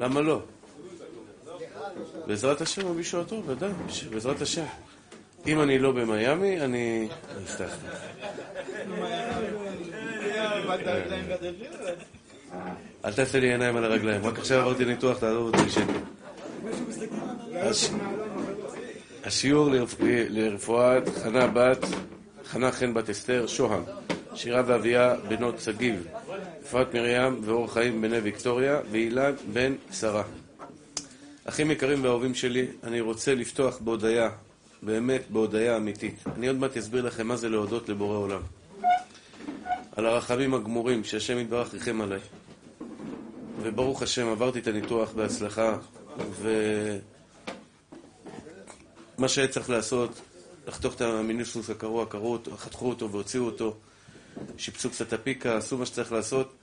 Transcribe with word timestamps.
למה 0.00 0.20
לא? 0.20 0.42
בעזרת 2.26 2.60
השם 2.60 2.86
הוא 2.86 2.96
מישהו 2.96 3.24
טוב, 3.24 3.48
ודאי, 3.48 3.70
בעזרת 4.10 4.40
השם. 4.40 4.64
אם 5.46 5.60
אני 5.60 5.78
לא 5.78 5.92
במיאמי, 5.92 6.60
אני... 6.60 7.08
סתם. 7.46 7.64
אל 13.04 13.12
תעשה 13.12 13.40
לי 13.40 13.52
עיניים 13.52 13.76
על 13.76 13.84
הרגליים, 13.84 14.26
רק 14.26 14.38
עכשיו 14.38 14.60
עברתי 14.60 14.84
ניתוח, 14.84 15.18
תעזוב 15.18 15.46
אותי 15.46 15.66
לשני. 15.66 15.92
השיעור 19.24 19.70
לרפואת 20.30 21.08
חנה 21.22 21.46
בת, 21.46 21.84
חנה 22.44 22.72
חן 22.72 22.94
בת 22.94 23.10
אסתר, 23.10 23.46
שוהם, 23.46 23.82
שירה 24.34 24.62
ואביה 24.66 25.14
בנות 25.28 25.60
שגיב, 25.60 26.06
אפרת 26.70 26.94
מרים 26.94 27.40
ואור 27.44 27.72
חיים 27.72 28.02
בני 28.02 28.18
ויקטוריה, 28.18 28.80
ואילן 28.90 29.32
בן 29.52 29.74
שרה. 29.92 30.22
אחים 31.44 31.70
יקרים 31.70 32.04
ואהובים 32.04 32.34
שלי, 32.34 32.66
אני 32.84 33.00
רוצה 33.00 33.34
לפתוח 33.34 33.78
בהודיה, 33.78 34.30
באמת 34.82 35.22
בהודיה 35.30 35.76
אמיתית. 35.76 36.14
אני 36.36 36.48
עוד 36.48 36.56
מעט 36.56 36.76
אסביר 36.76 37.04
לכם 37.06 37.26
מה 37.26 37.36
זה 37.36 37.48
להודות 37.48 37.88
לבורא 37.88 38.16
עולם. 38.16 38.40
על 39.96 40.06
הרחמים 40.06 40.54
הגמורים 40.54 41.04
שהשם 41.04 41.38
יתברך 41.38 41.74
ריחם 41.74 42.00
עליי. 42.00 42.20
וברוך 43.62 44.02
השם, 44.02 44.28
עברתי 44.28 44.58
את 44.58 44.66
הניתוח 44.66 45.12
בהצלחה, 45.12 45.76
ומה 49.18 49.28
שהיה 49.28 49.48
צריך 49.48 49.70
לעשות, 49.70 50.20
לחתוך 50.68 50.94
את 50.94 51.00
המיניסוס 51.00 51.70
הקרוע, 51.70 52.06
קראו 52.06 52.32
אותו, 52.32 52.56
חתכו 52.56 52.88
אותו 52.88 53.10
והוציאו 53.10 53.44
אותו, 53.44 53.76
שיפצו 54.58 54.90
קצת 54.90 55.12
הפיקה, 55.12 55.56
עשו 55.56 55.78
מה 55.78 55.86
שצריך 55.86 56.12
לעשות. 56.12 56.59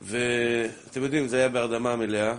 ואתם 0.00 1.02
יודעים, 1.02 1.28
זה 1.28 1.36
היה 1.36 1.48
בהרדמה 1.48 1.96
מלאה, 1.96 2.34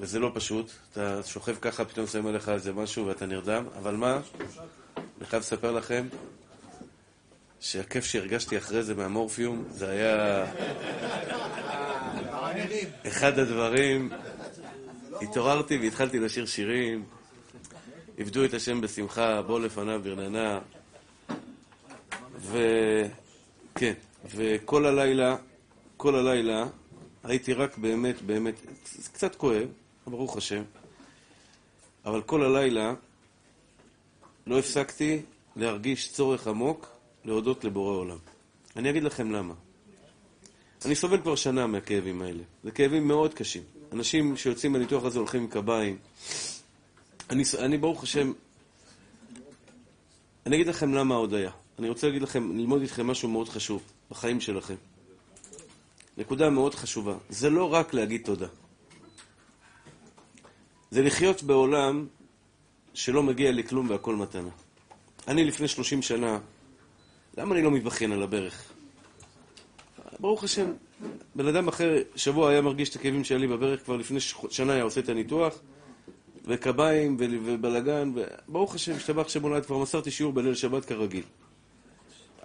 וזה 0.00 0.18
לא 0.18 0.30
פשוט. 0.34 0.70
אתה 0.92 1.20
שוכב 1.26 1.56
ככה, 1.60 1.84
פתאום 1.84 2.06
שמים 2.06 2.26
עליך 2.26 2.48
איזה 2.48 2.72
משהו 2.72 3.06
ואתה 3.06 3.26
נרדם, 3.26 3.64
אבל 3.78 3.96
מה? 3.96 4.20
אני 4.96 5.26
חייב 5.26 5.42
לספר 5.42 5.72
לכם 5.72 6.06
שהכיף 7.60 8.04
שהרגשתי 8.04 8.58
אחרי 8.58 8.82
זה 8.82 8.94
מהמורפיום, 8.94 9.64
זה 9.70 9.90
היה 9.90 10.44
אחד 13.06 13.38
הדברים. 13.38 14.10
התעוררתי 15.22 15.78
והתחלתי 15.78 16.18
לשיר 16.18 16.46
שירים, 16.46 17.04
עבדו 18.18 18.44
את 18.44 18.54
השם 18.54 18.80
בשמחה, 18.80 19.42
בוא 19.42 19.60
לפניו 19.60 20.00
ברננה. 20.02 20.58
וכן, 22.40 23.92
וכל 24.34 24.86
הלילה, 24.86 25.36
כל 25.96 26.14
הלילה, 26.14 26.66
הייתי 27.24 27.52
רק 27.52 27.78
באמת, 27.78 28.22
באמת, 28.22 28.54
זה 28.84 29.10
קצת 29.10 29.34
כואב, 29.34 29.68
ברוך 30.06 30.36
השם, 30.36 30.62
אבל 32.04 32.22
כל 32.22 32.42
הלילה 32.42 32.94
לא 34.46 34.58
הפסקתי 34.58 35.22
להרגיש 35.56 36.12
צורך 36.12 36.46
עמוק 36.46 36.88
להודות 37.24 37.64
לבורא 37.64 37.96
עולם. 37.96 38.18
אני 38.76 38.90
אגיד 38.90 39.02
לכם 39.02 39.32
למה. 39.32 39.54
אני 40.84 40.94
סובל 40.94 41.20
כבר 41.20 41.36
שנה 41.36 41.66
מהכאבים 41.66 42.22
האלה. 42.22 42.42
זה 42.64 42.70
כאבים 42.70 43.08
מאוד 43.08 43.34
קשים. 43.34 43.62
אנשים 43.92 44.36
שיוצאים 44.36 44.72
מהניתוח 44.72 45.04
הזה 45.04 45.18
הולכים 45.18 45.42
עם 45.42 45.48
קביים. 45.48 45.98
אני, 47.30 47.42
אני 47.58 47.78
ברוך 47.78 48.02
השם, 48.02 48.32
אני 50.46 50.56
אגיד 50.56 50.66
לכם 50.66 50.94
למה 50.94 51.14
ההודיה. 51.14 51.50
אני 51.78 51.88
רוצה 51.88 52.06
להגיד 52.06 52.22
לכם, 52.22 52.56
ללמוד 52.56 52.80
איתכם 52.80 53.06
משהו 53.06 53.28
מאוד 53.28 53.48
חשוב 53.48 53.82
בחיים 54.10 54.40
שלכם. 54.40 54.74
נקודה 56.16 56.50
מאוד 56.50 56.74
חשובה. 56.74 57.14
זה 57.28 57.50
לא 57.50 57.72
רק 57.72 57.94
להגיד 57.94 58.22
תודה. 58.24 58.46
זה 60.90 61.02
לחיות 61.02 61.42
בעולם 61.42 62.06
שלא 62.94 63.22
מגיע 63.22 63.52
לי 63.52 63.64
כלום 63.64 63.90
והכל 63.90 64.16
מתנה. 64.16 64.48
אני 65.28 65.44
לפני 65.44 65.68
30 65.68 66.02
שנה, 66.02 66.38
למה 67.38 67.54
אני 67.54 67.62
לא 67.62 67.70
מתבכיין 67.70 68.12
על 68.12 68.22
הברך? 68.22 68.72
ברוך 70.20 70.44
השם, 70.44 70.72
בן 71.34 71.46
אדם 71.46 71.68
אחר 71.68 72.02
שבוע 72.16 72.50
היה 72.50 72.60
מרגיש 72.60 72.88
את 72.88 72.96
הכאבים 72.96 73.24
שלי 73.24 73.46
בברך, 73.46 73.84
כבר 73.84 73.96
לפני 73.96 74.20
שנה 74.50 74.72
היה 74.72 74.82
עושה 74.82 75.00
את 75.00 75.08
הניתוח, 75.08 75.58
וקביים 76.44 77.16
ובלגן, 77.20 78.12
וברוך 78.14 78.74
השם, 78.74 78.92
השתבח 78.92 79.28
שם 79.28 79.42
הולד, 79.42 79.66
כבר 79.66 79.78
מסרתי 79.78 80.10
שיעור 80.10 80.32
בליל 80.32 80.54
שבת 80.54 80.84
כרגיל. 80.84 81.24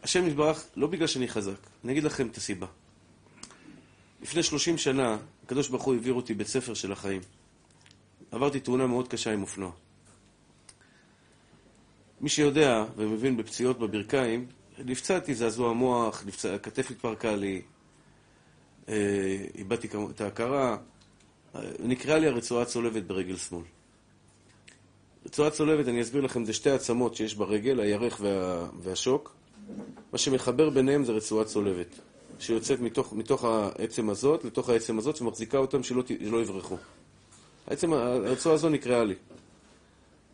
השם 0.03 0.27
יתברך, 0.27 0.65
לא 0.75 0.87
בגלל 0.87 1.07
שאני 1.07 1.27
חזק, 1.27 1.67
אני 1.83 1.91
אגיד 1.91 2.03
לכם 2.03 2.27
את 2.27 2.37
הסיבה. 2.37 2.67
לפני 4.21 4.43
30 4.43 4.77
שנה, 4.77 5.17
הקדוש 5.43 5.69
ברוך 5.69 5.83
הוא 5.83 5.93
העביר 5.93 6.13
אותי 6.13 6.33
בית 6.33 6.47
ספר 6.47 6.73
של 6.73 6.91
החיים. 6.91 7.21
עברתי 8.31 8.59
תאונה 8.59 8.87
מאוד 8.87 9.07
קשה 9.07 9.33
עם 9.33 9.41
אופנוע. 9.41 9.71
מי 12.21 12.29
שיודע 12.29 12.85
ומבין 12.95 13.37
בפציעות 13.37 13.79
בברכיים, 13.79 14.47
נפצעתי, 14.85 15.35
זעזוע 15.35 15.73
מוח, 15.73 16.23
נפצע, 16.25 16.55
הכתף 16.55 16.91
התפרקה 16.91 17.35
לי, 17.35 17.61
אה, 18.89 19.45
איבדתי 19.55 19.87
את 20.09 20.21
ההכרה, 20.21 20.77
אה, 21.55 21.61
נקראה 21.79 22.19
לי 22.19 22.27
הרצועה 22.27 22.65
צולבת 22.65 23.03
ברגל 23.03 23.37
שמאל. 23.37 23.63
רצועה 25.25 25.49
צולבת, 25.49 25.87
אני 25.87 26.01
אסביר 26.01 26.21
לכם, 26.21 26.45
זה 26.45 26.53
שתי 26.53 26.69
עצמות 26.69 27.15
שיש 27.15 27.35
ברגל, 27.35 27.79
הירך 27.79 28.21
וה, 28.21 28.67
והשוק. 28.79 29.35
מה 30.11 30.17
שמחבר 30.17 30.69
ביניהם 30.69 31.05
זה 31.05 31.11
רצועה 31.11 31.45
צולבת, 31.45 31.99
שיוצאת 32.41 32.79
מתוך, 32.79 33.13
מתוך 33.13 33.43
העצם 33.45 34.09
הזאת 34.09 34.43
לתוך 34.43 34.69
העצם 34.69 34.97
הזאת 34.97 35.21
ומחזיקה 35.21 35.57
אותם 35.57 35.83
שלא, 35.83 36.03
שלא 36.19 36.41
יברחו. 36.41 36.77
העצם, 37.67 37.93
הרצועה 37.93 38.55
הזו 38.55 38.69
נקראה 38.69 39.03
לי. 39.03 39.15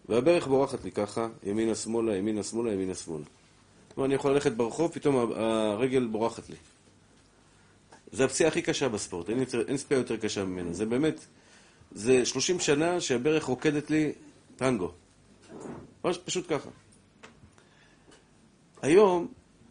והברך 0.09 0.47
בורחת 0.47 0.83
לי 0.83 0.91
ככה, 0.91 1.27
ימינה-שמאלה, 1.43 2.15
ימינה-שמאלה, 2.15 2.73
ימינה-שמאלה. 2.73 3.23
כלומר, 3.95 4.05
אני 4.05 4.15
יכול 4.15 4.31
ללכת 4.31 4.51
ברחוב, 4.51 4.91
פתאום 4.91 5.31
הרגל 5.35 6.07
בורחת 6.07 6.49
לי. 6.49 6.55
זה 8.11 8.25
הפציעה 8.25 8.47
הכי 8.47 8.61
קשה 8.61 8.89
בספורט, 8.89 9.29
אין, 9.29 9.43
אין 9.67 9.77
ספיעה 9.77 9.99
יותר 10.01 10.17
קשה 10.17 10.45
ממנה. 10.45 10.73
זה 10.73 10.85
באמת, 10.85 11.25
זה 11.91 12.25
30 12.25 12.59
שנה 12.59 13.01
שהברך 13.01 13.43
רוקדת 13.43 13.89
לי 13.89 14.11
טנגו. 14.55 14.91
פשוט 16.01 16.45
ככה. 16.49 16.69
היום 18.81 19.27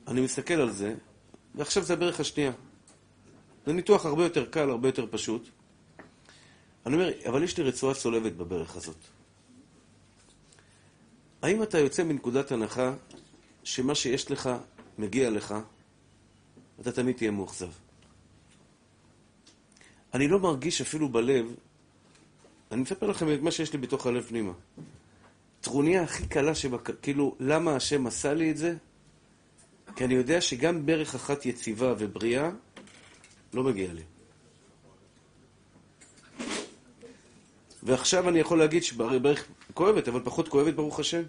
אני 0.08 0.20
מסתכל 0.20 0.54
על 0.54 0.70
זה, 0.70 0.94
ועכשיו 1.56 1.82
זה 1.82 1.92
הברך 1.92 2.20
השנייה. 2.20 2.52
זה 3.66 3.72
ניתוח 3.72 4.06
הרבה 4.06 4.22
יותר 4.22 4.46
קל, 4.46 4.70
הרבה 4.70 4.88
יותר 4.88 5.06
פשוט. 5.10 5.48
אני 6.86 6.94
אומר, 6.94 7.10
אבל 7.28 7.42
יש 7.42 7.58
לי 7.58 7.64
רצועה 7.64 7.94
צולבת 7.94 8.32
בברך 8.32 8.76
הזאת. 8.76 8.96
האם 11.42 11.62
אתה 11.62 11.78
יוצא 11.78 12.04
מנקודת 12.04 12.52
הנחה 12.52 12.94
שמה 13.64 13.94
שיש 13.94 14.30
לך 14.30 14.50
מגיע 14.98 15.30
לך, 15.30 15.54
אתה 16.80 16.92
תמיד 16.92 17.16
תהיה 17.16 17.30
מאוכזב? 17.30 17.70
אני 20.14 20.28
לא 20.28 20.38
מרגיש 20.38 20.80
אפילו 20.80 21.08
בלב, 21.08 21.54
אני 22.72 22.80
מספר 22.82 23.06
לכם 23.06 23.34
את 23.34 23.40
מה 23.40 23.50
שיש 23.50 23.72
לי 23.72 23.78
בתוך 23.78 24.06
הלב 24.06 24.24
פנימה. 24.24 24.52
טרוניה 25.60 26.02
הכי 26.02 26.26
קלה 26.26 26.54
שבק... 26.54 27.00
כאילו, 27.02 27.36
למה 27.40 27.76
השם 27.76 28.06
עשה 28.06 28.34
לי 28.34 28.50
את 28.50 28.56
זה? 28.56 28.76
כי 29.96 30.04
אני 30.04 30.14
יודע 30.14 30.40
שגם 30.40 30.86
ברך 30.86 31.14
אחת 31.14 31.46
יציבה 31.46 31.94
ובריאה 31.98 32.50
לא 33.54 33.62
מגיע 33.62 33.92
לי. 33.92 34.02
ועכשיו 37.82 38.28
אני 38.28 38.38
יכול 38.38 38.58
להגיד 38.58 38.82
שברך 38.82 39.46
כואבת, 39.74 40.08
אבל 40.08 40.20
פחות 40.24 40.48
כואבת, 40.48 40.74
ברוך 40.74 41.00
השם. 41.00 41.22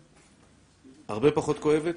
הרבה 1.08 1.32
פחות 1.32 1.60
כואבת. 1.60 1.96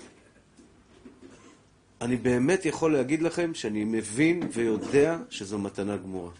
אני 2.00 2.16
באמת 2.16 2.64
יכול 2.66 2.92
להגיד 2.92 3.22
לכם 3.22 3.54
שאני 3.54 3.84
מבין 3.84 4.42
ויודע 4.52 5.18
שזו 5.30 5.58
מתנה 5.58 5.96
גמורה. 5.96 6.30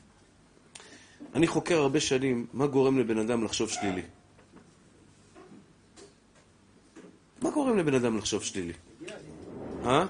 אני 1.34 1.46
חוקר 1.46 1.78
הרבה 1.78 2.00
שנים 2.00 2.46
מה 2.52 2.66
גורם 2.66 2.98
לבן 2.98 3.18
אדם 3.18 3.44
לחשוב 3.44 3.68
שלילי. 3.68 4.02
מה 7.42 7.50
גורם 7.50 7.78
לבן 7.78 7.94
אדם 7.94 8.16
לחשוב 8.18 8.42
שלילי? 8.42 8.72
אה? 9.84 10.06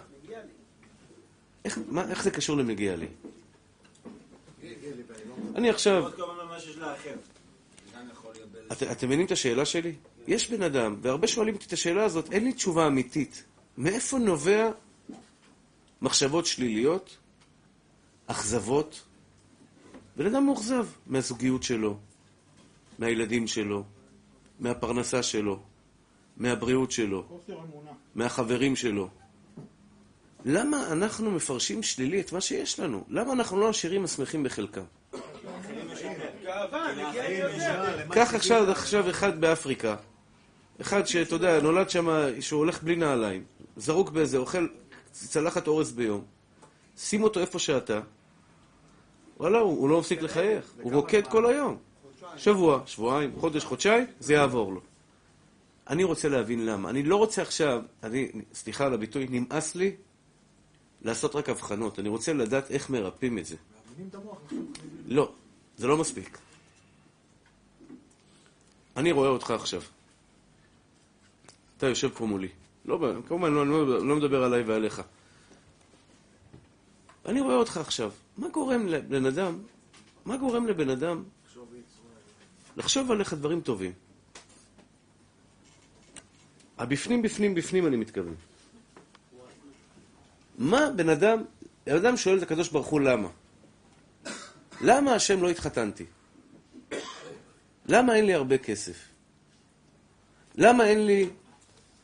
איך, 1.64 1.78
מה, 1.88 2.10
איך 2.10 2.22
זה 2.22 2.30
קשור 2.30 2.56
למגיע 2.56 2.96
לי? 2.96 3.06
אני 5.54 5.70
עכשיו... 5.70 6.08
את, 8.72 8.82
אתם 8.82 9.06
מבינים 9.06 9.26
את 9.26 9.32
השאלה 9.32 9.64
שלי? 9.64 9.94
יש 10.26 10.50
בן 10.50 10.62
אדם, 10.62 10.96
והרבה 11.02 11.26
שואלים 11.26 11.54
אותי 11.54 11.66
את 11.66 11.72
השאלה 11.72 12.04
הזאת, 12.04 12.32
אין 12.32 12.44
לי 12.44 12.52
תשובה 12.52 12.86
אמיתית. 12.86 13.44
מאיפה 13.78 14.18
נובע 14.18 14.70
מחשבות 16.02 16.46
שליליות, 16.46 17.16
אכזבות? 18.26 19.02
בן 20.16 20.26
אדם 20.26 20.46
מאוכזב 20.46 20.86
מהזוגיות 21.06 21.62
שלו, 21.62 21.98
מהילדים 22.98 23.46
שלו, 23.46 23.84
מהפרנסה 24.60 25.22
שלו, 25.22 25.58
מהבריאות 26.36 26.90
שלו, 26.90 27.40
מהחברים 28.14 28.76
שלו. 28.76 29.08
למה 30.44 30.92
אנחנו 30.92 31.30
מפרשים 31.30 31.82
שלילי 31.82 32.20
את 32.20 32.32
מה 32.32 32.40
שיש 32.40 32.80
לנו? 32.80 33.04
למה 33.08 33.32
אנחנו 33.32 33.60
לא 33.60 33.68
עשירים 33.68 34.04
השמחים 34.04 34.42
בחלקם? 34.42 34.82
קח 38.10 38.34
עכשיו, 38.34 38.70
עכשיו 38.70 39.10
אחד 39.10 39.40
באפריקה, 39.40 39.96
אחד 40.80 41.06
שאתה 41.06 41.34
יודע, 41.34 41.60
נולד 41.60 41.90
שם, 41.90 42.08
שהוא 42.40 42.58
הולך 42.58 42.82
בלי 42.82 42.96
נעליים, 42.96 43.44
זרוק 43.76 44.10
באיזה, 44.10 44.38
אוכל 44.38 44.66
צלחת 45.12 45.66
אורז 45.66 45.92
ביום, 45.92 46.24
שים 46.96 47.22
אותו 47.22 47.40
איפה 47.40 47.58
שאתה, 47.58 48.00
וואלה, 49.36 49.58
הוא 49.58 49.88
לא 49.88 49.98
מפסיק 49.98 50.22
לחייך, 50.22 50.72
הוא 50.82 50.92
רוקד 50.92 51.26
כל 51.26 51.46
היום. 51.46 51.76
שבוע, 52.36 52.80
שבועיים, 52.86 53.32
חודש, 53.40 53.64
חודשיים, 53.64 54.06
זה 54.20 54.34
יעבור 54.34 54.72
לו. 54.72 54.80
אני 55.88 56.04
רוצה 56.04 56.28
להבין 56.28 56.66
למה. 56.66 56.90
אני 56.90 57.02
לא 57.02 57.16
רוצה 57.16 57.42
עכשיו, 57.42 57.82
אני, 58.02 58.30
סליחה 58.54 58.86
על 58.86 58.94
הביטוי, 58.94 59.26
נמאס 59.30 59.74
לי 59.74 59.96
לעשות 61.02 61.36
רק 61.36 61.48
הבחנות. 61.48 61.98
אני 61.98 62.08
רוצה 62.08 62.32
לדעת 62.32 62.70
איך 62.70 62.90
מרפאים 62.90 63.38
את 63.38 63.46
זה. 63.46 63.56
לא, 65.06 65.32
זה 65.76 65.86
לא 65.86 65.96
מספיק. 65.96 66.38
אני 68.96 69.12
רואה 69.12 69.28
אותך 69.28 69.50
עכשיו. 69.50 69.82
אתה 71.76 71.86
יושב 71.86 72.08
פה 72.08 72.26
מולי. 72.26 72.48
לא, 72.84 73.12
כמובן, 73.28 73.52
לא, 73.52 73.66
לא, 73.66 74.06
לא 74.06 74.16
מדבר 74.16 74.44
עליי 74.44 74.62
ועליך. 74.62 75.02
אני 77.26 77.40
רואה 77.40 77.54
אותך 77.54 77.76
עכשיו. 77.76 78.12
מה 78.38 78.48
גורם 78.48 78.88
לבן 78.88 79.26
אדם, 79.26 79.58
מה 80.24 80.36
גורם 80.36 80.66
לבן 80.66 80.90
אדם 80.90 81.24
לחשוב 82.76 83.10
עליך 83.10 83.34
דברים 83.34 83.60
טובים? 83.60 83.92
הבפנים, 86.78 87.22
בפנים, 87.22 87.54
בפנים 87.54 87.86
אני 87.86 87.96
מתכוון. 87.96 88.34
מה 90.58 90.90
בן 90.96 91.08
אדם, 91.08 91.42
בן 91.86 91.96
אדם 91.96 92.16
שואל 92.16 92.38
את 92.38 92.42
הקדוש 92.42 92.68
ברוך 92.68 92.86
הוא 92.86 93.00
למה? 93.00 93.28
למה 94.80 95.14
השם 95.14 95.42
לא 95.42 95.50
התחתנתי? 95.50 96.04
למה 97.86 98.14
אין 98.14 98.26
לי 98.26 98.34
הרבה 98.34 98.58
כסף? 98.58 98.96
למה 100.54 100.86
אין 100.86 101.06
לי 101.06 101.30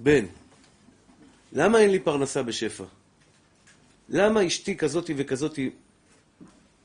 בן? 0.00 0.24
למה 1.52 1.78
אין 1.78 1.90
לי 1.90 1.98
פרנסה 2.00 2.42
בשפע? 2.42 2.84
למה 4.08 4.46
אשתי 4.46 4.76
כזאתי 4.76 5.14
וכזאתי, 5.16 5.70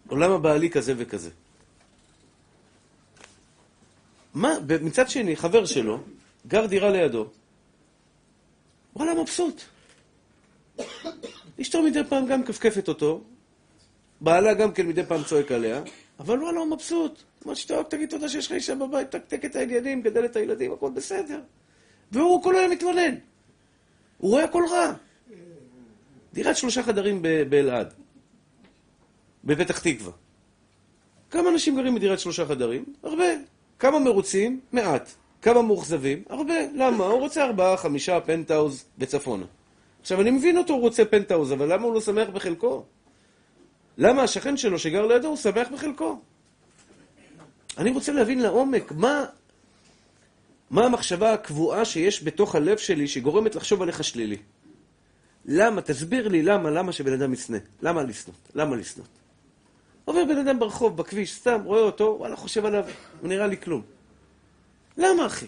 או 0.09 0.15
למה 0.15 0.37
בעלי 0.37 0.69
כזה 0.69 0.93
וכזה? 0.97 1.29
מה, 4.33 4.53
מצד 4.81 5.09
שני, 5.09 5.35
חבר 5.35 5.65
שלו, 5.65 6.03
גר 6.47 6.65
דירה 6.65 6.89
לידו, 6.89 7.27
וואלה, 8.95 9.21
מבסוט. 9.21 9.61
אשתו 11.61 11.83
מדי 11.83 12.03
פעם 12.09 12.25
גם 12.25 12.43
כפכפת 12.43 12.87
אותו, 12.87 13.21
בעלה 14.21 14.53
גם 14.53 14.71
כן 14.71 14.87
מדי 14.87 15.03
פעם 15.03 15.23
צועק 15.23 15.51
עליה, 15.51 15.81
אבל 16.19 16.43
וואלה, 16.43 16.59
הוא 16.59 16.67
מבסוט. 16.67 17.23
אמרת 17.45 17.57
שתוק, 17.57 17.89
תגיד 17.89 18.09
תודה 18.09 18.29
שיש 18.29 18.45
לך 18.45 18.51
אישה 18.51 18.75
בבית, 18.75 19.11
תקתק 19.11 19.45
את 19.45 19.55
העניינים, 19.55 20.01
גדל 20.01 20.25
את 20.25 20.35
הילדים, 20.35 20.73
הכל 20.73 20.91
בסדר. 20.91 21.39
והוא 22.11 22.43
כל 22.43 22.55
היום 22.55 22.71
מתלונן. 22.71 23.15
הוא 24.17 24.31
רואה 24.31 24.43
הכל 24.43 24.63
רע. 24.71 24.93
דירת 26.33 26.57
שלושה 26.57 26.83
חדרים 26.83 27.21
באלעד, 27.49 27.93
בפתח 29.43 29.79
תקווה. 29.79 30.11
כמה 31.29 31.49
אנשים 31.49 31.75
גרים 31.75 31.95
בדירת 31.95 32.19
שלושה 32.19 32.45
חדרים? 32.45 32.85
הרבה. 33.03 33.25
כמה 33.79 33.99
מרוצים? 33.99 34.59
מעט. 34.71 35.09
כמה 35.41 35.61
מאוכזבים? 35.61 36.23
הרבה. 36.29 36.53
למה? 36.73 37.05
הוא 37.05 37.19
רוצה 37.19 37.43
ארבעה, 37.43 37.77
חמישה 37.77 38.19
פנטהאוז 38.21 38.85
בצפונה. 38.97 39.45
עכשיו, 40.01 40.21
אני 40.21 40.31
מבין 40.31 40.57
אותו, 40.57 40.73
הוא 40.73 40.81
רוצה 40.81 41.05
פנטהאוז, 41.05 41.53
אבל 41.53 41.73
למה 41.73 41.83
הוא 41.83 41.93
לא 41.93 42.01
שמח 42.01 42.29
בחלקו? 42.29 42.85
למה 43.97 44.23
השכן 44.23 44.57
שלו 44.57 44.79
שגר 44.79 45.05
לידו 45.05 45.27
הוא 45.27 45.37
שמח 45.37 45.67
בחלקו? 45.73 46.19
אני 47.77 47.91
רוצה 47.91 48.11
להבין 48.11 48.39
לעומק, 48.39 48.91
מה, 48.91 49.25
מה 50.69 50.85
המחשבה 50.85 51.33
הקבועה 51.33 51.85
שיש 51.85 52.23
בתוך 52.23 52.55
הלב 52.55 52.77
שלי 52.77 53.07
שגורמת 53.07 53.55
לחשוב 53.55 53.81
עליך 53.81 54.03
שלילי? 54.03 54.37
למה? 55.45 55.81
תסביר 55.81 56.27
לי 56.27 56.43
למה, 56.43 56.69
למה 56.69 56.91
שבן 56.91 57.13
אדם 57.13 57.33
ישנא. 57.33 57.57
למה 57.81 58.03
לשנוא? 58.03 58.35
למה 58.55 58.75
לשנוא? 58.75 59.05
עובר 60.05 60.25
בן 60.25 60.37
אדם 60.37 60.59
ברחוב, 60.59 60.97
בכביש, 60.97 61.35
סתם, 61.35 61.61
רואה 61.63 61.81
אותו, 61.81 62.15
וואלה, 62.19 62.35
חושב 62.35 62.65
עליו, 62.65 62.85
הוא 63.21 63.29
נראה 63.29 63.47
לי 63.47 63.57
כלום. 63.57 63.81
למה, 64.97 65.25
אחי? 65.25 65.45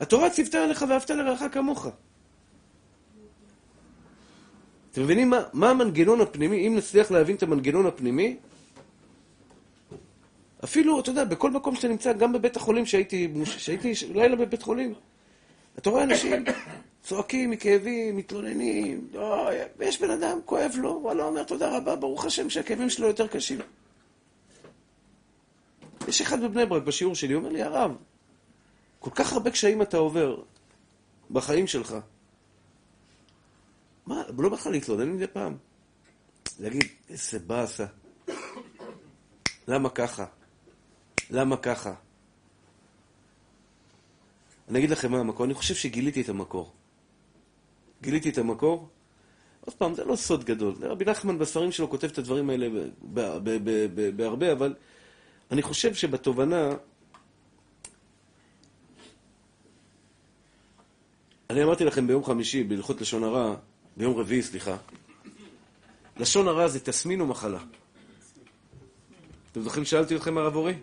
התורה 0.00 0.30
ציוותה 0.30 0.58
עליך 0.58 0.84
ואהבת 0.88 1.10
לרעך 1.10 1.42
כמוך. 1.52 1.88
אתם 4.92 5.02
מבינים 5.02 5.30
מה, 5.30 5.42
מה 5.52 5.70
המנגנון 5.70 6.20
הפנימי? 6.20 6.66
אם 6.66 6.76
נצליח 6.76 7.10
להבין 7.10 7.36
את 7.36 7.42
המנגנון 7.42 7.86
הפנימי, 7.86 8.36
אפילו, 10.64 11.00
אתה 11.00 11.10
יודע, 11.10 11.24
בכל 11.24 11.50
מקום 11.50 11.74
שאתה 11.74 11.88
נמצא, 11.88 12.12
גם 12.12 12.32
בבית 12.32 12.56
החולים 12.56 12.86
שהייתי, 12.86 13.32
שהייתי 13.44 13.92
לילה 14.12 14.36
בבית 14.36 14.62
חולים, 14.62 14.94
אתה 15.78 15.90
רואה 15.90 16.02
אנשים 16.02 16.44
צועקים 17.02 17.50
מכאבים, 17.50 18.16
מתלוננים, 18.16 19.08
לא, 19.12 19.50
ויש 19.78 20.00
בן 20.00 20.10
אדם, 20.10 20.38
כואב 20.44 20.72
לו, 20.74 20.98
וואלה, 21.02 21.24
אומר 21.24 21.42
תודה 21.42 21.76
רבה, 21.76 21.96
ברוך 21.96 22.24
השם 22.24 22.50
שהכאבים 22.50 22.90
שלו 22.90 23.06
יותר 23.06 23.26
קשים. 23.26 23.58
יש 26.08 26.20
אחד 26.20 26.42
בבני 26.42 26.66
ברק 26.66 26.82
בשיעור 26.82 27.14
שלי, 27.14 27.34
אומר 27.34 27.48
לי, 27.48 27.62
הרב, 27.62 27.96
כל 28.98 29.10
כך 29.10 29.32
הרבה 29.32 29.50
קשיים 29.50 29.82
אתה 29.82 29.96
עובר 29.96 30.42
בחיים 31.30 31.66
שלך. 31.66 31.96
מה, 34.10 34.22
לא 34.38 34.48
בא 34.48 34.56
לך 34.56 34.66
להתלונן 34.66 35.12
מדי 35.12 35.26
פעם? 35.26 35.56
להגיד, 36.60 36.84
איזה 37.10 37.38
באסה. 37.38 37.86
למה 39.68 39.90
ככה? 39.90 40.26
למה 41.30 41.56
ככה? 41.56 41.94
אני 44.68 44.78
אגיד 44.78 44.90
לכם 44.90 45.10
מה 45.10 45.18
המקור, 45.18 45.46
אני 45.46 45.54
חושב 45.54 45.74
שגיליתי 45.74 46.20
את 46.20 46.28
המקור. 46.28 46.72
גיליתי 48.02 48.30
את 48.30 48.38
המקור. 48.38 48.88
עוד 49.60 49.74
פעם, 49.74 49.94
זה 49.94 50.04
לא 50.04 50.16
סוד 50.16 50.44
גדול. 50.44 50.74
רבי 50.80 51.04
נחמן 51.04 51.38
בספרים 51.38 51.72
שלו 51.72 51.90
כותב 51.90 52.08
את 52.08 52.18
הדברים 52.18 52.50
האלה 52.50 52.68
בהרבה, 54.16 54.52
אבל 54.52 54.74
אני 55.50 55.62
חושב 55.62 55.94
שבתובנה... 55.94 56.70
אני 61.50 61.64
אמרתי 61.64 61.84
לכם 61.84 62.06
ביום 62.06 62.24
חמישי, 62.24 62.64
בהלכות 62.64 63.00
לשון 63.00 63.24
הרע, 63.24 63.56
ביום 63.96 64.16
רביעי, 64.16 64.42
סליחה, 64.42 64.76
לשון 66.16 66.48
הרע 66.48 66.68
זה 66.68 66.80
תסמין 66.80 67.20
או 67.20 67.26
מחלה? 67.26 67.58
אתם 69.52 69.62
זוכרים 69.62 69.84
ששאלתי 69.84 70.16
אתכם, 70.16 70.38
הרב 70.38 70.56
אורי? 70.56 70.74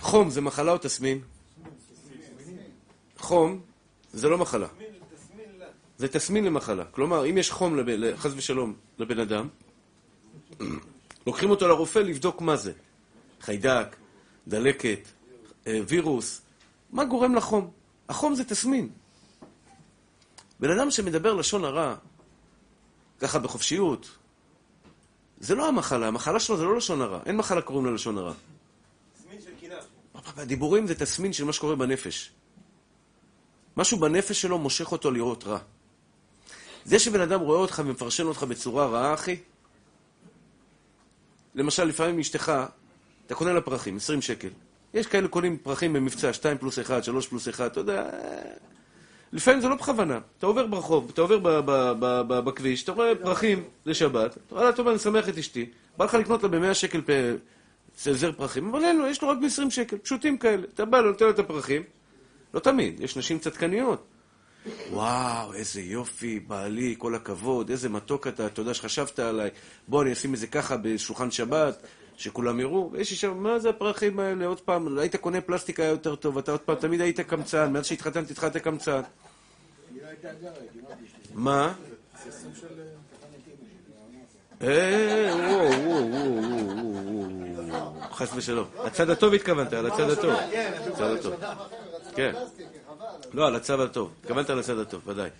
חום 0.00 0.30
זה 0.30 0.40
מחלה 0.40 0.72
או 0.72 0.78
תסמין? 0.78 1.20
חום 3.18 3.60
זה 4.12 4.28
לא 4.28 4.38
מחלה. 4.38 4.66
זה 5.98 6.08
תסמין 6.08 6.44
למחלה. 6.44 6.84
כלומר, 6.84 7.30
אם 7.30 7.38
יש 7.38 7.50
חום, 7.50 7.76
חס 8.16 8.32
ושלום, 8.36 8.74
לבן 8.98 9.18
אדם, 9.18 9.48
לוקחים 11.26 11.50
אותו 11.50 11.68
לרופא 11.68 11.98
לבדוק 11.98 12.40
מה 12.40 12.56
זה. 12.56 12.72
חיידק, 13.40 13.96
דלקת, 14.48 15.08
אה, 15.66 15.80
וירוס. 15.88 16.42
מה 16.92 17.04
גורם 17.04 17.34
לחום? 17.34 17.70
החום 18.08 18.34
זה 18.34 18.44
תסמין. 18.44 18.88
בן 20.60 20.70
אדם 20.70 20.90
שמדבר 20.90 21.34
לשון 21.34 21.64
הרע, 21.64 21.94
ככה 23.18 23.38
בחופשיות, 23.38 24.10
זה 25.40 25.54
לא 25.54 25.68
המחלה, 25.68 26.08
המחלה 26.08 26.40
שלו 26.40 26.56
זה 26.56 26.64
לא 26.64 26.76
לשון 26.76 27.02
הרע. 27.02 27.20
אין 27.26 27.36
מחלה 27.36 27.62
קוראים 27.62 27.86
לה 27.86 27.92
לשון 27.92 28.18
הרע. 28.18 28.32
תסמין 29.14 29.40
של 29.40 29.50
קנאה. 29.60 29.78
הדיבורים 30.36 30.86
זה 30.86 30.94
תסמין 30.94 31.32
של 31.32 31.44
מה 31.44 31.52
שקורה 31.52 31.76
בנפש. 31.76 32.30
משהו 33.76 33.98
בנפש 33.98 34.42
שלו 34.42 34.58
מושך 34.58 34.92
אותו 34.92 35.10
לראות 35.10 35.44
רע. 35.44 35.58
זה 36.84 36.98
שבן 36.98 37.20
אדם 37.20 37.40
רואה 37.40 37.58
אותך 37.58 37.82
ומפרשן 37.84 38.26
אותך 38.26 38.42
בצורה 38.42 38.86
רעה, 38.86 39.14
אחי, 39.14 39.36
למשל, 41.54 41.84
לפעמים 41.84 42.18
אשתך, 42.18 42.52
אתה 43.26 43.34
קונה 43.34 43.52
לה 43.52 43.60
פרחים, 43.60 43.96
20 43.96 44.22
שקל. 44.22 44.48
יש 44.94 45.06
כאלה 45.06 45.28
קונים 45.28 45.56
פרחים 45.58 45.92
במבצע, 45.92 46.32
2 46.32 46.58
פלוס 46.58 46.78
1, 46.78 47.04
3 47.04 47.26
פלוס 47.26 47.48
1, 47.48 47.72
אתה 47.72 47.80
יודע... 47.80 48.10
לפעמים 49.32 49.60
זה 49.60 49.68
לא 49.68 49.74
בכוונה. 49.74 50.18
אתה 50.38 50.46
עובר 50.46 50.66
ברחוב, 50.66 51.10
אתה 51.14 51.20
עובר 51.20 51.60
בכביש, 52.26 52.84
אתה 52.84 52.92
רואה 52.92 53.12
פרחים 53.22 53.64
לשבת, 53.86 54.36
אתה 54.46 54.78
אומר, 54.78 54.90
אני 54.90 54.98
שמח 54.98 55.28
את 55.28 55.38
אשתי, 55.38 55.66
בא 55.96 56.04
לך 56.04 56.14
לקנות 56.14 56.42
לה 56.42 56.48
ב-100 56.48 56.74
שקל 56.74 57.00
זר 57.96 58.32
פרחים, 58.32 58.68
אבל 58.68 58.84
אין 58.84 58.98
לו, 58.98 59.06
יש 59.06 59.22
לו 59.22 59.28
רק 59.28 59.38
ב-20 59.38 59.70
שקל, 59.70 59.98
פשוטים 59.98 60.38
כאלה. 60.38 60.62
אתה 60.74 60.84
בא, 60.84 61.00
נותן 61.00 61.24
לו 61.24 61.30
את 61.30 61.38
הפרחים, 61.38 61.82
לא 62.54 62.60
תמיד, 62.60 63.00
יש 63.00 63.16
נשים 63.16 63.38
צדקניות. 63.38 64.06
וואו, 64.90 65.54
איזה 65.54 65.80
יופי, 65.80 66.40
בעלי, 66.40 66.94
כל 66.98 67.14
הכבוד, 67.14 67.70
איזה 67.70 67.88
מתוק 67.88 68.26
אתה, 68.26 68.60
יודע 68.60 68.74
שחשבת 68.74 69.18
עליי, 69.18 69.50
בוא 69.88 70.02
אני 70.02 70.12
אשים 70.12 70.34
את 70.34 70.38
זה 70.38 70.46
ככה 70.46 70.76
בשולחן 70.76 71.30
שבת, 71.30 71.86
שכולם 72.20 72.60
יראו, 72.60 72.90
ויש 72.92 73.10
אישה, 73.10 73.30
מה 73.30 73.58
זה 73.58 73.68
הפרחים 73.68 74.20
האלה, 74.20 74.46
עוד 74.46 74.60
פעם, 74.60 74.98
היית 74.98 75.16
קונה 75.16 75.40
פלסטיק 75.40 75.80
היה 75.80 75.88
יותר 75.88 76.16
טוב, 76.16 76.38
אתה 76.38 76.52
עוד 76.52 76.60
פעם, 76.60 76.74
תמיד 76.76 77.00
היית 77.00 77.20
קמצן, 77.20 77.72
מאז 77.72 77.86
שהתחתנת 77.86 78.30
התחלת 78.30 78.56
קמצן. 78.56 79.00
מה? 81.34 81.74
אה. 84.62 85.30
חס 88.12 88.30
ושלום. 88.34 88.68
הצד 88.78 89.10
הטוב 89.10 89.34
התכוונת, 89.34 89.72
על 89.72 89.86
הצד 89.86 90.10
הטוב. 90.10 90.34
הצד 90.92 91.16
הטוב. 91.18 91.34
כן. 92.14 92.32
לא, 93.32 93.46
על 93.46 93.56
הצד 93.56 93.80
הטוב. 93.80 94.12
התכוונת 94.20 94.50
על 94.50 94.58
הצד 94.58 94.78
הטוב, 94.78 95.08
ודאי. 95.08 95.30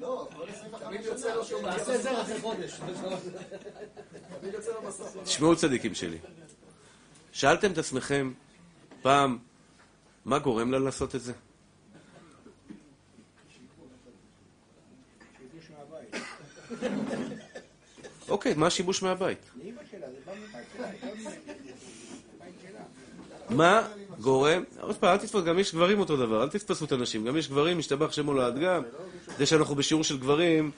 כל. 0.00 0.04
לא, 0.04 0.28
תמיד 0.78 1.00
יוצא 1.04 1.34
לו 1.34 1.44
שהוא 1.44 1.62
מעשה 1.62 1.98
זר 1.98 2.22
אחרי 2.22 2.40
חודש. 2.40 2.80
תשמעו 5.24 5.56
צדיקים 5.56 5.94
שלי. 5.94 6.18
שאלתם 7.32 7.72
את 7.72 7.78
עצמכם 7.78 8.32
פעם, 9.02 9.38
מה 10.24 10.38
גורם 10.38 10.72
לה 10.72 10.78
לעשות 10.78 11.14
את 11.14 11.20
זה? 11.20 11.32
אוקיי, 18.28 18.54
מה 18.54 18.66
השיבוש 18.66 19.02
מהבית? 19.02 19.50
מה 23.50 23.88
גורם, 24.20 24.62
עוד 24.80 24.96
פעם, 24.96 25.10
אל 25.10 25.16
תתפוס, 25.16 25.44
גם 25.44 25.58
יש 25.58 25.74
גברים 25.74 26.00
אותו 26.00 26.16
דבר, 26.16 26.42
אל 26.42 26.48
תתפסו 26.48 26.84
את 26.84 26.92
הנשים, 26.92 27.24
גם 27.24 27.36
יש 27.36 27.48
גברים, 27.48 27.78
משתבח 27.78 28.12
שמו 28.12 28.34
לעד 28.34 28.58
גם, 28.58 28.82
זה 29.38 29.46
שאנחנו 29.46 29.74
בשיעור 29.74 30.04
של 30.04 30.18
גברים, 30.18 30.70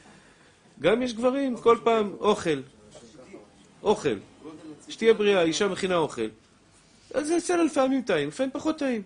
גם 0.80 1.02
יש 1.02 1.14
גברים, 1.14 1.56
כל 1.56 1.78
פעם, 1.84 2.12
אוכל, 2.20 2.60
אוכל, 3.82 4.16
שתהיה 4.88 5.14
בריאה, 5.14 5.42
אישה 5.42 5.68
מכינה 5.68 5.96
אוכל, 5.96 6.28
אז 7.14 7.32
זה 7.46 7.56
לה 7.56 7.64
לפעמים 7.64 8.02
טעים, 8.02 8.28
לפעמים 8.28 8.50
פחות 8.52 8.78
טעים. 8.78 9.02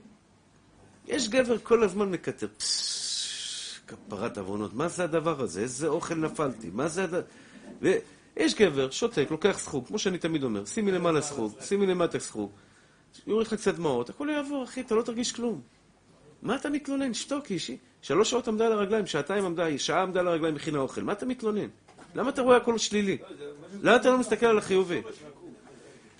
יש 1.06 1.28
גבר 1.28 1.58
כל 1.58 1.82
הזמן 1.82 2.10
מקטר, 2.10 2.46
כפרת 3.86 4.38
עוונות, 4.38 4.74
מה 4.74 4.88
זה 4.88 5.04
הדבר 5.04 5.40
הזה? 5.40 5.60
איזה 5.60 5.88
אוכל 5.88 6.14
נפלתי? 6.14 6.70
מה 6.72 6.88
זה 6.88 7.04
הדבר... 7.04 7.20
ויש 7.82 8.54
גבר, 8.54 8.90
שותק, 8.90 9.26
לוקח 9.30 9.58
סחוג, 9.58 9.86
כמו 9.86 9.98
שאני 9.98 10.18
תמיד 10.18 10.44
אומר, 10.44 10.64
שימי 10.64 10.92
למעלה 10.92 11.22
סחוג, 11.22 11.52
שימי 11.60 11.86
למטה 11.86 12.18
סחוג, 12.18 12.50
יוריד 13.26 13.46
לך 13.46 13.54
קצת 13.54 13.74
דמעות, 13.74 14.10
הכל 14.10 14.28
יעבור, 14.30 14.64
אחי, 14.64 14.80
אתה 14.80 14.94
לא 14.94 15.02
תרגיש 15.02 15.32
כלום. 15.32 15.60
מה 16.42 16.56
אתה 16.56 16.70
מתלונן? 16.70 17.14
שתוק, 17.14 17.50
אישי. 17.50 17.76
שלוש 18.02 18.30
שעות 18.30 18.48
עמדה 18.48 18.66
על 18.66 18.72
הרגליים, 18.72 19.06
שעתיים 19.06 19.44
עמדה, 19.44 19.78
שעה 19.78 20.02
עמדה 20.02 20.20
על 20.20 20.28
הרגליים, 20.28 20.54
מכינה 20.54 20.78
אוכל. 20.78 21.02
מה 21.02 21.12
אתה 21.12 21.26
מתלונן? 21.26 21.68
למה 22.14 22.30
אתה 22.30 22.42
רואה 22.42 22.56
הכל 22.56 22.78
שלילי? 22.78 23.18
למה 23.82 23.96
אתה 23.96 24.10
לא 24.10 24.18
מסתכל 24.18 24.46
על 24.46 24.58
החיובי? 24.58 25.02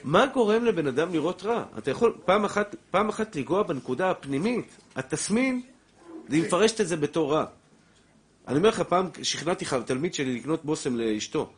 מה 0.05 0.27
גורם 0.27 0.65
לבן 0.65 0.87
אדם 0.87 1.13
לראות 1.13 1.43
רע? 1.43 1.65
אתה 1.79 1.91
יכול 1.91 2.17
פעם 2.25 2.45
אחת, 2.45 2.77
פעם 2.91 3.09
אחת 3.09 3.37
לנגוע 3.37 3.63
בנקודה 3.63 4.11
הפנימית, 4.11 4.67
התסמין, 4.97 5.63
היא 6.29 6.43
מפרשת 6.43 6.81
את 6.81 6.89
זה 6.89 6.97
בתור 6.97 7.33
רע. 7.33 7.45
אני 8.49 8.57
אומר 8.57 8.69
לך, 8.69 8.81
פעם 8.81 9.09
שכנעתי 9.23 9.65
תלמיד 9.87 10.15
שלי 10.15 10.35
לקנות 10.37 10.65
בושם 10.65 10.97
לאשתו. 10.97 11.53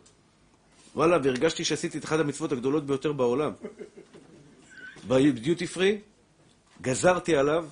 וואלה, 0.94 1.18
והרגשתי 1.22 1.64
שעשיתי 1.64 1.98
את 1.98 2.04
אחת 2.04 2.20
המצוות 2.20 2.52
הגדולות 2.52 2.86
ביותר 2.86 3.12
בעולם. 3.12 3.52
בדיוטי 5.08 5.66
פרי, 5.66 5.98
גזרתי 6.82 7.36
עליו, 7.36 7.66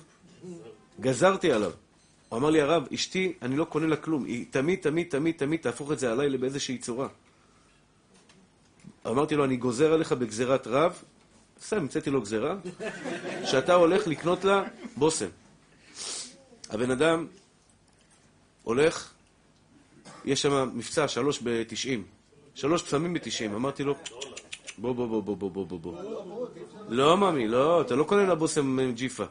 גזרתי 0.99 1.51
עליו. 1.51 1.71
הוא 2.29 2.39
אמר 2.39 2.49
לי, 2.49 2.61
הרב, 2.61 2.87
אשתי, 2.93 3.33
אני 3.41 3.57
לא 3.57 3.65
קונה 3.65 3.87
לה 3.87 3.95
כלום. 3.95 4.25
היא 4.25 4.45
תמיד, 4.51 4.79
תמיד, 4.81 5.07
תמיד, 5.09 5.35
תמיד 5.37 5.59
תהפוך 5.61 5.91
את 5.91 5.99
זה 5.99 6.11
עליי 6.11 6.37
באיזושהי 6.37 6.77
צורה. 6.77 7.07
אמרתי 9.07 9.35
לו, 9.35 9.45
אני 9.45 9.57
גוזר 9.57 9.93
עליך 9.93 10.11
בגזירת 10.11 10.67
רב, 10.67 11.03
סתם, 11.61 11.77
המצאתי 11.77 12.09
לו 12.09 12.21
גזירה, 12.21 12.55
שאתה 13.45 13.73
הולך 13.73 14.07
לקנות 14.07 14.43
לה 14.43 14.63
בושם. 14.97 15.29
הבן 16.69 16.91
אדם 16.91 17.27
הולך, 18.63 19.13
יש 20.25 20.41
שם 20.41 20.69
מבצע, 20.73 21.07
שלוש 21.07 21.39
בתשעים. 21.43 22.03
שלוש 22.55 22.81
פסמים 22.81 23.13
בתשעים. 23.13 23.53
אמרתי 23.55 23.83
לו, 23.83 23.95
בוא, 24.77 24.93
בוא, 24.93 25.07
בוא, 25.07 25.21
בוא, 25.21 25.49
בוא, 25.51 25.65
בוא, 25.65 25.79
בוא. 25.79 26.01
לא, 26.89 27.17
ממי, 27.17 27.47
לא, 27.47 27.81
אתה 27.81 27.95
לא 27.95 28.03
קונה 28.03 28.25
לה 28.25 28.35
בושם 28.35 28.91
ג'יפה. 28.91 29.23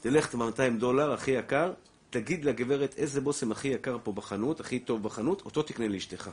תלך, 0.00 0.34
200 0.34 0.78
דולר, 0.78 1.12
הכי 1.12 1.30
יקר, 1.30 1.72
תגיד 2.10 2.44
לגברת 2.44 2.94
איזה 2.98 3.20
בושם 3.20 3.52
הכי 3.52 3.68
יקר 3.68 3.96
פה 4.02 4.12
בחנות, 4.12 4.60
הכי 4.60 4.78
טוב 4.78 5.02
בחנות, 5.02 5.42
אותו 5.44 5.62
תקנה 5.62 5.88
לאשתך. 5.88 6.30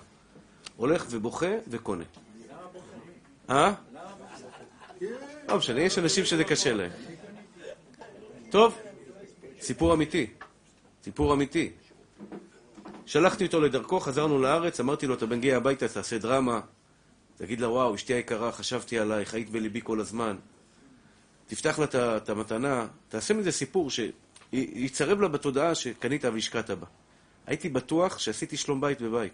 הולך 0.75 1.05
ובוכה 1.09 1.51
וקונה. 1.67 2.03
אה? 3.49 3.73
לא 5.49 5.57
משנה, 5.57 5.81
יש 5.81 5.97
אנשים 5.97 6.25
שזה 6.25 6.43
קשה 6.43 6.73
להם. 6.73 6.91
טוב, 8.51 8.77
סיפור 9.61 9.93
אמיתי. 9.93 10.27
סיפור 11.03 11.33
אמיתי. 11.33 11.71
שלחתי 13.05 13.45
אותו 13.45 13.61
לדרכו, 13.61 13.99
חזרנו 13.99 14.39
לארץ, 14.39 14.79
אמרתי 14.79 15.07
לו, 15.07 15.13
אתה 15.13 15.25
מגיע 15.25 15.57
הביתה, 15.57 15.87
תעשה 15.87 16.17
דרמה, 16.17 16.61
תגיד 17.37 17.61
לה, 17.61 17.69
וואו, 17.69 17.95
אשתי 17.95 18.13
היקרה, 18.13 18.51
חשבתי 18.51 18.99
עלייך, 18.99 19.33
היית 19.33 19.49
בליבי 19.49 19.81
כל 19.83 19.99
הזמן. 19.99 20.37
תפתח 21.47 21.79
לה 21.79 22.17
את 22.17 22.29
המתנה, 22.29 22.87
תעשה 23.09 23.33
מזה 23.33 23.51
סיפור 23.51 23.89
שיצרב 23.89 25.21
לה 25.21 25.27
בתודעה 25.27 25.75
שקנית 25.75 26.25
והשקעת 26.25 26.69
בה. 26.69 26.85
הייתי 27.45 27.69
בטוח 27.69 28.17
שעשיתי 28.17 28.57
שלום 28.57 28.81
בית 28.81 29.01
בבית. 29.01 29.33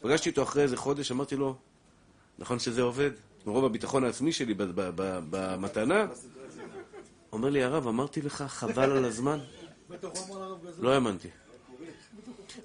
פגשתי 0.00 0.30
אותו 0.30 0.42
אחרי 0.42 0.62
איזה 0.62 0.76
חודש, 0.76 1.12
אמרתי 1.12 1.36
לו, 1.36 1.56
נכון 2.38 2.58
שזה 2.58 2.82
עובד? 2.82 3.10
מרוב 3.46 3.64
הביטחון 3.64 4.04
העצמי 4.04 4.32
שלי 4.32 4.54
במתנה. 5.30 6.06
אומר 7.32 7.50
לי, 7.50 7.62
הרב, 7.62 7.88
אמרתי 7.88 8.22
לך, 8.22 8.42
חבל 8.42 8.90
על 8.90 9.04
הזמן. 9.04 9.38
לא 10.78 10.94
האמנתי. 10.94 11.28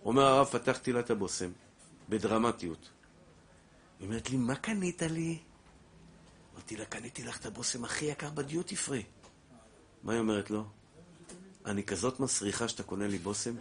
אומר 0.06 0.24
הרב, 0.24 0.48
פתחתי 0.48 0.92
לה 0.92 1.00
את 1.00 1.12
הבושם, 1.12 1.50
בדרמטיות. 2.10 2.90
היא 4.00 4.08
אומרת 4.08 4.30
לי, 4.30 4.38
מה 4.38 4.56
קנית 4.56 5.02
לי? 5.02 5.38
אמרתי 6.54 6.78
לה, 6.78 6.86
קניתי 6.86 7.24
לך 7.24 7.40
את 7.40 7.46
הבושם 7.46 7.84
הכי 7.84 8.06
יקר 8.06 8.30
בדיוטי 8.30 8.76
פרי. 8.76 9.04
מה 10.04 10.14
היא 10.14 10.20
אומרת 10.20 10.52
לו? 10.52 10.66
אני 11.66 11.84
כזאת 11.84 12.20
מסריחה 12.20 12.68
שאתה 12.68 12.84
קונה 12.84 13.08
לי 13.08 13.18
בושם? 13.18 13.54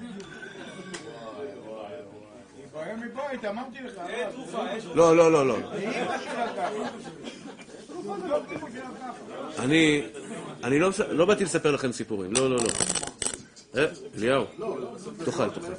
לא, 4.95 5.17
לא, 5.17 5.33
לא, 5.33 5.47
לא. 5.49 5.57
אני, 9.59 10.03
אני 10.65 10.79
לא, 10.79 10.91
לא 11.11 11.25
באתי 11.27 11.45
לספר 11.45 11.71
לכם 11.71 11.93
סיפורים, 11.93 12.33
לא, 12.33 12.51
לא, 12.51 12.57
לא. 12.57 12.69
אה, 13.77 13.87
אליהו, 14.15 14.45
תאכל, 15.25 15.51
תאכל. 15.51 15.73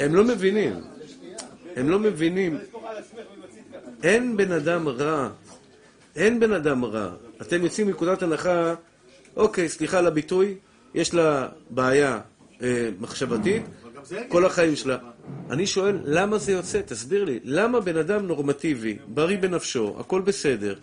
הם 0.00 0.14
לא 0.14 0.24
מבינים. 0.24 0.95
הם 1.76 1.88
לא 1.88 1.98
מבינים. 1.98 2.58
אין 4.02 4.36
בן 4.36 4.52
אדם 4.52 4.88
רע. 4.88 5.30
אין 6.16 6.40
בן 6.40 6.52
אדם 6.52 6.84
רע. 6.84 7.10
אתם 7.42 7.64
יוצאים 7.64 7.86
מנקודת 7.86 8.22
הנחה, 8.22 8.74
אוקיי, 9.36 9.68
סליחה 9.68 9.98
על 9.98 10.06
הביטוי, 10.06 10.54
יש 10.94 11.14
לה 11.14 11.48
בעיה 11.70 12.20
אה, 12.62 12.88
מחשבתית, 13.00 13.62
כל 14.28 14.46
החיים 14.46 14.76
שלה. 14.76 14.98
אני 15.50 15.66
שואל, 15.66 15.98
למה 16.04 16.38
זה 16.38 16.52
יוצא? 16.52 16.80
תסביר 16.86 17.24
לי. 17.24 17.40
למה 17.44 17.80
בן 17.80 17.96
אדם 17.96 18.26
נורמטיבי, 18.26 18.96
בריא 19.06 19.38
בנפשו, 19.38 19.96
הכל 20.00 20.20
בסדר, 20.20 20.74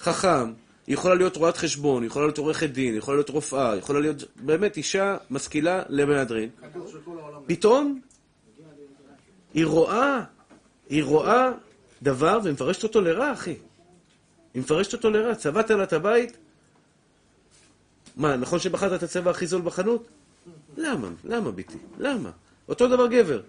חכם, 0.00 0.52
היא 0.86 0.94
יכולה 0.94 1.14
להיות 1.14 1.36
רואת 1.36 1.56
חשבון, 1.56 2.02
היא 2.02 2.06
יכולה 2.06 2.26
להיות 2.26 2.38
עורכת 2.38 2.70
דין, 2.70 2.92
היא 2.92 2.98
יכולה 2.98 3.16
להיות 3.16 3.30
רופאה, 3.30 3.72
היא 3.72 3.78
יכולה 3.78 4.00
להיות 4.00 4.24
באמת 4.36 4.76
אישה 4.76 5.16
משכילה 5.30 5.82
למהדרין. 5.88 6.48
פתאום 7.46 8.00
היא 9.54 9.66
רואה, 9.66 10.24
היא 10.88 11.04
רואה 11.04 11.50
דבר 12.02 12.38
ומפרשת 12.44 12.82
אותו 12.82 13.00
לרע, 13.00 13.32
אחי. 13.32 13.54
היא 14.54 14.62
מפרשת 14.62 14.92
אותו 14.92 15.10
לרע. 15.10 15.34
צבעת 15.34 15.70
לה 15.70 15.82
את 15.82 15.92
הבית? 15.92 16.36
מה, 18.16 18.36
נכון 18.36 18.58
שבחרת 18.58 18.92
את 18.92 19.02
הצבע 19.02 19.30
הכי 19.30 19.46
זול 19.46 19.62
בחנות? 19.62 20.06
למה? 20.76 21.08
למה, 21.24 21.50
ביתי? 21.50 21.78
למה? 21.98 22.30
אותו 22.68 22.88
דבר 22.88 23.06
גבר. 23.06 23.40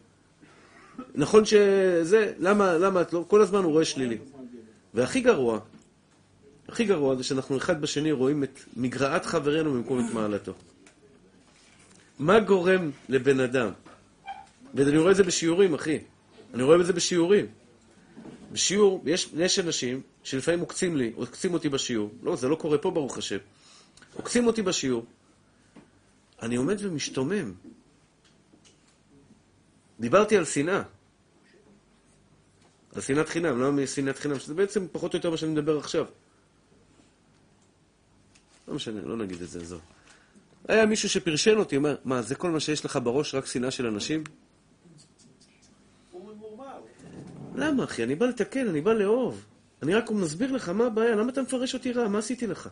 נכון 1.15 1.45
שזה, 1.45 2.33
למה, 2.39 2.73
למה 2.73 3.01
את 3.01 3.13
לא, 3.13 3.25
כל 3.27 3.41
הזמן 3.41 3.63
הוא 3.63 3.71
רואה 3.71 3.85
שלילי. 3.85 4.17
והכי 4.93 5.19
גרוע, 5.21 5.59
הכי 6.67 6.85
גרוע 6.85 7.15
זה 7.15 7.23
שאנחנו 7.23 7.57
אחד 7.57 7.81
בשני 7.81 8.11
רואים 8.11 8.43
את 8.43 8.59
מגרעת 8.77 9.25
חברנו 9.25 9.73
במקום 9.73 9.99
את 9.99 10.13
מעלתו. 10.13 10.53
מה 12.19 12.39
גורם 12.39 12.91
לבן 13.09 13.39
אדם? 13.39 13.71
ואני 14.73 14.97
רואה 14.97 15.11
את 15.11 15.15
זה 15.15 15.23
בשיעורים, 15.23 15.73
אחי. 15.73 15.99
אני 16.53 16.63
רואה 16.63 16.81
את 16.81 16.85
זה 16.85 16.93
בשיעורים. 16.93 17.45
בשיעור, 18.51 19.03
יש, 19.05 19.29
יש 19.37 19.59
אנשים 19.59 20.01
שלפעמים 20.23 20.59
עוקצים 20.59 20.97
לי, 20.97 21.11
עוקצים 21.15 21.53
אותי 21.53 21.69
בשיעור. 21.69 22.11
לא, 22.23 22.35
זה 22.35 22.47
לא 22.47 22.55
קורה 22.55 22.77
פה, 22.77 22.91
ברוך 22.91 23.17
השם. 23.17 23.37
עוקצים 24.13 24.47
אותי 24.47 24.61
בשיעור. 24.61 25.05
אני 26.41 26.55
עומד 26.55 26.77
ומשתומם. 26.79 27.53
דיברתי 29.99 30.37
על 30.37 30.45
שנאה. 30.45 30.81
על 32.95 33.01
שנאת 33.01 33.29
חינם, 33.29 33.61
למה 33.61 33.87
שנאת 33.87 34.19
חינם? 34.19 34.39
שזה 34.39 34.53
בעצם 34.53 34.87
פחות 34.91 35.13
או 35.13 35.17
יותר 35.17 35.29
מה 35.29 35.37
שאני 35.37 35.51
מדבר 35.51 35.77
עכשיו. 35.77 36.05
לא 38.67 38.73
משנה, 38.73 39.01
לא 39.01 39.17
נגיד 39.17 39.41
את 39.41 39.49
זה, 39.49 39.59
עזוב. 39.59 39.81
היה 40.67 40.85
מישהו 40.85 41.09
שפרשן 41.09 41.57
אותי, 41.57 41.77
אומר, 41.77 41.95
מה, 42.05 42.21
זה 42.21 42.35
כל 42.35 42.51
מה 42.51 42.59
שיש 42.59 42.85
לך 42.85 42.99
בראש, 43.03 43.35
רק 43.35 43.45
שנאה 43.45 43.71
של 43.71 43.85
אנשים? 43.85 44.23
למה, 47.61 47.83
אחי? 47.83 48.03
אני 48.03 48.15
בא 48.15 48.25
לתקן, 48.25 48.67
אני 48.67 48.81
בא 48.81 48.93
לאהוב. 48.93 49.45
אני 49.83 49.93
רק 49.93 50.11
מסביר 50.11 50.51
לך 50.51 50.69
מה 50.69 50.85
הבעיה, 50.85 51.15
למה 51.15 51.31
אתה 51.31 51.41
מפרש 51.41 51.73
אותי 51.73 51.91
רע? 51.91 52.07
מה 52.07 52.19
עשיתי 52.19 52.47
לך? 52.47 52.69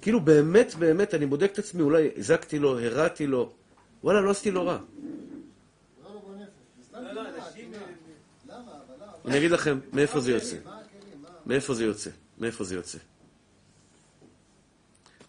כאילו 0.00 0.20
באמת, 0.20 0.74
באמת, 0.74 1.14
אני 1.14 1.26
בודק 1.26 1.50
את 1.52 1.58
עצמי, 1.58 1.82
אולי 1.82 2.10
הזקתי 2.16 2.58
לו, 2.58 2.80
הרעתי 2.80 3.26
לו. 3.26 3.52
וואלה, 4.04 4.20
לא 4.20 4.30
עשיתי 4.30 4.50
לו 4.50 4.66
רע. 4.66 4.78
אני 9.24 9.38
אגיד 9.38 9.50
לכם 9.50 9.78
מאיפה 9.92 10.20
זה 10.20 10.32
יוצא. 10.32 10.56
מאיפה 11.46 11.74
זה 11.74 11.84
יוצא. 11.84 12.10
מאיפה 12.38 12.64
זה 12.64 12.74
יוצא. 12.74 12.98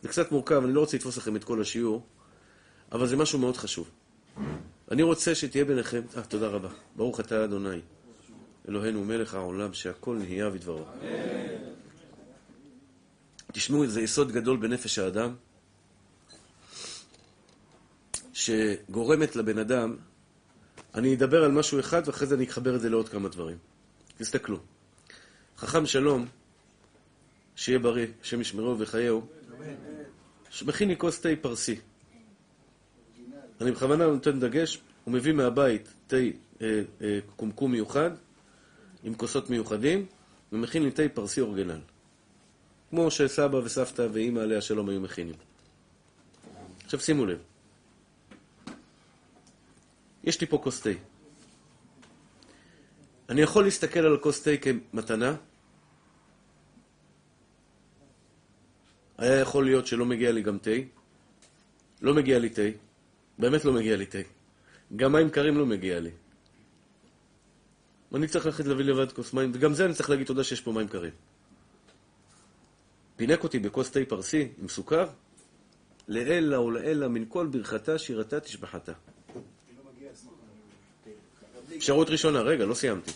זה 0.02 0.10
קצת 0.10 0.32
מורכב, 0.32 0.64
אני 0.64 0.74
לא 0.74 0.80
רוצה 0.80 0.98
לתפוס 0.98 1.18
לכם 1.18 1.36
את 1.36 1.44
כל 1.44 1.62
השיעור, 1.62 2.06
אבל 2.92 3.08
זה 3.08 3.18
משהו 3.18 3.40
מאוד 3.40 3.58
חשוב. 3.58 3.90
אני 4.92 5.04
רוצה 5.04 5.36
שתהיה 5.36 5.66
ביניכם, 5.66 6.02
אה, 6.18 6.24
תודה 6.24 6.48
רבה. 6.48 6.70
ברוך 6.96 7.20
אתה 7.20 7.44
אדוני, 7.44 7.80
אלוהינו 8.70 9.04
מלך 9.04 9.34
העולם, 9.34 9.74
שהכל 9.74 10.16
נהיה 10.16 10.50
בדברו. 10.50 10.86
תשמעו, 13.52 13.88
זה 13.88 14.02
יסוד 14.02 14.32
גדול 14.32 14.58
בנפש 14.58 15.00
האדם, 15.00 15.36
שגורמת 18.34 19.36
לבן 19.36 19.58
אדם, 19.58 19.98
אני 20.96 21.16
אדבר 21.16 21.44
על 21.44 21.52
משהו 21.52 21.80
אחד 21.80 22.02
ואחרי 22.06 22.28
זה 22.28 22.36
אני 22.36 22.46
אחבר 22.46 22.76
את 22.76 22.82
זה 22.82 22.90
לעוד 22.90 23.10
כמה 23.10 23.30
דברים. 23.30 23.58
תסתכלו. 24.18 24.60
חכם 25.58 25.86
שלום, 25.86 26.26
שיהיה 27.56 27.80
בריא, 27.80 28.08
השם 28.22 28.42
ישמרו 28.42 28.80
וחייהו, 28.80 29.28
מכין 30.66 30.90
לי 30.90 30.98
כוס 30.98 31.22
תה 31.22 31.30
פרסי. 31.42 31.80
אני 33.62 33.72
בכוונה 33.72 34.08
נותן 34.08 34.40
דגש, 34.40 34.82
הוא 35.04 35.14
מביא 35.14 35.34
מהבית 35.34 35.94
תה 36.08 36.16
אה, 36.16 36.82
אה, 37.02 37.20
קומקום 37.36 37.72
מיוחד, 37.72 38.12
עם 39.04 39.14
כוסות 39.14 39.50
מיוחדים, 39.50 40.06
ומכין 40.52 40.84
לי 40.84 40.92
תה 40.92 41.04
פרסי 41.14 41.42
אורגנל. 41.42 41.80
כמו 42.90 43.12
שסבא 43.12 43.58
וסבתא 43.58 44.08
ואימא 44.14 44.40
עליה 44.40 44.62
שלום 44.62 44.90
היו 44.90 45.02
מכינים. 45.02 45.36
עכשיו 46.86 47.00
שימו 47.00 47.26
לב, 47.26 47.38
יש 50.24 50.42
לי 50.42 50.48
פה 50.48 50.58
כוס 50.58 50.82
תה. 50.82 50.90
אני 53.30 53.42
יכול 53.42 53.64
להסתכל 53.64 54.00
על 54.00 54.16
הכוס 54.16 54.44
תה 54.44 54.52
כמתנה. 54.62 55.36
היה 59.18 59.40
יכול 59.40 59.66
להיות 59.66 59.88
שלא 59.88 60.06
מגיע 60.06 60.32
לי 60.32 60.42
גם 60.42 60.58
תה. 60.58 60.72
לא 62.02 62.14
מגיע 62.14 62.40
לי 62.40 62.50
תה. 62.50 62.83
באמת 63.40 63.66
לא 63.66 63.74
מגיע 63.74 63.98
לי 63.98 64.06
תה. 64.06 64.18
גם 64.96 65.12
מים 65.12 65.30
קרים 65.30 65.58
לא 65.58 65.66
מגיע 65.66 66.00
לי. 66.00 66.12
אני 68.16 68.28
צריך 68.28 68.46
ללכת 68.46 68.66
להביא 68.66 68.86
לבד 68.86 69.12
כוס 69.12 69.34
מים, 69.34 69.52
וגם 69.54 69.74
זה 69.74 69.86
אני 69.86 69.94
צריך 69.94 70.10
להגיד 70.10 70.28
תודה 70.28 70.44
שיש 70.44 70.62
פה 70.62 70.72
מים 70.72 70.88
קרים. 70.88 71.12
פינק 73.16 73.44
אותי 73.44 73.60
בכוס 73.60 73.92
תה 73.92 74.00
פרסי 74.08 74.48
עם 74.62 74.70
סוכר, 74.70 75.08
לאלה 76.08 76.62
ולאלה 76.62 77.08
מן 77.08 77.24
כל 77.30 77.48
ברכתה 77.48 77.98
שירתה 77.98 78.40
תשבחתה. 78.40 78.92
אפשרות 81.78 82.10
ראשונה, 82.10 82.42
רגע, 82.42 82.66
לא 82.66 82.74
סיימתי. 82.74 83.12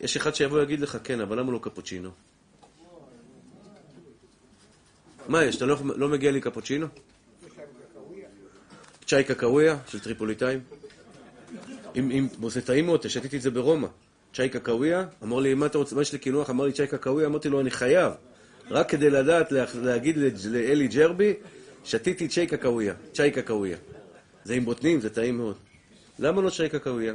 יש 0.00 0.16
אחד 0.16 0.34
שיבוא 0.34 0.58
ויגיד 0.58 0.80
לך, 0.80 0.98
כן, 1.04 1.20
אבל 1.20 1.38
למה 1.38 1.52
לא 1.52 1.58
קפוצ'ינו? 1.62 2.10
מה 5.28 5.44
יש, 5.44 5.56
אתה 5.56 5.66
לא, 5.66 5.76
לא 5.96 6.08
מגיע 6.08 6.30
לי 6.30 6.40
קפוצ'ינו? 6.40 6.86
צ'אי 9.12 9.24
קקאוויה 9.24 9.76
של 9.88 10.00
טריפוליטאים? 10.00 10.60
עם, 11.94 12.10
עם, 12.10 12.28
זה 12.48 12.62
טעים 12.62 12.86
מאוד, 12.86 13.08
שתיתי 13.08 13.36
את 13.36 13.42
זה 13.42 13.50
ברומא. 13.50 13.88
צ'אי 14.34 14.48
קקאוויה, 14.48 15.04
אמר 15.22 15.40
לי, 15.40 15.54
מה 15.54 15.66
אתה 15.66 15.78
רוצה, 15.78 15.94
מה 15.96 16.02
יש 16.02 16.12
לי 16.12 16.18
קינוח? 16.18 16.50
אמר 16.50 16.64
לי, 16.64 16.72
צ'אי 16.72 16.86
קקאוויה, 16.86 17.26
אמרתי 17.26 17.48
לו, 17.48 17.60
אני 17.60 17.70
חייב. 17.70 18.12
רק 18.70 18.88
כדי 18.88 19.10
לדעת, 19.10 19.52
להגיד 19.82 20.16
לאלי 20.50 20.88
ג'רבי, 20.88 21.34
שתיתי 21.84 22.28
צ'אי 22.28 22.46
קקאוויה, 22.46 22.94
צ'אי 23.12 23.30
קקאוויה. 23.30 23.76
זה 24.44 24.54
עם 24.54 24.64
בוטנים, 24.64 25.00
זה 25.00 25.10
טעים 25.10 25.36
מאוד. 25.36 25.56
למה 26.18 26.42
לא 26.42 26.50
צ'אי 26.50 26.68
קקאוויה? 26.68 27.14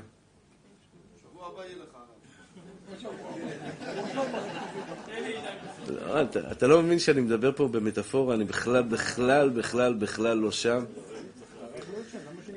אתה, 6.21 6.51
אתה 6.51 6.67
לא 6.67 6.81
מבין 6.81 6.99
שאני 6.99 7.21
מדבר 7.21 7.51
פה 7.55 7.67
במטאפורה, 7.67 8.35
אני 8.35 8.43
בכלל, 8.43 8.83
בכלל, 8.83 9.49
בכלל, 9.49 9.93
בכלל 9.93 10.37
לא 10.37 10.51
שם. 10.51 10.83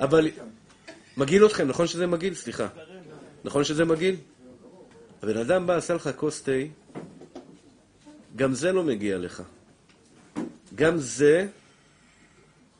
אבל 0.01 0.29
מגעיל 1.17 1.45
אתכם, 1.45 1.67
נכון 1.67 1.87
שזה 1.87 2.07
מגעיל? 2.07 2.33
סליחה. 2.33 2.67
נכון 3.43 3.63
שזה 3.63 3.85
מגעיל? 3.85 4.15
הבן 5.23 5.37
אדם 5.37 5.67
בא, 5.67 5.75
עשה 5.75 5.93
לך 5.93 6.09
כוס 6.15 6.41
תה, 6.41 6.51
גם 8.35 8.53
זה 8.53 8.71
לא 8.71 8.83
מגיע 8.83 9.17
לך. 9.17 9.43
גם 10.75 10.97
זה 10.97 11.47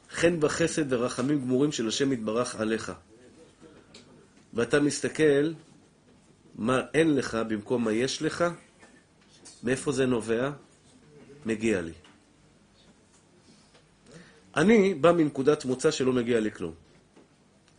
חן 0.10 0.38
וחסד 0.42 0.94
ורחמים 0.94 1.42
גמורים 1.42 1.72
של 1.72 1.88
השם 1.88 2.14
יתברך 2.14 2.56
עליך. 2.56 2.92
ואתה 4.54 4.80
מסתכל 4.80 5.52
מה 6.56 6.82
אין 6.94 7.16
לך 7.16 7.36
במקום 7.48 7.84
מה 7.84 7.92
יש 7.92 8.22
לך, 8.22 8.46
מאיפה 9.64 9.92
זה 9.92 10.06
נובע? 10.06 10.52
מגיע 11.46 11.82
לי. 11.82 11.94
אני 14.56 14.94
בא 14.94 15.12
מנקודת 15.12 15.66
מוצא 15.66 15.92
שלא 15.92 16.14
מגיע 16.14 16.40
לי 16.40 16.52
כלום. 16.52 16.74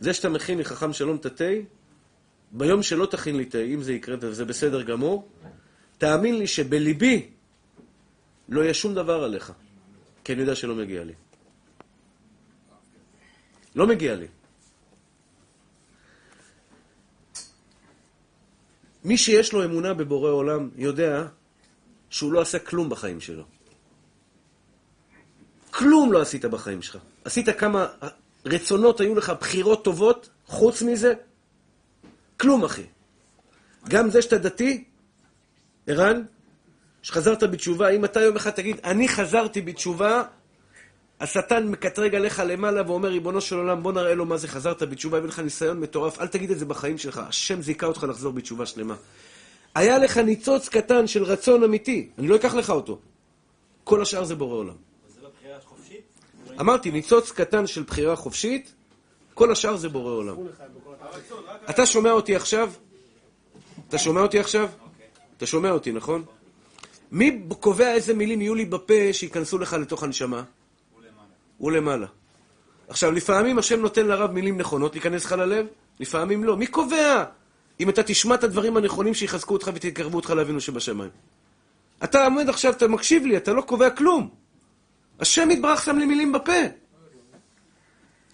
זה 0.03 0.13
שאתה 0.13 0.29
מכין 0.29 0.57
לי 0.57 0.65
חכם 0.65 0.93
שלום 0.93 1.15
את 1.15 1.25
התה, 1.25 1.53
ביום 2.51 2.83
שלא 2.83 3.05
תכין 3.05 3.37
לי 3.37 3.45
תה, 3.45 3.61
אם 3.61 3.81
זה 3.81 3.93
יקרה 3.93 4.15
וזה 4.19 4.45
בסדר 4.45 4.81
גמור, 4.81 5.27
תאמין 5.97 6.37
לי 6.37 6.47
שבליבי 6.47 7.27
לא 8.49 8.61
יהיה 8.61 8.73
שום 8.73 8.95
דבר 8.95 9.23
עליך, 9.23 9.51
כי 10.23 10.33
אני 10.33 10.41
יודע 10.41 10.55
שלא 10.55 10.75
מגיע 10.75 11.03
לי. 11.03 11.13
לא 13.75 13.87
מגיע 13.87 14.15
לי. 14.15 14.27
מי 19.03 19.17
שיש 19.17 19.53
לו 19.53 19.65
אמונה 19.65 19.93
בבורא 19.93 20.31
עולם 20.31 20.69
יודע 20.75 21.27
שהוא 22.09 22.33
לא 22.33 22.41
עשה 22.41 22.59
כלום 22.59 22.89
בחיים 22.89 23.21
שלו. 23.21 23.43
כלום 25.71 26.13
לא 26.13 26.21
עשית 26.21 26.45
בחיים 26.45 26.81
שלך. 26.81 26.97
עשית 27.23 27.49
כמה 27.49 27.87
רצונות, 28.45 28.99
היו 28.99 29.15
לך 29.15 29.33
בחירות 29.39 29.83
טובות, 29.83 30.29
חוץ 30.47 30.81
מזה, 30.81 31.13
כלום, 32.39 32.63
אחי. 32.63 32.85
גם 33.89 34.09
זה 34.09 34.21
שאתה 34.21 34.37
דתי, 34.37 34.83
ערן, 35.87 36.23
שחזרת 37.01 37.43
בתשובה, 37.43 37.89
אם 37.89 38.05
אתה 38.05 38.21
יום 38.21 38.35
אחד 38.35 38.49
תגיד, 38.49 38.77
אני 38.83 39.07
חזרתי 39.07 39.61
בתשובה, 39.61 40.23
השטן 41.19 41.67
מקטרג 41.67 42.15
עליך 42.15 42.41
למעלה 42.45 42.81
ואומר, 42.87 43.09
ריבונו 43.09 43.41
של 43.41 43.55
עולם, 43.55 43.83
בוא 43.83 43.91
נראה 43.91 44.15
לו 44.15 44.25
מה 44.25 44.37
זה 44.37 44.47
חזרת 44.47 44.83
בתשובה, 44.83 45.17
יביא 45.17 45.29
לך 45.29 45.39
ניסיון 45.39 45.79
מטורף, 45.79 46.19
אל 46.19 46.27
תגיד 46.27 46.51
את 46.51 46.59
זה 46.59 46.65
בחיים 46.65 46.97
שלך, 46.97 47.17
השם 47.17 47.61
זיכה 47.61 47.85
אותך 47.85 48.05
לחזור 48.09 48.33
בתשובה 48.33 48.65
שלמה. 48.65 48.95
היה 49.75 49.97
לך 49.97 50.17
ניצוץ 50.17 50.69
קטן 50.69 51.07
של 51.07 51.23
רצון 51.23 51.63
אמיתי, 51.63 52.09
אני 52.17 52.27
לא 52.27 52.35
אקח 52.35 52.53
לך 52.53 52.69
אותו. 52.69 52.99
כל 53.83 54.01
השאר 54.01 54.23
זה 54.23 54.35
בורא 54.35 54.55
עולם. 54.55 54.75
זה 55.15 55.21
לא 55.21 55.29
בחירה 55.39 55.57
חופשית? 55.65 56.01
אמרתי, 56.59 56.91
ניצוץ 56.91 57.31
קטן 57.31 57.67
של 57.67 57.83
בחירה 57.83 58.15
חופשית, 58.15 58.73
כל 59.33 59.51
השאר 59.51 59.75
זה 59.75 59.89
בורא 59.89 60.11
עולם. 60.11 60.35
אתה 61.69 61.85
שומע 61.85 62.11
אותי 62.11 62.35
עכשיו? 62.35 62.71
אתה 63.87 63.97
שומע 63.97 64.21
אותי 64.21 64.39
עכשיו? 64.39 64.69
אתה 65.37 65.45
שומע 65.45 65.71
אותי, 65.71 65.91
נכון? 65.91 66.23
מי 67.11 67.43
קובע 67.59 67.93
איזה 67.93 68.13
מילים 68.13 68.41
יהיו 68.41 68.55
לי 68.55 68.65
בפה 68.65 69.13
שייכנסו 69.13 69.57
לך 69.57 69.73
לתוך 69.73 70.03
הנשמה? 70.03 70.43
הוא 71.57 71.71
למעלה. 71.71 72.07
עכשיו, 72.87 73.11
לפעמים 73.11 73.59
השם 73.59 73.81
נותן 73.81 74.07
לרב 74.07 74.31
מילים 74.31 74.57
נכונות 74.57 74.93
להיכנס 74.93 75.25
לך 75.25 75.31
ללב, 75.31 75.65
לפעמים 75.99 76.43
לא. 76.43 76.57
מי 76.57 76.67
קובע 76.67 77.23
אם 77.79 77.89
אתה 77.89 78.03
תשמע 78.03 78.35
את 78.35 78.43
הדברים 78.43 78.77
הנכונים 78.77 79.13
שיחזקו 79.13 79.53
אותך 79.53 79.71
ותקרבו 79.73 80.17
אותך 80.17 80.29
לאבינו 80.29 80.61
שבשמיים? 80.61 81.09
אתה 82.03 82.25
עומד 82.25 82.49
עכשיו, 82.49 82.73
אתה 82.73 82.87
מקשיב 82.87 83.25
לי, 83.25 83.37
אתה 83.37 83.53
לא 83.53 83.61
קובע 83.61 83.89
כלום. 83.89 84.42
השם 85.19 85.51
יתברך 85.51 85.83
שם 85.83 85.97
לי 85.97 86.05
מילים 86.05 86.31
בפה. 86.31 86.51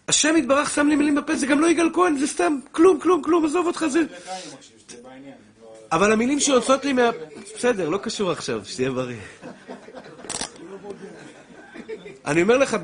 השם 0.07 0.37
יתברך 0.37 0.69
שם 0.69 0.87
לי 0.87 0.95
מילים 0.95 1.15
בפה, 1.15 1.35
זה 1.35 1.45
גם 1.45 1.59
לא 1.59 1.67
יגאל 1.67 1.89
כהן, 1.93 2.17
זה 2.17 2.27
סתם 2.27 2.59
כלום, 2.71 2.99
כלום, 2.99 3.21
כלום, 3.23 3.45
עזוב 3.45 3.67
אותך, 3.67 3.85
זה... 3.87 4.01
אבל 5.91 6.11
המילים 6.11 6.39
שיוצאות 6.39 6.85
לי 6.85 6.93
מה... 6.93 7.09
בסדר, 7.55 7.89
לא 7.89 7.97
קשור 7.97 8.31
עכשיו, 8.31 8.61
שתהיה 8.65 8.91
בריא. 8.91 9.17
אני 12.25 12.41
אומר 12.41 12.57
לך, 12.57 12.77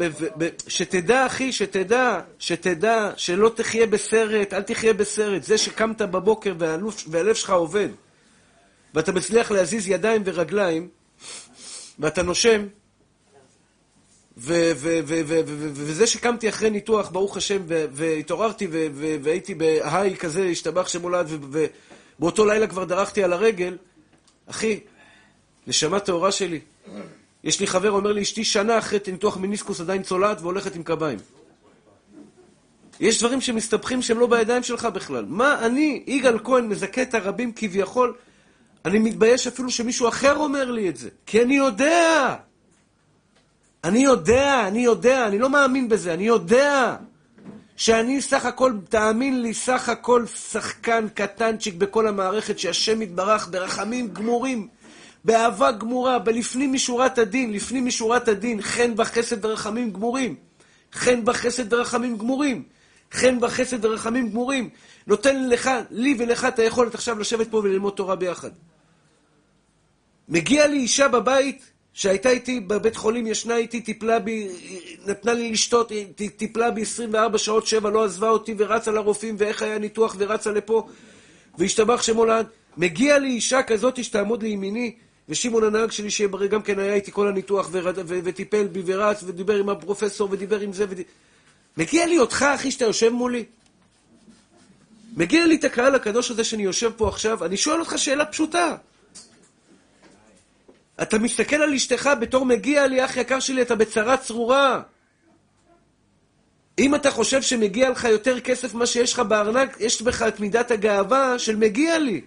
שתדע, 0.68 1.26
אחי, 1.26 1.52
שתדע, 1.52 2.20
שתדע, 2.40 3.12
שלא 3.18 3.52
תחיה 3.56 3.88
בסרט, 3.88 4.54
אל 4.54 4.62
תחיה 4.62 4.94
בסרט. 4.94 5.44
זה 5.44 5.58
שקמת 5.58 6.02
בבוקר 6.02 6.54
והלב 7.08 7.34
שלך 7.34 7.50
עובד, 7.50 7.90
ואתה 8.94 9.12
מצליח 9.12 9.52
להזיז 9.52 9.88
ידיים 9.88 10.22
ורגליים, 10.26 10.88
ואתה 12.00 12.24
נושם, 12.24 12.66
וזה 14.38 16.08
שקמתי 16.08 16.50
אחרי 16.50 16.70
ניתוח, 16.70 17.10
ברוך 17.10 17.38
השם, 17.38 17.62
והתעוררתי 17.68 18.68
והייתי 19.22 19.56
בהיי 19.56 20.16
כזה, 20.16 20.46
השתבח 20.46 20.88
שמולד, 20.88 21.28
ובאותו 21.30 22.46
לילה 22.46 22.68
כבר 22.68 22.84
דרכתי 22.84 23.24
על 23.24 23.34
הרגל, 23.34 23.78
אחי, 24.48 24.80
נשמה 25.68 26.00
טהורה 26.00 26.32
שלי. 26.32 26.60
יש 27.44 27.60
לי 27.60 27.68
חבר, 27.68 27.92
אומר 27.92 28.12
לי, 28.12 28.22
אשתי 28.22 28.44
שנה 28.44 28.78
אחרי 28.78 29.00
ניתוח 29.08 29.38
מיניסקוס 29.38 29.82
עדיין 29.82 30.04
צולעת 30.04 30.42
והולכת 30.42 30.76
עם 30.76 30.84
קביים. 30.84 31.20
יש 33.00 33.20
דברים 33.20 33.42
שמסתבכים 33.42 34.02
שהם 34.02 34.20
לא 34.20 34.28
בידיים 34.28 34.64
שלך 34.64 34.86
בכלל. 34.86 35.26
מה 35.28 35.66
אני, 35.66 36.04
יגאל 36.08 36.40
כהן, 36.44 36.68
מזכה 36.68 37.02
את 37.02 37.14
הרבים 37.14 37.52
כביכול? 37.56 38.14
אני 38.86 39.00
מתבייש 39.00 39.48
אפילו 39.48 39.72
שמישהו 39.72 40.08
אחר 40.08 40.38
אומר 40.38 40.72
לי 40.72 40.90
את 40.90 40.98
זה. 40.98 41.10
כי 41.26 41.42
אני 41.42 41.56
יודע. 41.56 42.36
אני 43.86 44.00
יודע, 44.00 44.68
אני 44.68 44.80
יודע, 44.80 45.28
אני 45.28 45.40
לא 45.40 45.50
מאמין 45.50 45.90
בזה, 45.90 46.14
אני 46.14 46.24
יודע 46.24 46.96
שאני 47.76 48.22
סך 48.22 48.46
הכל, 48.46 48.74
תאמין 48.90 49.42
לי, 49.42 49.54
סך 49.54 49.90
הכל 49.90 50.26
שחקן 50.26 51.08
קטנצ'יק 51.14 51.76
בכל 51.76 52.08
המערכת, 52.08 52.60
שהשם 52.60 53.02
יתברך 53.02 53.48
ברחמים 53.52 54.08
גמורים, 54.14 54.68
באהבה 55.26 55.72
גמורה, 55.72 56.20
בלפנים 56.20 56.74
משורת 56.74 57.18
הדין, 57.18 57.54
לפנים 57.54 57.86
משורת 57.86 58.28
הדין, 58.28 58.62
חן 58.62 58.94
וחסד 58.98 59.46
ורחמים 59.46 59.92
גמורים. 59.92 60.36
חן 60.94 61.22
וחסד 61.26 61.74
ורחמים 61.74 62.18
גמורים. 62.18 62.64
חן 63.12 63.38
וחסד 63.42 63.86
ורחמים 63.86 64.30
גמורים. 64.30 64.70
נותן 65.08 65.50
לך, 65.50 65.70
לי 65.92 66.16
ולך 66.20 66.46
את 66.46 66.60
היכולת 66.60 66.96
עכשיו 66.96 67.20
לשבת 67.20 67.48
פה 67.52 67.58
וללמוד 67.58 67.94
תורה 67.94 68.16
ביחד. 68.16 68.52
מגיע 70.30 70.68
לי 70.68 70.78
אישה 70.78 71.08
בבית 71.08 71.75
שהייתה 71.96 72.30
איתי 72.30 72.60
בבית 72.60 72.96
חולים, 72.96 73.28
ישנה 73.28 73.58
איתי, 73.58 73.82
טיפלה 73.82 74.20
בי, 74.20 74.48
נתנה 75.06 75.34
לי 75.34 75.52
לשתות, 75.52 75.92
טיפלה 76.38 76.72
בי 76.72 76.82
24 76.82 77.38
שעות, 77.38 77.68
7, 77.68 77.90
לא 77.90 78.04
עזבה 78.04 78.30
אותי 78.30 78.56
ורצה 78.58 78.92
לרופאים, 78.92 79.36
ואיך 79.38 79.62
היה 79.62 79.78
ניתוח 79.78 80.16
ורצה 80.20 80.52
לפה, 80.52 80.88
והשתבח 81.58 82.02
שמולד. 82.02 82.46
מגיע 82.78 83.20
לי 83.20 83.28
אישה 83.28 83.64
כזאת 83.64 84.04
שתעמוד 84.04 84.44
לימיני, 84.44 84.96
ושמעון 85.30 85.64
הנהג 85.64 85.92
שלי, 85.92 86.28
בריא, 86.28 86.50
גם 86.50 86.62
כן 86.62 86.80
היה 86.80 86.94
איתי 86.94 87.12
כל 87.12 87.28
הניתוח, 87.28 87.70
וטיפל 88.06 88.68
בי 88.68 88.82
ורץ, 88.86 89.24
ודיבר 89.24 89.56
עם 89.56 89.70
הפרופסור, 89.70 90.30
ודיבר 90.32 90.60
עם 90.60 90.74
זה, 90.74 90.86
וד... 90.90 91.00
מגיע 91.78 92.06
לי 92.06 92.20
אותך, 92.20 92.46
אחי, 92.56 92.72
שאתה 92.72 92.86
יושב 92.86 93.10
מולי. 93.10 93.46
מגיע 95.18 95.46
לי 95.46 95.56
את 95.56 95.64
הקהל 95.64 95.96
הקדוש 95.96 96.32
הזה 96.32 96.44
שאני 96.44 96.64
יושב 96.64 96.92
פה 96.98 97.08
עכשיו, 97.08 97.46
אני 97.46 97.58
שואל 97.58 97.80
אותך 97.80 97.94
שאלה 97.98 98.26
פשוטה. 98.26 98.76
אתה 101.02 101.20
מסתכל 101.20 101.56
על 101.56 101.74
אשתך 101.74 102.10
בתור 102.20 102.46
מגיע 102.46 102.88
לי, 102.88 103.06
אח 103.06 103.18
יקר 103.18 103.40
שלי, 103.40 103.62
אתה 103.62 103.76
בצרה 103.76 104.18
צרורה. 104.18 104.82
אם 106.80 106.96
אתה 106.96 107.12
חושב 107.12 107.42
שמגיע 107.42 107.90
לך 107.90 108.04
יותר 108.04 108.40
כסף 108.40 108.74
ממה 108.74 108.86
שיש 108.86 109.14
לך 109.14 109.20
בארנק, 109.20 109.78
יש 109.80 110.02
בך 110.02 110.22
את 110.22 110.40
מידת 110.40 110.72
הגאווה 110.72 111.40
של 111.40 111.56
מגיע 111.56 112.00
לי. 112.00 112.22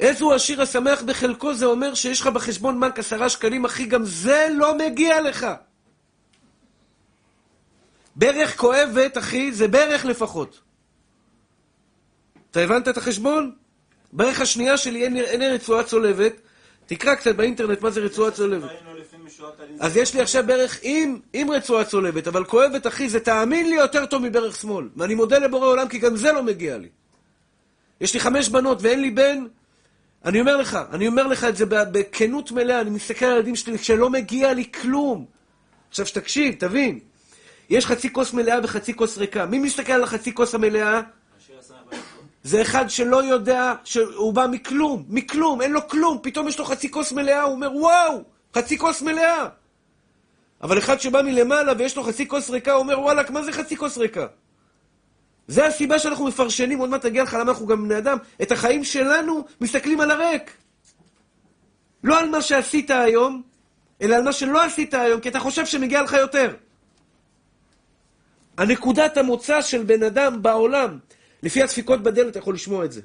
איזו 0.00 0.34
עשיר 0.34 0.62
השמח 0.62 1.02
בחלקו, 1.02 1.54
זה 1.54 1.66
אומר 1.66 1.94
שיש 1.94 2.20
לך 2.20 2.26
בחשבון 2.26 2.80
בנק 2.80 2.98
עשרה 2.98 3.28
שקלים, 3.28 3.64
אחי, 3.64 3.86
גם 3.86 4.04
זה 4.04 4.48
לא 4.54 4.78
מגיע 4.78 5.20
לך. 5.20 5.46
ברך 8.16 8.56
כואבת, 8.56 9.18
אחי, 9.18 9.52
זה 9.52 9.68
ברך 9.68 10.04
לפחות. 10.04 10.60
אתה 12.50 12.60
הבנת 12.60 12.88
את 12.88 12.96
החשבון? 12.96 13.54
ברך 14.12 14.40
השנייה 14.40 14.76
שלי 14.76 15.04
אין, 15.04 15.16
אין 15.16 15.42
רצועה 15.42 15.84
צולבת, 15.84 16.32
תקרא 16.86 17.14
קצת 17.14 17.36
באינטרנט 17.36 17.82
מה 17.82 17.90
זה 17.90 18.00
רצועה 18.00 18.30
צולבת. 18.30 18.70
אז 19.80 19.96
יש 19.96 20.14
לי 20.14 20.20
עכשיו 20.20 20.44
ברך 20.46 20.78
עם, 20.82 21.18
עם 21.32 21.50
רצועה 21.50 21.84
צולבת, 21.84 22.26
אבל 22.26 22.44
כואבת, 22.44 22.86
אחי, 22.86 23.08
זה 23.08 23.20
תאמין 23.20 23.68
לי 23.68 23.74
יותר 23.74 24.06
טוב 24.06 24.22
מברך 24.22 24.56
שמאל. 24.56 24.88
ואני 24.96 25.14
מודה 25.14 25.38
לבורא 25.38 25.66
עולם 25.66 25.88
כי 25.88 25.98
גם 25.98 26.16
זה 26.16 26.32
לא 26.32 26.42
מגיע 26.42 26.78
לי. 26.78 26.88
יש 28.00 28.14
לי 28.14 28.20
חמש 28.20 28.48
בנות 28.48 28.78
ואין 28.82 29.00
לי 29.00 29.10
בן. 29.10 29.44
אני 30.24 30.40
אומר 30.40 30.56
לך, 30.56 30.78
אני 30.92 31.06
אומר 31.06 31.26
לך 31.26 31.44
את 31.44 31.56
זה 31.56 31.64
בכנות 31.68 32.52
מלאה, 32.52 32.80
אני 32.80 32.90
מסתכל 32.90 33.24
על 33.24 33.32
הילדים 33.32 33.56
שלי 33.56 33.78
שלא 33.78 34.10
מגיע 34.10 34.54
לי 34.54 34.72
כלום. 34.72 35.26
עכשיו 35.90 36.06
שתקשיב, 36.06 36.54
תבין. 36.58 36.98
יש 37.70 37.86
חצי 37.86 38.12
כוס 38.12 38.32
מלאה 38.32 38.58
וחצי 38.62 38.94
כוס 38.94 39.18
ריקה. 39.18 39.46
מי 39.46 39.58
מסתכל 39.58 39.92
על 39.92 40.02
החצי 40.02 40.34
כוס 40.34 40.54
המלאה? 40.54 41.00
זה 42.44 42.62
אחד 42.62 42.90
שלא 42.90 43.24
יודע 43.24 43.74
שהוא 43.84 44.32
בא 44.34 44.46
מכלום, 44.50 45.04
מכלום, 45.08 45.62
אין 45.62 45.72
לו 45.72 45.88
כלום, 45.88 46.18
פתאום 46.22 46.48
יש 46.48 46.58
לו 46.58 46.64
חצי 46.64 46.90
כוס 46.90 47.12
מלאה, 47.12 47.42
הוא 47.42 47.52
אומר, 47.52 47.76
וואו, 47.76 48.22
חצי 48.54 48.78
כוס 48.78 49.02
מלאה. 49.02 49.48
אבל 50.62 50.78
אחד 50.78 51.00
שבא 51.00 51.22
מלמעלה 51.22 51.72
ויש 51.78 51.96
לו 51.96 52.02
חצי 52.02 52.28
כוס 52.28 52.50
ריקה, 52.50 52.72
הוא 52.72 52.80
אומר, 52.80 53.00
וואלכ, 53.00 53.30
מה 53.30 53.42
זה 53.42 53.52
חצי 53.52 53.76
כוס 53.76 53.98
ריקה? 53.98 54.26
זה 55.48 55.66
הסיבה 55.66 55.98
שאנחנו 55.98 56.24
מפרשנים, 56.26 56.78
עוד 56.78 56.90
מעט 56.90 57.06
נגיע 57.06 57.22
לך 57.22 57.34
למה 57.34 57.42
אנחנו 57.42 57.66
גם 57.66 57.84
בני 57.84 57.98
אדם, 57.98 58.16
את 58.42 58.52
החיים 58.52 58.84
שלנו 58.84 59.44
מסתכלים 59.60 60.00
על 60.00 60.10
הריק. 60.10 60.50
לא 62.04 62.18
על 62.20 62.28
מה 62.28 62.42
שעשית 62.42 62.90
היום, 62.90 63.42
אלא 64.02 64.16
על 64.16 64.22
מה 64.22 64.32
שלא 64.32 64.64
עשית 64.64 64.94
היום, 64.94 65.20
כי 65.20 65.28
אתה 65.28 65.40
חושב 65.40 65.66
שמגיע 65.66 66.02
לך 66.02 66.12
יותר. 66.12 66.54
הנקודת 68.56 69.16
המוצא 69.16 69.62
של 69.62 69.82
בן 69.82 70.02
אדם 70.02 70.42
בעולם 70.42 70.98
לפי 71.44 71.62
הדפיקות 71.62 72.02
בדלת 72.02 72.28
אתה 72.28 72.38
יכול 72.38 72.54
לשמוע 72.54 72.84
את 72.84 72.92
זה. 72.92 73.00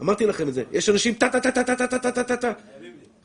אמרתי 0.00 0.26
לכם 0.26 0.48
את 0.48 0.54
זה. 0.54 0.64
יש 0.72 0.88
אנשים 0.88 1.14
טה-טה-טה-טה-טה-טה-טה-טה. 1.14 2.52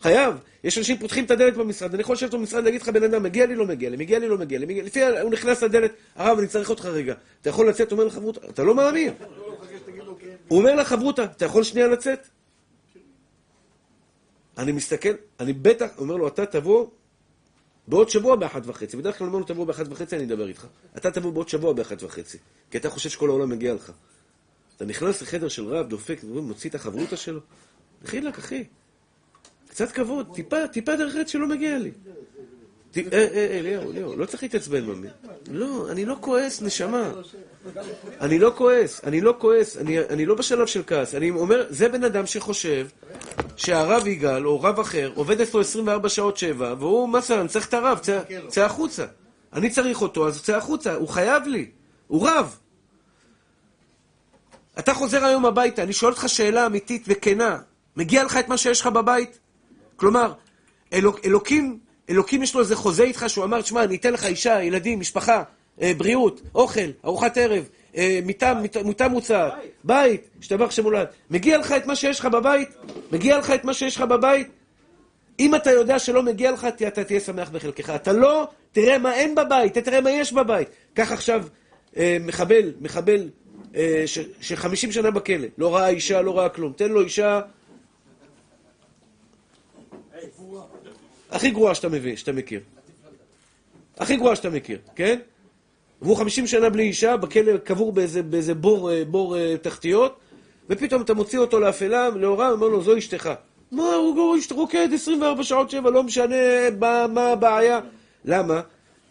חייב. 0.01 0.35
יש 0.63 0.77
אנשים 0.77 0.97
פותחים 0.97 1.25
את 1.25 1.31
הדלת 1.31 1.57
במשרד. 1.57 1.93
אני 1.93 2.01
יכול 2.01 2.13
לשבת 2.13 2.33
במשרד 2.33 2.63
להגיד 2.63 2.81
לך, 2.81 2.89
בן 2.89 3.03
אדם, 3.03 3.23
מגיע 3.23 3.45
לי, 3.45 3.55
לא 3.55 3.65
מגיע 3.65 3.89
לי, 3.89 3.97
מגיע 3.97 4.19
לי, 4.19 4.27
לא 4.27 4.37
מגיע 4.37 4.59
לי. 4.59 4.81
לפי, 4.81 5.03
הוא 5.03 5.31
נכנס 5.31 5.63
לדלת, 5.63 5.91
הרב, 6.15 6.37
אני 6.37 6.47
צריך 6.47 6.69
אותך 6.69 6.85
רגע. 6.85 7.13
אתה 7.41 7.49
יכול 7.49 7.69
לצאת? 7.69 7.91
אומר 7.91 8.03
לחברותה, 8.03 8.47
אתה 8.49 8.63
לא 8.63 8.75
מאמין. 8.75 9.13
הוא 10.47 10.59
אומר 10.59 10.75
לחברותה, 10.75 11.23
אתה 11.23 11.45
יכול 11.45 11.63
שנייה 11.63 11.87
לצאת? 11.87 12.27
אני 14.57 14.71
מסתכל, 14.71 15.13
אני 15.39 15.53
בטח, 15.53 15.89
אומר 15.97 16.15
לו, 16.15 16.27
אתה 16.27 16.45
תבוא 16.45 16.87
בעוד 17.87 18.09
שבוע 18.09 18.35
באחת 18.35 18.61
וחצי. 18.65 18.97
בדרך 18.97 19.17
כלל 19.17 19.27
אומר 19.27 19.39
לו, 19.39 19.45
תבוא 19.45 19.65
באחת 19.65 19.85
וחצי, 19.89 20.15
אני 20.15 20.25
אדבר 20.25 20.47
איתך. 20.47 20.67
אתה 20.97 21.11
תבוא 21.11 21.31
בעוד 21.31 21.49
שבוע 21.49 21.73
באחת 21.73 22.03
וחצי. 22.03 22.37
כי 22.71 22.77
אתה 22.77 22.89
חושב 22.89 23.09
שכל 23.09 23.29
העולם 23.29 23.49
מגיע 23.49 23.73
לך. 23.73 23.91
אתה 24.79 24.87
נכנס 24.87 25.21
לחדר 25.21 25.47
של 25.47 25.65
רב, 25.65 25.89
דופק, 25.89 26.19
מוציא 26.23 26.69
את 26.69 26.75
החברותה 26.75 27.17
שלו. 27.17 27.39
דחילק, 28.03 28.37
אחי. 28.37 28.63
קצת 29.69 29.91
כבוד, 29.91 30.27
טיפה, 30.33 30.67
טיפה 30.67 30.95
דרך 30.95 31.15
ארץ 31.15 31.29
שלא 31.29 31.47
מגיע 31.47 31.77
לי. 31.77 31.91
אה, 32.97 33.01
אה, 33.13 33.27
אה, 33.33 33.59
אליהו, 33.59 33.91
אליהו, 33.91 34.15
לא 34.15 34.25
צריך 34.25 34.43
להתעצבן 34.43 34.85
ממי. 34.85 35.07
לא, 35.51 35.91
אני 35.91 36.05
לא 36.05 36.15
כועס, 36.21 36.61
נשמה. 36.61 37.11
אני 38.21 38.39
לא 38.39 38.51
כועס, 38.55 39.01
אני 39.03 39.21
לא 39.21 39.35
כועס, 39.37 39.77
אני 40.09 40.25
לא 40.25 40.35
בשלב 40.35 40.67
של 40.67 40.81
כעס. 40.87 41.15
אני 41.15 41.29
אומר, 41.29 41.65
זה 41.69 41.89
בן 41.89 42.03
אדם 42.03 42.25
שחושב 42.25 42.87
שהרב 43.55 44.07
יגאל, 44.07 44.47
או 44.47 44.61
רב 44.61 44.79
אחר, 44.79 45.11
עובד 45.15 45.41
אצלו 45.41 45.61
24 45.61 46.09
שעות 46.09 46.37
7, 46.37 46.75
והוא, 46.79 47.09
מה 47.09 47.21
זה, 47.21 47.41
אני 47.41 47.47
צריך 47.47 47.67
את 47.67 47.73
הרב, 47.73 47.99
צא 48.47 48.65
החוצה. 48.65 49.05
אני 49.53 49.69
צריך 49.69 50.01
אותו, 50.01 50.27
אז 50.27 50.43
צא 50.43 50.57
החוצה, 50.57 50.95
הוא 50.95 51.07
חייב 51.07 51.43
לי. 51.47 51.71
הוא 52.07 52.29
רב. 52.29 52.57
אתה 54.79 54.93
חוזר 54.93 55.25
היום 55.25 55.45
הביתה, 55.45 55.83
אני 55.83 55.93
שואל 55.93 56.11
אותך 56.11 56.29
שאלה 56.29 56.65
אמיתית 56.65 57.03
וכנה, 57.07 57.57
מגיע 57.95 58.23
לך 58.23 58.37
את 58.37 58.47
מה 58.47 58.57
שיש 58.57 58.81
לך 58.81 58.87
בבית? 58.87 59.39
כלומר, 59.95 60.33
אלוק, 60.93 61.19
אלוקים, 61.25 61.79
אלוקים 62.09 62.43
יש 62.43 62.55
לו 62.55 62.61
איזה 62.61 62.75
חוזה 62.75 63.03
איתך 63.03 63.25
שהוא 63.27 63.45
אמר, 63.45 63.61
תשמע, 63.61 63.83
אני 63.83 63.95
אתן 63.95 64.13
לך 64.13 64.25
אישה, 64.25 64.63
ילדים, 64.63 64.99
משפחה, 64.99 65.43
אה, 65.81 65.91
בריאות, 65.97 66.41
אוכל, 66.55 66.89
ארוחת 67.05 67.37
ערב, 67.37 67.69
אה, 67.97 68.19
מיטה, 68.25 68.53
מיטה 68.85 69.07
מוצעת, 69.07 69.53
בית, 69.83 70.29
השתבח 70.39 70.71
שמולד. 70.71 71.07
מגיע 71.29 71.57
לך 71.57 71.71
את 71.71 71.85
מה 71.85 71.95
שיש 71.95 72.19
לך 72.19 72.25
בבית? 72.25 72.69
מגיע 73.11 73.37
לך 73.37 73.51
את 73.51 73.63
מה 73.63 73.73
שיש 73.73 73.95
לך 73.95 74.01
בבית? 74.01 74.47
אם 75.39 75.55
אתה 75.55 75.71
יודע 75.71 75.99
שלא 75.99 76.23
מגיע 76.23 76.51
לך, 76.51 76.65
אתה 76.65 77.03
תהיה 77.03 77.19
שמח 77.19 77.49
בחלקך. 77.49 77.89
אתה 77.89 78.13
לא, 78.13 78.47
תראה 78.71 78.97
מה 78.97 79.13
אין 79.13 79.35
בבית, 79.35 79.77
תראה 79.77 80.01
מה 80.01 80.11
יש 80.11 80.33
בבית. 80.33 80.67
קח 80.93 81.11
עכשיו 81.11 81.43
אה, 81.97 82.17
מחבל, 82.21 82.73
מחבל 82.81 83.29
שחמישים 84.41 84.91
שנה 84.91 85.11
בכלא, 85.11 85.47
לא 85.57 85.75
ראה 85.75 85.89
אישה, 85.89 86.21
לא 86.21 86.37
ראה 86.37 86.49
כלום. 86.49 86.73
תן 86.73 86.91
לו 86.91 87.01
אישה 87.01 87.41
הכי 91.31 91.51
גרועה 91.51 91.75
שאתה 91.75 91.89
מבין, 91.89 92.17
שאתה 92.17 92.31
מכיר. 92.31 92.59
הכי 93.97 94.15
גרועה 94.15 94.35
שאתה 94.35 94.49
מכיר, 94.49 94.79
כן? 94.95 95.19
והוא 96.01 96.17
חמישים 96.17 96.47
שנה 96.47 96.69
בלי 96.69 96.83
אישה, 96.83 97.17
בכלא 97.17 97.57
קבור 97.57 97.91
באיזה, 97.91 98.23
באיזה 98.23 98.55
בור, 98.55 98.91
אה, 98.91 99.05
בור 99.05 99.37
אה, 99.37 99.55
תחתיות, 99.61 100.19
ופתאום 100.69 101.01
אתה 101.01 101.13
מוציא 101.13 101.39
אותו 101.39 101.59
לאפלה, 101.59 102.09
לאורה, 102.09 102.51
אומר 102.51 102.67
לו, 102.67 102.81
זו 102.81 102.97
אשתך. 102.97 103.29
מה, 103.71 103.93
הוא 103.95 104.37
רוקד 104.51 104.89
24 104.93 105.43
שעות 105.43 105.69
שבע, 105.69 105.89
לא 105.89 106.03
משנה 106.03 106.35
מה 107.13 107.27
הבעיה. 107.27 107.79
למה? 108.25 108.61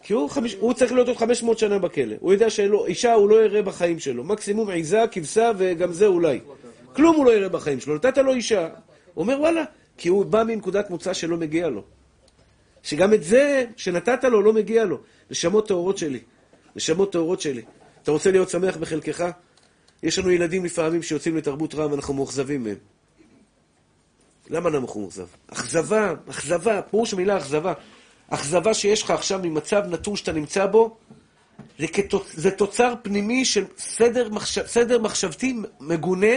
כי 0.03 0.13
הוא, 0.13 0.29
חמיש, 0.29 0.55
הוא 0.59 0.73
צריך 0.73 0.91
להיות 0.91 1.07
עוד 1.07 1.17
500 1.17 1.59
שנה 1.59 1.79
בכלא. 1.79 2.15
הוא 2.19 2.33
יודע 2.33 2.49
שאישה 2.49 3.13
הוא 3.13 3.29
לא 3.29 3.43
יראה 3.43 3.61
בחיים 3.61 3.99
שלו. 3.99 4.23
מקסימום 4.23 4.69
עיזה, 4.69 5.03
כבשה 5.11 5.51
וגם 5.57 5.93
זה 5.93 6.05
אולי. 6.05 6.39
כלום 6.93 7.15
הוא 7.15 7.25
לא 7.25 7.31
יראה 7.31 7.49
בחיים 7.49 7.79
שלו. 7.79 7.95
נתת 7.95 8.17
לו 8.17 8.33
אישה. 8.33 8.69
הוא 9.13 9.23
אומר 9.23 9.39
וואלה, 9.39 9.63
כי 9.97 10.09
הוא 10.09 10.25
בא 10.25 10.43
מנקודת 10.43 10.89
מוצא 10.89 11.13
שלא 11.13 11.37
מגיע 11.37 11.69
לו. 11.69 11.83
שגם 12.83 13.13
את 13.13 13.23
זה 13.23 13.65
שנתת 13.75 14.23
לו 14.23 14.41
לא 14.41 14.53
מגיע 14.53 14.85
לו. 14.85 14.97
נשמות 15.31 15.67
טהורות 15.67 15.97
שלי. 15.97 16.19
נשמות 16.75 17.11
טהורות 17.11 17.41
שלי. 17.41 17.61
אתה 18.03 18.11
רוצה 18.11 18.31
להיות 18.31 18.49
שמח 18.49 18.77
בחלקך? 18.77 19.31
יש 20.03 20.19
לנו 20.19 20.31
ילדים 20.31 20.65
לפעמים 20.65 21.03
שיוצאים 21.03 21.37
לתרבות 21.37 21.75
רע 21.75 21.87
ואנחנו 21.87 22.13
מאוכזבים 22.13 22.63
מהם. 22.63 22.75
למה 24.49 24.69
אנחנו 24.69 25.01
מאוכזב? 25.01 25.25
אכזבה, 25.47 26.13
אכזבה, 26.29 26.81
פירוש 26.81 27.13
המילה 27.13 27.37
אכזבה. 27.37 27.73
אכזבה 28.29 28.73
שיש 28.73 29.03
לך 29.03 29.11
עכשיו 29.11 29.39
ממצב 29.43 29.83
נתון 29.89 30.15
שאתה 30.15 30.31
נמצא 30.31 30.65
בו, 30.65 30.97
זה, 31.79 31.87
כתוצ... 31.87 32.31
זה 32.33 32.51
תוצר 32.51 32.93
פנימי 33.01 33.45
של 33.45 33.65
סדר, 33.77 34.29
מחשב... 34.29 34.67
סדר 34.67 34.99
מחשבתי 34.99 35.55
מגונה, 35.79 36.35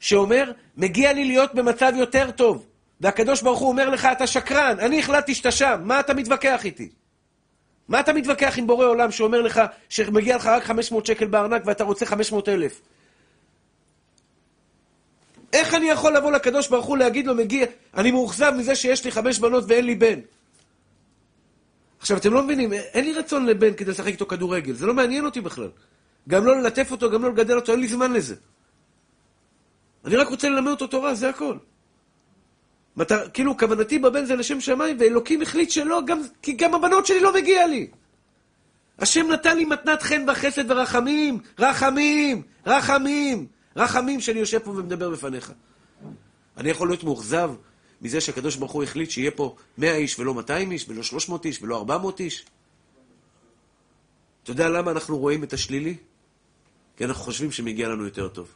שאומר, 0.00 0.52
מגיע 0.76 1.12
לי 1.12 1.24
להיות 1.24 1.54
במצב 1.54 1.92
יותר 1.96 2.30
טוב. 2.30 2.66
והקדוש 3.00 3.42
ברוך 3.42 3.58
הוא 3.58 3.68
אומר 3.68 3.88
לך, 3.88 4.08
אתה 4.12 4.26
שקרן, 4.26 4.76
אני 4.80 4.98
החלטתי 4.98 5.34
שאתה 5.34 5.50
שם, 5.50 5.80
מה 5.84 6.00
אתה 6.00 6.14
מתווכח 6.14 6.64
איתי? 6.64 6.88
מה 7.88 8.00
אתה 8.00 8.12
מתווכח 8.12 8.58
עם 8.58 8.66
בורא 8.66 8.86
עולם 8.86 9.10
שאומר 9.10 9.40
לך 9.40 9.60
שמגיע 9.88 10.36
לך 10.36 10.46
רק 10.46 10.62
500 10.64 11.06
שקל 11.06 11.26
בארנק 11.26 11.62
ואתה 11.66 11.84
רוצה 11.84 12.06
500 12.06 12.48
אלף? 12.48 12.80
איך 15.52 15.74
אני 15.74 15.90
יכול 15.90 16.16
לבוא 16.16 16.32
לקדוש 16.32 16.68
ברוך 16.68 16.86
הוא 16.86 16.98
להגיד 16.98 17.26
לו, 17.26 17.34
מגיע, 17.34 17.66
אני 17.96 18.10
מאוכזב 18.10 18.52
מזה 18.58 18.74
שיש 18.74 19.04
לי 19.04 19.10
חמש 19.10 19.38
בנות 19.38 19.64
ואין 19.68 19.84
לי 19.84 19.94
בן. 19.94 20.20
עכשיו, 22.00 22.16
אתם 22.16 22.32
לא 22.32 22.42
מבינים, 22.42 22.72
אין 22.72 23.04
לי 23.04 23.12
רצון 23.12 23.46
לבן 23.46 23.74
כדי 23.74 23.90
לשחק 23.90 24.06
איתו 24.06 24.26
כדורגל, 24.26 24.72
זה 24.72 24.86
לא 24.86 24.94
מעניין 24.94 25.24
אותי 25.24 25.40
בכלל. 25.40 25.68
גם 26.28 26.44
לא 26.44 26.56
ללטף 26.56 26.90
אותו, 26.90 27.10
גם 27.10 27.22
לא 27.22 27.30
לגדל 27.30 27.56
אותו, 27.56 27.72
אין 27.72 27.80
לי 27.80 27.88
זמן 27.88 28.12
לזה. 28.12 28.34
אני 30.04 30.16
רק 30.16 30.28
רוצה 30.28 30.48
ללמד 30.48 30.70
אותו 30.70 30.86
תורה, 30.86 31.14
זה 31.14 31.28
הכל. 31.28 31.56
מת... 32.96 33.12
כאילו, 33.34 33.58
כוונתי 33.58 33.98
בבן 33.98 34.24
זה 34.24 34.36
לשם 34.36 34.60
שמיים, 34.60 34.96
ואלוקים 35.00 35.42
החליט 35.42 35.70
שלא, 35.70 36.02
גם... 36.06 36.20
כי 36.42 36.52
גם 36.52 36.74
הבנות 36.74 37.06
שלי 37.06 37.20
לא 37.20 37.34
מגיע 37.34 37.66
לי. 37.66 37.90
השם 38.98 39.26
נתן 39.26 39.56
לי 39.56 39.64
מתנת 39.64 40.02
חן 40.02 40.24
וחסד 40.28 40.70
ורחמים, 40.70 41.38
רחמים, 41.58 42.42
רחמים, 42.66 43.46
רחמים 43.76 44.20
שאני 44.20 44.40
יושב 44.40 44.58
פה 44.58 44.70
ומדבר 44.70 45.10
בפניך. 45.10 45.52
אני 46.56 46.70
יכול 46.70 46.88
להיות 46.88 47.04
מאוכזב 47.04 47.50
מזה 48.00 48.20
שהקדוש 48.20 48.56
ברוך 48.56 48.72
הוא 48.72 48.82
החליט 48.82 49.10
שיהיה 49.10 49.30
פה 49.30 49.56
100 49.78 49.94
איש 49.96 50.18
ולא 50.18 50.34
200 50.34 50.70
איש, 50.70 50.88
ולא 50.88 51.02
300 51.02 51.44
איש, 51.44 51.62
ולא 51.62 51.76
400 51.76 52.20
איש? 52.20 52.44
אתה 54.42 54.50
יודע 54.50 54.68
למה 54.68 54.90
אנחנו 54.90 55.18
רואים 55.18 55.44
את 55.44 55.52
השלילי? 55.52 55.96
כי 56.96 57.04
אנחנו 57.04 57.24
חושבים 57.24 57.52
שמגיע 57.52 57.88
לנו 57.88 58.04
יותר 58.04 58.28
טוב. 58.28 58.48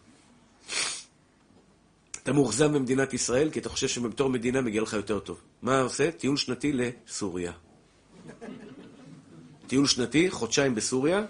אתה 2.23 2.33
מאוכזב 2.33 2.73
במדינת 2.73 3.15
ישראל, 3.15 3.51
כי 3.51 3.59
אתה 3.59 3.69
חושב 3.69 3.89
שבתור 3.89 4.31
מדינה 4.31 4.61
מגיע 4.61 4.83
לך 4.83 4.93
יותר 4.93 5.19
טוב. 5.19 5.41
מה 5.63 5.81
עושה? 5.81 6.11
טיול 6.11 6.37
שנתי 6.37 6.73
לסוריה. 6.73 7.53
טיול 9.67 9.87
שנתי, 9.87 10.31
חודשיים 10.31 10.75
בסוריה. 10.75 11.25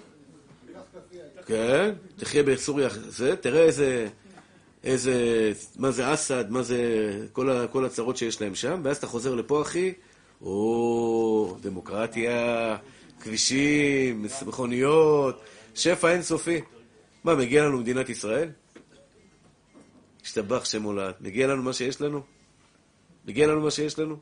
כן, 1.47 1.95
תחיה 2.17 2.43
בסוריה, 2.43 2.89
זה, 3.09 3.37
תראה 3.37 3.63
איזה, 3.63 4.09
איזה, 4.85 5.53
מה 5.77 5.91
זה 5.91 6.15
אסד, 6.15 6.51
מה 6.51 6.63
זה, 6.63 6.79
כל, 7.33 7.51
ה, 7.51 7.67
כל 7.67 7.85
הצרות 7.85 8.17
שיש 8.17 8.41
להם 8.41 8.55
שם, 8.55 8.81
ואז 8.85 8.97
אתה 8.97 9.07
חוזר 9.07 9.35
לפה, 9.35 9.63
אחי, 9.63 9.93
או, 10.43 11.57
דמוקרטיה, 11.61 12.77
כבישים, 13.21 14.27
מכוניות, 14.47 15.41
שפע 15.75 16.13
אינסופי. 16.13 16.61
מה, 17.25 17.35
מגיע 17.35 17.65
לנו 17.65 17.79
מדינת 17.79 18.09
ישראל? 18.09 18.49
השתבח 20.23 20.65
שם 20.65 20.83
הולד. 20.83 21.15
מגיע 21.21 21.47
לנו 21.47 21.63
מה 21.63 21.73
שיש 21.73 22.01
לנו? 22.01 22.23
מגיע 23.25 23.47
לנו 23.47 23.61
מה 23.61 23.71
שיש 23.71 23.99
לנו? 23.99 24.17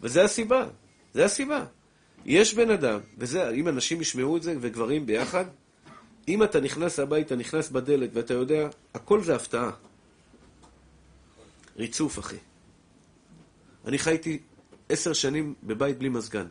וזה 0.00 0.24
הסיבה, 0.24 0.66
זה 1.14 1.24
הסיבה. 1.24 1.64
יש 2.24 2.54
בן 2.54 2.70
אדם, 2.70 3.00
וזה, 3.18 3.50
אם 3.50 3.68
אנשים 3.68 4.00
ישמעו 4.00 4.36
את 4.36 4.42
זה, 4.42 4.54
וגברים 4.60 5.06
ביחד, 5.06 5.44
אם 6.28 6.42
אתה 6.42 6.60
נכנס 6.60 6.98
הביתה, 6.98 7.36
נכנס 7.36 7.70
בדלת, 7.70 8.10
ואתה 8.12 8.34
יודע, 8.34 8.68
הכל 8.94 9.22
זה 9.22 9.36
הפתעה. 9.36 9.70
ריצוף, 11.76 12.18
אחי. 12.18 12.36
אני 13.84 13.98
חייתי 13.98 14.38
עשר 14.88 15.12
שנים 15.12 15.54
בבית 15.62 15.98
בלי 15.98 16.08
מזגן. 16.08 16.46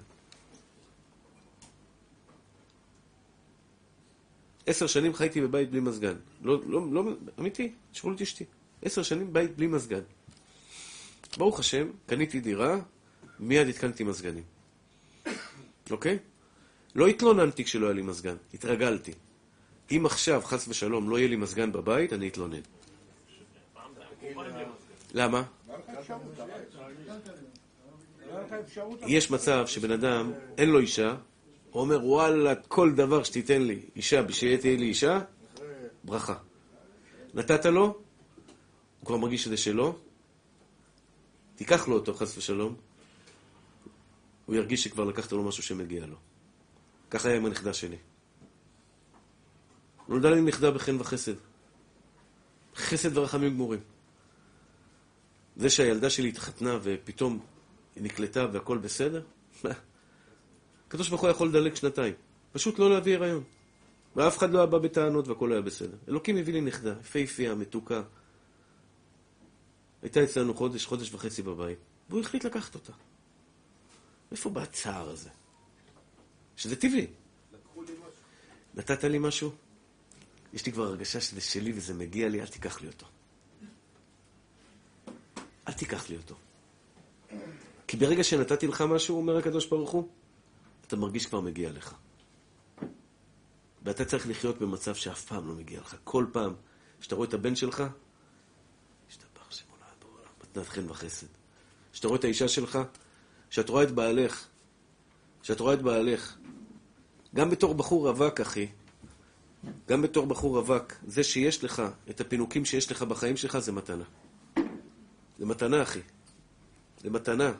עשר 4.65 4.87
שנים 4.87 5.13
חייתי 5.13 5.41
בבית 5.41 5.69
בלי 5.69 5.79
מזגן. 5.79 6.15
לא, 6.41 6.61
לא, 6.65 6.87
לא, 6.91 7.03
אמיתי, 7.39 7.71
תשאלו 7.91 8.13
את 8.13 8.21
אשתי. 8.21 8.45
עשר 8.81 9.03
שנים 9.03 9.33
בית 9.33 9.55
בלי 9.55 9.67
מזגן. 9.67 10.01
ברוך 11.37 11.59
השם, 11.59 11.87
קניתי 12.05 12.39
דירה, 12.39 12.79
מיד 13.39 13.67
התקנתי 13.67 14.03
מזגנים. 14.03 14.43
אוקיי? 15.91 16.19
לא 16.95 17.07
התלוננתי 17.07 17.63
כשלא 17.63 17.85
היה 17.85 17.93
לי 17.93 18.01
מזגן, 18.01 18.35
התרגלתי. 18.53 19.13
אם 19.91 20.05
עכשיו, 20.05 20.41
חס 20.45 20.67
ושלום, 20.67 21.09
לא 21.09 21.17
יהיה 21.17 21.27
לי 21.27 21.35
מזגן 21.35 21.71
בבית, 21.71 22.13
אני 22.13 22.27
אתלונן. 22.27 22.61
למה? 25.13 25.43
יש 29.07 29.31
מצב 29.31 29.67
שבן 29.67 29.91
אדם, 29.91 30.31
אין 30.57 30.69
לו 30.69 30.79
אישה, 30.79 31.15
הוא 31.71 31.81
אומר, 31.81 32.05
וואלה, 32.05 32.55
כל 32.55 32.91
דבר 32.95 33.23
שתיתן 33.23 33.61
לי 33.61 33.79
אישה, 33.95 34.21
בשביל 34.21 34.57
שתהיה 34.57 34.77
לי 34.77 34.85
אישה, 34.85 35.19
ברכה. 36.03 36.35
נתת 37.33 37.65
לו, 37.65 37.85
הוא 38.99 39.05
כבר 39.05 39.17
מרגיש 39.17 39.43
שזה 39.43 39.57
שלו, 39.57 39.97
תיקח 41.55 41.87
לו 41.87 41.95
אותו, 41.95 42.13
חס 42.13 42.37
ושלום, 42.37 42.75
הוא 44.45 44.55
ירגיש 44.55 44.83
שכבר 44.83 45.03
לקחת 45.03 45.31
לו 45.31 45.43
משהו 45.43 45.63
שמגיע 45.63 46.05
לו. 46.05 46.15
ככה 47.09 47.29
היה 47.29 47.37
עם 47.37 47.45
הנכדה 47.45 47.73
שלי. 47.73 47.97
נולדה 50.07 50.29
לי 50.29 50.41
נכדה 50.41 50.71
בחן 50.71 51.01
וחסד. 51.01 51.33
חסד 52.75 53.17
ורחמים 53.17 53.53
גמורים. 53.53 53.79
זה 55.55 55.69
שהילדה 55.69 56.09
שלי 56.09 56.29
התחתנה 56.29 56.77
ופתאום 56.83 57.39
היא 57.95 58.03
נקלטה 58.03 58.45
והכל 58.53 58.77
בסדר, 58.77 59.23
הקדוש 60.87 61.09
ברוך 61.09 61.21
הוא 61.21 61.29
יכול 61.29 61.47
לדלג 61.47 61.75
שנתיים. 61.75 62.13
פשוט 62.51 62.79
לא 62.79 62.89
להביא 62.89 63.15
הריון. 63.15 63.43
ואף 64.15 64.37
אחד 64.37 64.51
לא 64.51 64.57
היה 64.57 64.67
בא 64.67 64.77
בטענות 64.77 65.27
והכל 65.27 65.51
היה 65.51 65.61
בסדר. 65.61 65.97
אלוקים 66.07 66.37
הביא 66.37 66.53
לי 66.53 66.61
נכדה, 66.61 66.93
יפהפייה, 66.99 67.55
מתוקה. 67.55 68.01
הייתה 70.01 70.23
אצלנו 70.23 70.53
חודש, 70.53 70.85
חודש 70.85 71.13
וחצי 71.13 71.41
בבית, 71.41 71.77
והוא 72.09 72.21
החליט 72.21 72.45
לקחת 72.45 72.75
אותה. 72.75 72.93
מאיפה 74.31 74.49
בא 74.49 74.61
הצער 74.61 75.09
הזה? 75.09 75.29
שזה 76.55 76.75
טבעי. 76.75 77.07
נתת 78.75 79.03
לי 79.03 79.19
משהו? 79.19 79.51
יש 80.53 80.65
לי 80.65 80.71
כבר 80.71 80.83
הרגשה 80.83 81.21
שזה 81.21 81.41
שלי 81.41 81.73
וזה 81.75 81.93
מגיע 81.93 82.29
לי, 82.29 82.41
אל 82.41 82.47
תיקח 82.47 82.81
לי 82.81 82.87
אותו. 82.87 83.05
אל 85.67 85.73
תיקח 85.73 86.09
לי 86.09 86.17
אותו. 86.17 86.35
כי 87.87 87.97
ברגע 87.97 88.23
שנתתי 88.23 88.67
לך 88.67 88.81
משהו, 88.81 89.17
אומר 89.17 89.37
הקדוש 89.37 89.65
ברוך 89.65 89.91
הוא, 89.91 90.07
אתה 90.87 90.95
מרגיש 90.95 91.25
כבר 91.25 91.41
מגיע 91.41 91.71
לך. 91.71 91.95
ואתה 93.83 94.05
צריך 94.05 94.27
לחיות 94.27 94.59
במצב 94.59 94.95
שאף 94.95 95.25
פעם 95.25 95.47
לא 95.47 95.53
מגיע 95.53 95.79
לך. 95.79 95.95
כל 96.03 96.25
פעם 96.31 96.53
שאתה 97.01 97.15
רואה 97.15 97.27
את 97.27 97.33
הבן 97.33 97.55
שלך, 97.55 97.83
השתבח 99.09 99.51
שמונה 99.51 99.85
בעולם, 100.01 100.29
מתנת 100.43 100.67
חן 100.67 100.89
וחסד. 100.89 101.27
שאתה 101.93 102.07
רואה 102.07 102.19
את 102.19 102.23
האישה 102.23 102.47
שלך, 102.47 102.79
שאת 103.49 103.69
רואה 103.69 103.83
את 103.83 103.91
בעלך, 103.91 104.47
שאת 105.43 105.59
רואה 105.59 105.73
את 105.73 105.81
בעלך, 105.81 106.37
גם 107.35 107.49
בתור 107.49 107.73
בחור 107.73 108.09
רווק, 108.09 108.41
אחי, 108.41 108.67
גם 109.89 110.01
בתור 110.01 110.25
בחור 110.25 110.57
רווק, 110.57 110.93
זה 111.07 111.23
שיש 111.23 111.63
לך 111.63 111.81
את 112.09 112.21
הפינוקים 112.21 112.65
שיש 112.65 112.91
לך 112.91 113.03
בחיים 113.03 113.37
שלך 113.37 113.57
זה 113.57 113.71
מתנה. 113.71 114.03
זה 115.39 115.45
מתנה, 115.45 115.81
אחי. 115.81 115.99
זה 117.01 117.09
מתנה. 117.09 117.51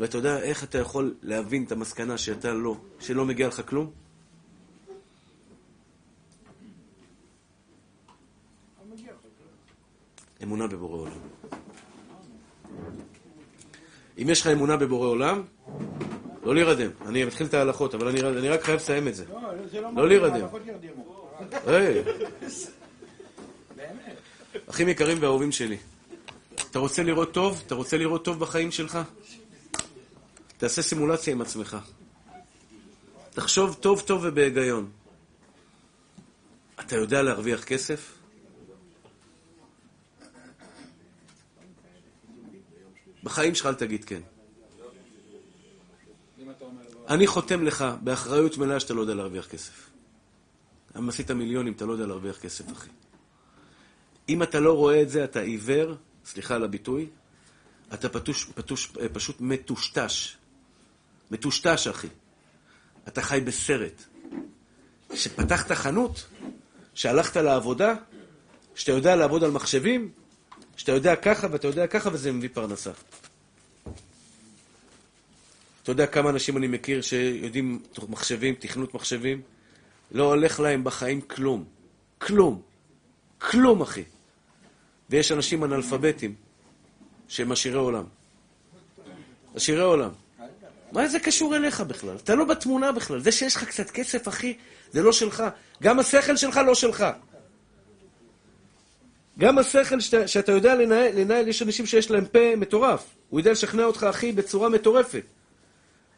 ואתה 0.00 0.18
יודע 0.18 0.42
איך 0.42 0.64
אתה 0.64 0.78
יכול 0.78 1.14
להבין 1.22 1.64
את 1.64 1.72
המסקנה 1.72 2.18
שאתה 2.18 2.52
לא, 2.52 2.76
שלא 3.00 3.24
מגיע 3.24 3.48
לך 3.48 3.62
כלום? 3.68 3.90
אמונה 10.42 10.66
בבורא 10.66 10.96
עולם. 10.96 11.12
אם 14.22 14.26
יש 14.30 14.40
לך 14.40 14.46
אמונה 14.46 14.76
בבורא 14.76 15.08
עולם, 15.08 15.42
לא 16.42 16.54
להירדם. 16.54 16.90
אני 17.06 17.24
מתחיל 17.24 17.46
את 17.46 17.54
ההלכות, 17.54 17.94
אבל 17.94 18.08
אני, 18.08 18.20
אני 18.20 18.48
רק 18.48 18.62
חייב 18.62 18.76
לסיים 18.76 19.08
את 19.08 19.14
זה. 19.14 19.24
לא, 19.28 19.42
לא, 19.82 19.94
לא 19.96 20.08
להירדם. 20.08 20.46
אחים 24.70 24.88
יקרים 24.88 25.22
ואהובים 25.22 25.52
שלי, 25.52 25.76
אתה 26.70 26.78
רוצה 26.78 27.02
לראות 27.02 27.32
טוב? 27.32 27.62
אתה 27.66 27.74
רוצה 27.74 27.96
לראות 27.96 28.24
טוב 28.24 28.40
בחיים 28.40 28.70
שלך? 28.70 28.98
תעשה 30.56 30.82
סימולציה 30.82 31.32
עם 31.32 31.40
עצמך. 31.40 31.76
תחשוב 33.30 33.76
טוב 33.80 34.00
טוב 34.00 34.20
ובהיגיון. 34.24 34.90
אתה 36.80 36.96
יודע 36.96 37.22
להרוויח 37.22 37.64
כסף? 37.64 38.14
בחיים 43.22 43.54
שלך 43.54 43.66
אל 43.66 43.74
תגיד 43.74 44.04
כן. 44.04 44.20
אני 47.08 47.26
חותם 47.26 47.62
לך 47.64 47.84
באחריות 48.00 48.58
מלאה 48.58 48.80
שאתה 48.80 48.94
לא 48.94 49.00
יודע 49.00 49.14
להרוויח 49.14 49.46
כסף. 49.46 49.87
אם 50.96 51.08
עשית 51.08 51.30
מיליונים, 51.30 51.72
אתה 51.72 51.86
לא 51.86 51.92
יודע 51.92 52.06
להרוויח 52.06 52.38
כסף, 52.38 52.72
אחי. 52.72 52.88
אם 54.28 54.42
אתה 54.42 54.60
לא 54.60 54.72
רואה 54.72 55.02
את 55.02 55.10
זה, 55.10 55.24
אתה 55.24 55.40
עיוור, 55.40 55.94
סליחה 56.24 56.54
על 56.54 56.64
הביטוי, 56.64 57.08
אתה 57.94 58.08
פתוש, 58.08 58.44
פתוש, 58.44 58.92
אה, 59.00 59.08
פשוט 59.08 59.40
מטושטש. 59.40 60.36
מטושטש, 61.30 61.86
אחי. 61.86 62.08
אתה 63.08 63.22
חי 63.22 63.40
בסרט. 63.40 64.02
כשפתחת 65.12 65.72
חנות, 65.72 66.26
שהלכת 66.94 67.36
לעבודה, 67.36 67.94
שאתה 68.74 68.92
יודע 68.92 69.16
לעבוד 69.16 69.44
על 69.44 69.50
מחשבים, 69.50 70.10
שאתה 70.76 70.92
יודע 70.92 71.16
ככה 71.16 71.46
ואתה 71.50 71.66
יודע 71.66 71.86
ככה 71.86 72.10
וזה 72.12 72.32
מביא 72.32 72.48
פרנסה. 72.52 72.90
אתה 75.82 75.92
יודע 75.92 76.06
כמה 76.06 76.30
אנשים 76.30 76.56
אני 76.56 76.66
מכיר 76.66 77.02
שיודעים 77.02 77.82
מחשבים, 78.08 78.54
תכנות 78.54 78.94
מחשבים? 78.94 79.42
לא 80.12 80.24
הולך 80.24 80.60
להם 80.60 80.84
בחיים 80.84 81.20
כלום. 81.20 81.64
כלום. 82.18 82.62
כלום, 83.38 83.82
אחי. 83.82 84.04
ויש 85.10 85.32
אנשים 85.32 85.64
אנאלפביתים 85.64 86.34
שהם 87.28 87.52
עשירי 87.52 87.78
עולם. 87.78 88.04
עשירי 89.54 89.82
עולם. 89.82 90.10
מה 90.92 91.08
זה 91.08 91.18
קשור 91.20 91.56
אליך 91.56 91.80
בכלל? 91.80 92.16
אתה 92.16 92.34
לא 92.34 92.44
בתמונה 92.44 92.92
בכלל. 92.92 93.20
זה 93.20 93.32
שיש 93.32 93.56
לך 93.56 93.64
קצת 93.64 93.90
כסף, 93.90 94.28
אחי, 94.28 94.56
זה 94.92 95.02
לא 95.02 95.12
שלך. 95.12 95.44
גם 95.82 95.98
השכל 95.98 96.36
שלך 96.36 96.60
לא 96.66 96.74
שלך. 96.74 97.04
גם 99.38 99.58
השכל 99.58 100.00
שאתה, 100.00 100.28
שאתה 100.28 100.52
יודע 100.52 100.74
לנהל, 100.74 101.20
לנהל, 101.20 101.48
יש 101.48 101.62
אנשים 101.62 101.86
שיש 101.86 102.10
להם 102.10 102.24
פה 102.24 102.56
מטורף. 102.56 103.04
הוא 103.28 103.40
יודע 103.40 103.52
לשכנע 103.52 103.84
אותך, 103.84 104.06
אחי, 104.10 104.32
בצורה 104.32 104.68
מטורפת. 104.68 105.22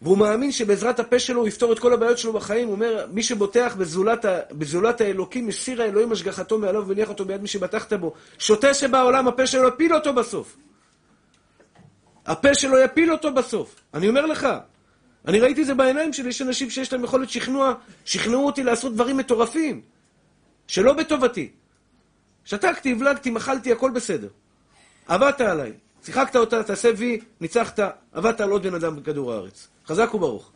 והוא 0.02 0.18
מאמין 0.18 0.52
שבעזרת 0.52 1.00
הפה 1.00 1.18
שלו 1.18 1.40
הוא 1.40 1.48
יפתור 1.48 1.72
את 1.72 1.78
כל 1.78 1.92
הבעיות 1.92 2.18
שלו 2.18 2.32
בחיים. 2.32 2.66
הוא 2.66 2.74
אומר, 2.74 3.06
מי 3.12 3.22
שבוטח 3.22 3.74
בזולת, 3.78 4.24
ה, 4.24 4.38
בזולת 4.52 5.00
האלוקים, 5.00 5.46
מסיר 5.46 5.82
האלוהים 5.82 6.12
השגחתו 6.12 6.58
מעליו 6.58 6.84
ומניח 6.86 7.08
אותו 7.08 7.24
ביד 7.24 7.42
מי 7.42 7.48
שבטחת 7.48 7.92
בו. 7.92 8.12
שוטה 8.38 8.74
שבעולם, 8.74 9.28
הפה 9.28 9.46
שלו 9.46 9.68
יפיל 9.68 9.94
אותו 9.94 10.12
בסוף. 10.12 10.56
הפה 12.26 12.54
שלו 12.54 12.78
יפיל 12.78 13.12
אותו 13.12 13.34
בסוף. 13.34 13.74
אני 13.94 14.08
אומר 14.08 14.26
לך, 14.26 14.48
אני 15.28 15.40
ראיתי 15.40 15.62
את 15.62 15.66
זה 15.66 15.74
בעיניים 15.74 16.12
שלי, 16.12 16.28
יש 16.28 16.42
אנשים 16.42 16.70
שיש 16.70 16.92
להם 16.92 17.04
יכולת 17.04 17.30
שכנוע, 17.30 17.74
שכנעו 18.04 18.46
אותי 18.46 18.62
לעשות 18.62 18.94
דברים 18.94 19.16
מטורפים, 19.16 19.80
שלא 20.66 20.92
בטובתי. 20.92 21.50
שתקתי, 22.44 22.92
הבלגתי, 22.92 23.30
מחלתי, 23.30 23.72
הכל 23.72 23.90
בסדר. 23.90 24.28
עבדת 25.08 25.40
עליי, 25.40 25.72
שיחקת 26.04 26.36
אותה, 26.36 26.62
תעשה 26.62 26.90
וי, 26.96 27.20
ניצחת, 27.40 27.80
עבדת 28.12 28.40
על 28.40 28.50
עוד 28.50 28.62
בן 28.62 28.74
אדם 28.74 28.96
בכדור 28.96 29.32
הארץ. 29.32 29.68
חזק 29.90 30.14
וברוך. 30.14 30.52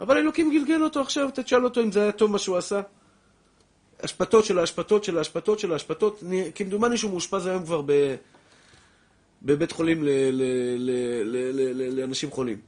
אבל 0.00 0.16
אלוקים 0.16 0.50
גלגל 0.50 0.82
אותו 0.82 1.00
עכשיו, 1.00 1.28
תשאל 1.34 1.64
אותו 1.64 1.80
אם 1.80 1.92
זה 1.92 2.02
היה 2.02 2.12
טוב 2.12 2.30
מה 2.30 2.38
שהוא 2.38 2.56
עשה. 2.56 2.80
השפתות 4.00 4.44
של 4.44 4.58
ההשפתות 4.58 5.04
של 5.04 5.18
ההשפתות 5.18 5.58
של 5.58 5.72
ההשפתות, 5.72 6.22
כמדומני 6.54 6.96
שהוא 6.96 7.10
מאושפז 7.10 7.46
היום 7.46 7.64
כבר. 7.64 7.82
בבית 9.42 9.72
חולים. 9.72 10.04
לאנשים 11.96 12.30
חולים, 12.30 12.58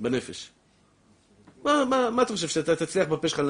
בנפש. 0.00 0.50
מה, 1.64 2.22
אתה 2.22 2.32
חושב, 2.32 2.48
שאתה 2.48 2.76
תצליח 2.76 3.08
בפה 3.08 3.28
שלך 3.28 3.42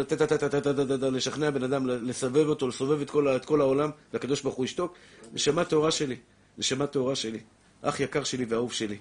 לשכנע 1.12 1.50
בן 1.50 1.62
אדם, 1.62 1.86
לסבב 1.86 2.48
אותו, 2.48 2.68
לסובב 2.68 3.00
את 3.00 3.44
כל 3.44 3.60
העולם, 3.60 3.90
והקדוש 4.12 4.42
ברוך 4.42 4.54
הוא 4.54 4.64
ישתוק? 4.64 4.94
נשמה 5.32 5.64
טהורה 5.64 5.90
שלי, 5.90 6.16
נשמה 6.58 6.86
טהורה 6.86 7.16
שלי, 7.16 7.40
אח 7.82 8.00
יקר 8.00 8.24
שלי 8.24 8.44
ואהוב 8.44 8.72
שלי. 8.72 8.98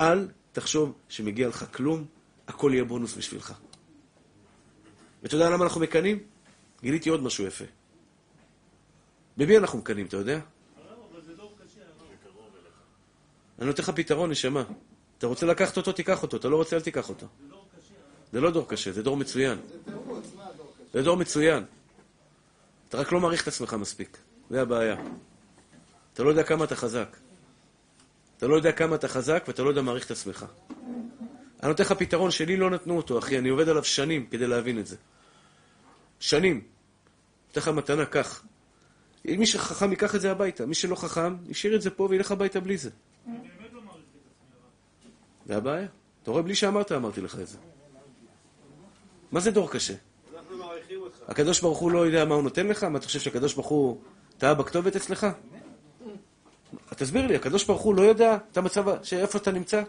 אל 0.00 0.28
תחשוב 0.60 0.92
שמגיע 1.08 1.48
לך 1.48 1.64
כלום, 1.72 2.04
הכל 2.48 2.70
יהיה 2.74 2.84
בונוס 2.84 3.16
בשבילך. 3.16 3.54
ואתה 5.22 5.34
יודע 5.34 5.50
למה 5.50 5.64
אנחנו 5.64 5.80
מקנאים? 5.80 6.18
גיליתי 6.82 7.08
עוד 7.10 7.22
משהו 7.22 7.44
יפה. 7.46 7.64
במי 9.36 9.58
אנחנו 9.58 9.78
מקנאים, 9.78 10.06
אתה 10.06 10.16
יודע? 10.16 10.40
אני 13.58 13.66
נותן 13.66 13.82
לך 13.82 13.90
פתרון, 13.90 14.30
נשמה. 14.30 14.64
אתה 15.18 15.26
רוצה 15.26 15.46
לקחת 15.46 15.76
אותו, 15.76 15.92
תיקח 15.92 16.22
אותו. 16.22 16.36
אתה 16.36 16.48
לא 16.48 16.56
רוצה, 16.56 16.76
אל 16.76 16.80
תיקח 16.80 17.08
אותו. 17.08 17.26
זה 18.32 18.40
לא 18.40 18.50
דור 18.50 18.68
קשה, 18.68 18.92
זה 18.92 19.02
דור 19.02 19.16
מצוין. 19.16 19.58
זה 20.92 21.02
דור 21.02 21.16
מצוין. 21.16 21.64
אתה 22.88 22.98
רק 22.98 23.12
לא 23.12 23.20
מעריך 23.20 23.42
את 23.42 23.48
עצמך 23.48 23.74
מספיק. 23.74 24.18
זה 24.50 24.62
הבעיה. 24.62 24.96
אתה 26.12 26.22
לא 26.22 26.28
יודע 26.28 26.42
כמה 26.42 26.64
אתה 26.64 26.76
חזק. 26.76 27.16
אתה 28.38 28.46
לא 28.46 28.54
יודע 28.54 28.72
כמה 28.72 28.94
אתה 28.96 29.08
חזק 29.08 29.44
ואתה 29.48 29.62
לא 29.62 29.68
יודע 29.68 29.82
מעריך 29.82 30.06
את 30.06 30.10
עצמך. 30.10 30.46
אני 31.62 31.68
נותן 31.68 31.82
לך 31.82 31.92
פתרון 31.92 32.30
שלי 32.30 32.56
לא 32.56 32.70
נתנו 32.70 32.96
אותו, 32.96 33.18
אחי. 33.18 33.38
אני 33.38 33.48
עובד 33.48 33.68
עליו 33.68 33.84
שנים 33.84 34.26
כדי 34.26 34.46
להבין 34.46 34.78
את 34.78 34.86
זה. 34.86 34.96
שנים. 36.20 36.62
נותן 37.48 37.60
לך 37.60 37.68
מתנה, 37.68 38.06
קח. 38.06 38.44
מי 39.24 39.46
שחכם 39.46 39.90
ייקח 39.90 40.14
את 40.14 40.20
זה 40.20 40.30
הביתה. 40.30 40.66
מי 40.66 40.74
שלא 40.74 40.94
חכם, 40.94 41.36
ישאיר 41.48 41.76
את 41.76 41.82
זה 41.82 41.90
פה 41.90 42.06
וילך 42.10 42.30
הביתה 42.30 42.60
בלי 42.60 42.76
זה. 42.76 42.90
זה 45.46 45.56
הבעיה. 45.56 45.86
אתה 46.22 46.30
רואה, 46.30 46.42
בלי 46.42 46.54
שאמרת, 46.54 46.92
אמרתי 46.92 47.20
לך 47.20 47.38
את 47.38 47.46
זה. 47.46 47.58
מה 49.32 49.40
זה 49.40 49.50
דור 49.50 49.70
קשה? 49.70 49.94
הקדוש 51.28 51.60
ברוך 51.60 51.78
הוא 51.78 51.90
לא 51.90 52.06
יודע 52.06 52.24
מה 52.24 52.34
הוא 52.34 52.42
נותן 52.42 52.66
לך? 52.66 52.84
מה 52.84 52.98
אתה 52.98 53.06
חושב 53.06 53.20
שהקדוש 53.20 53.54
ברוך 53.54 53.66
הוא 53.66 54.00
טעה 54.38 54.54
בכתובת 54.54 54.96
אצלך? 54.96 55.26
תסביר 56.96 57.26
לי, 57.26 57.36
הקדוש 57.36 57.64
ברוך 57.64 57.82
הוא 57.82 57.94
לא 57.94 58.02
יודע 58.02 58.36
את 58.52 58.56
המצב, 58.56 58.88
איפה 59.12 59.38
אתה 59.38 59.50
נמצא? 59.50 59.82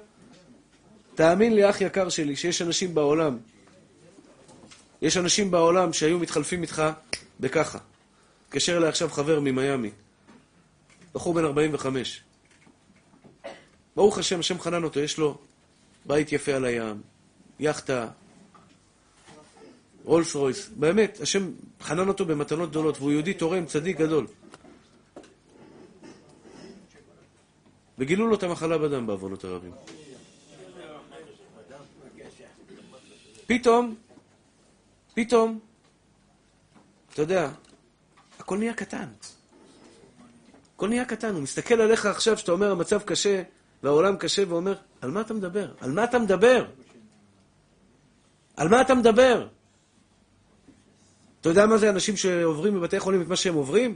תאמין 1.15 1.55
לי, 1.55 1.69
אח 1.69 1.81
יקר 1.81 2.09
שלי, 2.09 2.35
שיש 2.35 2.61
אנשים 2.61 2.95
בעולם, 2.95 3.37
יש 5.01 5.17
אנשים 5.17 5.51
בעולם 5.51 5.93
שהיו 5.93 6.19
מתחלפים 6.19 6.61
איתך 6.61 6.83
בככה. 7.39 7.79
התקשר 8.47 8.77
אליי 8.77 8.89
עכשיו 8.89 9.09
חבר 9.09 9.39
ממיאמי, 9.39 9.91
בחור 11.13 11.33
בן 11.33 11.45
45. 11.45 12.23
ברוך 13.95 14.17
השם, 14.17 14.39
השם 14.39 14.59
חנן 14.59 14.83
אותו, 14.83 14.99
יש 14.99 15.17
לו 15.17 15.37
בית 16.05 16.31
יפה 16.31 16.53
על 16.53 16.65
הים, 16.65 17.01
יאכטה, 17.59 18.07
רולס 20.03 20.35
רויס. 20.35 20.69
באמת, 20.75 21.17
השם 21.21 21.51
חנן 21.81 22.07
אותו 22.07 22.25
במתנות 22.25 22.69
גדולות, 22.69 22.97
והוא 22.97 23.11
יהודי 23.11 23.33
תורם, 23.33 23.65
צדיק 23.65 23.97
גדול. 23.97 24.27
וגילו 27.99 28.27
לו 28.27 28.35
את 28.35 28.43
המחלה 28.43 28.77
בדם 28.77 29.07
בעוונות 29.07 29.43
הרבים. 29.43 29.71
פתאום, 33.47 33.95
פתאום, 35.13 35.59
אתה 37.13 37.21
יודע, 37.21 37.51
הכל 38.39 38.57
נהיה 38.57 38.73
קטן. 38.73 39.05
הכל 40.75 40.89
נהיה 40.89 41.05
קטן. 41.05 41.33
הוא 41.33 41.41
מסתכל 41.41 41.81
עליך 41.81 42.05
עכשיו, 42.05 42.37
שאתה 42.37 42.51
אומר, 42.51 42.71
המצב 42.71 43.01
קשה, 43.01 43.41
והעולם 43.83 44.17
קשה, 44.17 44.43
ואומר, 44.47 44.75
על 45.01 45.11
מה 45.11 45.21
אתה 45.21 45.33
מדבר? 45.33 45.73
על 45.81 45.91
מה 45.91 46.03
אתה 46.03 46.19
מדבר? 46.19 46.65
על 48.57 48.67
מה 48.67 48.81
אתה 48.81 48.95
מדבר? 48.95 49.47
אתה 51.41 51.49
יודע 51.49 51.65
מה 51.65 51.77
זה 51.77 51.89
אנשים 51.89 52.17
שעוברים 52.17 52.73
בבתי 52.75 52.99
חולים 52.99 53.21
את 53.21 53.27
מה 53.27 53.35
שהם 53.35 53.53
עוברים? 53.53 53.95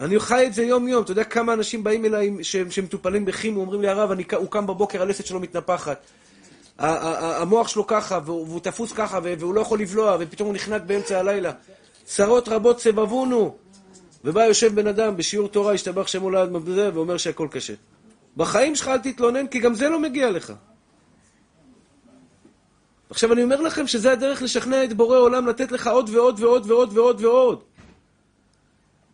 אני 0.00 0.20
חי 0.20 0.46
את 0.46 0.54
זה 0.54 0.62
יום-יום. 0.62 1.02
אתה 1.02 1.12
יודע 1.12 1.24
כמה 1.24 1.52
אנשים 1.52 1.84
באים 1.84 2.04
אליי 2.04 2.30
שמטופלים 2.70 3.24
בכימו, 3.24 3.60
אומרים 3.60 3.82
לי, 3.82 3.88
הרב, 3.88 4.10
הוא 4.36 4.50
קם 4.50 4.66
בבוקר, 4.66 5.02
הלסת 5.02 5.26
שלו 5.26 5.40
מתנפחת. 5.40 6.00
המוח 6.78 7.68
שלו 7.68 7.86
ככה, 7.86 8.20
והוא 8.24 8.60
תפוס 8.60 8.92
ככה, 8.92 9.18
והוא 9.22 9.54
לא 9.54 9.60
יכול 9.60 9.80
לבלוע, 9.80 10.16
ופתאום 10.20 10.46
הוא 10.46 10.54
נחנק 10.54 10.82
באמצע 10.86 11.18
הלילה. 11.18 11.52
צרות 12.04 12.48
רבות 12.48 12.80
סבבונו. 12.80 13.56
ובא 14.24 14.44
יושב 14.44 14.74
בן 14.74 14.86
אדם 14.86 15.16
בשיעור 15.16 15.48
תורה, 15.48 15.72
השתבח 15.72 16.06
שמו 16.06 16.30
לעד 16.30 16.52
מבזה, 16.52 16.90
ואומר 16.94 17.16
שהכל 17.16 17.48
קשה. 17.50 17.74
בחיים 18.36 18.74
שלך 18.74 18.88
אל 18.88 18.98
תתלונן, 18.98 19.46
כי 19.46 19.58
גם 19.58 19.74
זה 19.74 19.88
לא 19.88 20.00
מגיע 20.00 20.30
לך. 20.30 20.52
עכשיו 23.10 23.32
אני 23.32 23.42
אומר 23.42 23.60
לכם 23.60 23.86
שזה 23.86 24.12
הדרך 24.12 24.42
לשכנע 24.42 24.84
את 24.84 24.92
בורא 24.92 25.18
עולם 25.18 25.46
לתת 25.46 25.72
לך 25.72 25.86
עוד 25.86 26.10
ועוד 26.10 26.40
ועוד 26.42 26.70
ועוד 26.70 26.98
ועוד 26.98 27.24
ועוד. 27.24 27.62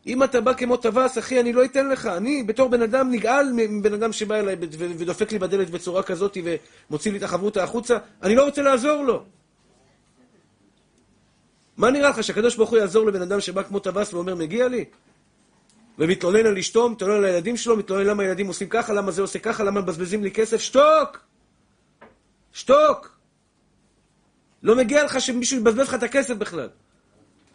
אם 0.06 0.22
אתה 0.22 0.40
בא 0.40 0.52
כמו 0.52 0.76
טווס, 0.76 1.18
אחי, 1.18 1.40
אני 1.40 1.52
לא 1.52 1.64
אתן 1.64 1.88
לך. 1.88 2.06
אני, 2.06 2.42
בתור 2.42 2.68
בן 2.68 2.82
אדם, 2.82 3.10
נגעל 3.10 3.52
מבן 3.52 3.94
אדם 3.94 4.12
שבא 4.12 4.34
אליי 4.34 4.56
ודופק 4.78 5.32
לי 5.32 5.38
בדלת 5.38 5.70
בצורה 5.70 6.02
כזאת 6.02 6.36
ומוציא 6.90 7.12
לי 7.12 7.18
את 7.18 7.22
החברותא 7.22 7.60
החוצה, 7.60 7.98
אני 8.22 8.34
לא 8.34 8.44
רוצה 8.44 8.62
לעזור 8.62 9.02
לו. 9.02 9.24
מה 11.76 11.90
נראה 11.90 12.10
לך, 12.10 12.24
שהקדוש 12.24 12.56
ברוך 12.56 12.70
הוא 12.70 12.78
יעזור 12.78 13.06
לבן 13.06 13.22
אדם 13.22 13.40
שבא 13.40 13.62
כמו 13.62 13.78
טווס 13.78 14.14
ואומר, 14.14 14.34
מגיע 14.34 14.68
לי? 14.68 14.84
ומתלונן 15.98 16.46
על 16.46 16.58
אשתו, 16.58 16.88
מתלונן 16.88 17.16
על 17.16 17.24
הילדים 17.24 17.56
שלו, 17.56 17.76
מתלונן 17.76 18.06
למה 18.06 18.22
הילדים 18.22 18.46
עושים 18.46 18.68
ככה, 18.68 18.92
למה 18.92 19.10
זה 19.10 19.22
עושה 19.22 19.38
ככה, 19.38 19.64
למה 19.64 19.80
מבזבזים 19.80 20.24
לי 20.24 20.30
כסף, 20.30 20.60
שתוק! 20.60 21.18
שתוק! 22.52 23.18
לא 24.62 24.76
מגיע 24.76 25.04
לך 25.04 25.20
שמישהו 25.20 25.58
יבזבז 25.58 25.78
לך 25.78 25.94
את 25.94 26.02
הכסף 26.02 26.34
בכלל. 26.34 26.68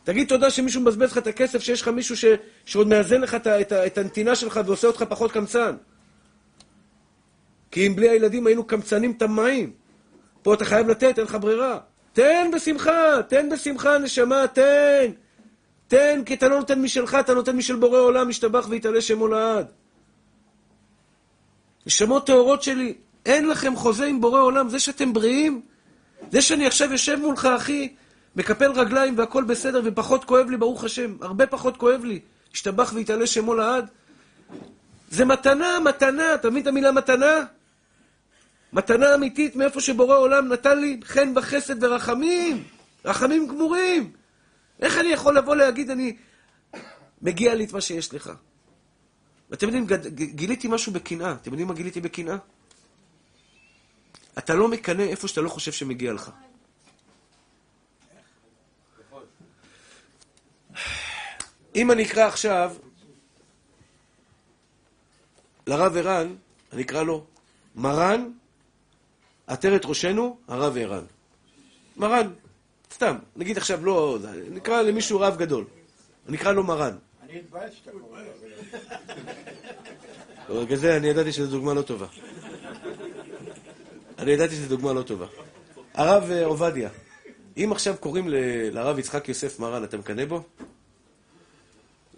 תגיד 0.09 0.27
תודה 0.27 0.49
שמישהו 0.49 0.81
מבזבז 0.81 1.11
לך 1.11 1.17
את 1.17 1.27
הכסף, 1.27 1.59
שיש 1.59 1.81
לך 1.81 1.87
מישהו 1.87 2.17
ש... 2.17 2.25
שעוד 2.65 2.87
מאזן 2.87 3.21
לך 3.21 3.35
את, 3.35 3.47
את, 3.47 3.73
את 3.73 3.97
הנתינה 3.97 4.35
שלך 4.35 4.59
ועושה 4.65 4.87
אותך 4.87 5.03
פחות 5.09 5.31
קמצן. 5.31 5.75
כי 7.71 7.87
אם 7.87 7.95
בלי 7.95 8.09
הילדים 8.09 8.47
היינו 8.47 8.63
קמצנים 8.63 9.13
טמאים. 9.13 9.71
פה 10.41 10.53
אתה 10.53 10.65
חייב 10.65 10.89
לתת, 10.89 11.19
אין 11.19 11.27
לך 11.27 11.37
ברירה. 11.41 11.79
תן 12.13 12.51
בשמחה, 12.53 13.23
תן 13.27 13.49
בשמחה, 13.49 13.97
נשמה, 13.97 14.47
תן. 14.47 15.11
תן, 15.87 16.21
כי 16.25 16.33
אתה 16.33 16.47
לא 16.47 16.59
נותן 16.59 16.81
משלך, 16.81 17.17
אתה 17.19 17.33
נותן 17.33 17.55
משל 17.55 17.75
בורא 17.75 17.99
עולם, 17.99 18.29
משתבח 18.29 18.67
ויתעלה 18.69 19.01
שמו 19.01 19.27
לעד. 19.27 19.71
נשמות 21.85 22.27
טהורות 22.27 22.63
שלי, 22.63 22.93
אין 23.25 23.47
לכם 23.47 23.75
חוזה 23.75 24.05
עם 24.05 24.21
בורא 24.21 24.41
עולם, 24.41 24.69
זה 24.69 24.79
שאתם 24.79 25.13
בריאים, 25.13 25.61
זה 26.31 26.41
שאני 26.41 26.67
עכשיו 26.67 26.91
יושב 26.91 27.19
מולך, 27.21 27.45
אחי, 27.45 27.89
מקפל 28.35 28.71
רגליים 28.71 29.17
והכל 29.17 29.43
בסדר 29.43 29.81
ופחות 29.85 30.25
כואב 30.25 30.49
לי, 30.49 30.57
ברוך 30.57 30.83
השם, 30.83 31.15
הרבה 31.21 31.47
פחות 31.47 31.77
כואב 31.77 32.03
לי, 32.03 32.19
השתבח 32.53 32.91
ויתעלה 32.95 33.27
שמו 33.27 33.55
לעד. 33.55 33.89
זה 35.09 35.25
מתנה, 35.25 35.79
מתנה, 35.79 36.33
אתה 36.33 36.49
מבין 36.49 36.61
את 36.61 36.67
המילה 36.67 36.91
מתנה? 36.91 37.45
מתנה 38.73 39.15
אמיתית 39.15 39.55
מאיפה 39.55 39.81
שבורא 39.81 40.17
עולם 40.17 40.47
נתן 40.47 40.79
לי 40.79 40.99
חן 41.03 41.33
וחסד 41.35 41.83
ורחמים, 41.83 42.63
רחמים 43.05 43.47
גמורים. 43.47 44.11
איך 44.79 44.97
אני 44.97 45.09
יכול 45.09 45.37
לבוא 45.37 45.55
להגיד, 45.55 45.89
אני... 45.89 46.15
מגיע 47.21 47.55
לי 47.55 47.65
את 47.65 47.73
מה 47.73 47.81
שיש 47.81 48.13
לך. 48.13 48.31
ואתם 49.49 49.67
יודעים, 49.67 49.87
גיליתי 50.13 50.67
משהו 50.67 50.91
בקנאה. 50.91 51.31
אתם 51.31 51.51
יודעים 51.51 51.67
מה 51.67 51.73
גיליתי 51.73 52.01
בקנאה? 52.01 52.37
אתה 54.37 54.55
לא 54.55 54.67
מקנא 54.67 55.01
איפה 55.01 55.27
שאתה 55.27 55.41
לא 55.41 55.49
חושב 55.49 55.71
שמגיע 55.71 56.13
לך. 56.13 56.31
אם 61.79 61.91
אני 61.91 62.03
אקרא 62.03 62.27
עכשיו 62.27 62.75
לרב 65.67 65.97
ערן, 65.97 66.35
אני 66.73 66.81
אקרא 66.81 67.03
לו 67.03 67.23
מרן, 67.75 68.31
עטרת 69.47 69.85
ראשנו, 69.85 70.37
הרב 70.47 70.77
ערן. 70.77 71.03
מרן, 71.97 72.29
סתם, 72.93 73.15
נגיד 73.35 73.57
עכשיו 73.57 73.85
לא, 73.85 74.17
נקרא 74.51 74.81
למישהו 74.81 75.19
רב 75.19 75.37
גדול. 75.37 75.65
אני 76.27 76.37
אקרא 76.37 76.51
לו 76.51 76.63
מרן. 76.63 76.95
אני 77.23 77.39
אתבייש 77.39 77.75
שאתה 77.75 77.91
קורא 77.91 78.21
לו. 80.49 80.65
בגלל 80.65 80.77
זה 80.77 80.97
אני 80.97 81.07
ידעתי 81.07 81.31
שזו 81.31 81.47
דוגמה 81.47 81.73
לא 81.73 81.81
טובה. 81.81 82.07
אני 84.17 84.31
ידעתי 84.31 84.55
שזו 84.55 84.69
דוגמה 84.69 84.93
לא 84.93 85.01
טובה. 85.01 85.25
הרב 85.93 86.31
אה, 86.31 86.45
עובדיה, 86.45 86.89
אם 87.57 87.69
עכשיו 87.71 87.95
קוראים 87.99 88.25
לרב 88.71 88.99
יצחק 88.99 89.29
יוסף 89.29 89.59
מרן, 89.59 89.83
אתה 89.83 89.97
מקנא 89.97 90.25
בו? 90.25 90.43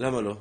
למה 0.01 0.21
לא? 0.21 0.35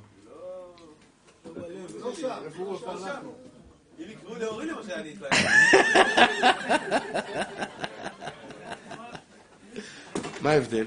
מה 10.40 10.50
ההבדל? 10.50 10.86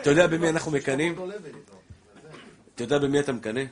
אתה 0.00 0.10
יודע 0.10 0.26
במי 0.26 0.48
אנחנו 0.48 0.70
מקנאים? 0.70 1.14
אתה 2.74 2.84
יודע 2.84 2.98
במי 2.98 3.20
אתה 3.20 3.32
מקנא? 3.32 3.64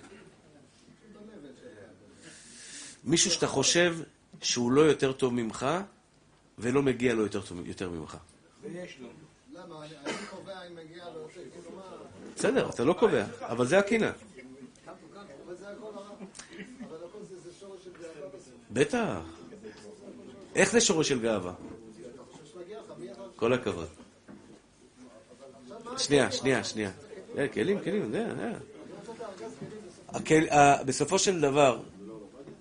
מישהו 3.05 3.31
שאתה 3.31 3.47
חושב 3.47 3.97
שהוא 4.41 4.73
לא 4.73 4.81
יותר 4.81 5.13
טוב 5.13 5.35
ממך, 5.35 5.67
ולא 6.59 6.83
מגיע 6.83 7.15
לו 7.15 7.23
יותר, 7.23 7.43
טוב, 7.43 7.67
יותר 7.67 7.91
ממך. 7.91 8.17
ויש 8.63 8.99
לו. 9.01 9.09
למה? 9.53 9.85
אני 9.85 10.13
קובע 10.31 10.67
אם 10.67 10.77
מגיע 10.77 11.05
לו. 11.05 11.29
בסדר, 12.39 12.71
אתה 12.71 12.85
לא 12.85 12.93
קובע, 12.93 13.25
אבל 13.41 13.67
זה 13.67 13.79
הקנאה. 13.79 14.11
בטח. 18.71 19.19
איך 20.55 20.73
זה 20.73 20.81
שורש 20.81 21.09
של 21.09 21.21
גאווה? 21.21 21.53
כל 23.37 23.53
הכבוד. 23.53 23.87
שנייה, 25.97 26.33
שנייה, 26.33 26.65
שנייה. 26.65 26.91
אה, 27.39 27.49
כלים, 27.49 27.79
כלים, 27.81 28.13
זה. 28.13 28.27
בסופו 30.87 31.19
של 31.19 31.41
דבר, 31.41 31.81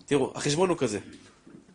תראו, 0.06 0.32
החשבון 0.36 0.70
הוא 0.70 0.78
כזה. 0.78 1.00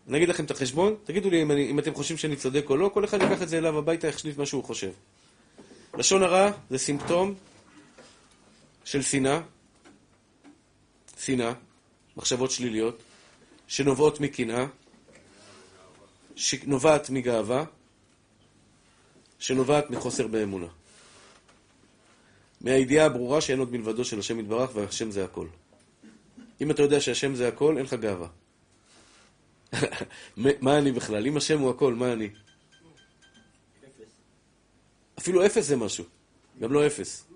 אני 0.09 0.16
אגיד 0.16 0.28
לכם 0.28 0.44
את 0.44 0.50
החשבון, 0.50 0.94
תגידו 1.05 1.30
לי 1.30 1.42
אם, 1.42 1.50
אני, 1.50 1.70
אם 1.70 1.78
אתם 1.78 1.94
חושבים 1.94 2.18
שאני 2.18 2.36
צודק 2.36 2.64
או 2.70 2.76
לא, 2.76 2.90
כל 2.94 3.05
אחד 3.05 3.20
ייקח 3.20 3.42
את 3.42 3.48
זה 3.48 3.59
אליו 3.59 3.78
הביתה, 3.78 4.07
יחליט 4.07 4.38
מה 4.38 4.46
שהוא 4.46 4.64
חושב. 4.64 4.90
לשון 5.98 6.22
הרע 6.22 6.50
זה 6.70 6.78
סימפטום 6.78 7.34
של 8.85 9.03
שנאה, 9.03 9.41
שנאה, 11.18 11.53
מחשבות 12.16 12.51
שליליות, 12.51 13.03
שנובעות 13.66 14.20
מקנאה, 14.20 14.66
שנובעת 16.37 17.11
מגאווה, 17.11 17.64
שנובעת 19.39 19.91
מחוסר 19.91 20.26
באמונה. 20.26 20.66
מהידיעה 22.61 23.07
הברורה 23.07 23.41
שאין 23.41 23.59
עוד 23.59 23.72
מלבדו 23.72 24.05
של 24.05 24.18
השם 24.18 24.41
יתברך 24.41 24.70
והשם 24.74 25.11
זה 25.11 25.24
הכל. 25.24 25.47
אם 26.61 26.70
אתה 26.70 26.83
יודע 26.83 27.01
שהשם 27.01 27.35
זה 27.35 27.49
הכל, 27.49 27.76
אין 27.76 27.85
לך 27.85 27.95
גאווה. 27.95 28.28
מה 30.37 30.78
אני 30.78 30.93
בכלל? 30.93 31.26
אם 31.26 31.37
השם 31.37 31.61
הוא 31.61 31.70
הכל, 31.70 31.95
מה 31.95 32.12
אני? 32.12 32.28
אפילו 35.18 35.47
אפס 35.47 35.66
זה 35.66 35.76
משהו, 35.76 36.05
גם 36.61 36.72
לא 36.72 36.87
אפס. 36.87 37.32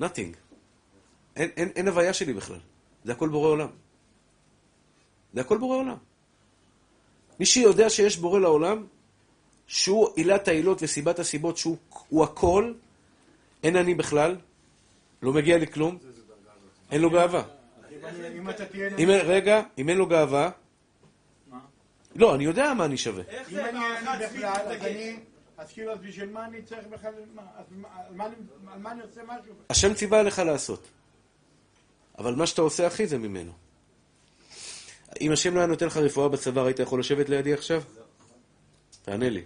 Nothing. 0.00 0.36
אין, 1.36 1.50
אין, 1.56 1.68
אין 1.76 1.88
הוויה 1.88 2.12
שלי 2.12 2.32
בכלל. 2.32 2.60
זה 3.04 3.12
הכל 3.12 3.28
בורא 3.28 3.48
עולם. 3.48 3.68
זה 5.34 5.40
הכל 5.40 5.58
בורא 5.58 5.76
עולם. 5.76 5.96
מי 7.40 7.46
שיודע 7.46 7.90
שיש 7.90 8.16
בורא 8.16 8.38
לעולם, 8.40 8.86
שהוא 9.66 10.08
עילת 10.16 10.48
העילות 10.48 10.82
וסיבת 10.82 11.18
הסיבות, 11.18 11.56
שהוא 11.56 12.24
הכל, 12.24 12.72
אין 13.62 13.76
אני 13.76 13.94
בכלל, 13.94 14.36
לא 15.22 15.32
מגיע 15.32 15.58
לי 15.58 15.66
כלום, 15.66 15.98
אין 16.90 17.00
לו 17.00 17.10
גאווה. 17.10 17.42
אם, 18.98 19.08
רגע, 19.10 19.62
אם 19.78 19.88
אין 19.88 19.98
לו 19.98 20.06
גאווה, 20.06 20.50
לא, 22.16 22.34
אני 22.34 22.44
יודע 22.44 22.74
מה 22.74 22.84
אני 22.84 22.96
שווה. 22.96 23.22
אם 23.50 23.58
אני 23.58 23.78
אני 24.08 24.26
בכלל, 24.26 24.46
אז 24.46 24.84
אני... 24.84 25.16
אז 25.58 25.72
כאילו, 25.72 25.92
אז 25.92 25.98
בשביל 25.98 26.30
מה 26.30 26.44
אני 26.44 26.62
צריך 26.62 26.86
בכלל... 26.86 27.12
על 28.66 28.78
מה 28.78 28.92
אני 28.92 29.02
עושה 29.02 29.20
משהו? 29.26 29.54
השם 29.70 29.94
ציווה 29.94 30.22
לך 30.22 30.38
לעשות. 30.38 30.88
אבל 32.18 32.34
מה 32.34 32.46
שאתה 32.46 32.62
עושה, 32.62 32.86
אחי, 32.86 33.06
זה 33.06 33.18
ממנו. 33.18 33.52
אם 35.20 35.32
השם 35.32 35.54
לא 35.54 35.58
היה 35.58 35.66
נותן 35.66 35.86
לך 35.86 35.96
רפואה 35.96 36.28
בצוואר, 36.28 36.66
היית 36.66 36.78
יכול 36.78 37.00
לשבת 37.00 37.28
לידי 37.28 37.52
עכשיו? 37.52 37.82
תענה 39.02 39.28
לי. 39.28 39.44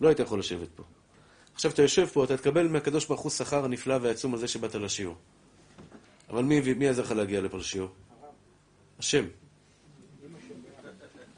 לא 0.00 0.08
היית 0.08 0.18
יכול 0.18 0.38
לשבת 0.38 0.68
פה. 0.74 0.82
עכשיו 1.54 1.70
אתה 1.70 1.82
יושב 1.82 2.06
פה, 2.06 2.24
אתה 2.24 2.36
תקבל 2.36 2.68
מהקדוש 2.68 3.06
ברוך 3.06 3.20
הוא 3.20 3.30
שכר 3.30 3.64
הנפלא 3.64 3.98
והעצום 4.02 4.34
הזה 4.34 4.48
שבאת 4.48 4.74
לשיעור. 4.74 5.16
אבל 6.30 6.44
מי, 6.44 6.74
מי 6.74 6.88
עזר 6.88 7.02
לך 7.02 7.10
להגיע 7.10 7.40
לפה 7.40 7.58
לשיעור? 7.58 7.90
השם. 8.98 9.24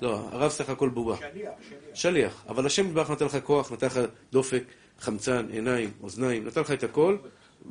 לא, 0.01 0.29
הרב 0.33 0.51
סך 0.51 0.69
הכל 0.69 0.89
בובה. 0.89 1.17
שליח. 1.17 1.53
שליח. 1.95 2.45
אבל 2.49 2.67
השם 2.67 2.87
יתברך 2.87 3.11
נתן 3.11 3.25
לך 3.25 3.39
כוח, 3.45 3.73
נתן 3.73 3.87
לך 3.87 4.01
דופק, 4.33 4.63
חמצן, 5.01 5.47
עיניים, 5.51 5.91
אוזניים, 6.03 6.47
נתן 6.47 6.61
לך 6.61 6.71
את 6.71 6.83
הכל, 6.83 7.17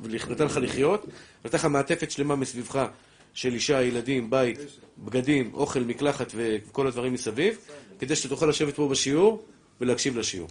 נתן 0.04 0.46
לך 0.46 0.58
לחיות, 0.62 1.06
נתן 1.46 1.58
לך 1.58 1.66
מעטפת 1.66 2.12
שלמה 2.12 2.36
מסביבך 2.36 2.86
של 3.34 3.54
אישה, 3.54 3.84
ילדים, 3.84 4.30
בית, 4.30 4.60
בגדים, 4.98 5.52
אוכל, 5.54 5.80
מקלחת 5.80 6.32
וכל 6.36 6.88
הדברים 6.88 7.14
מסביב, 7.14 7.58
כדי 8.00 8.16
שתוכל 8.16 8.46
לשבת 8.46 8.76
פה 8.76 8.88
בשיעור 8.88 9.46
ולהקשיב 9.82 10.18
לשיעור. 10.18 10.50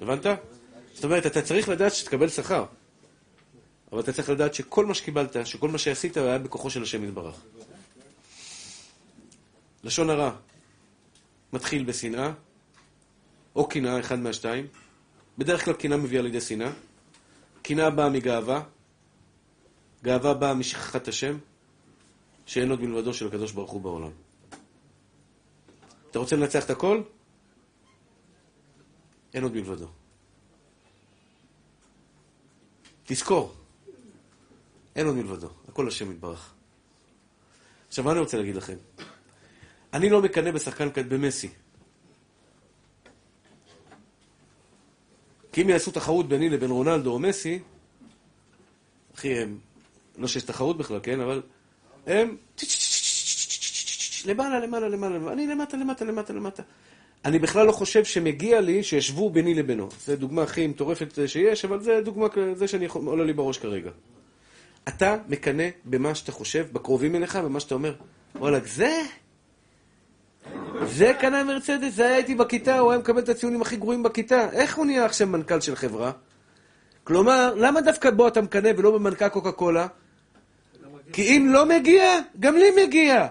הבנת? 0.00 0.26
זאת 0.94 1.04
אומרת, 1.04 1.26
אתה 1.26 1.42
צריך 1.42 1.68
לדעת 1.68 1.94
שתקבל 1.94 2.28
שכר, 2.28 2.64
אבל 3.92 4.00
אתה 4.00 4.12
צריך 4.12 4.30
לדעת 4.30 4.54
שכל 4.54 4.86
מה 4.86 4.94
שקיבלת, 4.94 5.36
שכל 5.46 5.68
מה 5.68 5.78
שעשית 5.78 6.16
היה 6.16 6.38
בכוחו 6.38 6.70
של 6.70 6.82
השם 6.82 7.04
יתברך. 7.04 7.34
לשון 9.84 10.10
הרע 10.10 10.30
מתחיל 11.52 11.84
בשנאה, 11.84 12.32
או 13.56 13.68
קנאה, 13.68 14.00
אחד 14.00 14.18
מהשתיים. 14.18 14.66
בדרך 15.38 15.64
כלל 15.64 15.74
קנאה 15.74 15.96
מביאה 15.96 16.22
לידי 16.22 16.40
שנאה. 16.40 16.70
קנאה 17.62 17.90
באה 17.90 18.08
מגאווה, 18.08 18.62
גאווה 20.02 20.34
באה 20.34 20.54
משכחת 20.54 21.08
השם, 21.08 21.38
שאין 22.46 22.70
עוד 22.70 22.80
מלבדו 22.80 23.14
של 23.14 23.26
הקדוש 23.26 23.52
ברוך 23.52 23.70
הוא 23.70 23.80
בעולם. 23.80 24.10
אתה 26.10 26.18
רוצה 26.18 26.36
לנצח 26.36 26.64
את 26.64 26.70
הכל? 26.70 27.02
אין 29.34 29.42
עוד 29.42 29.52
מלבדו. 29.52 29.88
תזכור, 33.04 33.54
אין 34.96 35.06
עוד 35.06 35.16
מלבדו, 35.16 35.48
הכל 35.68 35.88
השם 35.88 36.12
יתברך. 36.12 36.54
עכשיו, 37.88 38.04
מה 38.04 38.12
אני 38.12 38.20
רוצה 38.20 38.36
להגיד 38.36 38.56
לכם? 38.56 38.76
אני 39.92 40.10
לא 40.10 40.22
מקנא 40.22 40.50
בשחקן 40.50 40.88
במסי. 41.08 41.48
כי 45.52 45.62
אם 45.62 45.68
יעשו 45.68 45.90
תחרות 45.90 46.28
ביני 46.28 46.48
לבין 46.48 46.70
רונלדו 46.70 47.12
או 47.12 47.18
מסי, 47.18 47.58
אחי, 49.14 49.38
הם, 49.38 49.58
לא 50.18 50.28
שיש 50.28 50.42
תחרות 50.42 50.78
בכלל, 50.78 51.00
כן? 51.02 51.20
אבל 51.20 51.42
הם 52.06 52.36
למעלה, 54.26 54.60
למעלה, 54.60 54.88
למעלה, 54.88 55.32
אני 55.32 55.46
למטה, 55.46 55.76
למטה, 55.76 56.04
למטה, 56.04 56.32
למטה. 56.32 56.62
אני 57.24 57.38
בכלל 57.38 57.66
לא 57.66 57.72
חושב 57.72 58.04
שמגיע 58.04 58.60
לי 58.60 58.82
שישבו 58.82 59.30
ביני 59.30 59.54
לבינו. 59.54 59.88
זו 60.06 60.16
דוגמה 60.16 60.42
הכי 60.42 60.66
מטורפת 60.66 61.18
שיש, 61.26 61.64
אבל 61.64 61.80
זה 61.80 62.00
דוגמה, 62.04 62.26
זה 62.54 62.68
שאני 62.68 62.84
יכול, 62.84 63.06
עולה 63.06 63.24
לי 63.24 63.32
בראש 63.32 63.58
כרגע. 63.58 63.90
אתה 64.88 65.16
מקנא 65.28 65.68
במה 65.84 66.14
שאתה 66.14 66.32
חושב, 66.32 66.66
בקרובים 66.72 67.14
אליך, 67.14 67.36
במה 67.36 67.60
שאתה 67.60 67.74
אומר, 67.74 67.94
וואלה, 68.34 68.58
זה? 68.64 69.02
זה 70.86 71.12
קנה 71.20 71.44
מרצדס, 71.44 71.94
זה 71.94 72.06
היה 72.06 72.16
איתי 72.16 72.34
בכיתה, 72.34 72.78
הוא 72.78 72.90
היה 72.90 72.98
מקבל 72.98 73.22
את 73.22 73.28
הציונים 73.28 73.62
הכי 73.62 73.76
גרועים 73.76 74.02
בכיתה. 74.02 74.48
איך 74.52 74.76
הוא 74.76 74.86
נהיה 74.86 75.04
עכשיו 75.04 75.26
מנכ"ל 75.26 75.60
של 75.60 75.76
חברה? 75.76 76.10
כלומר, 77.04 77.54
למה 77.56 77.80
דווקא 77.80 78.10
בו 78.10 78.28
אתה 78.28 78.40
מקנא 78.40 78.70
ולא 78.76 78.90
במנכ"ל 78.90 79.28
קוקה 79.28 79.52
קולה? 79.52 79.86
כי 81.12 81.22
אם 81.22 81.48
לא 81.50 81.66
מגיע, 81.66 82.04
גם 82.40 82.56
לי 82.56 82.86
מגיע. 82.86 83.26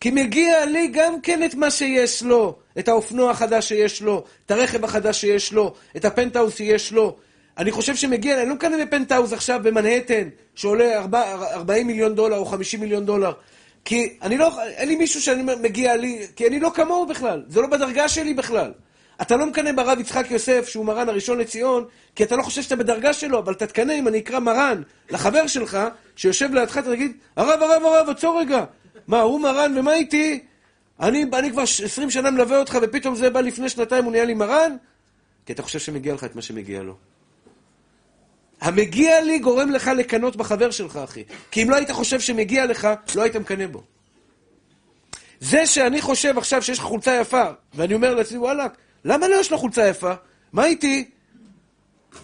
כי 0.00 0.10
מגיע 0.10 0.66
לי 0.66 0.88
גם 0.88 1.20
כן 1.20 1.44
את 1.44 1.54
מה 1.54 1.70
שיש 1.70 2.22
לו, 2.22 2.58
את 2.78 2.88
האופנוע 2.88 3.30
החדש 3.30 3.68
שיש 3.68 4.02
לו, 4.02 4.24
את 4.46 4.50
הרכב 4.50 4.84
החדש 4.84 5.20
שיש 5.20 5.52
לו, 5.52 5.74
את 5.96 6.04
הפנטהאוס 6.04 6.56
שיש 6.56 6.92
לו. 6.92 7.16
אני 7.58 7.70
חושב 7.70 7.96
שמגיע, 7.96 8.40
אני 8.40 8.48
לא 8.48 8.54
מקנא 8.54 8.84
בפנטהאוס 8.84 9.32
עכשיו 9.32 9.60
במנהטן, 9.62 10.28
שעולה 10.54 11.04
40 11.52 11.86
מיליון 11.86 12.14
דולר 12.14 12.36
או 12.36 12.44
50 12.44 12.80
מיליון 12.80 13.06
דולר. 13.06 13.32
כי 13.84 14.16
אני 14.22 14.38
לא, 14.38 14.62
אין 14.62 14.88
לי 14.88 14.96
מישהו 14.96 15.22
שאני 15.22 15.42
מגיע 15.60 15.96
לי, 15.96 16.26
כי 16.36 16.46
אני 16.46 16.60
לא 16.60 16.70
כמוהו 16.74 17.06
בכלל, 17.06 17.42
זה 17.48 17.60
לא 17.60 17.66
בדרגה 17.66 18.08
שלי 18.08 18.34
בכלל. 18.34 18.72
אתה 19.22 19.36
לא 19.36 19.46
מקנא 19.46 19.72
ברב 19.72 20.00
יצחק 20.00 20.26
יוסף, 20.30 20.68
שהוא 20.68 20.84
מרן 20.84 21.08
הראשון 21.08 21.38
לציון, 21.38 21.84
כי 22.14 22.24
אתה 22.24 22.36
לא 22.36 22.42
חושב 22.42 22.62
שאתה 22.62 22.76
בדרגה 22.76 23.12
שלו, 23.12 23.38
אבל 23.38 23.52
אתה 23.52 23.66
תקנא 23.66 23.92
אם 23.92 24.08
אני 24.08 24.18
אקרא 24.18 24.38
מרן 24.38 24.82
לחבר 25.10 25.46
שלך, 25.46 25.78
שיושב 26.16 26.54
לידך, 26.54 26.78
אתה 26.78 26.90
תגיד, 26.90 27.16
הרב, 27.36 27.62
הרב, 27.62 27.82
הרב, 27.84 28.10
עצור 28.10 28.40
רגע. 28.40 28.64
מה, 29.06 29.20
הוא 29.20 29.40
מרן 29.40 29.78
ומה 29.78 29.94
איתי? 29.94 30.40
אני, 31.00 31.24
אני 31.32 31.50
כבר 31.50 31.62
20 31.62 32.10
שנה 32.10 32.30
מלווה 32.30 32.58
אותך, 32.58 32.78
ופתאום 32.82 33.14
זה 33.14 33.30
בא 33.30 33.40
לפני 33.40 33.68
שנתיים, 33.68 34.04
הוא 34.04 34.12
נהיה 34.12 34.24
לי 34.24 34.34
מרן? 34.34 34.76
כי 35.46 35.52
אתה 35.52 35.62
חושב 35.62 35.78
שמגיע 35.78 36.14
לך 36.14 36.24
את 36.24 36.36
מה 36.36 36.42
שמגיע 36.42 36.82
לו. 36.82 36.96
המגיע 38.60 39.20
לי 39.20 39.38
גורם 39.38 39.70
לך 39.70 39.90
לקנות 39.96 40.36
בחבר 40.36 40.70
שלך, 40.70 40.96
אחי. 40.96 41.24
כי 41.50 41.62
אם 41.62 41.70
לא 41.70 41.76
היית 41.76 41.90
חושב 41.90 42.20
שמגיע 42.20 42.66
לך, 42.66 42.88
לא 43.14 43.22
היית 43.22 43.36
מקנא 43.36 43.66
בו. 43.66 43.82
זה 45.40 45.66
שאני 45.66 46.00
חושב 46.00 46.38
עכשיו 46.38 46.62
שיש 46.62 46.78
לך 46.78 46.84
חולצה 46.84 47.18
יפה, 47.20 47.44
ואני 47.74 47.94
אומר 47.94 48.14
לעצמי, 48.14 48.38
וואלכ, 48.38 48.72
למה 49.04 49.28
לא 49.28 49.36
יש 49.36 49.52
לו 49.52 49.58
חולצה 49.58 49.88
יפה? 49.88 50.12
מה 50.52 50.66
איתי? 50.66 51.10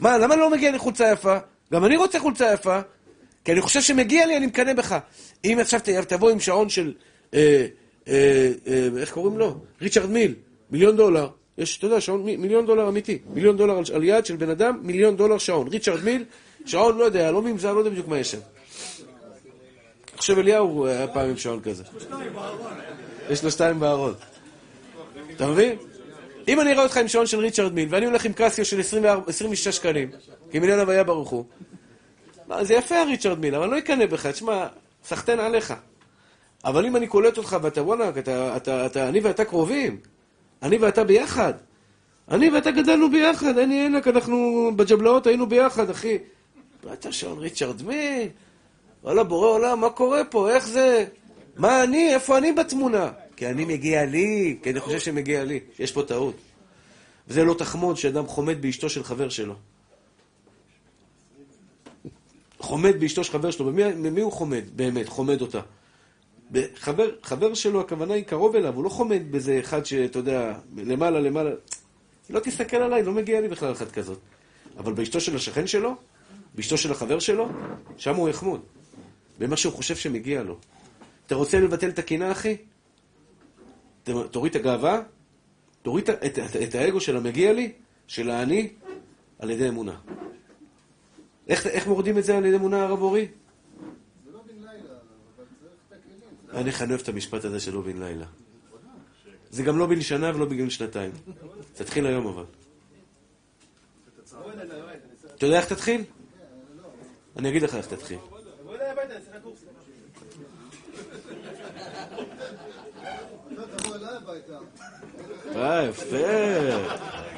מה, 0.01 0.18
למה 0.18 0.37
לא 0.37 0.51
מגיע 0.51 0.70
לי 0.70 0.78
חולצה 0.78 1.12
יפה? 1.12 1.37
גם 1.72 1.85
אני 1.85 1.97
רוצה 1.97 2.20
חולצה 2.20 2.53
יפה, 2.53 2.81
כי 3.45 3.53
אני 3.53 3.61
חושב 3.61 3.81
שמגיע 3.81 4.26
לי, 4.26 4.37
אני 4.37 4.47
מקנא 4.47 4.72
בך. 4.72 4.99
אם 5.45 5.59
עכשיו 5.61 5.81
תבוא 6.09 6.31
עם 6.31 6.41
שעון 6.41 6.68
של, 6.68 6.95
אה, 7.35 7.66
אה, 8.09 8.53
אה, 8.66 8.89
איך 9.01 9.12
קוראים 9.12 9.39
לו? 9.39 9.61
ריצ'רד 9.83 10.11
מיל, 10.11 10.35
מיליון 10.70 10.97
דולר. 10.97 11.28
יש, 11.61 11.78
אתה 11.78 11.86
יודע, 11.86 12.00
שעון 12.00 12.24
מיליון 12.24 12.66
דולר 12.66 12.88
אמיתי. 12.88 13.18
מיליון 13.34 13.56
דולר 13.56 13.78
על, 13.78 13.84
על 13.94 14.04
יד 14.04 14.26
של 14.26 14.36
בן 14.36 14.50
אדם, 14.50 14.78
מיליון 14.82 15.16
דולר 15.16 15.38
שעון. 15.38 15.68
ריצ'רד 15.68 16.04
מיל, 16.04 16.24
שעון, 16.66 16.98
לא 16.98 17.04
יודע, 17.04 17.30
לא 17.30 17.42
ממזר, 17.42 17.72
לא 17.72 17.78
יודע 17.78 17.90
בדיוק 17.90 18.08
מה 18.08 18.18
יש 18.18 18.30
שם. 18.30 18.38
חושב 20.16 20.38
אליהו 20.38 20.86
היה 20.86 21.08
פעם 21.08 21.28
עם 21.28 21.36
שעון 21.36 21.61
כזה. 21.61 21.84
יש 23.30 23.44
לו 23.44 23.50
שתיים 23.50 23.80
בארון. 23.80 24.14
אתה 25.36 25.46
מבין? 25.46 25.76
אם 26.48 26.61
אני 26.61 26.72
אראה 26.72 26.82
אותך 26.82 26.96
עם 26.96 27.08
שעון 27.08 27.26
של 27.26 27.38
ריצ'רד 27.38 27.72
מיל, 27.72 27.88
ואני 27.90 28.06
הולך 28.06 28.24
עם 28.24 28.32
קסיו 28.32 28.64
של 28.64 28.80
26 28.80 29.68
שקלים, 29.68 30.11
כי 30.50 30.58
מיליון 30.58 30.78
הוויה 30.80 31.04
ברוך 31.04 31.30
הוא, 31.30 31.44
זה 32.62 32.74
יפה 32.74 32.98
הריצ'רד 32.98 33.38
מיל, 33.38 33.54
אבל 33.54 33.64
אני 33.64 33.72
לא 33.72 33.78
אקנא 33.78 34.06
בך, 34.06 34.26
תשמע, 34.26 34.66
סחטיין 35.04 35.40
עליך. 35.40 35.74
אבל 36.64 36.86
אם 36.86 36.96
אני 36.96 37.06
קולט 37.06 37.38
אותך 37.38 37.56
ואתה, 37.62 37.82
וואלה, 37.82 38.08
אתה, 38.08 38.56
אתה, 38.56 38.86
אתה, 38.86 39.08
אני 39.08 39.20
ואתה 39.20 39.44
קרובים, 39.44 40.00
אני 40.62 40.76
ואתה 40.76 41.04
ביחד. 41.04 41.52
אני 42.30 42.50
ואתה 42.50 42.70
גדלנו 42.70 43.11
ביחד, 43.11 43.58
אני 43.58 43.80
עינק, 43.80 44.08
אנחנו 44.08 44.70
בג'בלאות 44.76 45.26
היינו 45.26 45.46
ביחד, 45.46 45.90
אחי. 45.90 46.18
ואתה 46.84 47.12
שעון 47.12 47.38
ריצ'רד 47.38 47.82
מיל, 47.82 48.28
וואלה, 49.02 49.24
בורא 49.24 49.46
עולם, 49.46 49.80
מה 49.80 49.90
קורה 49.90 50.24
פה, 50.24 50.50
איך 50.50 50.68
זה? 50.68 51.04
מה 51.56 51.84
אני, 51.84 52.14
איפה 52.14 52.38
אני 52.38 52.52
בתמונה? 52.52 53.11
כי 53.36 53.46
אני 53.46 53.64
מגיע 53.64 54.04
לי, 54.04 54.58
כי 54.62 54.70
אני 54.70 54.80
חושב 54.80 54.98
שמגיע 54.98 55.44
לי. 55.44 55.61
יש 55.78 55.92
פה 55.92 56.02
טעות. 56.02 56.34
וזה 57.28 57.44
לא 57.44 57.54
תחמוד 57.54 57.96
שאדם 57.96 58.26
חומד 58.26 58.62
באשתו 58.62 58.88
של 58.88 59.04
חבר 59.04 59.28
שלו. 59.28 59.54
חומד 62.58 63.00
באשתו 63.00 63.24
של 63.24 63.32
חבר 63.32 63.50
שלו, 63.50 63.66
במי, 63.66 63.82
במי 63.92 64.20
הוא 64.20 64.32
חומד 64.32 64.62
באמת, 64.76 65.08
חומד 65.08 65.40
אותה? 65.40 65.61
חבר, 66.76 67.11
חבר 67.22 67.55
שלו, 67.55 67.80
הכוונה 67.80 68.14
היא 68.14 68.24
קרוב 68.24 68.57
אליו, 68.57 68.74
הוא 68.74 68.84
לא 68.84 68.88
חומד 68.88 69.22
באיזה 69.30 69.61
אחד 69.61 69.84
שאתה 69.84 70.18
יודע, 70.18 70.55
למעלה, 70.76 71.20
למעלה. 71.20 71.51
לא 72.30 72.40
תסתכל 72.40 72.76
עליי, 72.76 73.03
לא 73.03 73.12
מגיע 73.12 73.40
לי 73.40 73.48
בכלל 73.48 73.72
אחת 73.72 73.90
כזאת. 73.90 74.18
אבל 74.78 74.92
באשתו 74.92 75.20
של 75.20 75.36
השכן 75.36 75.66
שלו, 75.66 75.94
באשתו 76.55 76.76
של 76.76 76.92
החבר 76.92 77.18
שלו, 77.18 77.48
שם 77.96 78.14
הוא 78.14 78.28
יחמוד. 78.28 78.61
במה 79.38 79.57
שהוא 79.57 79.72
חושב 79.72 79.96
שמגיע 79.96 80.42
לו. 80.42 80.59
אתה 81.26 81.34
רוצה 81.34 81.61
לבטל 81.61 81.88
את 81.88 81.98
הקינה, 81.98 82.32
אחי? 82.32 82.57
תוריד 84.30 84.55
את 84.55 84.61
הגאווה, 84.61 85.03
תוריד 85.82 86.11
את, 86.11 86.24
את, 86.38 86.57
את, 86.57 86.74
האגו 86.74 87.01
של 87.01 87.16
המגיע 87.16 87.53
לי, 87.53 87.72
של 88.07 88.30
האני, 88.30 88.68
על 89.38 89.51
ידי 89.51 89.68
אמונה. 89.68 89.94
איך, 91.48 91.66
איך 91.66 91.86
מורדים 91.86 92.18
את 92.18 92.24
זה 92.24 92.36
על 92.36 92.46
ידי 92.46 92.57
אמונה, 92.57 92.82
הרב 92.82 93.03
אורי? 93.03 93.28
אני 96.55 96.72
חנב 96.72 97.01
את 97.01 97.09
המשפט 97.09 97.44
הזה 97.44 97.61
של 97.61 97.74
לא 97.74 97.80
בן 97.80 98.03
לילה. 98.03 98.26
זה 99.51 99.62
גם 99.62 99.78
לא 99.78 99.86
בן 99.86 100.01
שנה 100.01 100.30
ולא 100.34 100.44
בגיל 100.44 100.70
שנתיים. 100.70 101.11
תתחיל 101.74 102.07
היום 102.07 102.26
אבל. 102.26 102.44
אתה 105.36 105.46
יודע 105.46 105.57
איך 105.57 105.72
תתחיל? 105.72 106.05
אני 107.36 107.48
אגיד 107.48 107.62
לך 107.62 107.74
איך 107.74 107.86
תתחיל. 107.86 108.18
אה, 115.57 115.84
יפה. 115.84 116.16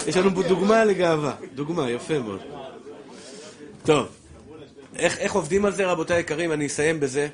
יש 0.06 0.16
לנו 0.16 0.34
פה 0.34 0.42
דוגמה 0.42 0.84
לגאווה. 0.84 1.36
דוגמה, 1.54 1.90
יפה 1.90 2.18
מאוד. 2.18 2.40
טוב, 3.84 4.08
איך 4.96 5.32
עובדים 5.32 5.64
על 5.64 5.72
זה, 5.72 5.86
רבותיי 5.86 6.16
היקרים? 6.16 6.52
אני 6.52 6.66
אסיים 6.66 7.00
בזה. 7.00 7.28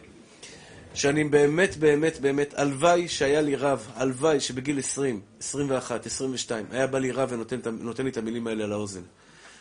שאני 0.95 1.25
באמת, 1.25 1.77
באמת, 1.77 2.21
באמת, 2.21 2.55
הלוואי 2.55 3.09
שהיה 3.09 3.41
לי 3.41 3.57
רב, 3.57 3.91
הלוואי 3.95 4.41
שבגיל 4.41 4.79
20, 4.79 5.21
21, 5.41 6.07
22, 6.07 6.67
היה 6.71 6.87
בא 6.87 6.99
לי 6.99 7.11
רב 7.11 7.33
ונותן 7.33 8.05
לי 8.05 8.11
את 8.11 8.17
המילים 8.17 8.47
האלה 8.47 8.65
על 8.65 8.73
האוזן. 8.73 9.03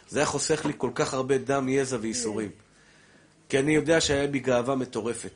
זה 0.10 0.20
היה 0.20 0.26
חוסך 0.26 0.66
לי 0.66 0.74
כל 0.78 0.92
כך 0.96 1.14
הרבה 1.14 1.38
דם, 1.38 1.70
יזע 1.70 1.98
וייסורים. 2.02 2.52
כי 3.50 3.60
אני 3.60 3.76
יודע 3.76 4.02
שהיה 4.02 4.28
בי 4.28 4.40
גאווה 4.40 4.76
מטורפת. 4.76 5.34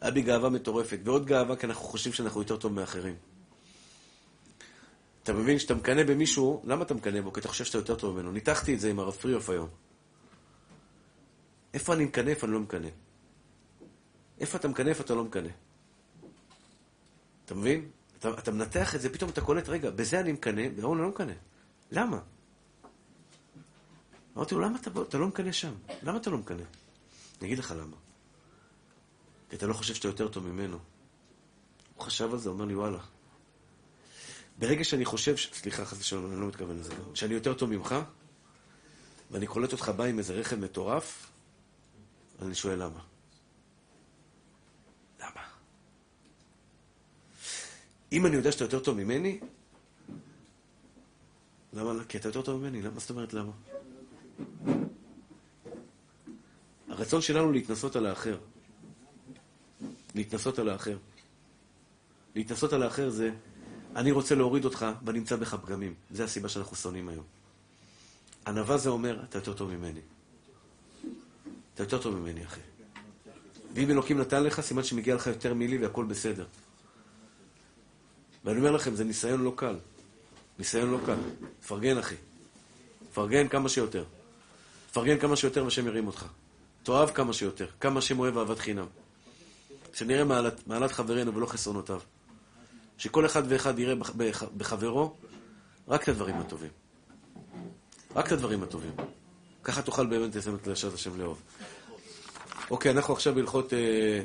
היה 0.00 0.10
בי 0.10 0.22
גאווה 0.22 0.48
מטורפת, 0.48 0.98
ועוד 1.04 1.26
גאווה 1.26 1.56
כי 1.56 1.66
אנחנו 1.66 1.84
חושבים 1.84 2.12
שאנחנו 2.12 2.40
יותר 2.40 2.56
טוב 2.56 2.72
מאחרים. 2.72 3.14
אתה 5.22 5.32
מבין, 5.32 5.58
כשאתה 5.58 5.74
מקנא 5.74 6.02
במישהו, 6.02 6.62
למה 6.64 6.82
אתה 6.82 6.94
מקנא 6.94 7.20
בו? 7.20 7.32
כי 7.32 7.40
אתה 7.40 7.48
חושב 7.48 7.64
שאתה 7.64 7.78
יותר 7.78 7.94
טוב 7.94 8.16
ממנו. 8.16 8.32
ניתחתי 8.32 8.74
את 8.74 8.80
זה 8.80 8.90
עם 8.90 8.98
הרב 8.98 9.12
פריאוף 9.14 9.50
היום. 9.50 9.68
איפה 11.74 11.94
אני 11.94 12.04
מקנא, 12.04 12.30
איפה 12.30 12.46
אני 12.46 12.54
לא 12.54 12.60
מקנא. 12.60 12.88
איפה 14.40 14.58
אתה 14.58 14.68
מקנא, 14.68 14.88
איפה 14.88 15.02
אתה 15.02 15.14
לא 15.14 15.24
מקנא. 15.24 15.48
אתה 17.44 17.54
מבין? 17.54 17.90
אתה, 18.18 18.38
אתה 18.38 18.50
מנתח 18.50 18.94
את 18.94 19.00
זה, 19.00 19.12
פתאום 19.12 19.30
אתה 19.30 19.40
קולט, 19.40 19.68
רגע, 19.68 19.90
בזה 19.90 20.20
אני 20.20 20.32
מקנא, 20.32 20.68
בהוא 20.68 20.94
אני 20.94 21.02
לא 21.02 21.08
מקנא. 21.08 21.32
למה? 21.90 22.20
אמרתי 24.36 24.54
לו, 24.54 24.60
למה 24.60 24.78
אתה, 24.80 24.90
אתה 25.08 25.18
לא 25.18 25.26
מקנא 25.26 25.52
שם? 25.52 25.74
למה 26.02 26.16
אתה 26.16 26.30
לא 26.30 26.38
מקנא? 26.38 26.62
אני 27.38 27.46
אגיד 27.46 27.58
לך 27.58 27.74
למה. 27.78 27.96
כי 29.50 29.56
אתה 29.56 29.66
לא 29.66 29.74
חושב 29.74 29.94
שאתה 29.94 30.08
יותר 30.08 30.28
טוב 30.28 30.46
ממנו. 30.46 30.78
הוא 31.94 32.04
חשב 32.04 32.32
על 32.32 32.38
זה, 32.38 32.48
אומר 32.48 32.64
לי, 32.64 32.74
וואלה. 32.74 32.98
ברגע 34.58 34.84
שאני 34.84 35.04
חושב, 35.04 35.36
ש... 35.36 35.50
סליחה, 35.52 35.84
חס 35.84 36.00
ושלום, 36.00 36.32
אני 36.32 36.40
לא 36.40 36.46
מתכוון 36.46 36.78
לזה, 36.78 36.94
שאני 37.14 37.34
יותר 37.34 37.54
טוב 37.54 37.70
ממך, 37.70 37.94
ואני 39.30 39.46
קולט 39.46 39.72
אותך 39.72 39.88
בא 39.88 40.04
עם 40.04 40.18
איזה 40.18 40.34
רכב 40.34 40.56
מטורף, 40.56 41.30
אני 42.42 42.54
שואל. 42.54 42.82
למה? 42.82 43.00
אם 48.12 48.26
אני 48.26 48.36
יודע 48.36 48.52
שאתה 48.52 48.64
יותר 48.64 48.78
טוב 48.78 48.96
ממני, 48.96 49.40
למה? 51.72 52.04
כי 52.04 52.18
אתה 52.18 52.28
יותר 52.28 52.42
טוב 52.42 52.60
ממני, 52.60 52.82
למה 52.82 53.00
זאת 53.00 53.10
אומרת 53.10 53.34
למה? 53.34 53.52
הרצון 56.88 57.20
שלנו 57.20 57.52
להתנסות 57.52 57.96
על 57.96 58.06
האחר. 58.06 58.38
להתנסות 60.14 60.58
על 60.58 60.68
האחר. 60.68 60.98
להתנסות 62.34 62.72
על 62.72 62.82
האחר 62.82 63.10
זה, 63.10 63.30
אני 63.96 64.10
רוצה 64.10 64.34
להוריד 64.34 64.64
אותך 64.64 64.86
ואני 65.04 65.18
אמצא 65.18 65.36
בך 65.36 65.54
פגמים. 65.54 65.94
זה 66.10 66.24
הסיבה 66.24 66.48
שאנחנו 66.48 66.76
שונאים 66.76 67.08
היום. 67.08 67.24
ענווה 68.46 68.78
זה 68.78 68.90
אומר, 68.90 69.24
אתה 69.28 69.38
יותר 69.38 69.52
טוב 69.52 69.70
ממני. 69.70 70.00
אתה 71.74 71.82
יותר 71.82 72.02
טוב 72.02 72.14
ממני, 72.14 72.44
אחי. 72.44 72.60
ואם 73.74 73.90
אלוקים 73.90 74.18
נתן 74.18 74.42
לך, 74.42 74.60
סימן 74.60 74.84
שמגיע 74.84 75.14
לך 75.14 75.26
יותר 75.26 75.54
מילי 75.54 75.78
והכל 75.78 76.04
בסדר. 76.04 76.46
ואני 78.48 78.58
אומר 78.58 78.70
לכם, 78.70 78.94
זה 78.94 79.04
ניסיון 79.04 79.40
לא 79.44 79.52
קל. 79.56 79.76
ניסיון 80.58 80.90
לא 80.90 80.98
קל. 81.06 81.16
תפרגן, 81.60 81.98
אחי. 81.98 82.14
תפרגן 83.10 83.48
כמה 83.48 83.68
שיותר. 83.68 84.04
תפרגן 84.90 85.18
כמה 85.18 85.36
שיותר 85.36 85.64
והשם 85.64 85.86
ירים 85.86 86.06
אותך. 86.06 86.26
תאהב 86.82 87.10
כמה 87.10 87.32
שיותר. 87.32 87.66
כמה 87.80 87.98
השם 87.98 88.18
אוהב 88.18 88.38
אהבת 88.38 88.58
חינם. 88.58 88.86
שנראה 89.94 90.24
מעלת, 90.24 90.66
מעלת 90.66 90.92
חברנו 90.92 91.34
ולא 91.34 91.46
חסרונותיו. 91.46 92.00
שכל 92.98 93.26
אחד 93.26 93.42
ואחד 93.48 93.78
יראה 93.78 93.94
בח- 93.94 94.42
בחברו 94.56 95.14
רק 95.88 96.02
את 96.02 96.08
הדברים 96.08 96.36
הטובים. 96.36 96.70
רק 98.16 98.26
את 98.26 98.32
הדברים 98.32 98.62
הטובים. 98.62 98.92
ככה 99.64 99.82
תוכל 99.82 100.06
באמת 100.06 100.36
לסיים 100.36 100.56
את 100.56 100.66
לשעת 100.66 100.92
השם 100.94 101.20
לאהוב. 101.20 101.42
אוקיי, 102.70 102.92
אנחנו 102.92 103.14
עכשיו 103.14 103.34
בהלכות... 103.34 103.72
אה, 103.72 104.22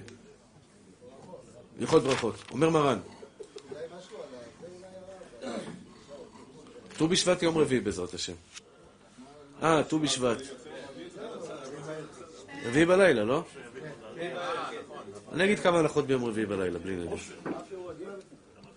הלכות 1.80 2.04
ברכות. 2.04 2.36
אומר 2.52 2.70
מרן. 2.70 3.00
ט"ו 6.98 7.08
בשבט 7.08 7.44
יום 7.44 7.58
רביעי 7.58 7.82
בעזרת 7.82 8.14
השם. 8.14 8.34
אה, 9.64 9.84
ט"ו 9.84 10.00
בשבט. 10.00 10.38
רביעי 12.66 12.86
בלילה, 12.86 13.24
לא? 13.24 13.44
אני 15.34 15.44
אגיד 15.44 15.60
כמה 15.60 15.80
הלכות 15.80 16.08
ביום 16.08 16.26
רביעי 16.26 16.46
בלילה, 16.46 16.80
בלי 16.80 16.96
נדר. 16.96 17.16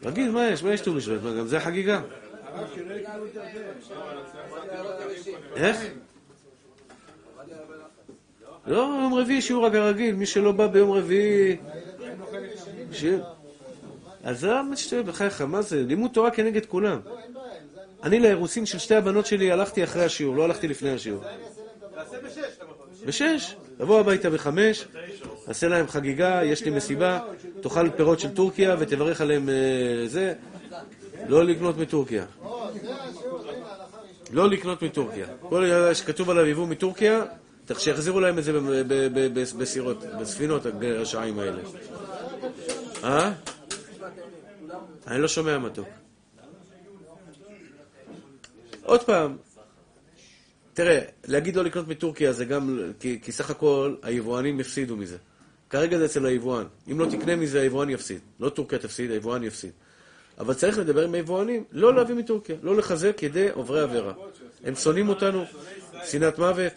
תגיד, 0.01 0.31
מה 0.31 0.49
יש? 0.49 0.63
מה 0.63 0.73
יש 0.73 0.81
ט"ו 0.81 0.93
בשבט? 0.93 1.23
גם 1.39 1.47
זה 1.47 1.59
זה. 1.59 2.01
איך? 5.57 5.77
לא, 8.67 8.77
יום 8.77 9.15
רביעי 9.15 9.43
שיעור 9.43 9.67
הרגיל, 9.67 10.15
מי 10.15 10.27
שלא 10.27 10.53
בא 10.53 10.67
ביום 10.67 10.91
רביעי... 10.91 11.57
שיעור. 12.93 13.25
עזוב, 14.23 14.67
מה 14.71 14.77
שטויות, 14.77 15.07
בחייך, 15.07 15.41
מה 15.41 15.63
זה? 15.63 15.83
לימוד 15.83 16.11
תורה 16.11 16.31
כנגד 16.31 16.67
כולם. 16.67 17.01
אני 18.07 18.21
לאירוסין 18.21 18.67
של 18.67 18.79
שתי 18.79 18.95
הבנות 18.95 19.27
שלי 19.27 19.53
הלכתי 19.53 19.85
אחרי 19.85 20.05
השיעור, 20.05 20.37
לא 20.37 20.45
הלכתי 20.45 20.69
לפני 20.69 20.91
השיעור. 20.91 21.23
בשש. 23.07 23.57
תבוא 23.79 24.01
הביתה 24.01 24.31
בחמש, 24.31 24.87
עשה 25.47 25.69
להם 25.69 25.89
חגיגה, 25.89 26.41
יש 26.45 26.65
לי 26.65 26.71
מסיבה, 26.71 27.21
תאכל 27.61 27.91
פירות 27.91 28.21
של 28.21 28.35
טורקיה 28.35 28.77
ותברך 28.79 29.21
עליהם 29.21 29.49
אה, 29.49 29.55
זה. 30.07 30.35
לא 31.29 31.45
לקנות 31.45 31.79
מטורקיה. 31.79 32.25
לא 34.31 34.51
לקנות 34.51 34.83
מטורקיה. 34.83 35.27
כל 35.41 35.93
שכתוב 35.95 36.31
עליו 36.31 36.47
יבוא 36.47 36.67
מטורקיה, 36.67 37.25
שיחזירו 37.79 38.21
להם 38.21 38.39
את 38.39 38.45
זה 38.45 38.53
בסירות, 39.59 40.05
בספינות 40.21 40.63
השעים 41.03 41.39
האלה. 41.39 41.63
אה? 43.05 43.33
אני 45.07 45.23
לא 45.23 45.29
שומע 45.29 45.59
מתוק. 45.59 45.89
עוד 48.87 49.03
פעם, 49.03 49.37
תראה, 50.75 51.01
להגיד 51.27 51.57
לא 51.57 51.65
לקנות 51.65 51.89
מטורקיה 51.89 52.33
זה 52.33 52.45
גם, 52.45 52.81
כי, 53.01 53.19
כי 53.23 53.33
סך 53.33 53.51
הכל 53.51 53.95
היבואנים 54.03 54.61
יפסידו 54.61 54.97
מזה. 54.97 55.17
כרגע 55.71 55.99
זה 55.99 56.05
אצל 56.05 56.27
היבואן. 56.27 56.65
אם 56.91 57.01
לא 57.01 57.07
תקנה 57.11 57.37
מזה, 57.37 57.61
היבואן 57.61 57.91
יפסיד. 57.91 58.21
לא 58.41 58.49
טורקיה 58.49 58.79
תפסיד, 58.79 59.11
היבואן 59.11 59.43
יפסיד. 59.43 59.71
אבל 60.39 60.55
צריך 60.55 60.79
לדבר 60.79 61.05
עם 61.05 61.15
היבואנים, 61.15 61.65
לא 61.73 61.95
להביא 61.95 62.15
מטורקיה, 62.15 62.57
לא 62.63 62.77
לחזק 62.77 63.23
ידי 63.23 63.51
עוברי 63.51 63.81
עבירה. 63.81 64.13
הם 64.65 64.75
שונאים 64.75 65.09
אותנו, 65.09 65.45
שנאת 66.05 66.39
מוות, 66.39 66.73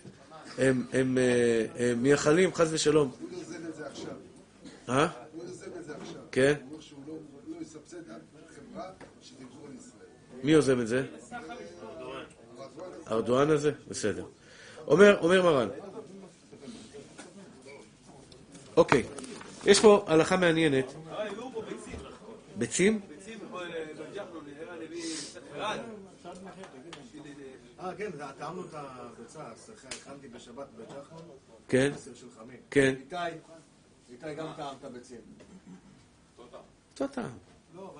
הם, 0.57 0.85
הם, 0.93 1.17
אה, 1.17 1.65
הם 1.91 2.03
מייחלים, 2.03 2.53
חס 2.53 2.67
ושלום. 2.71 3.11
הוא 3.19 3.29
יוזם 3.39 3.55
את 3.69 3.75
זה 3.75 3.87
עכשיו. 3.87 4.13
אה? 4.89 5.07
הוא 5.33 5.43
יוזם 5.43 5.65
את 5.79 5.85
זה 5.85 5.93
עכשיו. 6.01 6.21
כן? 6.31 6.53
לא- 6.71 6.77
לא. 8.75 8.83
מי 10.43 10.51
יוזם 10.51 10.81
את 10.81 10.87
זה? 10.87 11.03
ארדואן 13.11 13.49
הזה? 13.49 13.71
בסדר. 13.87 14.25
אומר, 14.87 15.17
אומר 15.21 15.41
מרן. 15.43 15.67
אוקיי, 18.77 19.03
יש 19.65 19.79
פה 19.79 20.03
הלכה 20.07 20.37
מעניינת. 20.37 20.85
ביצים? 22.57 23.01
אה, 27.79 27.95
כן, 27.97 28.11
זה- 28.17 28.23
טעמנו 28.37 28.61
את 28.61 28.73
הביצה, 28.73 29.47
אז 29.47 29.71
הכנתי 29.87 30.27
בשבת 30.27 30.67
בג'חנון, 30.77 31.21
כן. 31.67 31.91
כן. 32.71 32.93
איתי, 32.99 33.15
איתי 34.11 34.33
גם 34.35 34.47
טעם 34.57 34.75
את 34.79 34.85
הביצים. 34.85 35.17
אותו 36.37 37.07
טעם. 37.13 37.31
לא, 37.75 37.95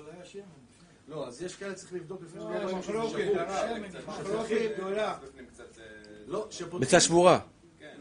אז 1.12 1.42
יש 1.42 1.56
כאלה 1.56 1.74
צריך 1.74 1.92
לבדוק 1.92 2.22
לפני 2.22 2.40
לא, 2.40 2.46
שזה 2.66 2.74
מחלוקת, 2.74 3.10
שבור. 3.10 3.38
הרב. 3.40 3.78
מחלוקת 4.06 4.70
גדולה. 4.76 5.18
לא, 6.26 6.46
שפותחים- 6.50 6.80
ביצה 6.80 7.00
שבורה. 7.00 7.40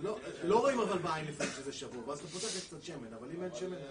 לא- 0.02 0.18
לא 0.44 0.60
רואים 0.60 0.80
אבל 0.80 0.98
בעין 0.98 1.26
לפני 1.26 1.46
שזה 1.48 1.74
שבור, 1.74 2.10
ואז 2.10 2.20
אתה 2.20 2.28
פותח 2.28 2.46
יש 2.58 2.68
קצת 2.68 2.84
שמן, 2.84 3.14
אבל 3.20 3.28
אם 3.36 3.44
אין 3.44 3.52
שמן, 3.56 3.70
זה. 3.76 3.88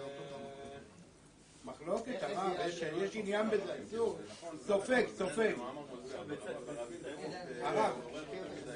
מחלוקת, 1.65 2.15
הרב, 2.21 2.51
יש- 2.67 2.81
יש 2.97 3.15
עניין 3.15 3.49
בזה. 3.49 3.77
סופג, 4.67 5.03
סופג. 5.17 5.53
הרב, 7.61 7.93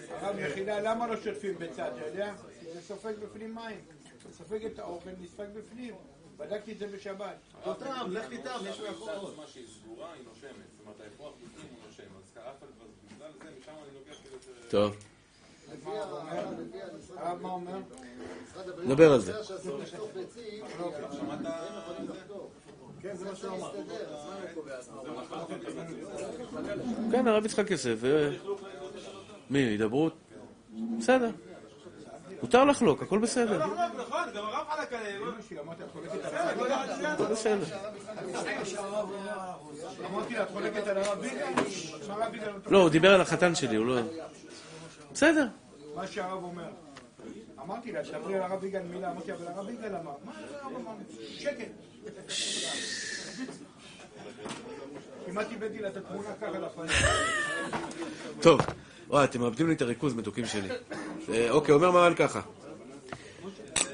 הרב 0.10 0.40
יחידה, 0.40 0.80
למה 0.80 1.08
לא 1.08 1.16
שוטפים 1.22 1.58
ביצה, 1.60 1.88
אתה 1.88 2.06
יודע? 2.08 2.34
זה 2.74 2.82
סופג 2.82 3.14
בפנים 3.20 3.56
מים. 3.56 3.82
זה 4.30 4.38
סופג 4.38 4.66
את 4.66 4.80
האוכל, 4.80 5.10
נספג 5.22 5.46
בפנים. 5.54 5.94
בדקתי 6.38 6.72
את 6.72 6.80
זה 6.80 6.88
בשבת. 6.88 7.36
אותו 7.66 7.86
טעם, 7.86 8.12
לך 8.12 8.26
תטעם, 8.34 8.62
יש 8.70 8.80
לו 8.80 8.86
יכול 8.86 9.10
עוד. 9.10 9.38
מה 9.38 9.44
שהיא 9.48 9.66
סגורה 9.68 10.14
היא 10.14 10.24
נושמת, 10.28 10.52
זאת 10.78 10.86
אומרת 10.86 11.02
האפרוח 11.02 11.34
בפנים 11.36 11.72
הוא 11.72 11.80
נושם, 11.88 12.04
אז 12.18 12.32
קרפל 12.34 12.66
בגלל 13.16 13.32
זה, 13.32 13.50
משם 13.60 13.72
אני 13.72 14.00
לוקח 14.00 14.22
כאילו 14.22 14.38
ש... 14.42 14.72
טוב, 14.72 14.96
אומר? 17.44 17.80
נדבר 18.84 19.14
על 19.14 19.20
זה. 19.20 19.34
כן. 23.02 23.16
כן, 27.12 27.28
הרב 27.28 27.46
יצחק 27.46 27.72
יוסף. 27.72 27.98
מי, 29.50 29.60
הידברות? 29.60 30.14
בסדר. 31.00 31.32
מותר 32.44 32.64
לחלוק, 32.66 33.02
הכל 33.02 33.20
בסדר. 33.20 33.64
הכל 37.14 37.26
בסדר. 37.32 37.64
לא, 42.66 42.82
הוא 42.82 42.90
דיבר 42.90 43.14
על 43.14 43.22
החתן 43.22 43.56
שלי, 43.56 43.76
הוא 43.76 43.86
לא... 43.86 44.02
בסדר. 45.14 45.48
מה 45.96 46.08
שהרב 46.08 46.44
אומר. 46.44 46.70
אמרתי 47.62 47.92
לה, 47.92 48.04
תדברי 48.04 48.36
על 48.36 48.42
הרב 48.42 48.64
יגאל 48.64 48.82
מילה, 48.82 49.12
אמרתי 49.12 49.32
אבל 49.34 49.48
הרב 49.48 49.70
יגאל 49.70 49.96
אמר. 49.96 50.12
מה 50.26 50.32
הרב 50.62 50.76
אמר? 50.76 50.92
שקט. 51.38 51.72
כמעט 55.26 55.52
איבדתי 55.52 55.80
לה 55.80 55.88
את 55.88 55.98
התמונה 55.98 56.30
ככה 56.42 56.60
לפנים. 56.60 56.90
טוב. 58.42 58.62
וואי, 59.10 59.24
אתם 59.24 59.42
מאבדים 59.42 59.68
לי 59.68 59.74
את 59.74 59.82
הריכוז, 59.82 60.14
מתוקים 60.14 60.46
שלי. 60.46 60.70
אה, 61.34 61.52
אוקיי, 61.52 61.76
אומר 61.76 61.92
מרן 61.92 62.14
ככה. 62.16 62.42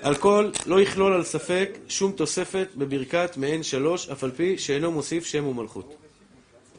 על 0.01 0.15
כל 0.15 0.49
לא 0.65 0.81
יכלול 0.81 1.13
על 1.13 1.23
ספק 1.23 1.77
שום 1.87 2.11
תוספת 2.11 2.67
בברכת 2.75 3.37
מעין 3.37 3.63
שלוש, 3.63 4.09
אף 4.09 4.23
על 4.23 4.31
פי 4.31 4.57
שאינו 4.57 4.91
מוסיף 4.91 5.25
שם 5.25 5.47
ומלכות. 5.47 5.95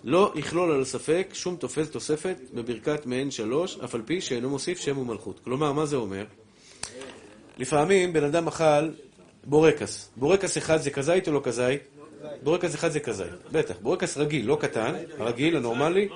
לא 0.05 0.33
יכלול 0.37 0.73
על 0.73 0.85
ספק 0.85 1.29
שום 1.33 1.57
תופל 1.57 1.87
תוספת 1.87 2.37
בברכת 2.55 3.07
מעין 3.07 3.31
שלוש, 3.31 3.79
אף 3.85 3.95
על 3.95 4.03
פי 4.05 4.21
שאינו 4.21 4.51
מוסיף 4.51 4.79
שם 4.79 4.99
ומלכות. 4.99 5.41
כלומר, 5.45 5.73
מה 5.73 5.87
זה 5.87 5.97
אומר? 5.97 6.25
לפעמים 7.59 8.13
בן 8.13 8.25
אדם 8.25 8.49
אכל 8.49 8.91
בורקס. 9.45 10.11
בורקס 10.17 10.59
אחד 10.59 10.77
זה 10.77 10.91
כזית 10.91 11.29
או 11.29 11.33
לא 11.33 11.41
כזית? 11.45 11.81
בורקס 12.43 12.75
אחד 12.75 12.89
זה 12.89 13.01
כזית, 13.01 13.27
בטח. 13.53 13.75
בורקס 13.83 14.17
רגיל, 14.17 14.47
לא 14.47 14.59
קטן, 14.61 14.95
הרגיל, 15.19 15.57
הנורמלי. 15.57 16.09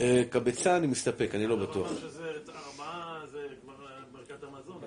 אה, 0.00 0.22
כביצה 0.30 0.76
אני 0.76 0.86
מסתפק, 0.86 1.30
אני 1.34 1.46
לא 1.46 1.56
בטוח. 1.56 1.90
שזה 2.00 2.30
ארבעה 2.48 3.20
זה 3.32 3.38
כבר 3.62 3.74
ברכת 4.12 4.44
המזון. 4.44 4.80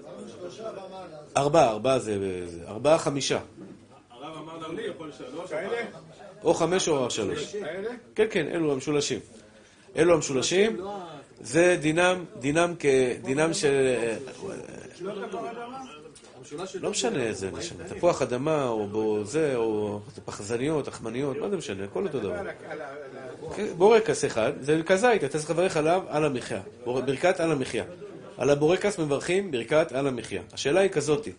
ארבעה, 1.38 1.70
ארבעה 1.70 2.00
זה... 2.00 2.46
ארבעה, 2.68 2.98
חמישה. 2.98 3.40
הרב 4.10 4.38
אמר 4.38 4.68
לי, 4.68 4.88
יכול 4.88 5.12
שלוש? 5.12 5.52
או 6.44 6.54
חמש 6.54 6.88
או 6.88 7.10
שלוש. 7.10 7.56
כן, 8.16 8.26
כן, 8.32 8.48
אלו 8.48 8.74
המשולשים. 8.74 9.20
אלו 9.96 10.14
המשולשים, 10.14 10.78
זה 11.42 11.78
דינם, 11.82 12.26
דינם 12.40 12.74
כדינם 12.80 13.54
של... 13.54 13.96
לא 16.82 16.92
משנה 16.92 17.24
איזה, 17.24 17.52
משנה. 17.52 17.84
תפוח 17.84 18.22
אדמה, 18.22 18.68
או 18.68 19.26
זה, 19.26 19.56
או 19.56 20.00
פחזניות, 20.26 20.88
לחמניות, 20.88 21.38
מה 21.38 21.50
זה 21.50 21.58
משנה, 21.58 21.84
הכל 21.84 22.04
אותו 22.04 22.20
דבר. 22.20 22.36
בורקס 23.78 24.26
אחד, 24.26 24.52
זה 24.62 24.82
כזית, 24.86 25.24
אתה 25.24 25.38
צריך 25.38 25.50
לברך 25.50 25.78
עליו 25.78 26.04
על 26.08 26.26
המחיה. 26.26 26.62
ברכת 26.86 27.40
על 27.40 27.52
המחיה. 27.52 27.84
על 28.38 28.50
הבורקס 28.50 29.00
מברכים 29.00 29.52
ברכת 29.52 29.92
על 29.92 30.08
המחיה. 30.08 30.42
השאלה 30.54 30.80
היא 30.80 30.90
כזאתי, 30.90 31.32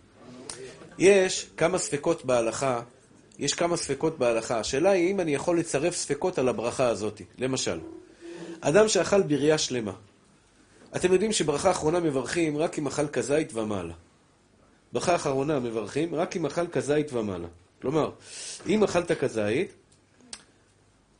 יש 0.97 1.47
כמה 1.57 1.77
ספקות 1.77 2.25
בהלכה, 2.25 2.81
יש 3.39 3.53
כמה 3.53 3.77
ספקות 3.77 4.19
בהלכה. 4.19 4.59
השאלה 4.59 4.89
היא 4.89 5.11
אם 5.11 5.19
אני 5.19 5.35
יכול 5.35 5.59
לצרף 5.59 5.95
ספקות 5.95 6.39
על 6.39 6.49
הברכה 6.49 6.87
הזאת. 6.87 7.21
למשל, 7.37 7.79
אדם 8.61 8.87
שאכל 8.87 9.21
בריאה 9.21 9.57
שלמה. 9.57 9.93
אתם 10.95 11.13
יודעים 11.13 11.31
שברכה 11.31 11.71
אחרונה 11.71 11.99
מברכים 11.99 12.57
רק 12.57 12.79
אם 12.79 12.87
אכל 12.87 13.07
כזית 13.07 13.53
ומעלה. 13.53 13.93
ברכה 14.95 15.15
אחרונה 15.15 15.59
מברכים 15.59 16.15
רק 16.15 16.35
אם 16.35 16.45
אכל 16.45 16.67
כזית 16.67 17.13
ומעלה. 17.13 17.47
כלומר, 17.81 18.11
אם 18.67 18.83
אכלת 18.83 19.11
כזית, 19.11 19.73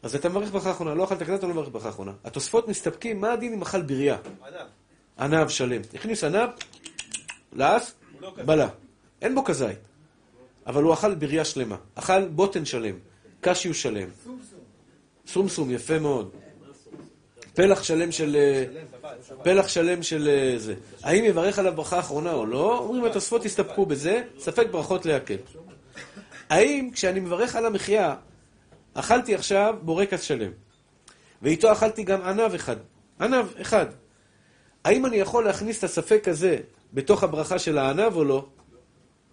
אז 0.03 0.15
אתה 0.15 0.29
מברך 0.29 0.51
ברכה 0.51 0.71
אחרונה. 0.71 0.93
לא 0.93 1.03
אכלת 1.03 1.23
כזית, 1.23 1.39
אתה 1.39 1.47
לא 1.47 1.53
מברך 1.53 1.69
ברכה 1.71 1.89
אחרונה. 1.89 2.11
התוספות 2.23 2.67
מסתפקים, 2.67 3.21
מה 3.21 3.33
הדין 3.33 3.53
אם 3.53 3.61
אכל 3.61 3.81
בריאה? 3.81 4.17
ענב 5.19 5.49
שלם. 5.49 5.81
הכניס 5.93 6.23
ענב, 6.23 6.49
לעס, 7.53 7.93
בלע. 8.45 8.67
אין 9.21 9.35
בו 9.35 9.43
כזית. 9.43 9.79
אבל 10.67 10.83
הוא 10.83 10.93
אכל 10.93 11.15
בריאה 11.15 11.45
שלמה. 11.45 11.77
אכל 11.95 12.27
בוטן 12.27 12.65
שלם, 12.65 12.95
קשיו 13.41 13.73
שלם. 13.73 14.09
סומסום, 15.27 15.71
יפה 15.71 15.99
מאוד. 15.99 16.31
פלח 17.53 17.83
שלם 17.83 18.11
של... 18.11 18.37
פלח 19.43 19.67
שלם 19.67 20.03
של 20.03 20.27
אה, 20.27 20.59
זה. 20.59 20.73
האם 21.03 21.25
יברך 21.25 21.59
עליו 21.59 21.73
ברכה 21.75 21.99
אחרונה 21.99 22.33
או 22.33 22.45
לא? 22.45 22.77
אומרים 22.77 23.05
התוספות 23.05 23.45
יסתפקו 23.45 23.85
בזה, 23.85 24.21
ספק 24.39 24.67
ברכות 24.71 25.05
להקל. 25.05 25.37
האם 26.49 26.89
כשאני 26.93 27.19
מברך 27.19 27.55
על 27.55 27.65
המחיה, 27.65 28.15
אכלתי 28.93 29.35
עכשיו 29.35 29.75
בורקס 29.81 30.21
שלם, 30.21 30.51
ואיתו 31.41 31.71
אכלתי 31.71 32.03
גם 32.03 32.21
ענב 32.21 32.53
אחד, 32.53 32.75
ענב 33.21 33.45
אחד, 33.61 33.85
האם 34.85 35.05
אני 35.05 35.17
יכול 35.17 35.45
להכניס 35.45 35.79
את 35.79 35.83
הספק 35.83 36.27
הזה 36.27 36.57
בתוך 36.93 37.23
הברכה 37.23 37.59
של 37.59 37.77
הענב 37.77 38.15
או 38.15 38.23
לא? 38.23 38.45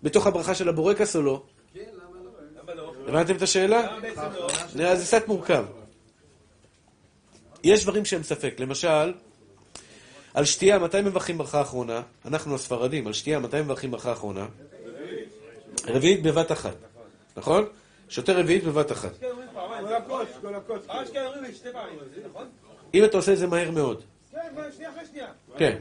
בתוך 0.03 0.27
הברכה 0.27 0.55
של 0.55 0.69
הבורקס 0.69 1.17
או 1.17 1.23
לא? 1.23 1.43
הבנתם 3.09 3.37
את 3.37 3.43
השאלה? 3.43 3.99
זה 4.75 5.05
קצת 5.05 5.29
מורכב. 5.29 5.65
יש 7.65 7.83
דברים 7.83 8.05
שהם 8.05 8.23
ספק. 8.23 8.55
למשל, 8.59 9.13
על 10.35 10.45
שתייה, 10.45 10.79
מתי 10.79 11.01
מברכים 11.01 11.39
ברכה 11.39 11.61
אחרונה? 11.61 12.03
אנחנו 12.25 12.55
הספרדים, 12.55 13.07
על 13.07 13.13
שתייה, 13.13 13.39
מתי 13.39 13.61
מברכים 13.61 13.91
ברכה 13.91 14.13
אחרונה? 14.13 14.47
רביעית 15.87 16.23
בבת 16.23 16.53
אחת, 16.53 16.75
נכון? 17.37 17.65
שותה 18.09 18.33
רביעית 18.33 18.65
בבת 18.65 18.93
אחת. 18.93 19.11
אם 22.95 23.05
אתה 23.05 23.17
עושה 23.17 23.33
את 23.33 23.39
זה 23.39 23.47
מהר 23.47 23.71
מאוד. 23.71 24.03
כן. 25.59 25.79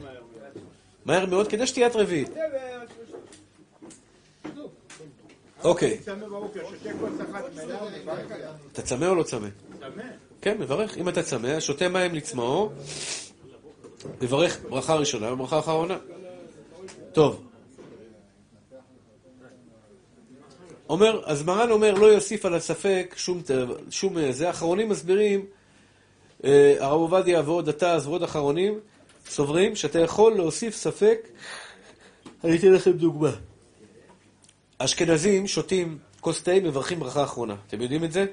מהר 1.04 1.26
מאוד, 1.26 1.48
כדי 1.48 1.66
שתיית 1.66 1.96
רביעית. 1.96 2.30
אוקיי. 5.64 5.98
אתה 8.72 8.82
צמא 8.82 9.04
או 9.04 9.14
לא 9.14 9.22
צמא? 9.22 9.48
צמא. 9.80 10.02
כן, 10.40 10.58
מברך. 10.58 10.98
אם 10.98 11.08
אתה 11.08 11.22
צמא, 11.22 11.60
שותה 11.60 11.88
מים 11.88 12.14
לצמאו, 12.14 12.70
מברך 14.20 14.58
ברכה 14.68 14.94
ראשונה 14.94 15.32
וברכה 15.32 15.58
אחרונה. 15.58 15.98
טוב. 17.12 17.42
אומר, 20.88 21.20
אז 21.24 21.42
מרן 21.42 21.70
אומר, 21.70 21.94
לא 21.94 22.06
יוסיף 22.06 22.44
על 22.44 22.54
הספק 22.54 23.14
שום, 23.16 23.42
שום 23.90 24.18
אה, 24.18 24.32
זה. 24.32 24.50
אחרונים 24.50 24.88
מסבירים, 24.88 25.46
אה, 26.44 26.76
הרב 26.78 27.00
עובדיה 27.00 27.42
ועוד 27.44 27.68
עטז 27.68 28.06
ועוד 28.06 28.22
אחרונים, 28.22 28.78
סוברים 29.28 29.76
שאתה 29.76 29.98
יכול 29.98 30.32
להוסיף 30.32 30.76
ספק, 30.76 31.28
אני 32.44 32.56
אתן 32.56 32.72
לכם 32.72 32.90
דוגמה. 32.90 33.30
אשכנזים 34.78 35.46
שותים 35.46 35.98
כוס 36.20 36.42
תה, 36.42 36.54
מברכים 36.54 37.00
ברכה 37.00 37.24
אחרונה. 37.24 37.56
אתם 37.66 37.80
יודעים 37.80 38.04
את 38.04 38.12
זה? 38.12 38.26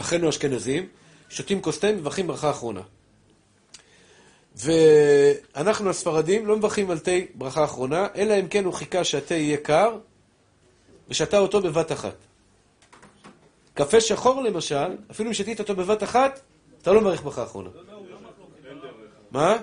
אחינו 0.00 0.28
אשכנזים, 0.28 0.88
שותים 1.28 1.62
כוס 1.62 1.78
תה, 1.78 1.92
מברכים 1.92 2.26
ברכה 2.26 2.50
אחרונה. 2.50 2.80
ואנחנו 4.56 5.90
הספרדים 5.90 6.46
לא 6.46 6.56
מברכים 6.56 6.90
על 6.90 6.98
תה 6.98 7.10
ברכה 7.34 7.64
אחרונה, 7.64 8.06
אלא 8.16 8.40
אם 8.40 8.48
כן 8.48 8.64
הוא 8.64 8.74
חיכה 8.74 9.04
שהתה 9.04 9.34
יהיה 9.34 9.56
קר, 9.56 9.96
ושתה 11.08 11.38
אותו 11.38 11.60
בבת 11.60 11.92
אחת. 11.92 12.14
קפה 13.74 14.00
שחור 14.00 14.42
למשל, 14.42 14.96
אפילו 15.10 15.28
אם 15.28 15.34
שתית 15.34 15.60
אותו 15.60 15.74
בבת 15.74 16.02
אחת, 16.02 16.40
אתה 16.82 16.92
לא 16.92 17.00
מברך 17.00 17.22
ברכה 17.22 17.42
אחרונה. 17.42 17.70
מה? 19.30 19.56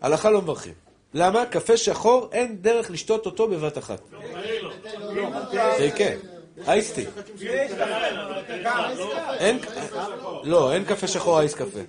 הלכה 0.00 0.30
לא 0.30 0.42
מברכים. 0.42 0.74
למה? 1.14 1.46
קפה 1.46 1.76
שחור, 1.76 2.28
אין 2.32 2.62
דרך 2.62 2.90
לשתות 2.90 3.26
אותו 3.26 3.48
בבת 3.48 3.78
אחת. 3.78 4.00
זה 5.78 5.90
כן. 5.96 6.18
אייסטי. 6.68 7.06
לא, 10.44 10.72
אין 10.72 10.84
קפה 10.84 11.06
שחור 11.06 11.40
אייס 11.40 11.54
קפה. 11.54 11.80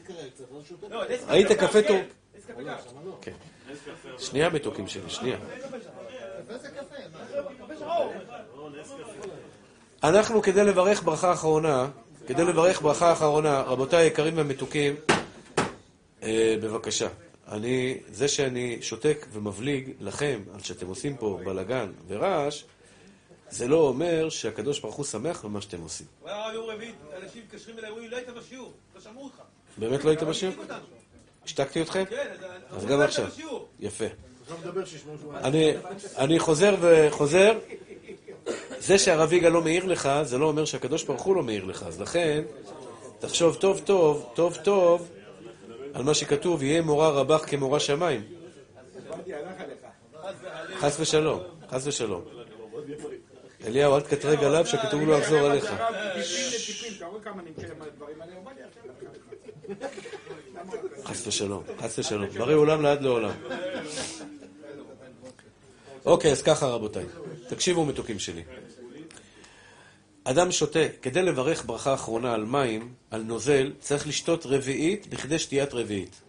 היית 1.28 1.52
קפה 1.52 1.82
טור... 1.82 1.98
כן. 3.22 3.32
שנייה 4.20 4.50
מתוקים 4.50 4.88
שלי, 4.88 5.10
שנייה. 5.10 5.38
אנחנו 10.04 10.42
כדי 10.42 10.64
לברך 10.64 11.04
ברכה 11.04 11.34
אחרונה, 11.34 11.88
כדי 12.28 12.46
לברך 12.46 12.82
ברכה 12.82 13.14
אחרונה, 13.14 13.62
רבותיי 13.62 14.04
היקרים 14.04 14.38
והמתוקים, 14.38 14.96
אה, 16.24 16.56
בבקשה. 16.62 17.08
אני, 17.52 17.98
זה 18.08 18.28
שאני 18.28 18.78
שותק 18.82 19.26
ומבליג 19.32 19.90
לכם 20.00 20.40
על 20.54 20.60
שאתם 20.60 20.88
עושים 20.88 21.18
פה 21.18 21.40
בלאגן 21.46 21.92
ורעש, 22.08 22.64
זה 23.54 23.68
לא 23.68 23.78
אומר 23.78 24.30
שהקדוש 24.30 24.80
ברוך 24.80 24.96
הוא 24.96 25.06
שמח 25.06 25.46
במה 25.46 25.62
שאתם 25.62 25.82
עושים. 25.82 26.08
וואו, 26.22 26.54
יום 26.54 26.70
רביעי, 26.70 26.92
אנשים 27.24 27.42
מתקשרים 27.46 27.80
אליי, 27.80 27.90
אומרים, 27.90 28.12
לא 28.12 28.18
היית 28.18 28.30
בשיעור, 28.30 28.74
לא 28.96 29.02
שמעו 29.02 29.24
אותך. 29.24 29.42
באמת 29.78 30.04
לא 30.04 30.10
היית 30.10 30.24
בשיעור? 30.24 30.56
השתקתי 31.46 31.82
אתכם? 31.82 32.06
כן, 32.06 32.34
אז 32.72 32.86
גם 32.86 33.02
עכשיו. 33.02 33.28
יפה. 33.80 34.06
אני, 35.34 35.74
אני 36.18 36.40
חוזר 36.40 36.76
וחוזר, 36.82 37.60
זה 38.80 38.98
שהרב 38.98 39.34
יגאל 39.34 39.52
לא 39.52 39.62
מעיר 39.62 39.86
לך, 39.86 40.10
זה 40.24 40.38
לא 40.38 40.46
אומר 40.46 40.66
שהקדוש 40.66 41.04
ברוך 41.04 41.22
הוא 41.22 41.36
לא 41.36 41.44
מעיר 41.44 41.66
לך. 41.66 41.84
אז 41.84 42.02
לכן, 42.02 42.44
תחשוב 43.20 43.56
טוב 43.56 43.82
טוב, 43.86 44.30
טוב 44.34 44.56
טוב, 44.64 45.10
על 45.94 46.04
מה 46.04 46.14
שכתוב, 46.14 46.64
יהיה 46.64 46.82
מורה 46.82 47.10
רבך 47.10 47.50
כמורה 47.50 47.80
שמיים. 47.80 48.22
חס 50.80 51.00
ושלום, 51.00 51.40
חס 51.70 51.88
ושלום. 51.88 52.24
אליהו, 53.66 53.96
אל 53.96 54.02
תקטרג 54.02 54.44
עליו, 54.44 54.66
שכתוב 54.66 55.02
לו 55.02 55.20
לחזור 55.20 55.40
עליך. 55.40 55.74
חס 61.06 61.28
ושלום, 61.28 61.64
חס 61.82 62.00
ושלום. 62.00 62.28
בריא 62.30 62.56
עולם 62.56 62.82
לעד 62.82 63.02
לעולם. 63.02 63.32
אוקיי, 66.06 66.32
אז 66.32 66.42
ככה 66.42 66.66
רבותיי. 66.66 67.06
תקשיבו 67.48 67.86
מתוקים 67.86 68.20
שלי. 68.20 68.44
אדם 70.24 70.52
שותה, 70.52 70.80
כדי 71.02 71.22
לברך 71.22 71.66
ברכה 71.66 71.94
אחרונה 71.94 72.34
על 72.34 72.46
מים, 72.46 72.94
על 73.12 73.22
נוזל, 73.22 73.72
צריך 73.80 74.08
לשתות 74.08 74.46
רביעית 74.46 75.08
בכדי 75.08 75.40
שתיית 75.40 75.74
רביעית. 75.74 76.22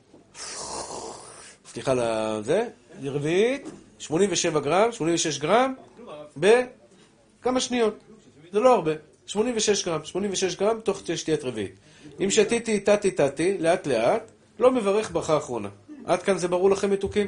סליחה 1.67 1.93
על 1.93 2.45
זה, 2.45 2.69
רביעית, 3.03 3.69
87 3.99 4.61
גרם, 4.61 4.93
86 4.93 5.39
גרם, 5.39 5.75
בכמה 7.45 7.61
שניות. 7.61 7.99
זה 8.53 8.61
לא 8.61 8.75
הרבה. 8.75 8.93
86 9.27 9.85
גרם, 9.85 10.05
86 10.05 10.57
גרם 10.57 10.81
תוך 10.81 11.03
שתיית 11.15 11.45
רביעית. 11.45 11.75
אם 12.25 12.31
שתיתי, 12.31 12.81
טאטי, 12.81 13.11
טאטי, 13.11 13.59
לאט 13.59 13.87
לאט, 13.87 14.31
לא 14.59 14.71
מברך 14.71 15.11
ברכה 15.13 15.37
אחרונה. 15.37 15.69
עד 16.05 16.23
כאן 16.23 16.39
זה 16.39 16.49
ברור 16.49 16.71
לכם 16.71 16.91
מתוקים? 16.91 17.27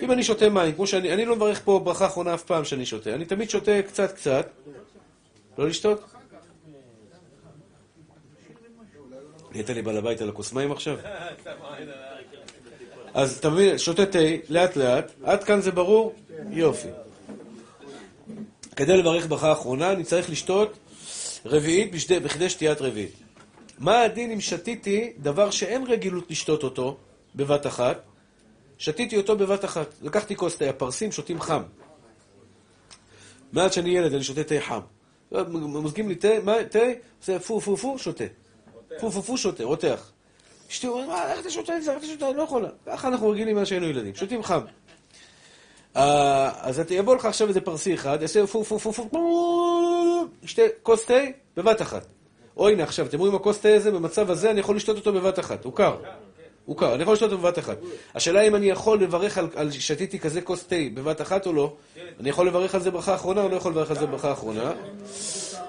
אם 0.00 0.12
אני 0.12 0.22
שותה 0.22 0.48
מים, 0.48 0.72
כמו 0.74 0.86
שאני, 0.86 1.12
אני 1.12 1.24
לא 1.24 1.36
מברך 1.36 1.60
פה 1.64 1.80
ברכה 1.84 2.06
אחרונה 2.06 2.34
אף 2.34 2.42
פעם 2.42 2.64
שאני 2.64 2.86
שותה, 2.86 3.14
אני 3.14 3.24
תמיד 3.24 3.50
שותה 3.50 3.82
קצת 3.86 4.12
קצת. 4.12 4.50
לא 5.58 5.68
לשתות? 5.68 6.04
נהיית 9.52 9.70
לי 9.70 9.82
בעל 9.82 9.96
הבית 9.96 10.20
על 10.20 10.28
הכוס 10.28 10.52
מים 10.52 10.72
עכשיו? 10.72 10.96
אז 13.14 13.38
אתה 13.38 13.50
מבין, 13.50 13.78
שותה 13.78 14.06
תה, 14.06 14.18
לאט 14.48 14.76
לאט, 14.76 15.12
עד 15.24 15.44
כאן 15.44 15.60
זה 15.60 15.70
ברור? 15.70 16.14
יופי. 16.50 16.88
כדי 18.76 18.96
לברך 18.96 19.26
ברכה 19.26 19.52
אחרונה, 19.52 19.92
אני 19.92 20.04
צריך 20.04 20.30
לשתות 20.30 20.78
רביעית 21.46 21.92
בשדי- 21.92 22.20
בכדי 22.20 22.50
שתיית 22.50 22.80
רביעית. 22.80 23.12
מה 23.78 24.02
הדין 24.02 24.30
אם 24.30 24.40
שתיתי 24.40 25.12
דבר 25.18 25.50
שאין 25.50 25.84
רגילות 25.86 26.30
לשתות 26.30 26.62
אותו 26.62 26.96
בבת 27.34 27.66
אחת? 27.66 28.02
שתיתי 28.78 29.16
אותו 29.16 29.36
בבת 29.36 29.64
אחת. 29.64 29.94
לקחתי 30.02 30.36
כוס 30.36 30.56
תה, 30.56 30.70
הפרסים 30.70 31.12
שותים 31.12 31.40
חם. 31.40 31.62
מאז 33.52 33.74
שאני 33.74 33.90
ילד 33.98 34.14
אני 34.14 34.24
שותה 34.24 34.44
תה 34.44 34.54
חם. 34.60 34.80
מוזגים 35.50 36.08
לי 36.08 36.14
תה, 36.14 36.28
מה, 36.44 36.64
תה, 36.70 36.78
עושה 37.20 37.38
פו 37.38 37.60
פו 37.60 37.76
פו, 37.76 37.98
שותה. 37.98 38.24
פו 39.00 39.10
פו 39.10 39.22
פו, 39.22 39.38
שותה, 39.38 39.64
רותח. 39.64 40.10
אשתי 40.70 40.86
אומרת, 40.86 41.08
מה, 41.08 41.32
איך 41.32 41.40
אתה 41.40 41.50
שותה 41.50 41.76
את 41.76 41.82
זה, 41.82 41.90
איך 41.90 41.98
אתה 41.98 42.06
שותה, 42.06 42.28
אני 42.28 42.36
לא 42.36 42.42
יכולה. 42.42 42.68
ככה 42.86 43.08
אנחנו 43.08 43.30
רגילים 43.30 43.56
מאז 43.56 43.66
שהיינו 43.66 43.86
ילדים, 43.86 44.14
שותים 44.14 44.42
חם. 44.42 44.60
אה, 45.96 46.50
אז 46.60 46.80
אתה- 46.80 46.94
יבוא 46.94 47.16
לך 47.16 47.24
עכשיו 47.24 47.48
איזה 47.48 47.60
פרסי 47.60 47.94
אחד, 47.94 48.18
יעשה 48.20 48.46
פו 48.46 48.64
פו 48.64 48.78
פו 48.78 48.92
פו 48.92 49.08
פו, 49.10 49.18
ישתה 50.42 50.62
כוס 50.82 51.04
תה 51.04 51.14
בבת 51.56 51.82
אחת. 51.82 52.06
או 52.56 52.68
הנה 52.68 52.82
עכשיו, 52.82 53.06
אתם 53.06 53.18
רואים 53.18 53.34
הכוס 53.34 53.60
תה 53.60 53.74
הזה, 53.74 53.90
במצב 53.90 54.30
הזה 54.30 54.50
אני 54.50 54.60
יכול 54.60 54.76
לשתות 54.76 54.96
אותו 54.96 55.12
בבת 55.12 55.38
אחת, 55.38 55.64
הוא 55.64 55.72
קר. 55.72 55.96
הוא 56.64 56.76
קר, 56.76 56.94
אני 56.94 57.02
יכול 57.02 57.14
לשתות 57.14 57.32
אותו 57.32 57.42
בבת 57.42 57.58
אחת. 57.58 57.76
השאלה 58.14 58.40
אם 58.42 58.54
אני 58.54 58.66
יכול 58.70 59.02
לברך 59.02 59.38
על, 59.38 59.48
על 59.54 59.70
שתיתי 59.70 60.18
כזה 60.18 60.40
כוס 60.40 60.64
תה 60.66 60.76
בבת 60.94 61.20
אחת 61.20 61.46
או 61.46 61.52
לא, 61.52 61.72
אני 62.20 62.28
יכול 62.28 62.46
לברך 62.46 62.74
על 62.74 62.80
זה 62.80 62.90
ברכה 62.90 63.14
אחרונה 63.14 63.42
או 63.42 63.48
לא 63.48 63.56
יכול 63.56 63.72
לברך 63.72 63.90
על 63.90 63.96
זה 63.98 64.06
ברכה 64.06 64.32
אחרונה? 64.32 64.72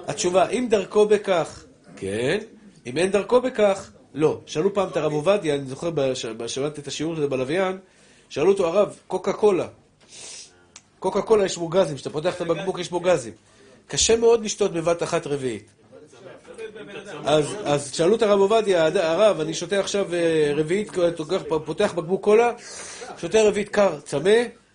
התשובה, 0.06 0.48
אם 0.48 0.66
דרכו 0.70 1.06
בכך, 1.06 1.64
כן, 1.96 2.38
אם 2.86 2.96
אין 2.96 3.10
דרכו 3.10 3.40
בכך, 3.40 3.90
לא. 4.14 4.38
שאלו 4.46 4.74
פעם 4.74 4.88
את 4.88 4.96
הרב 4.96 5.12
עובדיה, 5.12 5.54
אני 5.54 5.64
זוכר 5.64 5.90
בשמעתי 6.36 6.80
את 6.80 6.86
השיעור 6.86 7.12
הזה 7.16 7.26
בלוויין, 7.28 7.78
שאלו 8.28 8.52
אותו, 8.52 8.66
הרב, 8.66 8.96
קוקה 9.06 9.32
קולה. 9.32 9.66
קוקה 10.98 11.22
קולה 11.22 11.44
יש 11.44 11.56
בו 11.56 11.68
גזים, 11.68 11.96
כשאתה 11.96 12.10
פותח 12.10 12.34
את 12.36 12.40
הבקבוק 12.40 12.78
יש 12.78 12.90
בו 12.90 13.00
גזים. 13.00 13.32
קשה 13.86 14.16
מאוד 14.16 14.44
לשתות 14.44 14.72
בבת 14.72 15.02
אחת 15.02 15.26
רביעית. 15.26 15.70
אז, 17.24 17.92
שאלו 17.94 18.16
את 18.16 18.22
הרב 18.22 18.40
עובדיה, 18.40 18.86
"הד- 18.86 18.96
הרב, 18.96 19.40
אני 19.40 19.54
שותה 19.54 19.80
עכשיו 19.80 20.14
אה, 20.14 20.52
רביעית, 20.56 20.90
פותח 21.64 21.92
בקבוק 21.96 22.24
קולה, 22.24 22.52
שותה 23.20 23.42
רביעית 23.42 23.68
קר, 23.68 24.00
צמא, 24.04 24.30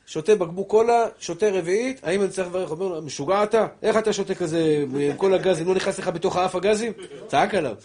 שותה 0.05 0.35
בקבוק 0.35 0.69
קולה, 0.69 1.05
שותה 1.19 1.49
רביעית, 1.49 1.99
האם 2.03 2.21
אני 2.21 2.29
צריך 2.29 2.47
לברך? 2.47 2.71
אומר 2.71 2.87
לו, 2.87 3.01
משוגע 3.01 3.43
אתה? 3.43 3.67
איך 3.83 3.97
אתה 3.97 4.13
שותה 4.13 4.35
כזה 4.35 4.83
עם 4.99 5.17
כל 5.17 5.33
הגזים? 5.33 5.67
לא 5.67 5.75
נכנס 5.75 5.99
לך 5.99 6.07
בתוך 6.07 6.35
האף 6.35 6.55
הגזים? 6.55 6.93
צעק 7.27 7.55
עליו. 7.55 7.75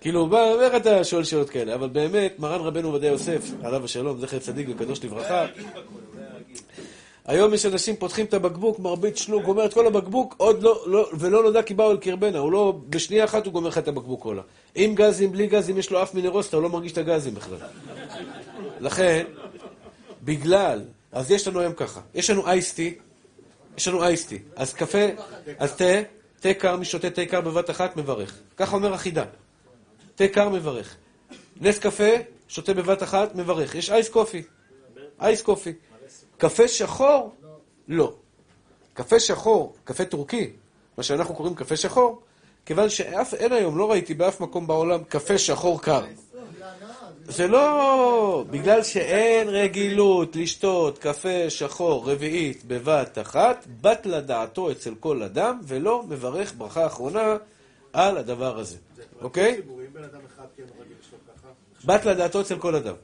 כאילו, 0.00 0.26
מה, 0.26 0.44
איך 0.62 0.74
אתה 0.74 1.04
שואל 1.04 1.24
שאלות 1.24 1.50
כאלה? 1.50 1.74
אבל 1.74 1.88
באמת, 1.88 2.34
מרן 2.38 2.60
רבנו 2.60 2.88
עובדיה 2.88 3.10
יוסף, 3.10 3.42
עליו 3.62 3.84
השלום, 3.84 4.20
זכר 4.20 4.38
צדיק 4.38 4.66
וקדוש 4.70 5.04
לברכה, 5.04 5.46
היום 7.26 7.54
יש 7.54 7.66
אנשים 7.66 7.96
פותחים 7.96 8.26
את 8.26 8.34
הבקבוק, 8.34 8.78
מרביץ 8.78 9.20
שלוק, 9.20 9.44
גומר 9.44 9.64
את 9.64 9.74
כל 9.74 9.86
הבקבוק, 9.86 10.34
עוד 10.36 10.62
לא, 10.62 10.84
לא, 10.86 11.10
ולא 11.18 11.42
נודע 11.42 11.62
כי 11.62 11.74
באו 11.74 11.90
אל 11.90 11.96
קרבנה, 11.96 12.38
הוא 12.38 12.52
לא, 12.52 12.78
בשנייה 12.90 13.24
אחת 13.24 13.46
הוא 13.46 13.52
גומר 13.52 13.68
לך 13.68 13.78
את 13.78 13.88
הבקבוק 13.88 14.22
קולה. 14.22 14.42
עם 14.74 14.94
גזים, 14.94 15.32
בלי 15.32 15.46
גזים, 15.46 15.78
יש 15.78 15.90
לו 15.90 16.02
אף 16.02 16.14
מינרוסטה, 16.14 16.56
הוא 16.56 16.62
לא 16.62 16.68
מרגיש 16.68 16.92
את 16.92 16.98
הגזים 16.98 17.34
בכלל. 17.34 17.58
לכן, 18.80 19.24
בגלל, 20.22 20.82
אז 21.12 21.30
יש 21.30 21.48
לנו 21.48 21.60
היום 21.60 21.72
ככה, 21.72 22.00
יש 22.14 22.30
לנו 22.30 22.46
אייסטי, 22.46 22.94
יש 23.76 23.88
לנו 23.88 24.02
אייסטי, 24.02 24.38
אז 24.56 24.74
קפה, 24.74 25.06
אז 25.58 25.76
תה, 25.76 26.02
תה 26.40 26.54
קר, 26.54 26.76
מי 26.76 26.84
שותה 26.84 27.10
תה 27.10 27.26
קר 27.26 27.40
בבת 27.40 27.70
אחת, 27.70 27.96
מברך. 27.96 28.38
ככה 28.56 28.76
אומר 28.76 28.94
החידה. 28.94 29.24
תה 30.14 30.28
קר, 30.28 30.48
מברך. 30.48 30.96
נס 31.60 31.78
קפה, 31.78 32.10
שותה 32.48 32.74
בבת 32.74 33.02
אחת, 33.02 33.34
מברך. 33.34 33.74
יש 33.74 33.90
אייס 33.90 34.08
קופי. 34.08 34.42
אייס 35.20 35.42
קופי. 35.42 35.72
קפה 36.38 36.68
שחור? 36.68 37.34
לא. 37.88 38.12
קפה 38.94 39.20
שחור, 39.20 39.74
קפה 39.84 40.04
טורקי, 40.04 40.50
מה 40.98 41.02
שאנחנו 41.02 41.34
קוראים 41.34 41.54
קפה 41.54 41.76
שחור, 41.76 42.22
כיוון 42.66 42.88
שאף, 42.88 43.34
אין 43.34 43.52
היום, 43.52 43.78
לא 43.78 43.90
ראיתי 43.90 44.14
באף 44.14 44.40
מקום 44.40 44.66
בעולם 44.66 45.04
קפה 45.04 45.38
שחור 45.38 45.82
קר. 45.82 46.04
זה 47.24 47.46
לא 47.48 48.44
בגלל 48.50 48.82
שאין 48.82 49.48
רגילות 49.48 50.36
לשתות 50.36 50.98
קפה 50.98 51.50
שחור 51.50 52.10
רביעית 52.10 52.64
בבת 52.64 53.18
אחת, 53.18 53.66
בת 53.80 54.06
לדעתו 54.06 54.70
אצל 54.70 54.94
כל 55.00 55.22
אדם, 55.22 55.60
ולא 55.62 56.02
מברך 56.08 56.54
ברכה 56.58 56.86
אחרונה 56.86 57.36
על 57.92 58.18
הדבר 58.18 58.58
הזה, 58.58 58.76
אוקיי? 59.20 59.56
כן 59.56 59.62
ככה, 61.36 61.48
בת 61.84 62.04
לדעתו 62.04 62.40
אצל 62.40 62.58
כל 62.58 62.74
אדם. 62.74 62.94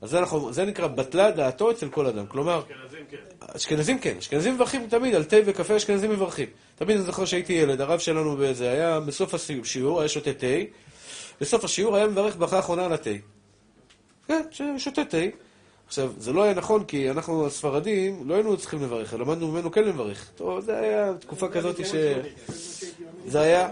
אז 0.00 0.10
זה, 0.10 0.18
אנחנו, 0.18 0.52
זה 0.52 0.64
נקרא 0.64 0.86
בטלה 0.86 1.30
דעתו 1.30 1.70
אצל 1.70 1.88
כל 1.88 2.06
אדם. 2.06 2.26
כלומר, 2.26 2.62
אשכנזים 2.62 3.06
כן. 3.10 3.16
אשכנזים 3.56 3.98
כן, 3.98 4.16
אשכנזים 4.18 4.54
מברכים 4.54 4.86
תמיד, 4.88 5.14
על 5.14 5.24
תה 5.24 5.36
וקפה 5.46 5.76
אשכנזים 5.76 6.10
מברכים. 6.10 6.48
תמיד 6.74 6.96
אני 6.96 7.06
זוכר 7.06 7.24
שהייתי 7.24 7.52
ילד, 7.52 7.80
הרב 7.80 7.98
שלנו 7.98 8.36
באיזה, 8.36 8.70
היה 8.70 9.00
בסוף 9.00 9.34
השיעור, 9.34 10.00
היה 10.00 10.08
שותה 10.08 10.32
תה, 10.32 10.46
בסוף 11.40 11.64
השיעור 11.64 11.96
היה 11.96 12.06
מברך 12.06 12.36
ברכה 12.36 12.58
אחרונה 12.58 12.84
על 12.84 12.92
התה. 12.92 13.10
כן, 14.28 14.42
שותה 14.78 15.04
תה. 15.04 15.45
עכשיו, 15.86 16.12
זה 16.18 16.32
לא 16.32 16.42
היה 16.42 16.54
נכון, 16.54 16.84
כי 16.84 17.10
אנחנו 17.10 17.46
הספרדים, 17.46 18.28
לא 18.28 18.34
היינו 18.34 18.56
צריכים 18.56 18.82
לברך, 18.82 19.14
למדנו 19.14 19.48
ממנו 19.52 19.70
כן 19.70 19.84
לברך. 19.84 20.30
טוב, 20.34 20.60
זה 20.60 20.78
היה 20.78 21.14
תקופה 21.20 21.48
כזאת 21.48 21.86
ש... 21.86 21.94
זה 23.26 23.40
היה... 23.40 23.70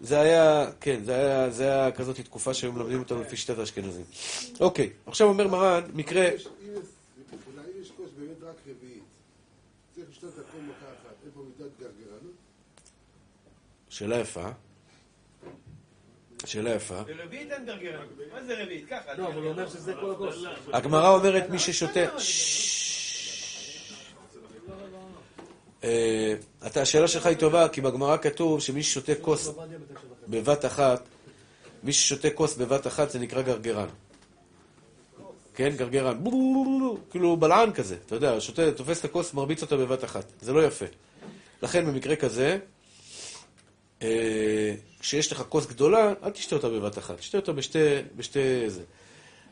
זה 0.00 0.20
היה, 0.20 0.70
כן, 0.80 1.00
זה 1.04 1.14
היה, 1.14 1.50
זה 1.50 1.64
היה 1.64 1.92
כזאת 1.92 2.20
תקופה 2.20 2.54
שהיו 2.54 2.72
מלמדים 2.72 2.98
אותנו 2.98 3.20
לפי 3.20 3.36
שיטת 3.36 3.58
האשכנזים. 3.58 4.04
אוקיי, 4.60 4.90
עכשיו 5.06 5.28
אומר 5.28 5.48
מרן, 5.48 5.82
מקרה... 5.94 6.24
יש- 6.24 6.46
אם 6.46 6.72
יש- 6.72 6.78
אולי 7.54 7.66
אם 7.76 7.82
יש 7.82 7.90
כוס 7.96 8.08
באמת 8.18 8.42
רק 8.42 8.54
רביעית, 8.70 9.02
צריך 9.94 10.06
לשתות 10.10 10.30
הכל 10.34 10.58
מכה 10.62 10.86
אחת, 10.86 11.14
איפה 11.26 11.40
מידת 11.40 11.70
גרגרנות? 11.80 12.32
שאלה 13.88 14.16
יפה. 14.18 14.48
שאלה 16.44 16.70
יפה. 16.70 17.02
ברביעית 17.02 17.52
אין 17.52 17.66
גרגרן. 17.66 18.06
מה 18.32 18.44
זה 18.44 18.62
רביעית? 18.62 18.88
ככה. 18.90 19.14
לא, 19.18 19.28
אבל 19.28 19.42
הוא 19.42 19.50
אומר 19.50 19.68
שזה 19.68 19.94
כל 20.00 20.10
הכוס. 20.10 20.34
הגמרא 20.72 21.08
אומרת 21.08 21.50
מי 21.50 21.58
ששותה... 21.58 22.00
אה, 25.84 26.34
אתה, 26.66 26.82
השאלה 26.82 27.08
שלך 27.08 27.26
היא 27.26 27.36
טובה, 27.36 27.68
כי 27.68 27.80
בגמרא 27.80 28.16
כתוב 28.16 28.60
שמי 28.60 28.82
ששותה 28.82 29.14
כוס 29.14 29.48
בבת 30.28 30.64
אחת, 30.64 31.02
מי 31.82 31.92
ששותה 31.92 32.30
כוס 32.30 32.56
בבת 32.56 32.86
אחת 32.86 33.10
זה 33.10 33.18
נקרא 33.18 33.42
גרגרן. 33.42 33.88
כן, 35.54 35.72
גרגרן. 35.76 36.24
כאילו 37.10 37.36
בלען 37.36 37.72
כזה, 37.72 37.96
אתה 38.06 38.14
יודע, 38.14 38.40
שותה, 38.40 38.72
תופס 38.72 39.00
את 39.00 39.04
הכוס, 39.04 39.34
מרביץ 39.34 39.62
אותה 39.62 39.76
בבת 39.76 40.04
אחת. 40.04 40.24
זה 40.40 40.52
לא 40.52 40.64
יפה. 40.64 40.86
לכן 41.62 41.86
במקרה 41.86 42.16
כזה, 42.16 42.46
אה, 42.46 42.58
כשיש 45.00 45.32
לך 45.32 45.42
כוס 45.48 45.66
גדולה, 45.66 46.12
אל 46.22 46.30
תשתה 46.30 46.56
אותה 46.56 46.68
בבת 46.68 46.98
אחת, 46.98 47.18
תשתה 47.18 47.38
אותה 47.38 47.52
בשתי, 47.52 47.78
בשתי 48.16 48.70
זה. 48.70 48.82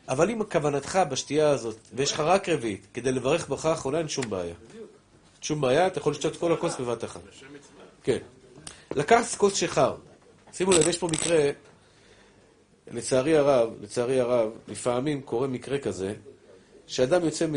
אבל 0.09 0.29
אם 0.29 0.43
כוונתך 0.43 0.99
בשתייה 1.09 1.49
הזאת, 1.49 1.77
ויש 1.93 2.11
לך 2.11 2.19
רק 2.19 2.49
רביעית, 2.49 2.87
כדי 2.93 3.11
לברך 3.11 3.49
ברכה 3.49 3.69
האחרונה, 3.69 3.97
אין 3.97 4.07
שום 4.07 4.29
בעיה. 4.29 4.55
שום 5.41 5.61
בעיה, 5.61 5.87
אתה 5.87 5.99
יכול 5.99 6.11
לשתות 6.11 6.37
כל 6.37 6.53
הכוס 6.53 6.75
בבת 6.79 7.03
אחת. 7.03 7.21
כן. 8.03 8.17
לקחת 8.95 9.35
כוס 9.37 9.55
שיכר. 9.55 9.95
שימו 10.53 10.71
לב, 10.71 10.87
יש 10.87 10.97
פה 10.97 11.07
מקרה, 11.07 11.49
לצערי 12.91 13.37
הרב, 13.37 13.69
לצערי 13.81 14.19
הרב, 14.19 14.49
לפעמים 14.67 15.21
קורה 15.21 15.47
מקרה 15.47 15.77
כזה, 15.77 16.13
שאדם 16.87 17.25
יוצא 17.25 17.47
מ... 17.47 17.55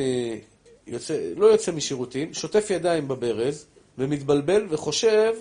יוצא, 0.87 1.19
לא 1.37 1.47
יוצא 1.47 1.73
משירותים, 1.73 2.35
שוטף 2.35 2.67
ידיים 2.71 3.09
בברז, 3.09 3.67
ומתבלבל 3.99 4.67
וחושב 4.71 5.35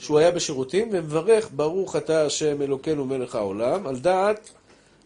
שהוא 0.00 0.18
היה 0.18 0.30
בשירותים, 0.30 0.88
ומברך 0.92 1.50
ברוך 1.56 1.96
אתה 1.96 2.26
השם 2.26 2.62
אלוקינו 2.62 3.04
מלך 3.04 3.34
העולם, 3.34 3.86
על 3.86 3.98
דעת 3.98 4.50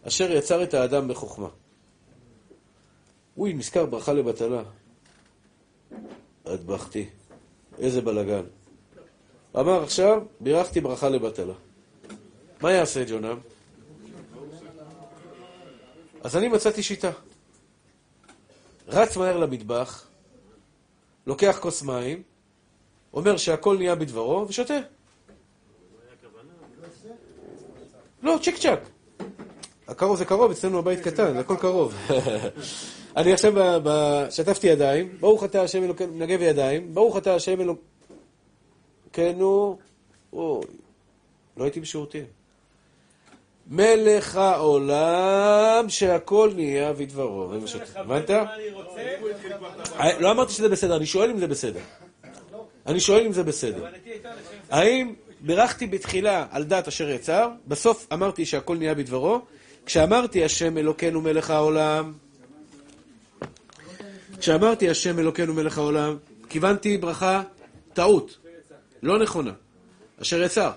אשר 0.07 0.31
יצר 0.31 0.63
את 0.63 0.73
האדם 0.73 1.07
בחוכמה. 1.07 1.47
אוי, 3.37 3.53
נזכר 3.53 3.85
ברכה 3.85 4.13
לבטלה. 4.13 4.63
אטבחתי. 6.53 7.05
איזה 7.79 8.01
בלגן. 8.01 8.43
אמר 9.59 9.83
עכשיו, 9.83 10.21
בירכתי 10.39 10.81
ברכה 10.81 11.09
לבטלה. 11.09 11.53
מה 12.61 12.71
יעשה 12.71 13.03
ג'ונם? 13.07 13.37
אז 16.23 16.37
אני 16.37 16.47
מצאתי 16.47 16.83
שיטה. 16.83 17.11
רץ 18.87 19.17
מהר 19.17 19.37
למטבח, 19.37 20.07
לוקח 21.27 21.57
כוס 21.61 21.81
מים, 21.81 22.23
אומר 23.15 23.37
שהכל 23.37 23.77
נהיה 23.77 23.95
בדברו, 23.95 24.45
ושותה. 24.49 24.73
לא, 28.23 28.37
צ'יק 28.43 28.57
צ'אק. 28.57 28.79
הקרוב 29.87 30.17
זה 30.17 30.25
קרוב, 30.25 30.51
אצלנו 30.51 30.79
הבית 30.79 30.99
קטן, 30.99 31.37
הכל 31.37 31.55
קרוב. 31.59 31.93
אני 33.17 33.33
עכשיו 33.33 33.53
שטפתי 34.31 34.67
ידיים, 34.67 35.17
ברוך 35.19 35.43
אתה 35.43 35.61
השם 35.61 35.83
אלוקינו, 35.83 36.13
מנגב 36.13 36.41
ידיים, 36.41 36.93
ברוך 36.93 37.17
אתה 37.17 37.35
השם 37.35 37.57
אלוקינו, 39.11 39.77
אוי, 40.33 40.61
לא 41.57 41.63
הייתי 41.63 41.79
בשירותים. 41.79 42.23
מלך 43.67 44.35
העולם 44.35 45.85
שהכל 45.89 46.51
נהיה 46.55 46.93
שאתה- 47.67 47.99
הבנת? 47.99 48.29
אה, 49.99 50.19
לא 50.19 50.31
אמרתי 50.31 50.53
שזה 50.53 50.69
בסדר, 50.69 50.97
אני 50.97 51.05
שואל 51.05 51.29
אם 51.29 51.39
זה 51.39 51.47
בסדר. 51.47 51.79
אני 52.85 52.99
שואל 52.99 53.25
אם 53.25 53.33
זה 53.33 53.43
בסדר. 53.43 53.85
האם 54.69 55.13
בירכתי 55.41 55.87
בתחילה 55.87 56.45
על 56.51 56.63
דת 56.63 56.87
אשר 56.87 57.09
יצר, 57.09 57.49
בסוף 57.67 58.07
אמרתי 58.13 58.45
שהכל 58.45 58.77
נהיה 58.77 58.95
בדברו, 58.95 59.41
כשאמרתי 59.85 60.45
השם 60.45 60.77
אלוקינו 60.77 61.21
מלך 61.21 61.49
העולם, 61.49 62.13
כשאמרתי 64.39 64.89
השם 64.89 65.19
אלוקינו 65.19 65.53
מלך 65.53 65.77
העולם, 65.77 66.17
כיוונתי 66.49 66.97
ברכה 66.97 67.43
טעות, 67.93 68.37
לא 69.03 69.19
נכונה, 69.19 69.51
אשר 70.21 70.41
יצר, 70.41 70.71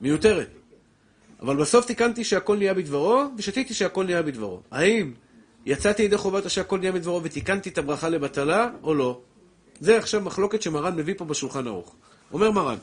מיותרת. 0.00 0.48
אבל 1.42 1.56
בסוף 1.56 1.86
תיקנתי 1.86 2.24
שהכל 2.24 2.56
נהיה 2.56 2.74
בדברו, 2.74 3.24
ושתיתי 3.36 3.74
שהכל 3.74 4.04
נהיה 4.04 4.22
בדברו. 4.22 4.60
האם 4.70 5.12
יצאתי 5.66 6.02
ידי 6.02 6.16
חובת 6.16 6.46
השעה 6.46 6.64
כל 6.64 6.78
נהיה 6.78 6.92
מדברו 6.92 7.22
ותיקנתי 7.22 7.68
את 7.68 7.78
הברכה 7.78 8.08
לבטלה, 8.08 8.70
או 8.82 8.94
לא? 8.94 9.20
זה 9.80 9.98
עכשיו 9.98 10.20
מחלוקת 10.20 10.62
שמרן 10.62 10.96
מביא 10.96 11.14
פה 11.18 11.24
בשולחן 11.24 11.66
ערוך. 11.66 11.94
אומר 12.32 12.50
מרן, 12.50 12.76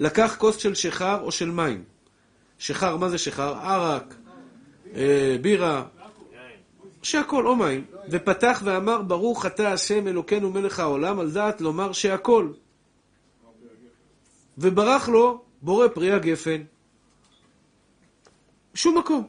לקח 0.00 0.36
כוס 0.38 0.56
של 0.56 0.74
שיכר 0.74 1.20
או 1.22 1.32
של 1.32 1.50
מים. 1.50 1.84
שיכר, 2.58 2.96
מה 2.96 3.08
זה 3.08 3.18
שיכר? 3.18 3.54
ערק, 3.54 4.14
אה, 4.94 5.36
בירה, 5.40 5.84
שהכל, 7.02 7.46
או 7.46 7.56
מים. 7.56 7.84
ופתח 8.10 8.62
ואמר, 8.64 9.02
ברוך 9.02 9.46
אתה 9.46 9.72
השם 9.72 10.08
אלוקינו 10.08 10.50
מלך 10.50 10.80
העולם, 10.80 11.18
על 11.20 11.30
דעת 11.30 11.60
לומר 11.60 11.92
שהכל. 11.92 12.48
וברח 14.58 15.08
לו 15.08 15.42
בורא 15.62 15.88
פרי 15.88 16.12
הגפן. 16.12 16.62
שום 18.74 18.98
מקום, 18.98 19.26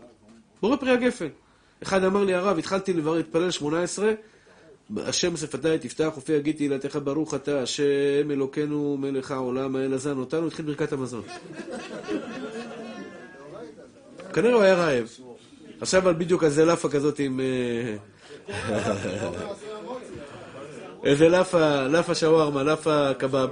בורא 0.62 0.76
פרי 0.76 0.92
הגפן. 0.92 1.28
אחד 1.84 2.04
אמר 2.04 2.24
לי, 2.24 2.34
הרב, 2.34 2.58
התחלתי 2.58 2.94
להתפלל 2.94 3.52
18, 3.52 4.12
השם 4.98 5.38
שפתי 5.38 5.78
תפתח 5.78 6.14
ופי 6.18 6.34
יגיד 6.34 6.56
תהילתך 6.56 7.00
ברוך 7.04 7.34
אתה 7.34 7.62
השם 7.62 8.32
אלוקינו 8.32 8.98
מלך 9.00 9.32
העולם 9.32 9.76
האל 9.76 9.94
הזן 9.94 10.18
אותנו 10.18 10.48
התחיל 10.48 10.66
ברכת 10.66 10.94
המזון. 10.94 11.24
כנראה 14.34 14.54
הוא 14.54 14.62
היה 14.62 14.76
רעב. 14.76 15.10
עכשיו 15.82 16.08
על 16.08 16.14
בדיוק 16.14 16.44
איזה 16.44 16.66
לאפה 16.66 16.90
כזאת 16.90 17.20
עם... 17.20 17.40
אה, 17.40 17.96
איזה 21.04 21.30
לאפה, 21.30 21.88
לאפה 21.88 22.16
שווארמה, 22.16 22.64
לאפה 22.64 23.14
קבב. 23.14 23.50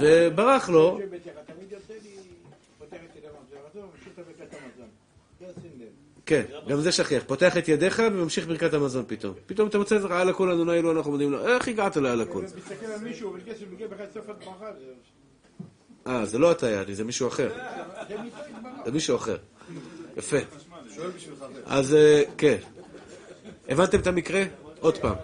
וברח 0.00 0.68
לו. 0.68 0.98
לא. 5.40 5.46
כן, 6.26 6.42
גם 6.68 6.80
זה 6.80 6.92
שכיח. 6.92 7.22
פותח 7.26 7.56
את 7.56 7.68
ידיך 7.68 8.02
וממשיך 8.12 8.46
ברכת 8.46 8.74
המזון 8.74 9.04
פתאום. 9.06 9.34
פתאום 9.46 9.68
אתה 9.68 9.78
מוצא 9.78 9.96
את 9.96 10.02
זה, 10.02 10.08
על 10.10 10.28
הכל 10.28 10.50
אדוני 10.50 10.70
אלוהינו 10.72 10.92
אנחנו 10.98 11.10
מודים 11.10 11.32
לו. 11.32 11.48
איך 11.48 11.68
הגעת 11.68 11.96
לעל 11.96 12.20
הכל? 12.20 12.46
זה- 12.46 12.56
אה, 16.06 16.26
זה 16.26 16.38
לא 16.38 16.52
אתה 16.52 16.70
יעני, 16.70 16.94
זה 16.94 17.04
מישהו 17.04 17.28
אחר. 17.28 17.50
זה 18.84 18.92
מישהו 18.92 19.16
אחר. 19.16 19.36
יפה. 20.16 20.36
אז 21.66 21.94
אה, 21.94 22.22
כן. 22.38 22.56
הבנתם 23.68 24.00
את 24.00 24.06
המקרה? 24.06 24.42
עוד 24.80 24.98
פעם. 24.98 25.14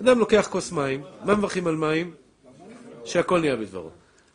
אדם 0.00 0.18
לוקח 0.18 0.48
כוס 0.50 0.72
מים, 0.72 1.02
מה 1.24 1.34
מברכים 1.34 1.66
על 1.66 1.76
מים? 1.76 2.14
שהכל 3.04 3.40
נהיה 3.40 3.56
בדברו. 3.56 3.90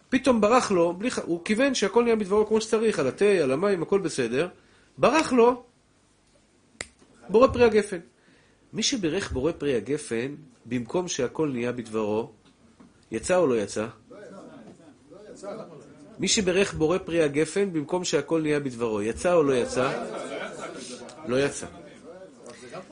פתאום 0.10 0.42
ברח 0.42 0.72
לו, 0.72 1.00
הוא 1.26 1.42
כיוון 1.46 1.76
שהכל 1.76 2.04
נהיה 2.04 2.16
בדברו 2.16 2.46
כמו 2.48 2.62
שצריך, 2.62 3.00
על 3.00 3.08
התה, 3.08 3.26
על 3.26 3.52
המים, 3.52 3.82
הכל 3.84 4.00
בסדר. 4.00 4.48
ברח 4.98 5.34
לו 5.34 5.64
בורא 7.30 7.48
פרי 7.48 7.66
הגפן. 7.66 8.00
מי 8.74 8.84
שבירך 8.84 9.32
בורא 9.32 9.52
פרי 9.52 9.76
הגפן, 9.76 10.36
במקום 10.66 11.08
שהכל 11.08 11.50
נהיה 11.50 11.72
בדברו, 11.72 12.32
יצא 13.12 13.38
או 13.38 13.48
לא 13.48 13.56
יצא? 13.56 13.88
מי 16.20 16.28
שברך 16.28 16.74
בורא 16.74 16.98
פרי 16.98 17.24
הגפן 17.24 17.74
במקום 17.74 18.04
שהכל 18.04 18.42
נהיה 18.42 18.60
בדברו, 18.60 19.02
יצא 19.02 19.34
או 19.34 19.44
לא 19.44 19.54
יצא? 19.54 20.06
לא 21.28 21.40
יצא. 21.40 21.68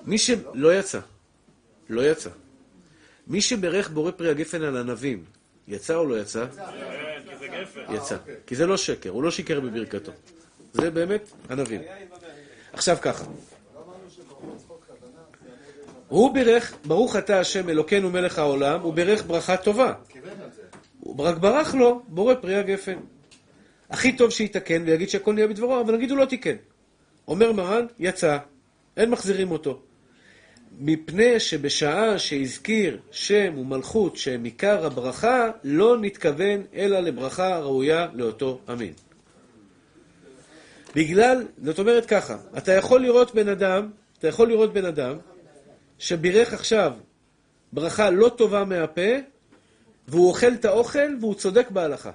מי 0.05 0.17
ש... 0.17 0.31
לא 0.53 0.73
יצא. 0.73 0.99
לא 1.89 2.01
יצא. 2.01 2.29
מי 3.27 3.41
שברך 3.41 3.89
בורא 3.89 4.11
פרי 4.11 4.29
הגפן 4.29 4.61
על 4.61 4.77
ענבים, 4.77 5.23
יצא 5.67 5.95
או 5.95 6.05
לא 6.05 6.19
יצא? 6.19 6.45
יצא. 7.89 8.17
כי 8.47 8.55
זה 8.55 8.65
לא 8.65 8.77
שקר, 8.77 9.09
הוא 9.09 9.23
לא 9.23 9.31
שיקר 9.31 9.59
בברכתו. 9.59 10.11
זה 10.75 10.91
באמת 10.91 11.31
ענבים. 11.49 11.81
עכשיו 12.73 12.97
ככה. 13.01 13.25
הוא 16.07 16.33
בירך, 16.33 16.73
ברוך 16.85 17.15
אתה 17.15 17.39
השם 17.39 17.69
אלוקינו 17.69 18.09
מלך 18.09 18.39
העולם, 18.39 18.81
הוא 18.81 18.93
בירך 18.93 19.25
ברכה 19.27 19.57
טובה. 19.57 19.93
הוא 20.99 21.25
רק 21.25 21.37
ברח 21.37 21.75
לו, 21.75 22.01
בורא 22.07 22.33
פרי 22.41 22.55
הגפן. 22.55 22.99
הכי 23.89 24.11
טוב 24.17 24.31
שיתקן 24.31 24.83
ויגיד 24.85 25.09
שהכל 25.09 25.33
נהיה 25.33 25.47
בדברו, 25.47 25.81
אבל 25.81 25.95
נגיד 25.95 26.11
הוא 26.11 26.17
לא 26.17 26.25
תיקן. 26.25 26.55
אומר 27.27 27.51
מרן, 27.51 27.85
יצא, 27.99 28.37
אין 28.97 29.09
מחזירים 29.09 29.51
אותו. 29.51 29.79
מפני 30.79 31.39
שבשעה 31.39 32.19
שהזכיר 32.19 32.99
שם 33.11 33.57
ומלכות 33.57 34.17
שהם 34.17 34.43
עיקר 34.43 34.85
הברכה, 34.85 35.49
לא 35.63 35.97
נתכוון 36.01 36.61
אלא 36.73 36.99
לברכה 36.99 37.59
ראויה 37.59 38.07
לאותו 38.13 38.59
המין. 38.67 38.93
בגלל, 40.95 41.47
זאת 41.63 41.79
אומרת 41.79 42.05
ככה, 42.05 42.37
אתה 42.57 42.71
יכול 42.71 43.01
לראות 43.01 43.35
בן 43.35 43.49
אדם, 43.49 43.91
אתה 44.19 44.27
יכול 44.27 44.47
לראות 44.47 44.73
בן 44.73 44.85
אדם 44.85 45.17
שבירך 45.99 46.53
עכשיו 46.53 46.93
ברכה 47.73 48.09
לא 48.09 48.29
טובה 48.29 48.65
מהפה, 48.65 49.11
והוא 50.07 50.27
אוכל 50.27 50.53
את 50.53 50.65
האוכל 50.65 51.15
והוא 51.21 51.35
צודק 51.35 51.67
בהלכה. 51.69 52.11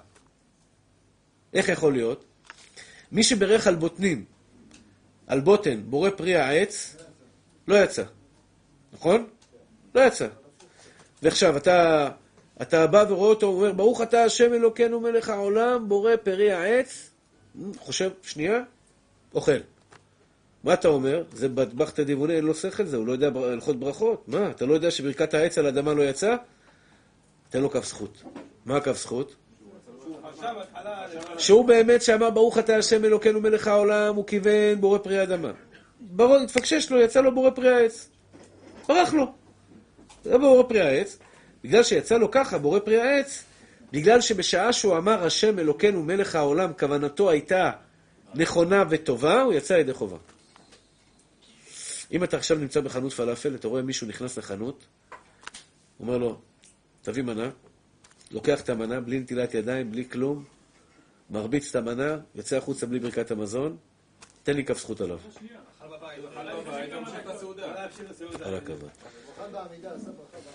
איך 1.54 1.68
יכול 1.68 1.92
להיות? 1.92 2.24
מי 3.12 3.22
שברך 3.22 3.66
על 3.66 3.74
בוטנים, 3.74 4.24
על 5.26 5.40
בוטן, 5.40 5.80
בורא 5.84 6.10
פרי 6.10 6.36
העץ, 6.36 6.96
לא 7.68 7.84
יצא. 7.84 8.02
נכון? 8.92 9.26
לא 9.94 10.00
יצא. 10.00 10.28
ועכשיו, 11.22 11.56
אתה, 11.56 12.08
אתה 12.62 12.86
בא 12.86 13.04
ורואה 13.08 13.28
אותו, 13.28 13.46
הוא 13.46 13.56
אומר, 13.56 13.72
ברוך 13.72 14.02
אתה 14.02 14.24
השם 14.24 14.54
אלוקינו 14.54 15.00
מלך 15.00 15.28
העולם, 15.28 15.88
בורא 15.88 16.16
פרי 16.16 16.52
העץ, 16.52 17.09
חושב, 17.78 18.10
שנייה, 18.22 18.62
אוכל. 19.34 19.58
מה 20.64 20.74
אתה 20.74 20.88
אומר? 20.88 21.24
זה 21.32 21.48
בטבחתא 21.48 22.02
דיבוני, 22.02 22.36
אין 22.36 22.44
לו 22.44 22.54
שכל 22.54 22.84
זה, 22.84 22.96
הוא 22.96 23.06
לא 23.06 23.12
יודע 23.12 23.30
הלכות 23.34 23.80
ברכות. 23.80 24.28
מה, 24.28 24.50
אתה 24.50 24.66
לא 24.66 24.74
יודע 24.74 24.90
שברכת 24.90 25.34
העץ 25.34 25.58
על 25.58 25.66
אדמה 25.66 25.94
לא 25.94 26.02
יצא? 26.02 26.36
תן 27.50 27.60
לו 27.60 27.70
כף 27.70 27.84
זכות. 27.84 28.22
מה 28.66 28.76
הכף 28.76 28.96
זכות? 28.96 29.36
שהוא 31.38 31.64
באמת 31.64 32.02
שאמר 32.02 32.30
ברוך 32.30 32.58
אתה 32.58 32.76
השם 32.76 33.04
אלוקינו 33.04 33.40
מלך 33.40 33.68
העולם, 33.68 34.16
הוא 34.16 34.26
כיוון 34.26 34.80
בורא 34.80 34.98
פרי 34.98 35.18
האדמה. 35.18 35.52
ברור, 36.00 36.36
התפקשש 36.36 36.90
לו, 36.90 37.00
יצא 37.00 37.20
לו 37.20 37.34
בורא 37.34 37.50
פרי 37.50 37.74
העץ. 37.74 38.08
ברח 38.88 39.14
לו. 39.14 39.32
זה 40.24 40.38
בורא 40.38 40.62
פרי 40.62 40.80
העץ. 40.80 41.18
בגלל 41.64 41.82
שיצא 41.82 42.18
לו 42.18 42.30
ככה, 42.30 42.58
בורא 42.58 42.78
פרי 42.78 43.00
העץ, 43.00 43.44
בגלל 43.92 44.20
שבשעה 44.20 44.72
שהוא 44.72 44.96
אמר 44.96 45.24
השם 45.24 45.58
אלוקינו 45.58 46.02
מלך 46.02 46.34
העולם, 46.34 46.72
כוונתו 46.78 47.30
הייתה 47.30 47.70
נכונה 48.34 48.84
וטובה, 48.90 49.42
הוא 49.42 49.52
יצא 49.52 49.72
ידי 49.72 49.94
חובה. 49.94 50.16
אם 52.12 52.24
אתה 52.24 52.36
עכשיו 52.36 52.58
נמצא 52.58 52.80
בחנות 52.80 53.12
פלאפל, 53.12 53.54
אתה 53.54 53.68
רואה 53.68 53.82
מישהו 53.82 54.06
נכנס 54.06 54.38
לחנות, 54.38 54.84
אומר 56.00 56.18
לו, 56.18 56.38
תביא 57.02 57.22
מנה, 57.22 57.50
לוקח 58.30 58.60
את 58.60 58.68
המנה 58.68 59.00
בלי 59.00 59.18
נטילת 59.18 59.54
ידיים, 59.54 59.92
בלי 59.92 60.08
כלום, 60.08 60.44
מרביץ 61.30 61.68
את 61.70 61.76
המנה, 61.76 62.18
יוצא 62.34 62.56
החוצה 62.56 62.86
בלי 62.86 62.98
ברכת 62.98 63.30
המזון, 63.30 63.76
תן 64.42 64.56
לי 64.56 64.64
כף 64.64 64.78
זכות 64.78 65.00
עליו. 65.00 65.18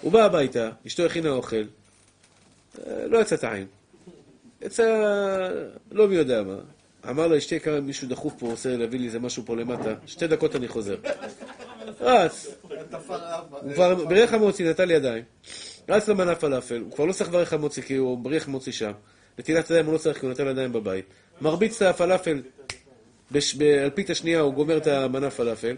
הוא 0.02 0.12
בא 0.12 0.26
הביתה, 0.26 0.70
אשתו 0.88 1.06
הכינה 1.06 1.30
אוכל, 1.30 1.64
לא 3.08 3.18
יצא 3.22 3.36
טעים. 3.36 3.68
יצא 4.62 4.84
לא 5.92 6.08
מי 6.08 6.16
יודע 6.16 6.44
מה. 6.44 6.56
אמר 7.10 7.28
לה, 7.28 7.38
אשתי 7.38 7.56
יקרה, 7.56 7.82
מישהו 7.82 8.08
דחוף 8.08 8.34
פה, 8.40 8.46
רוצה 8.48 8.78
להביא 8.78 9.00
לי 9.00 9.06
איזה 9.06 9.20
משהו 9.20 9.44
פה 9.46 9.56
למטה, 9.56 9.94
שתי 10.06 10.28
דקות 10.28 10.56
אני 10.56 10.68
חוזר. 10.68 10.96
רץ, 12.02 12.48
הוא 13.50 13.74
כבר 13.74 13.96
ברך 14.06 14.34
המוצי, 14.34 14.64
נטל 14.70 14.92
ידיים. 14.92 15.24
רץ 15.90 16.08
למנה 16.08 16.36
פלאפל, 16.36 16.82
הוא 16.82 16.92
כבר 16.92 17.06
לא 17.06 17.14
צריך 17.14 17.30
לברך 17.30 17.54
המוצי 17.54 17.82
כי 17.82 17.96
הוא 17.96 18.18
בריח 18.18 18.48
מוצי 18.48 18.72
שם. 18.72 18.92
נטילת 19.40 19.70
ידיים 19.70 19.86
הוא 19.86 19.94
לא 19.94 19.98
צריך 19.98 20.20
כי 20.20 20.26
הוא 20.26 20.32
נטל 20.34 20.48
ידיים 20.48 20.74
בבית. 20.74 21.06
מרביץ 21.42 21.82
את 21.82 21.88
הפלאפל, 21.96 22.42
בש- 23.32 23.56
באלפית 23.56 24.10
השנייה 24.10 24.40
הוא 24.40 24.54
גומר 24.54 24.78
את 24.78 24.88
המנה 24.88 25.30
פלאפל, 25.32 25.76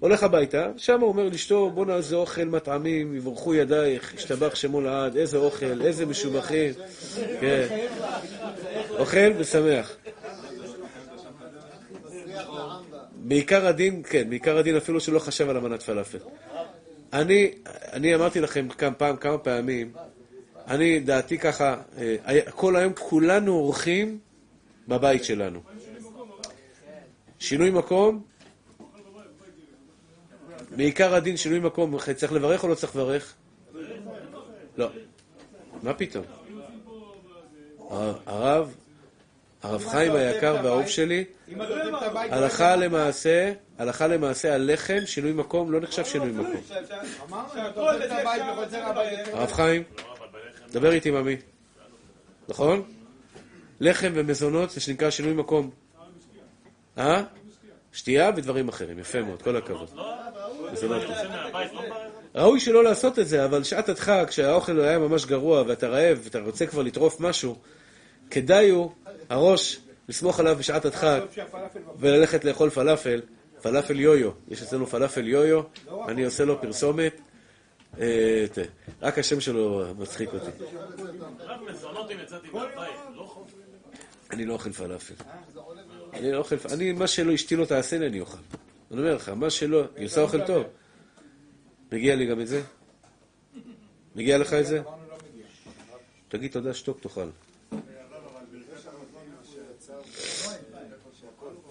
הולך 0.00 0.22
הביתה, 0.22 0.70
שם 0.76 1.00
הוא 1.00 1.08
אומר 1.08 1.28
לאשתו, 1.28 1.70
בואנה 1.70 1.96
איזה 1.96 2.16
אוכל 2.16 2.44
מטעמים, 2.44 3.16
יברכו 3.16 3.54
ידייך, 3.54 4.14
ישתבח 4.14 4.54
שמו 4.54 4.80
לעד, 4.80 5.16
איזה 5.16 5.38
אוכל, 5.38 5.82
איזה 5.82 6.06
משובחים. 6.06 6.72
כן. 7.40 7.66
אוכל 8.98 9.32
ושמח. 9.38 9.96
בעיקר 13.14 13.66
הדין, 13.66 14.02
כן, 14.10 14.30
בעיקר 14.30 14.58
הדין 14.58 14.76
אפילו 14.76 15.00
שלא 15.00 15.18
חשב 15.18 15.48
על 15.48 15.56
המנת 15.56 15.82
פלאפל. 15.82 16.18
אני, 17.12 17.52
אני 17.92 18.14
אמרתי 18.14 18.40
לכם 18.40 18.68
כמה 18.68 18.94
פעם, 18.94 19.16
כמה 19.16 19.38
פעמים, 19.38 19.92
אני, 20.68 21.00
דעתי 21.00 21.38
ככה, 21.38 21.76
אה, 21.98 22.40
כל 22.50 22.76
היום 22.76 22.92
כולנו 22.98 23.52
אורחים 23.52 24.18
בבית 24.88 25.24
שלנו. 25.24 25.60
שינוי 27.38 27.70
מקום, 27.70 28.22
בעיקר 30.78 31.14
הדין 31.14 31.36
שינוי 31.36 31.58
מקום, 31.58 31.98
צריך 32.16 32.32
לברך 32.32 32.64
או 32.64 32.68
לא 32.68 32.74
צריך 32.74 32.96
לברך? 32.96 33.34
לא. 34.76 34.88
מה 35.82 35.94
פתאום? 35.94 36.24
הרב, 38.26 38.74
הרב 39.62 39.86
חיים 39.86 40.12
היקר 40.12 40.56
והאהוב 40.62 40.86
שלי. 40.86 41.24
הלכה 42.14 42.76
למעשה, 42.76 43.52
הלכה 43.78 44.06
למעשה, 44.06 44.54
הלחם, 44.54 44.98
שינוי 45.06 45.32
מקום, 45.32 45.72
לא 45.72 45.80
נחשב 45.80 46.04
שינוי 46.04 46.32
מקום. 46.32 46.62
הרב 49.32 49.52
חיים, 49.52 49.82
דבר 50.72 50.92
איתי, 50.92 51.10
ממי. 51.10 51.36
נכון? 52.48 52.82
לחם 53.80 54.12
ומזונות 54.14 54.70
זה 54.70 54.80
שנקרא 54.80 55.10
שינוי 55.10 55.32
מקום. 55.32 55.70
אה? 56.98 57.22
שתייה 57.92 58.30
ודברים 58.36 58.68
אחרים, 58.68 58.98
יפה 58.98 59.22
מאוד, 59.22 59.42
כל 59.42 59.56
הכבוד. 59.56 59.88
מזונות. 60.72 61.02
ראוי 62.34 62.60
שלא 62.60 62.84
לעשות 62.84 63.18
את 63.18 63.28
זה, 63.28 63.44
אבל 63.44 63.64
שעת 63.64 63.88
הדחק, 63.88 64.24
כשהאוכל 64.28 64.80
היה 64.80 64.98
ממש 64.98 65.26
גרוע 65.26 65.62
ואתה 65.66 65.88
רעב 65.88 66.20
ואתה 66.22 66.40
רוצה 66.40 66.66
כבר 66.66 66.82
לטרוף 66.82 67.20
משהו, 67.20 67.56
כדאי 68.30 68.70
הוא, 68.70 68.90
הראש, 69.28 69.80
לסמוך 70.08 70.40
עליו 70.40 70.56
בשעת 70.56 70.84
הדחק 70.84 71.20
וללכת 71.98 72.44
לאכול 72.44 72.70
פלאפל, 72.70 73.20
פלאפל 73.62 74.00
יויו. 74.00 74.30
יש 74.48 74.62
אצלנו 74.62 74.86
פלאפל 74.86 75.28
יויו, 75.28 75.62
אני 76.08 76.24
עושה 76.24 76.44
לו 76.44 76.60
פרסומת. 76.60 77.20
אה, 78.00 78.46
רק 79.02 79.18
השם 79.18 79.40
שלו 79.40 79.84
מצחיק 79.98 80.30
אותי. 80.34 80.64
לא. 83.16 83.44
אני 84.30 84.44
לא 84.44 84.52
אוכל 84.52 84.72
פלאפל. 84.72 85.14
אני 86.12 86.32
לא 86.32 86.38
אוכל, 86.38 86.56
אני, 86.72 86.92
מה 86.92 87.06
שלא 87.06 87.34
אשתי 87.34 87.56
לא 87.56 87.64
תעשה 87.64 87.98
לי, 87.98 88.06
אני 88.06 88.20
אוכל. 88.20 88.38
אני 88.90 89.00
אומר 89.00 89.14
לך, 89.14 89.28
מה 89.28 89.50
שלא, 89.50 89.84
היא 89.96 90.06
עושה 90.06 90.20
אוכל 90.20 90.46
טוב. 90.46 90.66
מגיע 91.92 92.16
לי 92.16 92.26
גם 92.26 92.40
את 92.40 92.46
זה? 92.48 92.62
מגיע 94.16 94.38
לך 94.38 94.52
את 94.52 94.66
זה? 94.66 94.82
תגיד 96.28 96.52
תודה, 96.52 96.74
שתוק, 96.74 97.00
תאכל. 97.00 97.28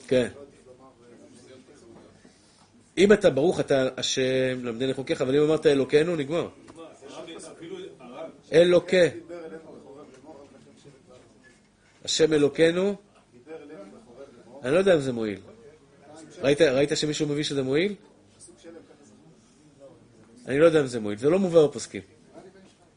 כן. 0.07 0.28
אם 2.97 3.13
אתה 3.13 3.30
ברוך 3.30 3.59
אתה 3.59 3.89
השם 3.97 4.65
למדני 4.65 4.93
חוקיך, 4.93 5.22
אבל 5.22 5.36
אם 5.36 5.41
אמרת 5.43 5.65
אלוקינו, 5.65 6.15
נגמר. 6.15 6.49
אלוקה. 8.53 8.97
השם 12.05 12.34
אלוקינו, 12.34 12.95
אני 14.63 14.74
לא 14.74 14.78
יודע 14.78 14.95
אם 14.95 14.99
זה 14.99 15.13
מועיל. 15.13 15.39
ראית, 16.42 16.62
ראית 16.62 16.90
שמישהו 16.96 17.28
מביא 17.28 17.44
שזה 17.44 17.64
מועיל? 17.64 17.96
אני 20.48 20.60
לא 20.60 20.66
יודע 20.66 20.82
אם 20.82 20.88
זה 20.88 21.00
מועיל. 21.00 21.20
זה 21.20 21.30
לא 21.30 21.40
מובא 21.40 21.68
בפוסקים. 21.68 22.02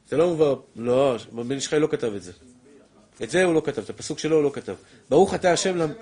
זה 0.09 0.17
לא 0.17 0.29
מובא... 0.29 0.55
לא, 0.77 1.17
בן 1.33 1.53
איש 1.53 1.69
חי 1.69 1.79
לא 1.79 1.87
כתב 1.87 2.13
את 2.17 2.23
זה. 2.23 2.33
את 3.23 3.31
זה 3.31 3.45
הוא 3.45 3.55
לא 3.55 3.63
כתב, 3.65 3.83
את 3.83 3.91
הפסוק 3.91 4.19
שלו 4.19 4.37
הוא 4.37 4.45
לא 4.45 4.51
כתב. 4.55 4.75
ברוך 5.11 5.35
אתה 5.35 5.53
השם 5.53 5.77
למ... 5.77 5.93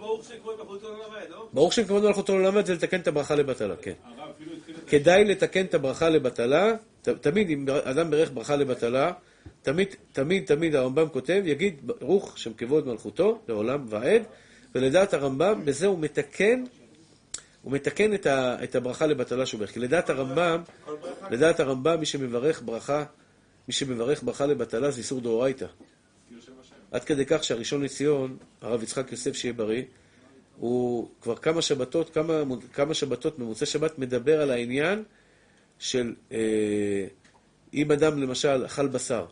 ברוך 0.00 0.24
שקורא 0.24 0.54
בחוטו 0.56 0.88
לבד, 0.94 1.30
לא? 1.30 1.48
ברוך 1.52 1.72
שם 1.72 1.84
כבוד 1.84 2.02
מלכותו 2.02 2.38
לעולם 2.38 2.56
ועד 2.56 2.66
זה 2.66 2.74
לתקן 2.74 3.00
את 3.00 3.08
הברכה 3.08 3.34
לבטלה, 3.34 3.76
כן. 3.76 3.92
כדאי 4.86 5.24
לתקן 5.24 5.64
את 5.64 5.74
הברכה 5.74 6.08
לבטלה, 6.08 6.74
תמיד 7.02 7.50
אם 7.50 7.66
אדם 7.84 8.10
בירך 8.10 8.30
ברכה 8.34 8.56
לבטלה, 8.56 9.12
תמיד, 9.62 9.88
תמיד, 10.12 10.46
תמיד 10.46 10.74
הרמב"ם 10.74 11.08
כותב, 11.08 11.42
יגיד 11.44 11.80
ברוך 11.86 12.38
שם 12.38 12.52
כבוד 12.52 12.86
מלכותו 12.86 13.40
לעולם 13.48 13.86
ועד, 13.88 14.22
ולדעת 14.74 15.14
הרמב"ם, 15.14 15.64
בזה 15.64 15.86
הוא 15.86 15.98
מתקן, 15.98 16.64
הוא 17.62 17.72
מתקן 17.72 18.14
את, 18.14 18.26
ה, 18.26 18.64
את 18.64 18.74
הברכה 18.74 19.06
לבטלה 19.06 19.46
שהוא 19.46 19.58
ברך. 19.58 19.70
כי 19.70 19.80
לדעת 19.80 20.10
הרמב"ם, 20.10 20.62
לדעת 21.30 21.60
הרמב"ם, 21.60 22.00
מי 22.00 22.06
שמברך 22.06 22.62
ברכה, 22.64 23.04
מי 23.68 23.74
שמברך 23.74 24.22
ברכה 24.22 24.46
לבטלה 24.46 24.90
זה 24.90 24.98
איסור 24.98 25.20
דאורייתא. 25.20 25.66
עד 26.90 27.04
כדי 27.04 27.26
כך 27.26 27.44
שהראשון 27.44 27.82
לציון, 27.82 28.36
הרב 28.60 28.82
יצחק 28.82 29.12
יוסף 29.12 29.34
שיהיה 29.34 29.52
בריא, 29.52 29.82
הוא 30.56 31.08
כבר 31.20 31.36
כמה 31.36 31.62
שבתות, 31.62 32.10
כמה, 32.10 32.42
כמה 32.72 32.94
שבתות 32.94 33.38
ממוצאי 33.38 33.66
שבת 33.66 33.98
מדבר 33.98 34.42
על 34.42 34.50
העניין 34.50 35.02
של 35.78 36.14
אה, 36.32 37.06
אם 37.74 37.92
אדם 37.92 38.22
למשל 38.22 38.66
אכל 38.66 38.88
בשר 38.88 39.26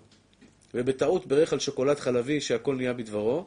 ובטעות 0.75 1.27
בירך 1.27 1.53
על 1.53 1.59
שוקולד 1.59 1.99
חלבי 1.99 2.41
שהכל 2.41 2.75
נהיה 2.77 2.93
בדברו, 2.93 3.47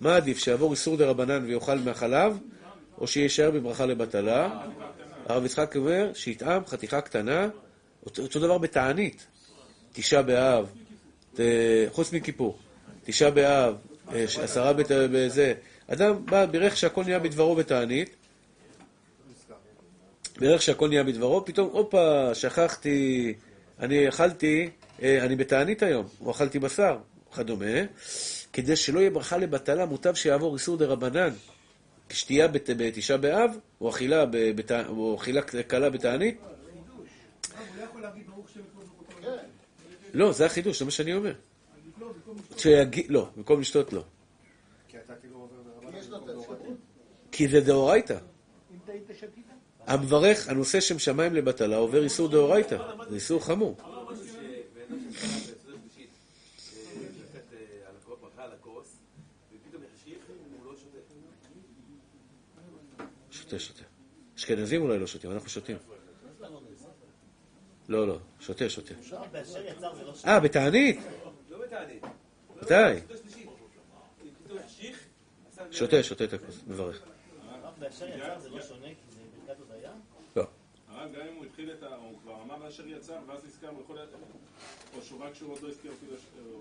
מה 0.00 0.16
עדיף, 0.16 0.38
שיעבור 0.38 0.70
איסור 0.72 0.96
דה 0.96 1.06
רבנן 1.06 1.44
ויאכל 1.44 1.78
מהחלב, 1.78 2.38
או 2.98 3.06
שיישאר 3.06 3.50
בברכה 3.50 3.86
לבטלה? 3.86 4.60
הרב 5.26 5.44
יצחק 5.44 5.76
אומר 5.76 6.10
שיטעם 6.14 6.66
חתיכה 6.66 7.00
קטנה, 7.00 7.48
אותו, 8.06 8.40
דבר 8.40 8.58
בתענית, 8.58 9.26
תשעה 9.92 10.22
באב, 10.22 10.72
חוץ 11.92 12.12
מכיפור, 12.12 12.58
תשעה 13.04 13.30
באב, 13.30 13.76
אה, 14.12 14.24
עשרה 14.42 14.72
בת- 14.72 14.90
בזה, 14.90 15.54
אדם 15.86 16.26
בא, 16.26 16.46
בירך 16.46 16.76
שהכל 16.76 17.04
נהיה 17.04 17.18
בדברו 17.18 17.54
בתענית, 17.54 18.16
בירך 20.38 20.62
שהכל 20.62 20.88
נהיה 20.88 21.04
בדברו, 21.04 21.44
פתאום, 21.44 21.68
הופה, 21.72 22.34
שכחתי, 22.34 23.34
אני 23.80 24.08
אכלתי, 24.08 24.62
אה, 24.62 24.83
אני 25.04 25.36
בתענית 25.36 25.82
היום, 25.82 26.06
או 26.20 26.30
אכלתי 26.30 26.58
בשר, 26.58 26.98
וכדומה, 27.32 27.66
כדי 28.52 28.76
שלא 28.76 29.00
יהיה 29.00 29.10
ברכה 29.10 29.36
לבטלה, 29.36 29.86
מוטב 29.86 30.14
שיעבור 30.14 30.54
איסור 30.54 30.76
דה 30.76 30.86
רבנן. 30.86 31.30
שתייה 32.10 32.48
בת- 32.48 32.70
בתשעה 32.76 33.16
באב, 33.16 33.50
או 33.80 33.90
אכילה, 33.90 34.26
ב- 34.26 34.36
בת- 34.56 34.72
או 34.88 35.16
אכילה 35.16 35.42
קלה 35.42 35.90
בתענית. 35.90 36.40
לא, 40.14 40.32
זה 40.32 40.46
החידוש, 40.46 40.78
זה 40.78 40.84
מה 40.84 40.90
שאני 40.90 41.14
אומר. 41.14 41.34
שיגיד, 42.58 43.06
לא, 43.10 43.28
במקום 43.36 43.60
לשתות 43.60 43.92
לא. 43.92 44.02
כי 47.32 47.48
זה 47.48 47.60
דאורייתא. 47.60 48.16
המברך, 49.86 50.48
הנושא 50.48 50.80
שם 50.80 50.98
שמיים 50.98 51.34
לבטלה, 51.34 51.76
עובר 51.76 52.04
איסור 52.04 52.28
דאורייתא. 52.28 52.76
זה 53.08 53.14
איסור 53.14 53.44
חמור. 53.44 53.76
שותה, 63.44 63.58
שותה. 63.58 63.82
אשכנזים 64.36 64.82
אולי 64.82 64.98
לא 64.98 65.06
שותים, 65.06 65.30
אנחנו 65.30 65.48
שותים. 65.48 65.76
לא, 67.88 68.08
לא, 68.08 68.18
שותה, 68.40 68.68
שותה. 68.68 68.94
אה, 70.26 70.40
בתענית? 70.40 70.98
לא 71.50 71.58
בתענית. 71.58 72.02
מתי? 72.62 73.14
שותה, 75.70 76.02
שותה 76.02 76.24
את 76.24 76.32
הכוס, 76.32 76.60
מברך. 76.66 77.02
באשר 77.78 78.08
יצא 78.08 78.38
זה 78.38 78.50
לא 78.50 78.62
שונה 78.62 78.86
כי 78.86 78.94
זה 79.10 79.20
ברכת 79.46 79.60
הודיה? 79.60 79.92
לא. 80.36 80.44
הרב, 80.88 81.12
גם 81.12 81.26
אם 81.28 81.34
הוא 81.36 81.44
התחיל 81.44 81.72
את 81.72 81.82
ה... 81.82 81.86
הוא 81.86 82.18
כבר 82.22 82.42
אמר 82.42 82.68
אשר 82.68 82.86
יצא, 82.86 83.18
ואז 83.26 83.44
נזכר 83.44 83.70
בכל 83.72 83.98
ה... 83.98 84.04
או 84.96 85.02
שהוא 85.02 85.24
רק 85.24 85.34
שהוא 85.34 85.52
עוד 85.52 85.62
לא 85.62 85.68
הזכיר 85.68 85.92
אפילו, 85.92 86.12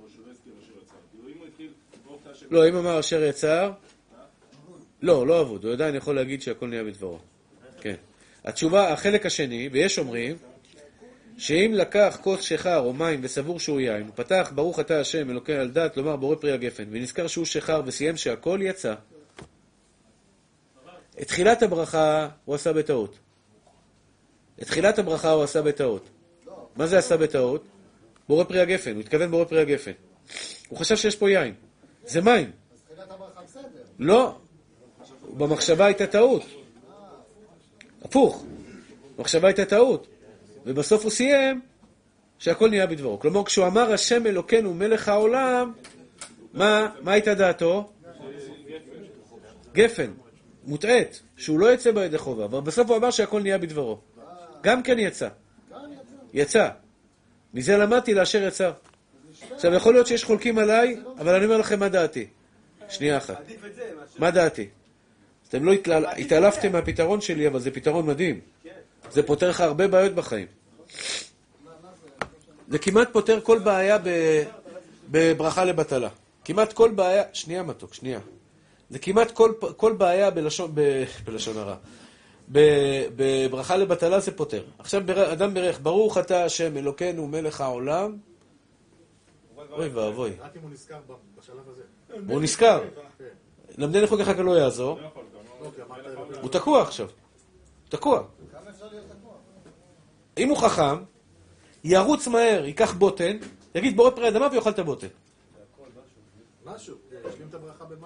או 0.03 0.09
שהוא 0.09 0.25
לא 0.27 0.31
הזכיר 0.31 0.53
אשר 0.63 0.71
יצא. 0.81 0.93
כאילו 1.11 1.29
אם 1.29 1.37
הוא 1.37 1.47
התחיל. 1.47 1.73
לא, 2.51 2.69
אם 2.69 2.75
אמר 2.75 2.99
אשר 2.99 3.23
יצר, 3.23 3.71
לא, 5.03 5.27
לא 5.27 5.41
אבוד, 5.41 5.65
הוא 5.65 5.73
עדיין 5.73 5.95
יכול 5.95 6.15
להגיד 6.15 6.41
שהכל 6.41 6.67
נהיה 6.67 6.83
בדברו. 6.83 7.19
כן. 7.81 7.95
התשובה, 8.43 8.93
החלק 8.93 9.25
השני, 9.25 9.69
ויש 9.71 9.99
אומרים, 9.99 10.35
שאם 11.37 11.71
לקח 11.75 12.17
כוס 12.21 12.41
שיכר 12.41 12.79
או 12.79 12.93
מים 12.93 13.19
וסבור 13.23 13.59
שהוא 13.59 13.79
יין, 13.79 14.01
הוא 14.01 14.11
פתח 14.15 14.51
ברוך 14.55 14.79
אתה 14.79 14.99
השם 14.99 15.29
אלוקי 15.29 15.53
על 15.53 15.71
דת, 15.71 15.97
לומר 15.97 16.15
בורא 16.15 16.35
פרי 16.35 16.51
הגפן, 16.51 16.83
ונזכר 16.91 17.27
שהוא 17.27 17.45
שיכר 17.45 17.81
וסיים 17.85 18.17
שהכל 18.17 18.59
יצא. 18.61 18.93
את 21.21 21.27
תחילת 21.27 21.63
הברכה 21.63 22.29
הוא 22.45 22.55
עשה 22.55 22.73
בטעות. 22.73 23.19
את 24.61 24.67
תחילת 24.67 24.99
הברכה 24.99 25.29
הוא 25.31 25.43
עשה 25.43 25.61
בטעות. 25.61 26.09
מה 26.75 26.87
זה 26.87 26.97
עשה 26.97 27.17
בטעות? 27.17 27.63
בורא 28.29 28.43
פרי 28.43 28.61
הגפן, 28.61 28.93
הוא 28.93 28.99
התכוון 28.99 29.31
בורא 29.31 29.45
פרי 29.45 29.61
הגפן. 29.61 29.91
הוא 30.69 30.79
חשב 30.79 30.95
שיש 30.95 31.15
פה 31.15 31.29
יין. 31.29 31.53
זה 32.05 32.21
מים. 32.21 32.51
לא. 33.99 34.37
במחשבה 35.37 35.85
הייתה 35.85 36.07
טעות. 36.07 36.43
הפוך. 38.03 38.45
במחשבה 39.17 39.47
הייתה 39.47 39.65
טעות. 39.65 40.07
ובסוף 40.65 41.03
הוא 41.03 41.11
סיים 41.11 41.61
שהכל 42.39 42.69
נהיה 42.69 42.87
בדברו. 42.87 43.19
כלומר, 43.19 43.43
כשהוא 43.43 43.67
אמר 43.67 43.93
השם 43.93 44.27
אלוקינו 44.27 44.73
מלך 44.73 45.07
העולם, 45.07 45.73
מה, 46.53 46.89
מה 47.01 47.11
הייתה 47.11 47.33
דעתו? 47.33 47.89
גפן, 49.73 50.11
מוטעית, 50.63 51.21
שהוא 51.37 51.59
לא 51.59 51.73
יצא 51.73 51.91
בידי 51.91 52.17
חובה, 52.17 52.45
אבל 52.45 52.59
בסוף 52.59 52.89
הוא 52.89 52.97
אמר 52.97 53.11
שהכל 53.11 53.41
נהיה 53.41 53.57
בדברו. 53.57 53.97
גם 54.63 54.83
כן 54.83 54.99
יצא. 54.99 55.27
יצא. 56.33 56.69
מזה 57.53 57.77
למדתי 57.77 58.13
לאשר 58.13 58.43
יצא. 58.43 58.71
עכשיו, 59.51 59.73
יכול 59.73 59.93
להיות 59.93 60.07
שיש 60.07 60.23
חולקים 60.23 60.57
עליי, 60.57 60.99
אבל 61.19 61.35
אני 61.35 61.45
אומר 61.45 61.57
לכם 61.57 61.79
מה 61.79 61.89
דעתי. 61.89 62.27
שנייה 62.89 63.17
אחת. 63.17 63.43
מה 64.19 64.31
דעתי? 64.31 64.69
אתם 65.55 65.65
לא 65.65 65.71
התעל- 65.71 66.05
התעלפתם 66.17 66.71
מהפתרון 66.71 67.21
שלי, 67.21 67.47
אבל 67.47 67.59
זה 67.59 67.71
פתרון 67.71 68.05
מדהים. 68.05 68.39
זה 69.11 69.23
פותר 69.23 69.49
לך 69.49 69.61
הרבה 69.61 69.87
בעיות 69.87 70.13
בחיים. 70.15 70.47
זה 72.69 72.79
כמעט 72.79 73.07
פותר 73.13 73.41
כל 73.41 73.59
בעיה 73.59 73.97
ב- 74.03 74.43
בברכה 75.11 75.65
לבטלה. 75.65 76.09
כמעט 76.45 76.73
כל 76.73 76.91
בעיה... 76.91 77.23
שנייה, 77.33 77.63
מתוק, 77.63 77.93
שנייה. 77.93 78.19
זה 78.89 78.99
כמעט 78.99 79.31
כל, 79.31 79.51
כל 79.77 79.93
בעיה 79.93 80.31
בלשון, 80.31 80.71
ב, 80.73 80.81
בלשון 81.25 81.57
הרע. 81.57 81.75
בברכה 83.15 83.77
לבטלה 83.77 84.19
זה 84.19 84.31
פותר. 84.31 84.63
עכשיו 84.79 85.01
אדם 85.33 85.53
בירך, 85.53 85.79
ברוך 85.83 86.17
אתה 86.17 86.43
השם 86.45 86.77
אלוקינו 86.77 87.27
מלך 87.27 87.61
העולם. 87.61 88.17
אוי 89.71 89.87
ואבוי. 89.87 90.31
רק 90.39 90.51
אם 90.55 90.61
הוא 90.61 90.69
נזכר 90.71 90.95
בשלב 91.39 91.55
הזה. 91.69 91.81
הוא 92.33 92.41
נזכר. 92.41 92.83
למדני 93.77 94.07
חוק 94.07 94.19
אחד 94.19 94.39
לא 94.39 94.51
יעזור. 94.51 94.99
הוא 96.41 96.49
תקוע 96.49 96.81
עכשיו. 96.81 97.07
תקוע. 97.89 98.23
אם 100.37 100.49
הוא 100.49 100.57
חכם, 100.57 101.03
ירוץ 101.83 102.27
מהר, 102.27 102.65
ייקח 102.65 102.93
בוטן, 102.93 103.37
יגיד 103.75 103.97
בורא 103.97 104.09
פרי 104.09 104.27
אדמה 104.27 104.47
ויאכל 104.51 104.69
את 104.69 104.79
הבוטן. 104.79 105.07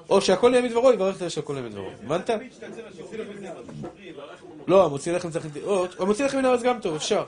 או 0.09 0.21
שהכל 0.21 0.51
יהיה 0.53 0.61
מדברו, 0.61 0.93
יברך 0.93 1.15
את 1.15 1.19
זה 1.19 1.29
שהכל 1.29 1.53
יהיה 1.53 1.69
מדברו. 1.69 1.89
הבנת? 2.03 2.29
לא, 4.67 4.85
המוציא 4.85 5.13
לחם 5.13 5.29
צריך... 5.31 5.47
או, 5.63 5.85
המוציא 5.99 6.25
לחם 6.25 6.37
מן 6.37 6.45
הארץ 6.45 6.61
גם 6.61 6.79
טוב, 6.81 6.95
אפשר. 6.95 7.23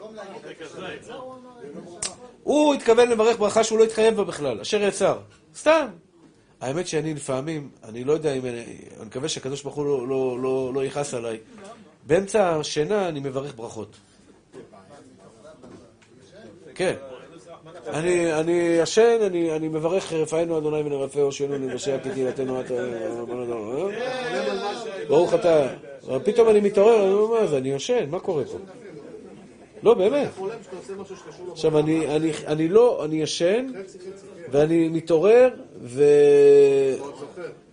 הוא 2.43 2.73
התכוון 2.73 3.09
לברך 3.09 3.37
ברכה 3.39 3.63
שהוא 3.63 3.79
לא 3.79 3.83
התחייב 3.83 4.15
בה 4.15 4.23
בכלל, 4.23 4.61
אשר 4.61 4.81
יצר. 4.81 5.19
סתם. 5.55 5.87
האמת 6.61 6.87
שאני 6.87 7.13
לפעמים, 7.13 7.69
אני 7.83 8.03
לא 8.03 8.13
יודע 8.13 8.33
אם... 8.33 8.45
אני 8.45 8.63
אני 8.99 9.05
מקווה 9.05 9.29
שהקדוש 9.29 9.63
ברוך 9.63 9.75
הוא 9.75 9.85
לא- 9.85 10.07
לא- 10.07 10.37
לא- 10.41 10.71
לא 10.73 10.85
יכעס 10.85 11.13
עליי. 11.13 11.37
באמצע 12.07 12.55
השינה 12.55 13.09
אני 13.09 13.19
מברך 13.19 13.55
ברכות. 13.55 13.97
כן. 16.75 16.93
אני, 17.87 18.33
אני 18.33 18.51
ישן, 18.51 19.17
אני, 19.25 19.55
אני 19.55 19.67
מברך 19.67 20.13
רפאנו 20.13 20.57
אדוני 20.57 20.79
ונרפא 20.79 21.19
הושיענו 21.19 21.57
נבשע 21.57 21.97
כי 22.03 22.09
תהילתנו 22.09 22.61
את... 22.61 22.71
ברוך 25.07 25.33
אתה. 25.33 25.67
פתאום 26.23 26.49
אני 26.49 26.59
מתעורר, 26.59 27.03
אני 27.03 27.13
אומר, 27.13 27.41
מה 27.41 27.47
זה, 27.47 27.57
אני 27.57 27.69
ישן, 27.69 28.09
מה 28.09 28.19
קורה 28.19 28.43
פה? 28.45 28.57
לא, 29.83 29.93
באמת. 29.93 30.29
עכשיו, 31.51 31.79
אני 32.47 32.67
לא, 32.67 33.05
אני 33.05 33.21
ישן, 33.21 33.67
ואני 34.51 34.89
מתעורר, 34.89 35.49
ו... 35.81 36.03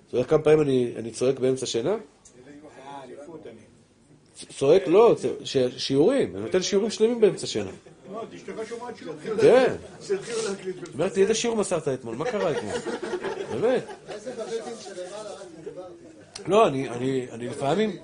אתה 0.09 0.16
יודע 0.16 0.28
כמה 0.28 0.43
פעמים 0.43 0.61
אני, 0.97 1.11
צועק 1.11 1.39
באמצע 1.39 1.66
שינה? 1.66 1.97
צועק, 4.59 4.82
לא, 4.86 5.15
שיעורים, 5.77 6.36
אני 6.36 6.44
נותן 6.44 6.62
שיעורים 6.62 6.90
שלמים 6.90 7.20
באמצע 7.20 7.47
שינה. 7.47 7.70
כן. 9.40 9.74
אמרתי, 10.97 11.23
איזה 11.23 11.35
שיעור 11.35 11.57
מסרת 11.57 11.89
אתמול? 11.89 12.16
מה 12.16 12.24
קרה 12.24 12.51
אתמול? 12.51 12.74
באמת. 13.53 13.85
לא, 16.47 16.69
אני, 16.69 17.27
לפעמים, 17.39 17.97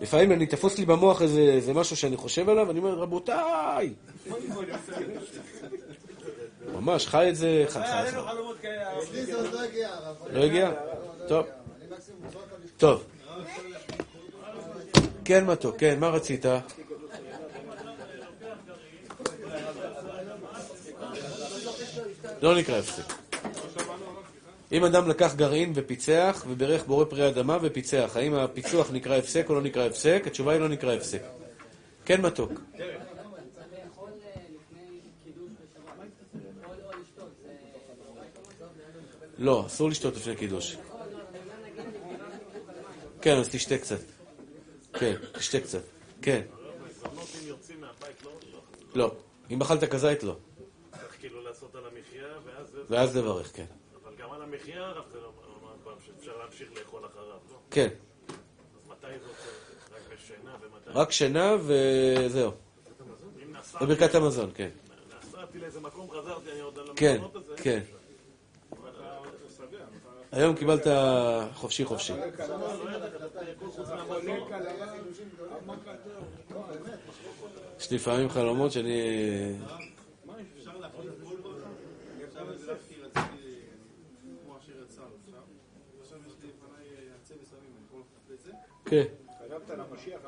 לפעמים 0.00 0.32
אני 0.32 0.46
תפוס 0.46 0.78
לי 0.78 0.84
במוח 0.86 1.22
איזה 1.22 1.72
משהו 1.74 1.96
שאני 1.96 2.16
חושב 2.16 2.48
עליו, 2.48 2.70
אני 2.70 2.78
אומר, 2.78 2.94
רבותיי! 2.94 3.92
ממש, 6.80 7.06
חי 7.06 7.28
את 7.28 7.36
זה, 7.36 7.64
חי, 7.68 7.80
חי, 7.80 7.86
חי. 8.04 9.24
זה 9.24 9.36
עוד 9.36 9.52
לא 10.32 10.44
הגיע. 10.44 10.70
לא? 10.70 11.26
טוב, 11.28 11.46
טוב. 12.76 13.04
כן, 15.24 15.46
מתוק, 15.46 15.76
כן, 15.78 16.00
מה 16.00 16.08
רצית? 16.08 16.44
לא 22.42 22.54
נקרא 22.54 22.78
הפסק. 22.78 23.14
אם 24.72 24.84
אדם 24.84 25.08
לקח 25.08 25.34
גרעין 25.34 25.72
ופיצח, 25.74 26.44
וברך 26.48 26.86
בורא 26.86 27.04
פרי 27.04 27.28
אדמה 27.28 27.58
ופיצח, 27.62 28.12
האם 28.14 28.34
הפיצוח 28.34 28.90
נקרא 28.92 29.16
הפסק 29.16 29.46
או 29.48 29.54
לא 29.54 29.62
נקרא 29.62 29.86
הפסק? 29.86 30.22
התשובה 30.26 30.52
היא 30.52 30.60
לא 30.60 30.68
נקרא 30.68 30.94
הפסק. 30.94 31.22
כן, 32.04 32.20
מתוק. 32.20 32.52
לאכול 32.52 34.10
לפני 34.10 35.00
קידוש 35.24 35.50
בשבת, 35.60 36.10
או 36.64 36.70
או 36.70 37.00
לשתות, 37.00 37.30
זה... 37.42 37.48
לא, 39.38 39.64
אסור 39.66 39.88
לשתות 39.88 40.16
לפני 40.16 40.36
קידוש. 40.36 40.76
כן, 43.20 43.36
אז 43.36 43.48
תשתה 43.48 43.78
קצת. 43.78 44.00
כן, 44.92 45.14
תשתה 45.32 45.60
קצת. 45.60 45.82
כן. 46.22 46.42
לא 47.04 47.12
לא. 48.94 49.06
לא. 49.06 49.14
אם 49.50 49.60
אכלת 49.60 49.84
כזית, 49.84 50.22
לא. 50.22 50.36
צריך 50.90 51.16
כאילו 51.20 51.42
לעשות 51.42 51.74
על 51.74 51.82
המחיה, 51.86 52.26
ואז 52.88 53.12
זה... 53.12 53.20
לברך, 53.20 53.56
כן. 53.56 53.64
אבל 54.04 54.12
גם 54.18 54.32
על 54.32 54.42
המחיה 54.42 54.86
הרב 54.86 55.04
זה 55.12 55.18
לא 55.20 55.32
אמר 55.62 55.72
פעם 55.84 55.96
שאפשר 56.06 56.36
להמשיך 56.36 56.68
לאכול 56.78 57.06
אחריו, 57.06 57.26
לא? 57.50 57.58
כן. 57.70 57.88
אז 58.28 58.90
מתי 58.90 59.06
זאת 59.26 59.30
אה, 59.30 59.96
רק 59.96 60.02
בשינה 60.12 60.56
ומתי... 60.60 60.90
רק 60.90 61.10
שינה 61.12 61.56
וזהו. 61.60 62.52
בברכת 63.80 64.14
המזון, 64.14 64.50
כן. 64.54 64.68
נסעתי 65.22 65.58
לאיזה 65.58 65.80
מקום, 65.80 66.10
חזרתי, 66.10 66.52
אני 66.52 66.60
עוד 66.60 66.78
על 66.78 66.86
כן, 66.96 67.10
המזונות 67.10 67.36
הזה. 67.36 67.54
כן. 67.56 67.80
היום 70.38 70.54
קיבלת 70.56 70.86
חופשי 71.54 71.84
חופשי. 71.84 72.12
יש 77.80 77.92
לפעמים 77.92 78.28
חלומות 78.28 78.72
שאני... 78.72 79.02
כן. 88.84 89.04
על 89.70 89.80
המשיח. 89.80 90.20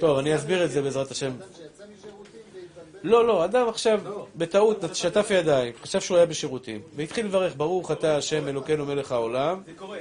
טוב, 0.00 0.18
אני 0.18 0.36
אסביר 0.36 0.64
את 0.64 0.70
זה 0.70 0.82
בעזרת 0.82 1.10
השם. 1.10 1.26
אדם 1.26 1.48
שיצא 1.54 1.84
משירותים 1.98 2.40
והתבלבל. 2.54 2.85
לא, 3.02 3.26
לא, 3.26 3.44
אדם 3.44 3.68
עכשיו 3.68 4.00
בטעות 4.36 4.84
שטף 4.94 5.26
ידיים, 5.30 5.72
חשב 5.82 6.00
שהוא 6.00 6.16
היה 6.16 6.26
בשירותים, 6.26 6.80
והתחיל 6.96 7.26
לברך, 7.26 7.52
ברוך 7.56 7.90
אתה 7.92 8.16
השם 8.16 8.48
אלוקינו 8.48 8.86
מלך 8.86 9.12
העולם, 9.12 9.62
זה 9.66 9.72
קורה. 9.76 9.98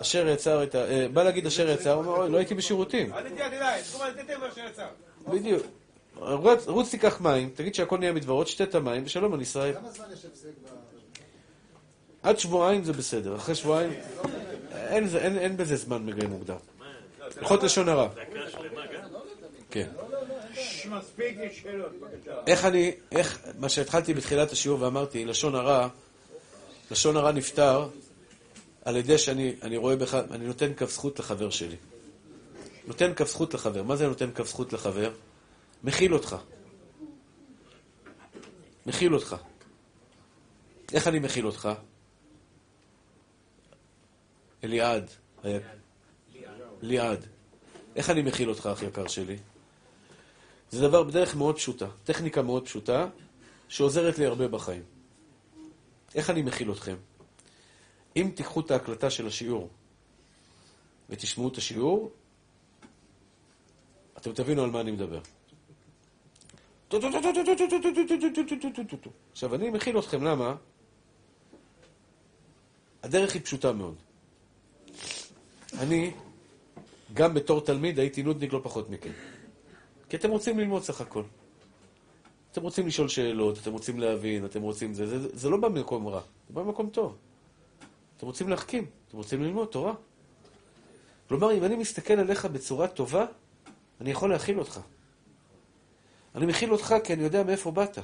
אשר 0.00 0.28
יצר 0.28 0.62
את 0.62 0.74
ה... 0.74 0.78
אה, 0.84 1.06
בא 1.12 1.22
להגיד 1.22 1.46
אשר 1.46 1.68
יצר, 1.70 1.92
הוא 1.94 2.04
אומר, 2.04 2.28
לא 2.28 2.36
הייתי 2.36 2.54
בשירותים. 2.54 3.12
אל 3.14 3.28
תדע, 3.28 3.48
תדע, 3.48 3.82
תחום 3.82 4.02
על 4.02 4.12
תתן 4.12 4.40
מה 4.40 4.46
שיצא. 4.54 4.86
בדיוק. 5.28 5.62
רוץ, 6.66 6.90
תיקח 6.90 7.20
מים, 7.20 7.50
תגיד 7.54 7.74
שהכל 7.74 7.98
נהיה 7.98 8.12
מדברות, 8.12 8.46
תשתה 8.46 8.64
את 8.64 8.74
המים, 8.74 9.02
ושלום 9.06 9.34
על 9.34 9.40
ישראל. 9.42 9.74
כמה 9.74 9.90
זמן 9.90 10.04
יש 10.12 10.24
הפסק 10.24 10.46
ב... 10.64 10.68
עד 12.22 12.38
שבועיים 12.38 12.84
זה 12.84 12.92
בסדר, 12.92 13.36
אחרי 13.36 13.54
שבועיים... 13.54 13.92
אין, 14.74 15.06
זה- 15.08 15.18
אין, 15.18 15.38
אין 15.38 15.56
בזה 15.56 15.76
זמן 15.76 16.06
מגעים 16.06 16.30
מוקדם. 16.30 16.56
הלכות 17.38 17.62
לשון 17.62 17.88
הרע. 17.88 18.08
דקה 18.08 18.20
שלמה 18.50 18.64
גם. 18.86 19.00
כן. 19.70 19.86
מספיק, 20.90 21.36
בבקשה. 21.38 22.40
איך 22.46 22.64
אני, 22.64 22.92
איך, 23.12 23.40
מה 23.58 23.68
שהתחלתי 23.68 24.14
בתחילת 24.14 24.52
השיעור 24.52 24.82
ואמרתי, 24.82 25.24
לשון 25.24 25.54
הרע, 25.54 25.88
לשון 26.90 27.16
הרע 27.16 27.32
נפתר 27.32 27.88
על 28.84 28.96
ידי 28.96 29.18
שאני 29.18 29.54
אני 29.62 29.76
רואה 29.76 29.96
בך, 29.96 30.14
אני 30.14 30.46
נותן 30.46 30.74
כף 30.76 30.90
זכות 30.90 31.18
לחבר 31.18 31.50
שלי. 31.50 31.76
נותן 32.86 33.12
כף 33.16 33.28
זכות 33.28 33.54
לחבר. 33.54 33.82
מה 33.82 33.96
זה 33.96 34.06
נותן 34.08 34.30
כף 34.34 34.46
זכות 34.48 34.72
לחבר? 34.72 35.12
מכיל 35.84 36.14
אותך. 36.14 36.36
מכיל 38.86 39.14
אותך. 39.14 39.36
איך 40.92 41.08
אני 41.08 41.18
מכיל 41.18 41.46
אותך? 41.46 41.68
אליעד. 44.64 45.10
היה- 45.42 45.60
ליעד. 46.82 47.26
איך 47.96 48.10
אני 48.10 48.22
מכיל 48.22 48.48
אותך, 48.50 48.68
אח 48.72 48.82
יקר 48.82 49.06
שלי? 49.08 49.36
זה 50.70 50.80
דבר 50.88 51.02
בדרך 51.02 51.36
מאוד 51.36 51.56
פשוטה, 51.56 51.86
טכניקה 52.04 52.42
מאוד 52.42 52.64
פשוטה, 52.64 53.08
שעוזרת 53.68 54.18
לי 54.18 54.26
הרבה 54.26 54.48
בחיים. 54.48 54.82
איך 56.14 56.30
אני 56.30 56.42
מכיל 56.42 56.72
אתכם? 56.72 56.96
אם 58.16 58.30
תיקחו 58.34 58.60
את 58.60 58.70
ההקלטה 58.70 59.10
של 59.10 59.26
השיעור 59.26 59.68
ותשמעו 61.10 61.48
את 61.48 61.56
השיעור, 61.56 62.10
אתם 64.18 64.32
תבינו 64.32 64.62
על 64.64 64.70
מה 64.70 64.80
אני 64.80 64.90
מדבר. 64.90 65.20
עכשיו, 69.32 69.54
אני 69.54 69.70
מכיל 69.70 69.98
אתכם, 69.98 70.22
למה? 70.24 70.54
הדרך 73.02 73.34
היא 73.34 73.42
פשוטה 73.42 73.72
מאוד. 73.72 73.94
אני, 75.78 76.10
גם 77.14 77.34
בתור 77.34 77.60
תלמיד, 77.60 77.98
הייתי 77.98 78.22
נודניק 78.22 78.52
לא 78.52 78.60
פחות 78.62 78.90
מכם. 78.90 79.10
כי 80.08 80.16
אתם 80.16 80.30
רוצים 80.30 80.58
ללמוד 80.58 80.82
סך 80.82 81.00
הכל. 81.00 81.22
אתם 82.52 82.62
רוצים 82.62 82.86
לשאול 82.86 83.08
שאלות, 83.08 83.58
אתם 83.58 83.72
רוצים 83.72 84.00
להבין, 84.00 84.44
אתם 84.44 84.62
רוצים 84.62 84.94
זה, 84.94 85.06
זה, 85.06 85.28
זה 85.32 85.50
לא 85.50 85.56
בא 85.56 85.68
ממקום 85.68 86.06
רע, 86.06 86.20
זה 86.48 86.54
בא 86.54 86.62
ממקום 86.62 86.90
טוב. 86.90 87.16
אתם 88.16 88.26
רוצים 88.26 88.48
להחכים, 88.48 88.86
אתם 89.08 89.16
רוצים 89.16 89.42
ללמוד 89.42 89.68
תורה. 89.68 89.94
כלומר, 91.28 91.52
אם 91.52 91.64
אני 91.64 91.76
מסתכל 91.76 92.14
עליך 92.14 92.44
בצורה 92.46 92.88
טובה, 92.88 93.26
אני 94.00 94.10
יכול 94.10 94.30
להכיל 94.30 94.58
אותך. 94.58 94.80
אני 96.34 96.46
מכיל 96.46 96.72
אותך 96.72 96.94
כי 97.04 97.12
אני 97.12 97.22
יודע 97.22 97.42
מאיפה 97.42 97.70
באת. 97.70 97.98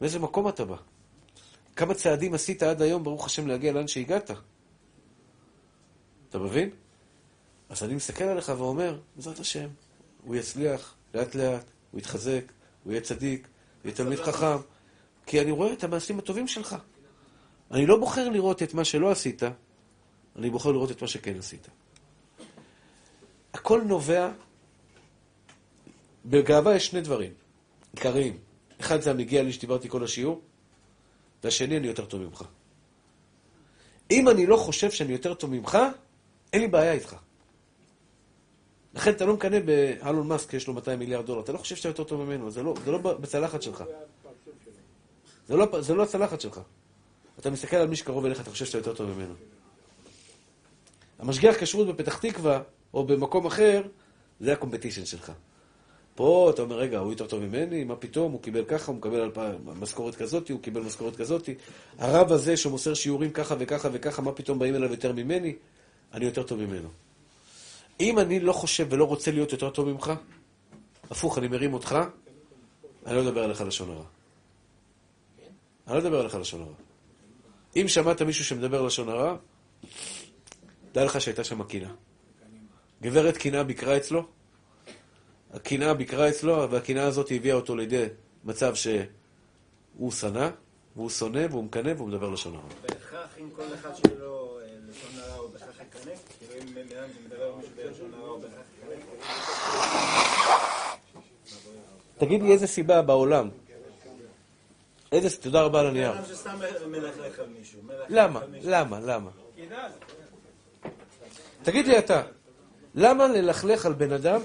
מאיזה 0.00 0.18
מקום 0.18 0.48
אתה 0.48 0.64
בא. 0.64 0.76
כמה 1.76 1.94
צעדים 1.94 2.34
עשית 2.34 2.62
עד 2.62 2.82
היום, 2.82 3.04
ברוך 3.04 3.26
השם, 3.26 3.46
להגיע 3.46 3.72
לאן 3.72 3.88
שהגעת. 3.88 4.30
אתה 6.28 6.38
מבין? 6.38 6.70
אז 7.68 7.82
אני 7.82 7.94
מסתכל 7.94 8.24
עליך 8.24 8.52
ואומר, 8.58 9.00
בעזרת 9.16 9.38
השם, 9.38 9.68
הוא 10.26 10.36
יצליח 10.36 10.94
לאט 11.14 11.34
לאט, 11.34 11.64
הוא 11.90 11.98
יתחזק, 11.98 12.52
הוא 12.84 12.92
יהיה 12.92 13.00
צדיק, 13.00 13.46
הוא 13.46 13.88
יהיה 13.88 13.96
תלמיד 13.96 14.18
חכם, 14.18 14.56
כי 15.26 15.40
אני 15.40 15.50
רואה 15.50 15.72
את 15.72 15.84
המעשים 15.84 16.18
הטובים 16.18 16.48
שלך. 16.48 16.76
אני 17.70 17.86
לא 17.86 17.96
בוחר 17.96 18.28
לראות 18.28 18.62
את 18.62 18.74
מה 18.74 18.84
שלא 18.84 19.10
עשית, 19.10 19.42
אני 20.36 20.50
בוחר 20.50 20.72
לראות 20.72 20.90
את 20.90 21.02
מה 21.02 21.08
שכן 21.08 21.38
עשית. 21.38 21.68
הכל 23.54 23.82
נובע, 23.86 24.30
בגאווה 26.26 26.74
יש 26.74 26.86
שני 26.86 27.00
דברים 27.00 27.32
עיקריים. 27.94 28.38
אחד 28.80 29.00
זה 29.00 29.10
המגיע 29.10 29.42
לי 29.42 29.52
שדיברתי 29.52 29.88
כל 29.88 30.04
השיעור, 30.04 30.40
והשני, 31.44 31.76
אני 31.76 31.86
יותר 31.86 32.04
טוב 32.04 32.22
ממך. 32.22 32.44
אם 34.10 34.28
אני 34.28 34.46
לא 34.46 34.56
חושב 34.56 34.90
שאני 34.90 35.12
יותר 35.12 35.34
טוב 35.34 35.50
ממך, 35.50 35.78
אין 36.52 36.60
לי 36.60 36.68
בעיה 36.68 36.92
איתך. 36.92 37.16
לכן 38.96 39.10
אתה 39.10 39.24
לא 39.24 39.34
מקנא 39.34 39.58
באלון 39.60 40.28
מאסק, 40.28 40.54
יש 40.54 40.68
לו 40.68 40.74
200 40.74 40.98
מיליארד 40.98 41.26
דולר. 41.26 41.40
אתה 41.40 41.52
לא 41.52 41.58
חושב 41.58 41.76
שאתה 41.76 41.88
יותר 41.88 42.04
טוב 42.04 42.24
ממנו, 42.24 42.50
זה 42.50 42.62
לא, 42.62 42.74
זה 42.84 42.90
לא 42.90 42.98
בצלחת 42.98 43.62
שלך. 43.62 43.84
זה 45.48 45.56
לא, 45.56 45.80
זה 45.80 45.94
לא 45.94 46.02
הצלחת 46.02 46.40
שלך. 46.40 46.60
אתה 47.38 47.50
מסתכל 47.50 47.76
על 47.76 47.88
מי 47.88 47.96
שקרוב 47.96 48.24
אליך, 48.24 48.40
אתה 48.40 48.50
חושב 48.50 48.64
שאתה 48.64 48.78
יותר 48.78 48.94
טוב 48.94 49.10
ממנו. 49.10 49.34
המשגיח 51.18 51.56
כשרות 51.60 51.86
בפתח 51.86 52.18
תקווה, 52.18 52.60
או 52.94 53.04
במקום 53.04 53.46
אחר, 53.46 53.82
זה 54.40 54.52
הקומפטישן 54.52 55.04
שלך. 55.04 55.32
פה 56.14 56.50
אתה 56.54 56.62
אומר, 56.62 56.76
רגע, 56.76 56.98
הוא 56.98 57.12
יותר 57.12 57.26
טוב 57.26 57.42
ממני, 57.42 57.84
מה 57.84 57.96
פתאום, 57.96 58.32
הוא 58.32 58.42
קיבל 58.42 58.64
ככה, 58.64 58.92
הוא 58.92 58.96
מקבל. 58.96 59.30
משכורת 59.64 60.14
כזאתי, 60.14 60.52
הוא 60.52 60.62
קיבל 60.62 60.80
משכורת 60.80 61.16
כזאתי. 61.16 61.54
הרב 61.98 62.32
הזה 62.32 62.56
שמוסר 62.56 62.94
שיעורים 62.94 63.30
ככה 63.30 63.54
וככה 63.58 63.88
וככה, 63.92 64.22
מה 64.22 64.32
פתאום 64.32 64.58
באים 64.58 64.74
אליו 64.74 64.90
יותר 64.90 65.12
ממני? 65.12 65.54
אני 66.12 66.24
יותר 66.24 66.42
טוב 66.42 66.60
ממנו. 66.60 66.88
אם 68.00 68.18
אני 68.18 68.40
לא 68.40 68.52
חושב 68.52 68.86
ולא 68.90 69.04
רוצה 69.04 69.30
להיות 69.30 69.52
יותר 69.52 69.70
טוב 69.70 69.88
ממך, 69.88 70.12
הפוך, 71.10 71.38
אני 71.38 71.48
מרים 71.48 71.74
אותך, 71.74 71.98
אני 73.06 73.16
לא 73.16 73.20
אדבר 73.22 73.44
עליך 73.44 73.60
לשון 73.60 73.90
הרע. 73.90 74.04
אני 75.86 75.94
לא 75.94 76.00
אדבר 76.00 76.20
עליך 76.20 76.34
לשון 76.34 76.60
הרע. 76.62 76.74
אם 77.76 77.88
שמעת 77.88 78.22
מישהו 78.22 78.44
שמדבר 78.44 78.82
לשון 78.82 79.08
הרע, 79.08 79.36
דע 80.92 81.04
לך 81.04 81.20
שהייתה 81.20 81.44
שם 81.44 81.62
קינה. 81.62 81.94
גברת 83.02 83.36
קינה 83.36 83.64
ביקרה 83.64 83.96
אצלו, 83.96 84.26
הקנאה 85.52 85.94
ביקרה 85.94 86.28
אצלו, 86.28 86.70
והקנאה 86.70 87.06
הזאת 87.06 87.26
הביאה 87.30 87.56
אותו 87.56 87.76
לידי 87.76 88.06
מצב 88.44 88.74
שהוא 88.74 90.12
שנא, 90.12 90.48
והוא 90.96 91.10
שונא, 91.10 91.46
והוא 91.50 91.64
מקנא, 91.64 91.92
והוא 91.96 92.08
מדבר 92.08 92.30
לשון 92.30 92.54
הרע. 92.54 92.68
בהכרח 92.82 93.38
אם 93.40 93.50
כל 93.56 93.74
אחד 93.74 93.90
לו 94.18 94.58
אה, 94.60 94.66
לשון 94.88 95.20
הרע 95.20 95.34
הוא 95.34 95.50
בהכרח 95.52 95.80
יקנא? 95.80 96.12
תגיד 102.18 102.42
לי 102.42 102.52
איזה 102.52 102.66
סיבה 102.66 103.02
בעולם. 103.02 103.48
איזה, 105.12 105.36
תודה 105.36 105.62
רבה 105.62 105.80
על 105.80 105.86
הנייר. 105.86 106.12
למה? 108.08 108.40
למה? 108.62 109.00
למה? 109.00 109.30
תגיד 111.62 111.86
לי 111.86 111.98
אתה, 111.98 112.22
למה 112.94 113.28
ללכלך 113.28 113.86
על 113.86 113.92
בן 113.92 114.12
אדם? 114.12 114.40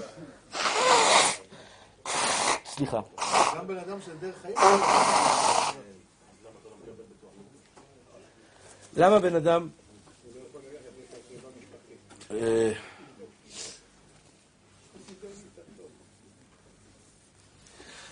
סליחה. 2.64 3.00
גם 3.56 3.66
בן 3.66 3.78
אדם 3.78 4.00
של 4.00 4.12
דרך 4.20 4.34
חיים. 4.42 4.56
למה 8.96 9.18
בן 9.18 9.36
אדם... 9.36 9.68
אה, 12.32 12.72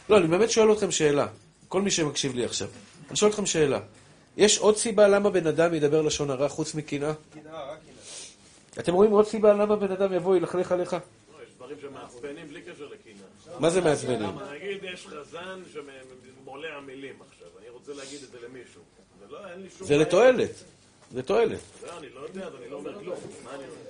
לא, 0.08 0.18
אני 0.18 0.26
באמת 0.26 0.50
שואל 0.50 0.72
אתכם 0.72 0.90
שאלה. 0.90 1.26
כל 1.68 1.82
מי 1.82 1.90
שמקשיב 1.90 2.34
לי 2.34 2.44
עכשיו. 2.44 2.68
אני 3.08 3.16
שואל 3.16 3.30
אתכם 3.30 3.46
שאלה. 3.46 3.80
יש 4.36 4.58
עוד 4.58 4.76
סיבה 4.76 5.08
למה 5.08 5.30
בן 5.30 5.46
אדם 5.46 5.74
ידבר 5.74 6.02
לשון 6.02 6.30
הרע 6.30 6.48
חוץ 6.48 6.74
מקנאה? 6.74 7.12
אתם 8.78 8.92
רואים 8.92 9.10
עוד 9.10 9.26
סיבה 9.26 9.52
למה 9.52 9.76
בן 9.76 9.92
אדם 9.92 10.12
יבוא 10.12 10.36
ילכלך 10.36 10.72
עליך? 10.72 10.92
לא, 10.92 10.98
דברים 11.56 11.76
שמעצבנים 11.80 12.48
בלי 12.48 12.62
קשר 12.62 12.86
לקנאה. 12.86 13.58
מה 13.60 13.70
זה 13.70 13.80
מעצבנים? 13.80 14.30
נגיד 14.54 14.84
יש 14.94 15.06
חזן 15.06 15.62
שמולע 15.72 16.80
מילים 16.86 17.14
עכשיו, 17.30 17.48
אני 17.60 17.68
רוצה 17.68 17.92
להגיד 17.94 18.20
את 18.22 18.30
זה 18.30 18.38
למישהו. 18.48 18.82
זה 19.80 19.96
לא. 19.96 20.02
לתועלת. 20.02 20.50
זה 21.12 21.22
תועלת. 21.22 21.60
לא, 21.86 21.98
אני 21.98 22.08
לא 22.14 22.20
יודע, 22.20 22.46
אז 22.46 22.52
אני 22.54 22.70
לא 22.70 22.76
אומר 22.76 22.98
כלום. 22.98 23.16
מה 23.44 23.50
אני 23.54 23.64
אומר? 23.64 23.89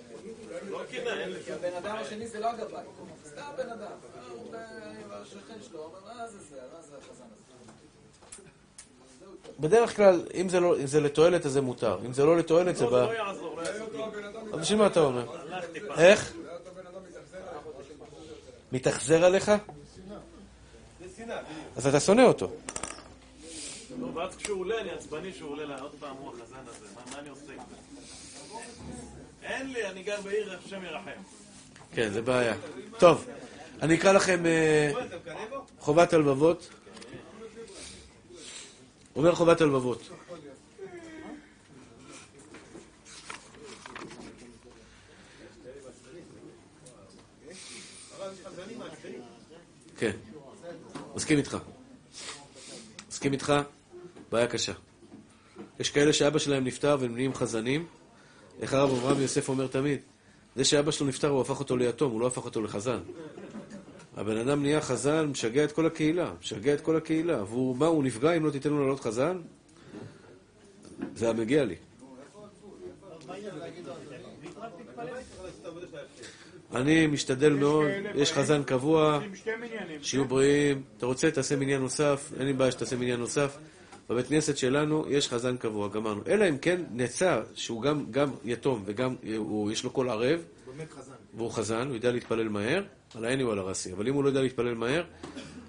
לא 0.70 0.78
שום... 0.90 1.55
הבן 1.55 1.77
אדם 1.77 1.97
השני 1.97 2.27
זה 2.28 2.40
לא 2.40 2.51
הגבאי, 2.51 2.85
סתם 3.27 3.43
בן 3.56 3.68
אדם. 3.70 3.86
אה, 4.55 4.59
השכן 5.10 5.55
שלו 5.68 5.78
אומר, 5.85 5.98
מה 6.14 6.27
זה 6.28 6.39
זה, 6.39 6.56
מה 6.77 6.82
זה 6.82 6.94
החזן 6.97 7.24
הזה? 7.24 7.40
בדרך 9.60 9.97
כלל, 9.97 10.22
אם 10.35 10.48
זה, 10.48 10.60
לא, 10.60 10.77
אם 10.81 10.86
זה 10.86 11.01
לתועלת, 11.01 11.47
אז 11.47 11.52
זה 11.52 11.60
מותר. 11.60 11.98
אם 12.06 12.12
זה 12.12 12.24
לא 12.24 12.36
לתועלת, 12.36 12.77
זה 12.77 12.85
לא, 12.85 12.90
בא... 12.90 13.05
לא 13.05 13.12
יעזור, 13.12 13.56
לא 13.56 13.62
יעזור. 13.62 13.89
אז 14.52 14.60
בשביל 14.60 14.78
מה 14.78 14.86
אתה 14.86 15.01
אומר? 15.01 15.27
איך? 15.98 16.32
מתאכזר 18.72 19.24
עליך? 19.24 19.44
זה 19.48 19.55
שנאה, 21.16 21.43
בדיוק. 21.43 21.59
אז 21.77 21.86
אתה 21.86 22.01
שונא 22.01 22.22
אותו. 22.22 22.51
ואז 24.14 24.36
כשהוא 24.36 24.60
עולה, 24.60 24.81
אני 24.81 24.90
עצבני 24.90 25.32
שהוא 25.32 25.51
עולה 25.51 25.64
לה, 25.64 25.81
עוד 25.81 25.93
פעם 26.01 26.16
הוא 26.16 26.28
החזן 26.31 26.43
הזה, 26.68 26.86
מה- 26.94 27.12
מה 27.12 27.18
אני 27.18 27.28
עושה 27.28 27.52
עם 27.52 27.59
זה? 27.70 27.77
אין 29.43 29.73
לי, 29.73 29.87
אני 29.87 30.03
גר 30.03 30.21
בעיר, 30.21 30.59
השם 30.67 30.85
ירחם. 30.85 31.21
כן, 31.95 32.11
זה 32.11 32.23
בעיה. 32.23 32.55
טוב, 32.99 33.27
אני 33.83 33.95
אקרא 33.95 34.12
לכם 34.12 34.47
אה? 34.47 34.93
חובת 35.79 36.12
הלבבות. 36.12 36.69
אומר 39.17 39.35
חובת 39.35 39.61
הלבבות. 39.61 40.09
כן, 49.99 50.17
מסכים 51.15 51.39
איתך. 51.39 51.57
מסכים 53.09 53.33
איתך, 53.33 53.53
בעיה 54.31 54.47
קשה. 54.47 54.73
יש 55.81 55.91
כאלה 55.91 56.12
שאבא 56.12 56.39
שלהם 56.39 56.65
נפטר 56.65 56.97
והם 57.01 57.15
נהיים 57.15 57.35
חזנים. 57.35 57.87
איך 58.61 58.74
הרב 58.74 58.91
אברהם 58.91 59.20
יוסף 59.20 59.49
אומר 59.49 59.66
תמיד? 59.66 60.01
זה 60.57 60.65
שאבא 60.65 60.91
שלו 60.91 61.07
נפטר, 61.07 61.28
הוא 61.28 61.41
הפך 61.41 61.61
אותו 61.61 61.77
ליתום, 61.77 62.12
הוא 62.12 62.20
לא 62.20 62.27
הפך 62.27 62.45
אותו 62.45 62.62
לחזן. 62.62 62.99
הבן 64.16 64.37
אדם 64.37 64.62
נהיה 64.62 64.81
חזן, 64.81 65.27
משגע 65.27 65.65
את 65.65 65.73
כל 65.73 65.87
הקהילה, 65.87 66.32
משגע 66.41 66.74
את 66.74 66.81
כל 66.81 66.97
הקהילה. 66.97 67.45
והוא, 67.45 67.77
מה, 67.77 67.87
הוא 67.87 68.05
נפגע 68.05 68.32
אם 68.32 68.45
לא 68.47 68.51
תיתן 68.51 68.70
לו 68.70 68.81
לעלות 68.81 69.01
חזן? 69.01 69.39
זה 71.15 71.31
המגיע 71.31 71.65
לי. 71.65 71.74
אני 76.74 77.07
משתדל 77.07 77.53
מאוד, 77.53 77.87
יש 78.15 78.32
חזן 78.32 78.62
קבוע. 78.62 79.20
שיהיו 80.03 80.24
בריאים. 80.24 80.82
אתה 80.97 81.07
רוצה, 81.07 81.31
תעשה 81.31 81.57
מניין 81.57 81.81
נוסף, 81.81 82.32
אין 82.39 82.47
לי 82.47 82.53
בעיה 82.53 82.73
שתעשה 82.73 82.97
מניין 82.97 83.20
נוסף. 83.20 83.59
בבית 84.11 84.27
כנסת 84.27 84.57
שלנו 84.57 85.05
יש 85.09 85.28
חזן 85.28 85.57
קבוע, 85.57 85.89
גמרנו. 85.89 86.23
אלא 86.27 86.49
אם 86.49 86.59
כן 86.59 86.81
נעצר 86.91 87.43
שהוא 87.55 87.82
גם, 87.82 88.05
גם 88.11 88.31
יתום 88.45 88.82
וגם 88.87 89.15
הוא, 89.37 89.73
יש 89.73 89.85
לו 89.85 89.91
קול 89.91 90.11
ערב, 90.11 90.41
באמת 90.66 90.93
חזן. 90.93 91.12
והוא 91.35 91.51
חזן, 91.51 91.87
הוא 91.87 91.95
יודע 91.95 92.12
להתפלל 92.12 92.49
מהר, 92.49 92.82
על 93.15 93.24
העני 93.24 93.43
או 93.43 93.53
על 93.53 93.59
הרסי. 93.59 93.93
אבל 93.93 94.09
אם 94.09 94.15
הוא 94.15 94.24
לא 94.24 94.28
יודע 94.28 94.43
להתפלל 94.43 94.74
מהר, 94.74 95.05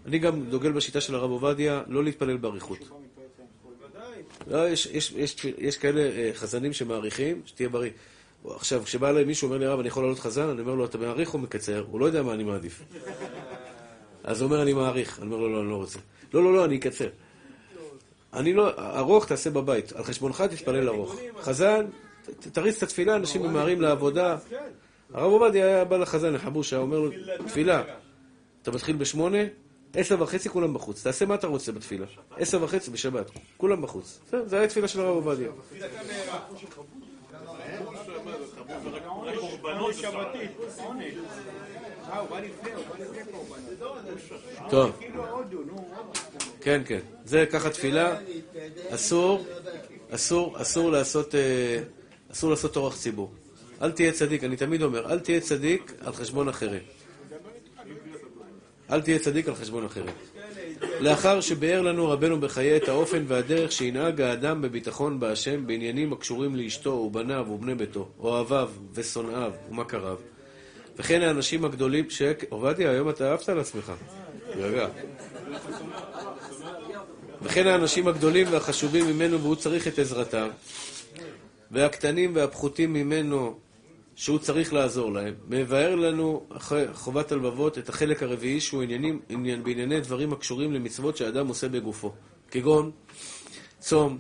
אני 0.06 0.20
גם 0.20 0.46
דוגל 0.46 0.72
בשיטה 0.72 1.02
של 1.02 1.16
הרב 1.16 1.32
עובדיה, 1.32 1.82
לא 1.88 2.04
להתפלל 2.04 2.38
באריכות. 2.38 2.80
לא, 4.48 4.70
יש, 4.70 4.86
יש, 4.86 5.12
יש, 5.12 5.46
יש 5.58 5.78
כאלה 5.78 6.02
אה, 6.02 6.30
חזנים 6.34 6.74
שמעריכים, 6.74 7.42
שתהיה 7.46 7.70
בריא. 7.70 7.92
עכשיו, 8.46 8.84
כשבא 8.84 9.10
אליי 9.10 9.24
מישהו, 9.24 9.46
אומר 9.46 9.58
לי, 9.58 9.66
הרב, 9.66 9.80
אני 9.80 9.88
יכול 9.88 10.04
לעלות 10.04 10.20
חזן? 10.20 10.50
אני 10.50 10.62
אומר 10.62 10.76
לו, 10.76 10.86
אתה 10.86 10.98
מעריך 10.98 11.34
או 11.34 11.40
מקצר? 11.40 11.86
הוא 11.92 12.00
לא 12.00 12.06
יודע 12.06 12.24
מה 12.24 12.34
אני 12.34 12.44
מעדיף. 12.44 12.82
אז 14.24 14.42
הוא 14.42 14.48
אומר, 14.48 14.62
אני 14.62 14.74
מעריך. 14.74 15.20
אני 15.20 15.26
אומר 15.26 15.38
לו, 15.38 15.54
לא, 15.54 15.62
אני 15.62 15.70
לא 15.70 15.76
רוצה. 15.76 16.00
לא, 16.34 16.44
לא, 16.44 16.54
לא, 16.54 16.66
אני 16.66 16.78
אקצר. 16.78 17.08
אני 18.34 18.54
לא, 18.54 18.72
ארוך 18.98 19.26
תעשה 19.28 19.50
בבית, 19.50 19.92
על 19.92 20.04
חשבונך 20.04 20.42
תתפלל 20.42 20.90
ארוך. 20.90 21.16
חזן, 21.42 21.86
תריץ 22.52 22.78
את 22.78 22.84
התפילה, 22.84 23.16
אנשים 23.16 23.44
ממהרים 23.44 23.82
לעבודה. 23.82 24.38
הרב 25.14 25.32
עובדיה 25.32 25.66
היה 25.66 25.86
בא 25.86 25.98
לחזן, 25.98 26.34
לחבוש, 26.34 26.74
היה 26.74 26.82
אומר 26.82 27.00
לו, 27.00 27.12
תפילה, 27.48 27.84
אתה 28.62 28.72
מתחיל 28.72 28.96
בשמונה, 28.96 29.38
עשר 29.94 30.22
וחצי 30.22 30.50
כולם 30.50 30.74
בחוץ, 30.74 31.04
תעשה 31.04 31.26
מה 31.26 31.36
אתה 31.36 31.48
רוצה 31.48 31.72
בתפילה. 31.72 32.06
עשר 32.38 32.64
וחצי 32.64 32.92
בשבת, 32.92 33.32
כולם 33.58 33.82
בחוץ. 33.82 34.20
זה 34.46 34.60
היה 34.60 34.68
תפילה 34.68 34.88
של 34.88 35.00
הרב 35.00 35.16
עובדיה. 35.16 35.52
קורבנות 39.40 39.94
שבתית, 39.94 40.52
טוב. 44.70 45.00
כן, 46.62 46.82
כן. 46.86 47.00
זה 47.26 47.46
ככה 47.52 47.70
תפילה. 47.70 48.16
אסור, 48.90 49.46
אסור, 50.10 50.62
אסור 50.62 50.92
לעשות, 50.92 51.36
אה, 51.36 51.84
אסור 52.32 52.50
לעשות 52.50 52.76
אורח 52.76 52.98
ציבור. 52.98 53.32
אל 53.82 53.92
תהיה 53.92 54.12
צדיק, 54.12 54.44
אני 54.44 54.58
תמיד 54.58 54.84
אומר, 54.84 55.12
אל 55.12 55.20
תהיה 55.20 55.40
צדיק 55.40 55.94
על 56.00 56.14
חשבון 56.14 56.50
אחרים. 56.50 56.82
אל 58.92 59.02
תהיה 59.02 59.20
צדיק 59.20 59.48
על 59.48 59.56
חשבון 59.56 59.86
אחרים. 59.86 60.14
לאחר 61.00 61.42
שביאר 61.42 61.82
לנו 61.82 62.10
רבנו 62.10 62.40
בחיי 62.40 62.78
את 62.78 62.90
האופן 62.90 63.24
והדרך 63.28 63.72
שינהג 63.72 64.22
האדם 64.22 64.62
בביטחון 64.62 65.20
בהשם 65.20 65.68
בעניינים 65.68 66.14
הקשורים 66.14 66.56
לאשתו 66.56 66.90
ובניו 66.90 67.46
ובני 67.50 67.76
ביתו, 67.76 68.10
אוהביו 68.20 68.70
ושונאיו 68.94 69.52
ומכריו, 69.70 70.18
וכן 71.02 71.22
האנשים 71.22 71.66
הגדולים 71.66 72.10
ש... 72.10 72.22
עובדיה, 72.50 72.92
היום 72.92 73.10
אתה 73.10 73.32
אהבת 73.32 73.50
על 73.50 73.60
עצמך. 73.60 73.92
תירגע. 74.54 74.88
וכן 77.42 77.68
האנשים 77.68 78.08
הגדולים 78.08 78.48
והחשובים 78.52 79.08
ממנו 79.08 79.42
והוא 79.42 79.56
צריך 79.56 79.88
את 79.88 80.00
עזרתם, 80.00 80.48
והקטנים 81.72 82.36
והפחותים 82.36 82.94
ממנו 82.94 83.60
שהוא 84.16 84.40
צריך 84.40 84.74
לעזור 84.74 85.14
להם, 85.14 85.34
מבאר 85.48 85.96
לנו 85.96 86.46
חובת 86.94 87.32
הלבבות 87.32 87.78
את 87.78 87.90
החלק 87.90 88.24
הרביעי 88.24 88.60
שהוא 88.62 88.84
עניינים, 88.84 89.20
עניין, 89.30 89.64
בענייני 89.64 90.02
דברים 90.02 90.34
הקשורים 90.34 90.74
למצוות 90.74 91.18
שהאדם 91.18 91.48
עושה 91.48 91.70
בגופו, 91.70 92.14
כגון 92.52 92.92
צום, 93.80 94.18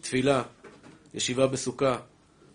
תפילה, 0.00 0.42
ישיבה 1.14 1.46
בסוכה, 1.46 1.96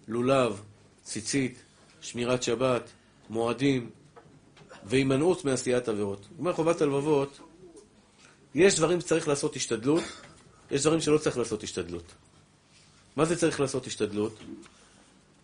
לולב, 0.07 0.61
ציצית, 1.03 1.63
שמירת 2.01 2.43
שבת, 2.43 2.89
מועדים 3.30 3.89
והימנעות 4.84 5.45
מעשיית 5.45 5.89
עבירות. 5.89 6.27
אומר 6.39 6.53
חובת 6.53 6.81
הלבבות, 6.81 7.39
יש 8.56 8.76
דברים 8.76 9.02
שצריך 9.02 9.27
לעשות 9.27 9.56
השתדלות, 9.56 10.03
יש 10.72 10.81
דברים 10.81 11.02
שלא 11.02 11.18
צריך 11.18 11.38
לעשות 11.38 11.64
השתדלות. 11.64 12.14
מה 13.15 13.26
זה 13.26 13.35
צריך 13.35 13.60
לעשות 13.60 13.88
השתדלות? 13.88 14.39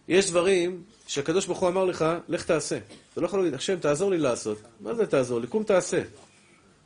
יש 0.08 0.30
דברים 0.30 0.84
שהקדוש 1.08 1.46
ברוך 1.46 1.60
הוא 1.60 1.70
אמר 1.70 1.86
לך, 1.86 2.06
לך 2.28 2.46
תעשה. 2.46 2.78
אתה 3.14 3.22
לא 3.22 3.26
יכול 3.26 3.40
להגיד, 3.40 3.54
השם, 3.54 3.80
תעזור 3.80 4.12
לי 4.12 4.18
לעשות. 4.18 4.58
מה 4.80 4.96
זה 4.96 5.06
תעזור 5.06 5.40
לי? 5.40 5.48
קום 5.48 5.64
תעשה. 5.64 5.98
הוא 5.98 6.06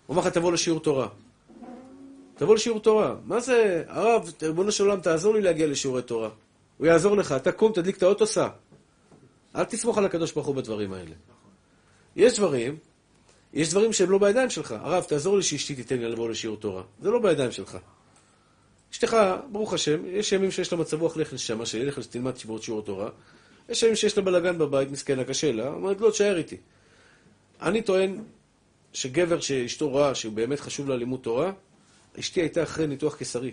אומר 0.09 0.21
לך, 0.21 0.27
תבוא 0.27 0.51
לשיעור 0.51 0.79
תורה. 0.79 1.07
תבוא 2.35 2.55
לשיעור 2.55 2.79
תורה. 2.79 3.15
מה 3.25 3.39
זה, 3.39 3.83
הרב, 3.87 4.31
ריבונו 4.41 4.71
של 4.71 4.83
עולם, 4.83 4.99
תעזור 4.99 5.33
לי 5.33 5.41
להגיע 5.41 5.67
לשיעורי 5.67 6.01
תורה. 6.01 6.29
הוא 6.77 6.87
יעזור 6.87 7.17
לך, 7.17 7.31
אתה 7.31 7.51
קום, 7.51 7.71
תדליק 7.71 7.97
את 7.97 8.03
האוטו, 8.03 8.25
סע. 8.25 8.47
אל 9.55 9.63
תסמוך 9.63 9.97
על 9.97 10.05
הקדוש 10.05 10.31
ברוך 10.31 10.47
הוא 10.47 10.55
בדברים 10.55 10.93
האלה. 10.93 11.15
יש 12.15 12.37
דברים, 12.37 12.77
יש 13.53 13.69
דברים 13.69 13.93
שהם 13.93 14.11
לא 14.11 14.17
בידיים 14.17 14.49
שלך. 14.49 14.75
הרב, 14.79 15.03
תעזור 15.03 15.37
לי 15.37 15.43
שאשתי 15.43 15.75
תיתן 15.75 15.99
לי 15.99 16.09
לבוא 16.09 16.29
לשיעור 16.29 16.57
תורה. 16.57 16.83
זה 17.01 17.09
לא 17.09 17.19
בידיים 17.19 17.51
שלך. 17.51 17.77
אשתך, 18.91 19.17
ברוך 19.51 19.73
השם, 19.73 20.05
יש 20.05 20.31
ימים 20.31 20.51
שיש 20.51 20.71
לה 20.71 20.77
מצב 20.77 21.01
רוח 21.01 21.17
לך 21.17 21.33
לשם, 21.33 21.65
שילך 21.65 21.99
תלמד 21.99 22.37
שיעור 22.37 22.59
שיעור 22.59 22.81
תורה. 22.81 23.09
יש 23.69 23.83
ימים 23.83 23.95
שיש 23.95 24.17
לה 24.17 24.23
בלאגן 24.23 24.57
בבית, 24.57 24.91
מסכנה, 24.91 25.23
קשה 25.23 25.51
לה, 25.51 25.67
אומרת 25.67 26.01
לא, 26.01 26.11
תשאר 26.11 26.37
איתי. 26.37 26.57
אני 27.61 27.81
טוען 27.81 28.23
שגבר 28.93 29.39
שאשתו 29.39 29.89
רואה 29.89 30.15
שהוא 30.15 30.33
באמת 30.33 30.59
חשוב 30.59 30.89
לה 30.89 30.95
לימוד 30.95 31.19
תורה, 31.19 31.51
אשתי 32.19 32.41
הייתה 32.41 32.63
אחרי 32.63 32.87
ניתוח 32.87 33.15
קיסרי, 33.15 33.51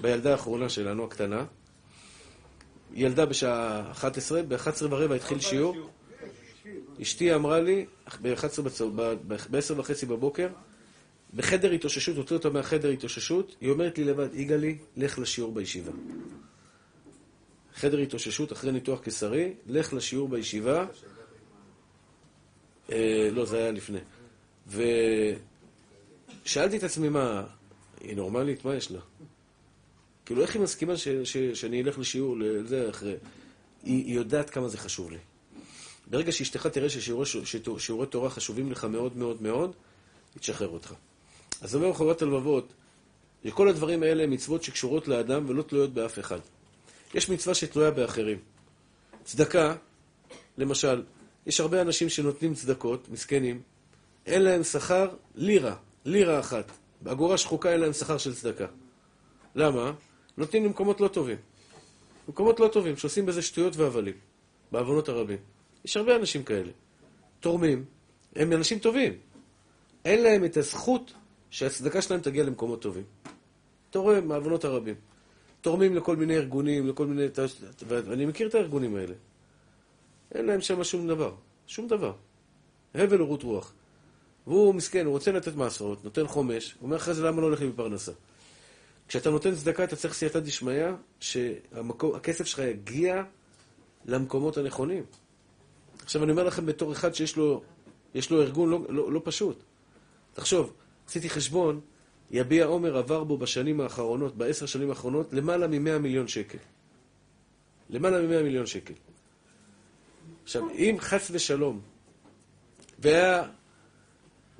בילדה 0.00 0.32
האחרונה 0.32 0.68
שלנו, 0.68 1.04
הקטנה. 1.04 1.44
ילדה 2.94 3.26
בשעה 3.26 3.90
11, 3.90 4.42
ב-11 4.42 4.84
ורבע 4.90 5.14
התחיל 5.14 5.40
שיעור. 5.40 5.76
אשתי 7.02 7.34
אמרה 7.34 7.60
לי, 7.60 7.86
ב-10 8.22 9.72
וחצי 9.76 10.06
בבוקר, 10.06 10.48
בחדר 11.34 11.70
התאוששות, 11.70 12.16
הוציא 12.16 12.36
אותה 12.36 12.50
מהחדר 12.50 12.88
התאוששות, 12.88 13.56
היא 13.60 13.70
אומרת 13.70 13.98
לי 13.98 14.04
לבד, 14.04 14.28
יגאלי, 14.34 14.78
לך 14.96 15.18
לשיעור 15.18 15.52
בישיבה. 15.52 15.92
חדר 17.74 17.98
התאוששות 17.98 18.52
אחרי 18.52 18.72
ניתוח 18.72 19.00
קיסרי, 19.00 19.52
לך 19.66 19.92
לשיעור 19.92 20.28
בישיבה. 20.28 20.86
אה, 22.92 23.28
לא, 23.32 23.44
זה 23.44 23.58
היה 23.58 23.70
לפני. 23.70 23.98
ושאלתי 26.44 26.76
את 26.76 26.82
עצמי, 26.82 27.08
מה, 27.08 27.44
היא 28.00 28.16
נורמלית? 28.16 28.64
מה 28.64 28.74
יש 28.74 28.90
לה? 28.90 29.00
כאילו, 30.28 30.42
איך 30.42 30.54
היא 30.54 30.62
מסכימה 30.62 30.96
ש, 30.96 31.08
ש, 31.08 31.36
שאני 31.36 31.82
אלך 31.82 31.98
לשיעור, 31.98 32.36
לזה 32.38 32.90
אחרי... 32.90 33.14
היא, 33.82 34.04
היא 34.04 34.14
יודעת 34.14 34.50
כמה 34.50 34.68
זה 34.68 34.78
חשוב 34.78 35.10
לי. 35.10 35.18
ברגע 36.06 36.32
שאשתך 36.32 36.66
תראה 36.66 36.88
ששיעורי 36.88 38.06
תורה 38.10 38.30
חשובים 38.30 38.72
לך 38.72 38.84
מאוד 38.84 39.16
מאוד 39.16 39.42
מאוד, 39.42 39.72
היא 40.34 40.40
תשחרר 40.40 40.68
אותך. 40.68 40.94
אז 41.60 41.74
אומר 41.74 41.92
חובת 41.92 42.22
הלבבות, 42.22 42.72
שכל 43.44 43.68
הדברים 43.68 44.02
האלה 44.02 44.22
הם 44.22 44.30
מצוות 44.30 44.62
שקשורות 44.62 45.08
לאדם 45.08 45.44
ולא 45.48 45.62
תלויות 45.62 45.94
באף 45.94 46.18
אחד. 46.18 46.40
יש 47.14 47.30
מצווה 47.30 47.54
שתלויה 47.54 47.90
באחרים. 47.90 48.38
צדקה, 49.24 49.74
למשל, 50.58 51.02
יש 51.46 51.60
הרבה 51.60 51.80
אנשים 51.80 52.08
שנותנים 52.08 52.54
צדקות, 52.54 53.08
מסכנים, 53.08 53.62
אין 54.26 54.42
להם 54.42 54.64
שכר 54.64 55.08
לירה, 55.34 55.76
לירה 56.04 56.40
אחת. 56.40 56.72
באגורה 57.00 57.38
שחוקה 57.38 57.72
אין 57.72 57.80
להם 57.80 57.92
שכר 57.92 58.18
של 58.18 58.34
צדקה. 58.34 58.66
למה? 59.54 59.92
נותנים 60.38 60.64
למקומות 60.64 61.00
לא 61.00 61.08
טובים. 61.08 61.36
מקומות 62.28 62.60
לא 62.60 62.68
טובים, 62.68 62.96
שעושים 62.96 63.26
בזה 63.26 63.42
שטויות 63.42 63.76
והבלים, 63.76 64.14
בעוונות 64.72 65.08
הרבים. 65.08 65.38
יש 65.84 65.96
הרבה 65.96 66.16
אנשים 66.16 66.42
כאלה. 66.42 66.70
תורמים, 67.40 67.84
הם 68.36 68.52
אנשים 68.52 68.78
טובים. 68.78 69.12
אין 70.04 70.22
להם 70.22 70.44
את 70.44 70.56
הזכות 70.56 71.12
שהצדקה 71.50 72.02
שלהם 72.02 72.20
תגיע 72.20 72.44
למקומות 72.44 72.82
טובים. 72.82 73.04
תורם 73.90 74.28
מעוונות 74.28 74.64
הרבים. 74.64 74.94
תורמים 75.60 75.94
לכל 75.94 76.16
מיני 76.16 76.36
ארגונים, 76.36 76.86
לכל 76.88 77.06
מיני... 77.06 77.26
ואני 77.86 78.26
מכיר 78.26 78.48
את 78.48 78.54
הארגונים 78.54 78.96
האלה. 78.96 79.14
אין 80.34 80.46
להם 80.46 80.60
שם 80.60 80.84
שום 80.84 81.08
דבר. 81.08 81.34
שום 81.66 81.88
דבר. 81.88 82.12
הבל 82.94 83.22
ורות 83.22 83.42
רוח. 83.42 83.72
והוא 84.46 84.74
מסכן, 84.74 85.06
הוא 85.06 85.12
רוצה 85.12 85.32
לתת 85.32 85.54
מעשרות, 85.56 86.04
נותן 86.04 86.26
חומש, 86.26 86.72
הוא 86.72 86.86
אומר 86.86 86.96
אחרי 86.96 87.14
זה 87.14 87.22
למה 87.22 87.40
לא 87.40 87.46
הולך 87.46 87.60
לי 87.60 87.68
בפרנסה. 87.68 88.12
כשאתה 89.08 89.30
נותן 89.30 89.54
צדקה 89.54 89.84
אתה 89.84 89.96
צריך 89.96 90.14
סייעתא 90.14 90.40
דשמיא, 90.40 90.86
שהכסף 91.20 92.46
שלך 92.46 92.58
יגיע 92.58 93.22
למקומות 94.06 94.56
הנכונים. 94.56 95.04
עכשיו 96.02 96.24
אני 96.24 96.30
אומר 96.30 96.44
לכם 96.44 96.66
בתור 96.66 96.92
אחד 96.92 97.14
שיש 97.14 97.36
לו, 97.36 97.62
לו 98.30 98.42
ארגון 98.42 98.70
לא, 98.70 98.80
לא, 98.88 99.12
לא 99.12 99.20
פשוט. 99.24 99.62
תחשוב, 100.34 100.72
עשיתי 101.08 101.30
חשבון, 101.30 101.80
יביע 102.30 102.64
עומר 102.64 102.96
עבר 102.96 103.24
בו 103.24 103.38
בשנים 103.38 103.80
האחרונות, 103.80 104.36
בעשר 104.36 104.66
שנים 104.66 104.90
האחרונות, 104.90 105.32
למעלה 105.32 105.66
מ-100 105.66 105.98
מיליון 105.98 106.28
שקל. 106.28 106.58
למעלה 107.90 108.22
מ-100 108.22 108.42
מיליון 108.42 108.66
שקל. 108.66 108.94
עכשיו, 110.44 110.70
אם 110.70 110.96
חס 111.00 111.30
ושלום, 111.32 111.80
והיה 112.98 113.44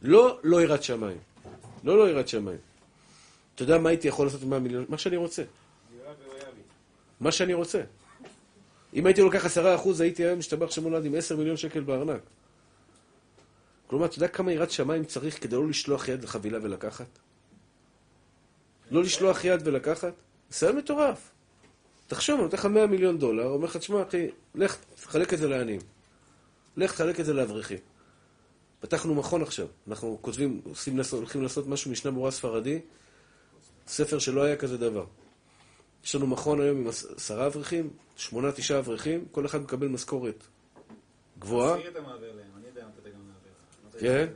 לא 0.03 0.39
לא 0.45 0.63
יראת 0.63 0.83
שמיים, 0.83 1.19
לא 1.85 1.99
לא 1.99 2.09
יראת 2.11 2.29
שמיים, 2.29 2.59
אתה 3.59 3.65
יודע 3.65 3.79
מה 3.79 3.89
הייתי 3.89 4.09
יכול 4.09 4.27
לעשות 4.27 4.43
עם 4.43 4.51
100 4.51 4.59
מיליון? 4.59 4.85
מה 4.89 4.99
שאני 4.99 5.17
רוצה. 5.17 5.43
מה 7.21 7.33
שאני 7.33 7.55
רוצה. 7.55 7.81
אם 8.95 9.07
הייתי 9.07 9.21
לוקח 9.21 9.47
עשרה 9.47 9.75
אחוז, 9.75 10.01
הייתי 10.01 10.25
היום 10.25 10.39
משתבח 10.39 10.71
שמולד 10.71 11.05
עם 11.05 11.15
עשר 11.15 11.37
מיליון 11.37 11.57
שקל 11.57 11.81
בארנק. 11.81 12.21
כלומר, 13.87 14.07
אתה 14.07 14.17
יודע 14.17 14.29
כמה 14.29 14.53
יראת 14.53 14.71
שמיים 14.71 15.05
צריך 15.05 15.43
כדי 15.43 15.57
לא 15.57 15.69
לשלוח 15.69 16.09
יד 16.09 16.25
לחבילה 16.25 16.59
ולקחת? 16.63 17.19
לא 18.91 19.03
לשלוח 19.03 19.45
יד 19.45 19.61
ולקחת? 19.65 20.13
זה 20.51 20.73
מטורף. 20.73 21.31
תחשוב, 22.07 22.35
אני 22.35 22.45
נותן 22.45 22.57
לך 22.57 22.67
100 22.67 22.87
מיליון 22.87 23.19
דולר, 23.19 23.47
אומר 23.47 23.65
לך, 23.65 23.77
תשמע, 23.77 24.03
אחי, 24.03 24.27
לך, 24.55 24.77
תחלק 24.95 25.35
את 25.35 25.39
זה 25.39 25.49
לעניים. 25.49 25.81
לך, 26.77 26.93
תחלק 26.93 27.21
את 27.21 27.25
זה 27.25 27.33
לאברכים. 27.33 27.79
פתחנו 28.81 29.15
מכון 29.15 29.43
עכשיו. 29.43 29.67
אנחנו 29.89 30.19
כותבים, 30.21 30.61
הולכים 31.13 31.43
לעשות 31.43 31.67
משהו 31.67 31.91
משנה 31.91 32.11
ברורה 32.11 32.31
ספרדי, 32.31 32.81
ספר 33.89 34.19
שלא 34.19 34.43
היה 34.43 34.57
כזה 34.57 34.79
דבר. 34.79 35.05
יש 36.05 36.15
לנו 36.15 36.27
מכון 36.27 36.61
היום 36.61 36.79
עם 36.79 36.89
עשרה 36.89 37.47
אברכים, 37.47 37.91
שמונה, 38.17 38.53
תשעה 38.53 38.79
אברכים, 38.79 39.25
כל 39.31 39.47
אחד 39.47 39.61
מקבל 39.61 39.89
משכורת 39.89 40.45
גבוהה. 41.39 41.77
כן, 43.99 44.27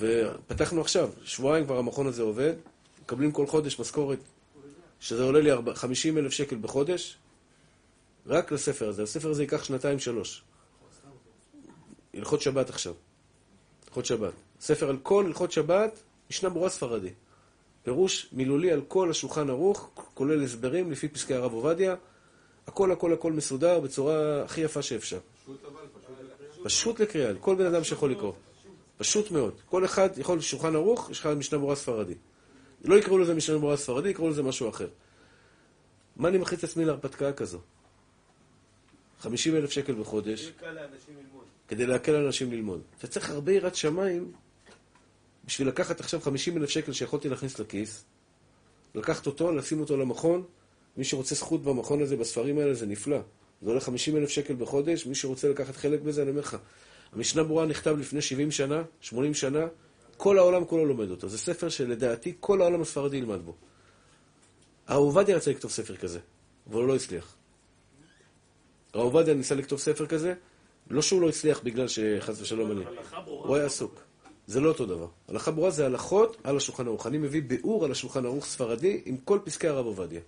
ופתחנו 0.00 0.80
עכשיו, 0.80 1.10
שבועיים 1.24 1.64
כבר 1.64 1.78
המכון 1.78 2.06
הזה 2.06 2.22
עובד, 2.22 2.52
מקבלים 3.02 3.32
כל 3.32 3.46
חודש 3.46 3.80
משכורת, 3.80 4.18
שזה 5.00 5.22
עולה 5.22 5.40
לי 5.40 5.50
50 5.74 6.18
אלף 6.18 6.32
שקל 6.32 6.56
בחודש, 6.56 7.18
רק 8.26 8.52
לספר 8.52 8.88
הזה. 8.88 9.02
הספר 9.02 9.30
הזה 9.30 9.42
ייקח 9.42 9.64
שנתיים-שלוש. 9.64 10.42
הלכות 12.14 12.40
שבת 12.40 12.70
עכשיו. 12.70 12.94
הלכות 13.86 14.06
שבת. 14.06 14.32
ספר 14.60 14.88
על 14.88 14.98
כל 15.02 15.26
הלכות 15.26 15.52
שבת, 15.52 15.98
משנה 16.30 16.50
ברורה 16.50 16.68
ספרדי. 16.68 17.10
פירוש 17.86 18.28
מילולי 18.32 18.72
על 18.72 18.80
כל 18.88 19.10
השולחן 19.10 19.50
ערוך, 19.50 19.90
כולל 20.14 20.42
הסברים 20.42 20.92
לפי 20.92 21.08
פסקי 21.08 21.34
הרב 21.34 21.52
עובדיה. 21.52 21.94
הכל 22.66 22.92
הכל 22.92 23.12
הכל 23.12 23.32
מסודר 23.32 23.80
בצורה 23.80 24.42
הכי 24.42 24.60
יפה 24.60 24.82
שאפשר. 24.82 25.18
פשוט 26.64 27.00
לקריאה, 27.00 27.32
לכל 27.32 27.54
בן 27.54 27.66
אדם 27.66 27.84
שיכול 27.84 28.10
לקרוא. 28.10 28.32
פשוט 28.98 29.30
מאוד. 29.30 29.54
כל 29.66 29.84
אחד 29.84 30.08
יכול, 30.16 30.40
שולחן 30.40 30.74
ערוך, 30.74 31.10
יש 31.10 31.20
לך 31.20 31.26
משנה 31.26 31.58
ברורה 31.58 31.76
ספרדי. 31.76 32.14
לא 32.84 32.94
יקראו 32.94 33.18
לזה 33.18 33.34
משנה 33.34 33.58
ברורה 33.58 33.76
ספרדי, 33.76 34.08
יקראו 34.08 34.28
לזה 34.30 34.42
משהו 34.42 34.68
אחר. 34.68 34.88
מה 36.16 36.28
אני 36.28 36.38
מכניס 36.38 36.58
את 36.58 36.64
עצמי 36.64 36.84
להרפתקה 36.84 37.32
כזו? 37.32 37.58
50 39.20 39.56
אלף 39.56 39.70
שקל 39.70 39.94
בחודש. 39.94 40.52
כדי 41.68 41.86
להקל 41.86 42.12
על 42.12 42.26
אנשים 42.26 42.52
ללמוד. 42.52 42.80
אתה 42.98 43.06
צריך 43.06 43.30
הרבה 43.30 43.52
יראת 43.52 43.76
שמיים 43.76 44.32
בשביל 45.46 45.68
לקחת 45.68 46.00
עכשיו 46.00 46.20
50 46.20 46.56
אלף 46.56 46.70
שקל 46.70 46.92
שיכולתי 46.92 47.28
להכניס 47.28 47.58
לכיס, 47.58 48.04
לקחת 48.94 49.26
אותו, 49.26 49.52
לשים 49.52 49.80
אותו 49.80 49.96
למכון. 49.96 50.44
מי 50.96 51.04
שרוצה 51.04 51.34
זכות 51.34 51.62
במכון 51.62 52.02
הזה, 52.02 52.16
בספרים 52.16 52.58
האלה, 52.58 52.74
זה 52.74 52.86
נפלא. 52.86 53.18
זה 53.62 53.68
עולה 53.68 53.80
50 53.80 54.16
אלף 54.16 54.28
שקל 54.28 54.54
בחודש, 54.54 55.06
מי 55.06 55.14
שרוצה 55.14 55.48
לקחת 55.48 55.76
חלק 55.76 56.00
בזה, 56.00 56.22
אני 56.22 56.30
אומר 56.30 56.40
לך. 56.40 56.56
המשנה 57.12 57.42
ברורה 57.42 57.66
נכתב 57.66 57.96
לפני 57.98 58.20
70 58.20 58.50
שנה, 58.50 58.82
80 59.00 59.34
שנה, 59.34 59.66
כל 60.16 60.38
העולם 60.38 60.64
כולו 60.64 60.84
לומד 60.84 61.10
אותו. 61.10 61.28
זה 61.28 61.38
ספר 61.38 61.68
שלדעתי 61.68 62.34
כל 62.40 62.60
העולם 62.60 62.82
הספרדי 62.82 63.16
ילמד 63.16 63.40
בו. 63.40 63.54
הרב 64.86 65.02
עובדיה 65.02 65.36
רצה 65.36 65.50
לכתוב 65.50 65.70
ספר 65.70 65.96
כזה, 65.96 66.18
אבל 66.70 66.80
הוא 66.80 66.88
לא 66.88 66.96
הצליח. 66.96 67.36
הרב 68.94 69.04
עובדיה 69.04 69.34
ניסה 69.34 69.54
לכתוב 69.54 69.78
ספר 69.78 70.06
כזה, 70.06 70.34
לא 70.90 71.02
שהוא 71.02 71.20
לא 71.20 71.28
הצליח 71.28 71.60
בגלל 71.60 71.88
שחס 71.88 72.40
ושלום 72.40 72.72
אני. 72.72 72.84
הוא 73.24 73.56
היה 73.56 73.66
עסוק. 73.66 74.05
זה 74.46 74.60
לא 74.60 74.68
אותו 74.68 74.86
דבר. 74.86 75.06
הלכה 75.28 75.50
ברורה 75.50 75.70
זה 75.70 75.86
הלכות 75.86 76.36
על 76.44 76.56
השולחן 76.56 76.86
ערוך. 76.86 77.06
אני 77.06 77.18
מביא 77.18 77.42
ביאור 77.42 77.84
על 77.84 77.90
השולחן 77.90 78.26
ערוך 78.26 78.46
ספרדי 78.46 79.00
עם 79.04 79.16
כל 79.16 79.38
פסקי 79.44 79.68
הרב 79.68 79.86
עובדיה. 79.86 80.20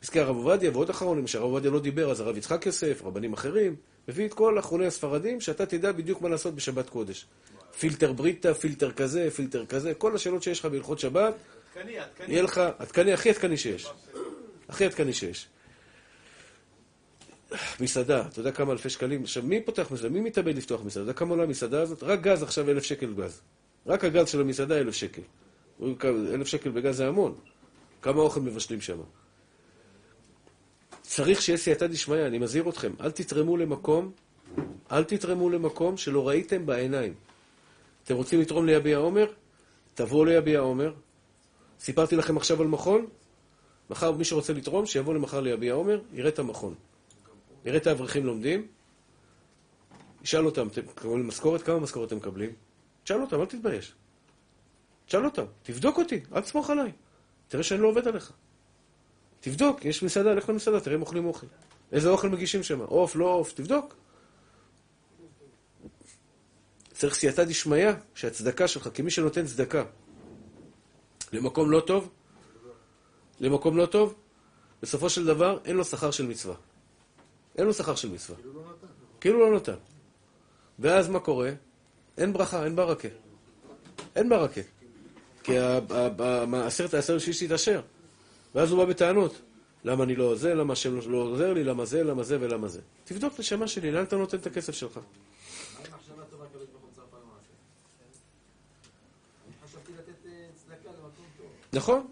פסקי 0.00 0.20
הרב 0.20 0.36
עובדיה 0.36 0.70
ועוד 0.70 0.90
אחרונים, 0.90 1.26
שהרב 1.26 1.44
עובדיה 1.44 1.70
לא 1.70 1.80
דיבר, 1.80 2.10
אז 2.10 2.20
הרב 2.20 2.36
יצחק 2.36 2.66
יוסף, 2.66 3.02
רבנים 3.04 3.32
אחרים, 3.32 3.76
מביא 4.08 4.26
את 4.26 4.34
כל 4.34 4.58
אחרוני 4.58 4.86
הספרדים, 4.86 5.40
שאתה 5.40 5.66
תדע 5.66 5.92
בדיוק 5.92 6.22
מה 6.22 6.28
לעשות 6.28 6.54
בשבת 6.54 6.90
קודש. 6.90 7.26
פילטר 7.78 8.12
בריטה, 8.12 8.54
פילטר 8.54 8.92
כזה, 8.92 9.30
פילטר 9.30 9.66
כזה, 9.66 9.94
כל 9.94 10.14
השאלות 10.14 10.42
שיש 10.42 10.60
לך 10.60 10.66
בהלכות 10.66 10.98
שבת, 10.98 11.34
עדכני, 11.76 11.98
עדכני. 11.98 12.32
יהיה 12.32 12.42
לך, 12.42 12.60
עדכני, 12.78 13.12
הכי 13.12 13.30
עדכני 13.30 13.56
שיש. 13.56 13.86
הכי 14.68 14.84
עדכני 14.84 15.12
שיש. 15.12 15.48
מסעדה, 17.80 18.26
אתה 18.26 18.40
יודע 18.40 18.52
כמה 18.52 18.72
אלפי 18.72 18.90
שקלים? 18.90 19.22
עכשיו, 19.22 19.42
מי 19.42 19.60
פותח 19.60 19.90
מסעדה? 19.90 20.08
מי 20.08 20.20
מתאבד 20.20 20.56
לפתוח 20.56 20.80
מסעדה? 20.84 21.02
אתה 21.02 21.10
יודע 21.10 21.18
כמה 21.18 21.30
עולה 21.30 21.42
המסעדה 21.42 21.82
הזאת? 21.82 22.02
רק 22.02 22.20
גז 22.20 22.42
עכשיו 22.42 22.70
אלף 22.70 22.82
שקל 22.82 23.14
גז. 23.14 23.40
רק 23.86 24.04
הגז 24.04 24.28
של 24.28 24.40
המסעדה 24.40 24.78
אלף 24.78 24.94
שקל. 24.94 25.22
אלף 26.08 26.46
שקל 26.46 26.70
בגז 26.70 26.96
זה 26.96 27.08
המון. 27.08 27.34
כמה 28.02 28.20
אוכל 28.20 28.40
מבשלים 28.40 28.80
שם? 28.80 28.98
צריך 31.02 31.42
שיהיה 31.42 31.58
סייעתא 31.58 31.86
דשמיא, 31.86 32.26
אני 32.26 32.38
מזהיר 32.38 32.68
אתכם. 32.68 32.92
אל 33.00 33.10
תתרמו 33.10 33.56
למקום, 33.56 34.12
אל 34.92 35.04
תתרמו 35.04 35.50
למקום 35.50 35.96
שלא 35.96 36.28
ראיתם 36.28 36.66
בעיניים. 36.66 37.14
אתם 38.04 38.14
רוצים 38.14 38.40
לתרום 38.40 38.66
ליביע 38.66 38.96
עומר? 38.96 39.26
תבואו 39.94 40.24
ליביע 40.24 40.60
עומר. 40.60 40.92
סיפרתי 41.80 42.16
לכם 42.16 42.36
עכשיו 42.36 42.62
על 42.62 42.68
מכון? 42.68 43.06
מחר 43.90 44.12
מי 44.12 44.24
שרוצה 44.24 44.52
לתרום, 44.52 44.86
שיבוא 44.86 45.14
למחר 45.14 45.40
ליביע 45.40 45.72
עומר, 45.72 46.00
יראה 46.12 46.28
את 46.28 46.38
המכון. 46.38 46.74
יראה 47.64 47.78
את 47.78 47.86
האברכים 47.86 48.26
לומדים, 48.26 48.66
ישאל 50.22 50.46
אותם, 50.46 50.68
אתם 50.68 50.80
מקבלים 50.80 51.28
משכורת? 51.28 51.62
כמה 51.62 51.78
משכורת 51.78 52.08
אתם 52.08 52.16
מקבלים? 52.16 52.52
תשאל 53.04 53.20
אותם, 53.20 53.40
אל 53.40 53.46
תתבייש. 53.46 53.92
תשאל 55.06 55.24
אותם, 55.24 55.44
תבדוק 55.62 55.98
אותי, 55.98 56.20
אל 56.34 56.40
תסמוך 56.40 56.70
עליי. 56.70 56.92
תראה 57.48 57.62
שאני 57.62 57.80
לא 57.80 57.88
עובד 57.88 58.08
עליך. 58.08 58.32
תבדוק, 59.40 59.84
יש 59.84 60.02
מסעדה, 60.02 60.34
לך 60.34 60.48
למסעדה, 60.48 60.80
תראה 60.80 60.96
אם 60.96 61.00
אוכלים 61.00 61.24
אוכל. 61.24 61.46
איזה 61.92 62.08
אוכל 62.08 62.28
מגישים 62.28 62.62
שם, 62.62 62.80
עוף, 62.80 63.16
לא 63.16 63.24
עוף, 63.24 63.52
תבדוק. 63.52 63.94
צריך 66.92 67.14
סייעתא 67.14 67.44
דשמיא, 67.44 67.90
שהצדקה 68.14 68.68
שלך, 68.68 68.88
כמי 68.94 69.10
שנותן 69.10 69.46
צדקה 69.46 69.84
למקום 71.32 71.70
לא 71.70 71.80
טוב, 71.80 72.10
למקום 73.40 73.76
לא 73.76 73.86
טוב, 73.86 74.14
בסופו 74.82 75.10
של 75.10 75.26
דבר 75.26 75.58
אין 75.64 75.76
לו 75.76 75.84
שכר 75.84 76.10
של 76.10 76.26
מצווה. 76.26 76.54
אין 77.58 77.66
לו 77.66 77.74
שכר 77.74 77.94
של 77.94 78.10
מצווה. 78.10 78.38
כאילו 79.20 79.50
לא 79.50 79.56
נתן. 79.56 79.74
ואז 80.78 81.08
מה 81.08 81.20
קורה? 81.20 81.50
אין 82.18 82.32
ברכה, 82.32 82.64
אין 82.64 82.76
ברכה. 82.76 83.08
אין 84.16 84.28
ברכה. 84.28 84.60
כי 85.42 85.58
העשרת 86.52 86.94
העשר 86.94 87.18
שיש 87.18 87.42
תתעשר. 87.42 87.80
ואז 88.54 88.70
הוא 88.70 88.84
בא 88.84 88.90
בטענות. 88.90 89.40
למה 89.84 90.04
אני 90.04 90.16
לא 90.16 90.34
זה, 90.36 90.54
למה 90.54 90.72
השם 90.72 91.10
לא- 91.10 91.18
עוזר 91.18 91.52
לי, 91.52 91.64
למה 91.64 91.84
זה, 91.84 92.04
למה 92.04 92.22
זה 92.22 92.38
ולמה 92.40 92.68
זה. 92.68 92.80
תבדוק 93.04 93.38
נשמה 93.40 93.68
שלי, 93.68 93.92
לאן 93.92 94.04
אתה 94.04 94.16
נותן 94.16 94.38
את 94.38 94.46
הכסף 94.46 94.74
שלך? 94.74 95.00
נכון. 101.72 102.06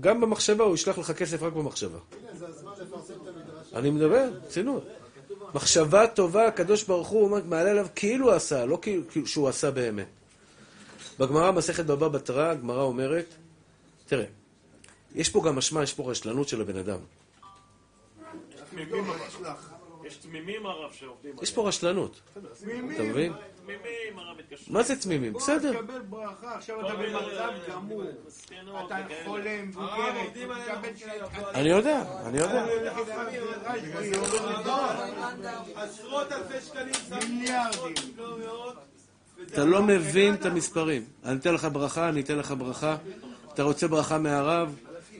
גם 0.00 0.20
במחשבה 0.20 0.64
הוא 0.64 0.74
ישלח 0.74 0.98
לך 0.98 1.10
כסף 1.12 1.42
רק 1.42 1.52
במחשבה. 1.52 1.98
הנה, 2.20 2.34
זה 2.38 2.46
הזמן 2.48 2.72
לפרסם 2.80 3.14
את. 3.14 3.35
אני 3.78 3.90
מדבר, 3.90 4.28
ברצינות. 4.42 4.84
מחשבה 5.54 6.06
טובה, 6.06 6.46
הקדוש 6.46 6.84
ברוך 6.84 7.08
הוא 7.08 7.38
מעלה 7.44 7.70
עליו 7.70 7.86
כאילו 7.94 8.32
עשה, 8.32 8.66
לא 8.66 8.78
כאילו 8.82 9.02
כאילו 9.10 9.26
שהוא 9.26 9.48
עשה 9.48 9.70
באמת. 9.70 10.06
בגמרא, 11.18 11.50
מסכת 11.50 11.84
בבא 11.84 12.08
בתרא, 12.08 12.50
הגמרא 12.50 12.82
אומרת, 12.82 13.34
תראה, 14.06 14.24
יש 15.14 15.28
פה 15.28 15.42
גם 15.46 15.58
אשמה, 15.58 15.82
יש 15.82 15.94
פה 15.94 16.10
רשלנות 16.10 16.48
של 16.48 16.60
הבן 16.60 16.76
אדם. 16.76 16.98
יש 20.04 20.16
תמימים 20.16 20.66
הרב 20.66 20.92
שעובדים 20.92 21.34
יש 21.42 21.52
פה 21.52 21.68
רשלנות, 21.68 22.20
אתה 22.94 23.02
מבין? 23.02 23.32
תמימים 23.66 24.18
הרב 24.18 24.36
מתקשרים. 24.38 24.76
מה 24.76 24.82
זה 24.82 24.96
תמימים? 24.96 25.32
בוא 25.32 25.40
בסדר. 25.40 25.72
תקבל 25.72 26.00
ברכה, 26.00 26.54
עכשיו 26.56 26.86
אתה 26.86 26.94
במצב 26.94 27.50
גמור. 27.72 28.02
אתה 28.86 28.96
חולה, 29.24 29.62
מבוגרת, 29.62 30.36
אני 31.54 31.68
יודע, 31.68 32.02
אני 32.26 32.38
יודע. 32.38 32.66
עשרות 35.74 36.32
אלפי 36.32 36.66
שקלים 36.66 36.94
שמים 36.94 37.38
מיליארדים. 37.38 37.94
לא. 38.16 38.72
אתה 39.52 39.64
לא 39.64 39.82
מבין 39.82 40.34
את 40.34 40.44
המספרים. 40.44 41.04
אני 41.24 41.36
אתן 41.38 41.54
לך 41.54 41.68
ברכה, 41.72 42.08
אני 42.08 42.20
אתן 42.20 42.38
לך 42.38 42.54
ברכה. 42.58 42.96
אתה 43.54 43.62
רוצה 43.62 43.88
ברכה 43.88 44.18
מהרב, 44.18 44.76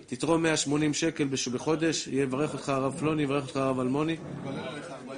תתרום 0.07 0.43
180 0.43 0.95
שקל 0.95 1.29
בחודש, 1.53 2.09
יברך 2.13 2.53
אותך 2.53 2.69
הרב 2.69 2.99
פלוני, 2.99 3.23
יברך 3.23 3.47
אותך 3.47 3.57
הרב 3.57 3.81
אלמוני. 3.81 4.17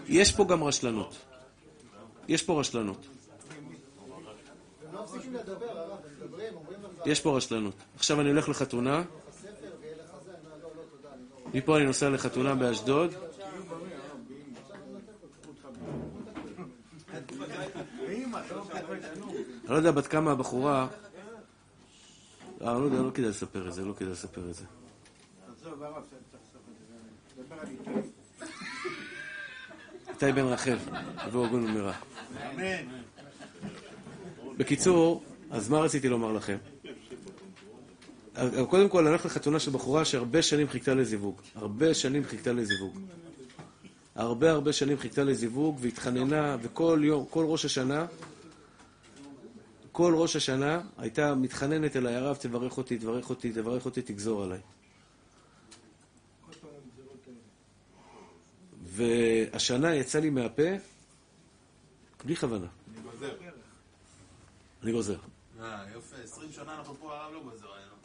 יש 0.08 0.32
פה 0.32 0.44
גם 0.44 0.64
רשלנות. 0.64 1.16
יש 2.28 2.42
פה 2.42 2.60
רשלנות. 2.60 3.06
מפסיקים 5.14 5.34
לדבר, 5.34 5.78
הרב, 5.78 5.98
מדברים, 6.16 6.54
אומרים 6.54 6.78
לך 6.82 7.06
יש 7.06 7.20
פה 7.20 7.36
רשלנות. 7.36 7.74
עכשיו 7.96 8.20
אני 8.20 8.28
הולך 8.28 8.48
לחתונה, 8.48 8.90
לא, 8.90 9.02
לא, 9.02 10.82
לא... 11.04 11.50
מפה 11.54 11.76
אני 11.76 11.84
נוסע 11.84 12.10
לחתונה 12.10 12.54
באשדוד. 12.54 13.14
אני 19.64 19.68
לא 19.68 19.74
יודע 19.74 19.90
בת 19.90 20.06
כמה 20.06 20.30
הבחורה... 20.30 20.88
אה, 22.62 22.72
לא 22.78 22.84
יודע, 22.84 23.02
לא 23.02 23.10
כדאי 23.10 23.28
לספר 23.28 23.68
את 23.68 23.72
זה, 23.72 23.84
לא 23.84 23.92
כדאי 23.92 24.12
לספר 24.12 24.50
את 24.50 24.54
זה. 24.54 24.64
עזוב, 25.60 25.82
הרב, 25.82 26.02
אתה 26.08 26.16
צריך 26.30 26.42
לספר 26.44 26.58
את 26.72 26.88
זה. 27.36 27.42
דבר 27.42 27.60
על 27.60 27.68
איתי. 27.68 28.08
איתי 30.08 30.32
בן 30.32 30.44
רחל, 30.44 30.76
עבור 31.16 31.44
ארגון 31.44 31.66
במהרה. 31.66 31.94
אמן. 32.54 33.07
בקיצור, 34.58 35.22
אז 35.50 35.68
מה 35.68 35.78
רציתי 35.78 36.08
לומר 36.08 36.32
לכם? 36.32 36.56
קודם 38.68 38.88
כל, 38.88 39.06
הלך 39.06 39.26
לחתונה 39.26 39.60
של 39.60 39.70
בחורה 39.70 40.04
שהרבה 40.04 40.42
שנים 40.42 40.68
חיכתה 40.68 40.94
לזיווג. 40.94 41.40
הרבה 41.54 41.94
שנים 41.94 42.24
חיכתה 42.24 42.52
לזיווג. 42.52 42.98
הרבה 44.14 44.50
הרבה 44.50 44.72
שנים 44.72 44.98
חיכתה 44.98 45.24
לזיווג, 45.24 45.78
והתחננה, 45.80 46.56
וכל 46.62 47.00
יום, 47.02 47.26
כל 47.30 47.44
ראש 47.48 47.64
השנה, 47.64 48.06
כל 49.92 50.14
ראש 50.16 50.36
השנה 50.36 50.80
הייתה 50.98 51.34
מתחננת 51.34 51.96
אליי, 51.96 52.14
הרב, 52.14 52.36
תברך 52.36 52.78
אותי, 52.78 52.98
תברך 52.98 53.30
אותי, 53.30 53.52
תברך 53.52 53.84
אותי, 53.84 54.02
תגזור 54.02 54.44
עליי. 54.44 54.60
והשנה 58.82 59.94
יצא 59.94 60.18
לי 60.18 60.30
מהפה, 60.30 60.62
בלי 62.24 62.36
כוונה. 62.36 62.66
אני 64.82 64.92
גוזר. 64.92 65.12
אני 65.12 65.20
גוזר. 65.22 65.64
אה, 65.64 65.82
יופי, 65.94 66.14
20 66.24 66.52
שנה 66.52 66.74
אנחנו 66.78 66.94
פה, 67.00 67.14
הרב 67.14 67.32
לא 67.34 67.40
גוזר 67.40 67.66
עלינו. 67.72 67.98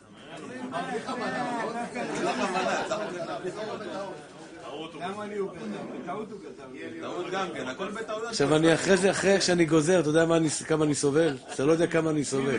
למה 4.99 5.25
לי 5.25 5.37
הוא 5.37 5.51
גזר? 5.51 5.65
בטעות 6.03 6.31
הוא 6.31 6.39
גזר. 6.39 6.63
טעות 7.01 7.25
גם 7.31 7.47
כן, 7.53 7.67
הכל 7.67 7.91
בטעות. 7.91 8.23
עכשיו 8.23 8.55
אני 8.55 8.73
אחרי 8.73 8.97
זה, 8.97 9.11
אחרי 9.11 9.41
שאני 9.41 9.65
גוזר, 9.65 9.99
אתה 9.99 10.09
יודע 10.09 10.25
מה 10.25 10.37
אני, 10.37 10.49
כמה 10.49 10.85
אני 10.85 10.95
סובל? 10.95 11.37
אתה 11.53 11.65
לא 11.65 11.71
יודע 11.71 11.87
כמה 11.87 12.09
אני 12.09 12.23
סובל. 12.23 12.55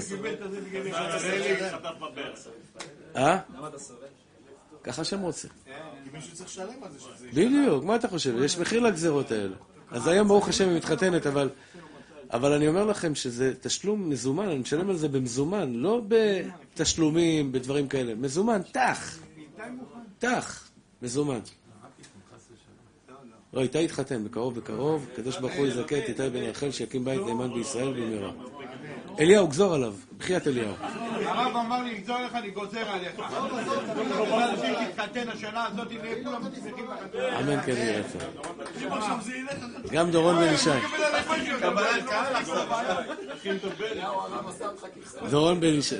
אה? 3.16 3.38
ככה 4.84 5.04
שם 5.04 5.20
רוצה. 5.20 5.48
שזה... 6.98 7.28
בדיוק, 7.30 7.84
מה 7.84 7.96
אתה 7.96 8.08
חושב? 8.08 8.42
יש 8.42 8.58
מחיר 8.58 8.80
לגזרות 8.80 9.30
האלה. 9.30 9.56
אז 9.90 10.06
היום 10.06 10.28
ברוך 10.28 10.48
השם 10.48 10.68
היא 10.68 10.76
מתחתנת, 10.76 11.26
אבל... 11.26 11.48
אבל 12.32 12.52
אני 12.52 12.68
אומר 12.68 12.84
לכם 12.84 13.14
שזה 13.14 13.54
תשלום 13.60 14.10
מזומן, 14.10 14.48
אני 14.48 14.58
משלם 14.58 14.90
על 14.90 14.96
זה 14.96 15.08
במזומן, 15.08 15.72
לא 15.72 16.02
בתשלומים, 16.08 17.52
בדברים 17.52 17.88
כאלה. 17.88 18.14
מזומן, 18.14 18.60
טח. 18.72 19.18
טח. 20.18 20.70
מזומן. 21.02 21.40
לא, 23.52 23.60
איתי 23.60 23.82
יתחתן, 23.82 24.24
בקרוב 24.24 24.54
בקרוב, 24.54 25.06
הקדוש 25.12 25.38
ברוך 25.38 25.54
הוא 25.54 25.66
יזכה 25.66 25.98
את 25.98 26.08
איתי 26.08 26.30
בן 26.30 26.42
רחל 26.42 26.70
שיקים 26.70 27.04
בית 27.04 27.20
נאמן 27.26 27.54
בישראל 27.54 27.92
במהרה. 27.92 28.32
אליהו, 29.20 29.48
גזור 29.48 29.74
עליו, 29.74 29.94
בחייאת 30.18 30.46
אליהו. 30.48 30.72
הרב 31.26 31.56
אמר 31.56 31.82
לי, 31.82 31.94
לגזור 31.94 32.16
לך, 32.26 32.34
אני 32.34 32.50
גוזר 32.50 32.88
עליך. 32.88 33.20
אמן 37.40 37.60
כן 37.66 37.72
יהיה 37.76 38.00
רצון. 38.00 38.20
גם 39.92 40.10
דורון 40.10 40.36
בן 40.36 40.52
ישי. 40.52 40.70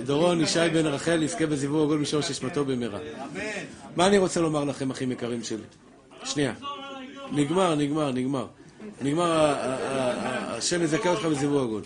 דורון 0.05 0.41
ישי- 0.41 0.69
בן 0.73 0.87
רחל 0.87 1.23
יזכה 1.23 1.47
בזיווג 1.47 1.83
עגול 1.85 1.99
משורש 1.99 2.31
נשמתו 2.31 2.65
במהרה. 2.65 2.99
מה 3.97 4.07
אני 4.07 4.19
רוצה 4.19 4.41
לומר 4.41 4.65
לכם, 4.65 4.91
אחים 4.91 5.13
יקרים 5.13 5.43
שלי? 5.45 5.63
שנייה. 6.25 6.53
נגמר, 7.33 7.75
נגמר, 7.75 8.13
נגמר. 8.13 8.47
נגמר, 9.03 9.55
השם 10.57 10.83
יזכה 10.83 11.09
אותך 11.09 11.25
בזיווג 11.25 11.63
עגול. 11.65 11.83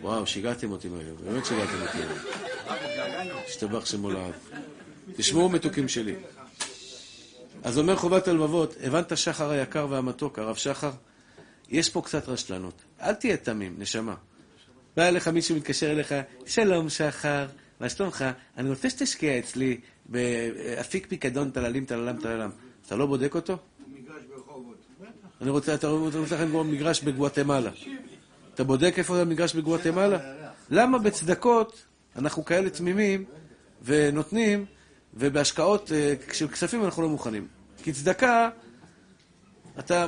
וואו, 0.00 0.26
שיגעתם 0.26 0.70
אותי 0.70 0.88
מהיום, 0.88 1.16
באמת 1.24 1.46
שיגעתם 1.46 1.82
אותי 1.82 1.98
היום. 1.98 3.38
השתבח 3.48 3.86
שמו 3.86 4.10
לעד. 4.10 4.32
תשמעו 5.16 5.48
מתוקים 5.48 5.88
שלי. 5.88 6.14
אז 7.62 7.78
אומר 7.78 7.96
חובת 7.96 8.28
הלבבות, 8.28 8.74
הבנת 8.82 9.16
שחר 9.16 9.50
היקר 9.50 9.86
והמתוק, 9.90 10.38
הרב 10.38 10.56
שחר? 10.56 10.90
יש 11.68 11.90
פה 11.90 12.02
קצת 12.02 12.28
רשלנות. 12.28 12.82
אל 13.00 13.14
תהיה 13.14 13.36
תמים, 13.36 13.74
נשמה. 13.78 14.14
בא 14.96 15.08
אליך 15.08 15.28
מישהו 15.28 15.56
מתקשר 15.56 15.92
אליך, 15.92 16.14
שלום 16.46 16.88
שחר, 16.88 17.46
מה 17.80 17.88
שלומך? 17.88 18.24
אני 18.56 18.68
רוצה 18.68 18.90
שתשקיע 18.90 19.38
אצלי 19.38 19.80
באפיק 20.06 21.06
פיקדון 21.06 21.50
טללים 21.50 21.84
טללם 21.84 22.16
טללם. 22.16 22.50
אתה 22.86 22.96
לא 22.96 23.06
בודק 23.06 23.34
אותו? 23.34 23.56
מגרש 23.88 24.22
ברחובות. 24.28 24.76
אני 25.40 25.50
רוצה, 25.50 25.74
אתה 25.74 25.88
רוצה 25.88 26.18
לכם 26.36 26.70
מגרש 26.70 27.02
בגואטמלה. 27.02 27.70
אתה 28.56 28.64
בודק 28.64 28.94
איפה 28.98 29.20
המגרש 29.20 29.54
בגואטמלה? 29.54 30.18
למה 30.70 30.98
בצדקות 30.98 31.84
אנחנו 32.16 32.44
כאלה 32.44 32.70
תמימים 32.70 33.24
ונותנים, 33.82 34.64
ובהשקעות 35.14 35.92
אה, 35.92 36.14
של 36.32 36.48
כספים 36.48 36.84
אנחנו 36.84 37.02
לא 37.02 37.08
מוכנים? 37.08 37.46
כי 37.82 37.92
צדקה, 37.92 38.50
אתה, 39.78 40.06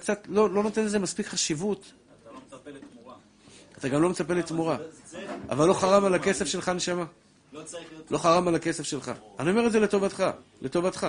קצת 0.00 0.26
לא, 0.28 0.50
לא 0.50 0.62
נותן 0.62 0.84
לזה 0.84 0.98
מספיק 0.98 1.26
חשיבות. 1.26 1.92
אתה 2.22 2.32
לא 2.32 2.40
מצפה 2.46 2.70
לתמורה. 2.70 3.14
אתה 3.78 3.88
גם 3.88 4.02
לא 4.02 4.08
מצפה 4.08 4.34
לתמורה. 4.34 4.76
אבל 5.50 5.68
לא 5.68 5.74
חרם 5.74 6.04
על 6.04 6.14
הכסף 6.14 6.46
שלך, 6.46 6.68
נשמה. 6.68 7.04
לא 8.10 8.18
חרם 8.18 8.48
על 8.48 8.54
הכסף 8.54 8.82
שלך. 8.82 9.12
אני 9.38 9.50
אומר 9.50 9.66
את 9.66 9.72
זה 9.72 9.80
לטובתך, 9.80 10.24
לטובתך. 10.62 11.06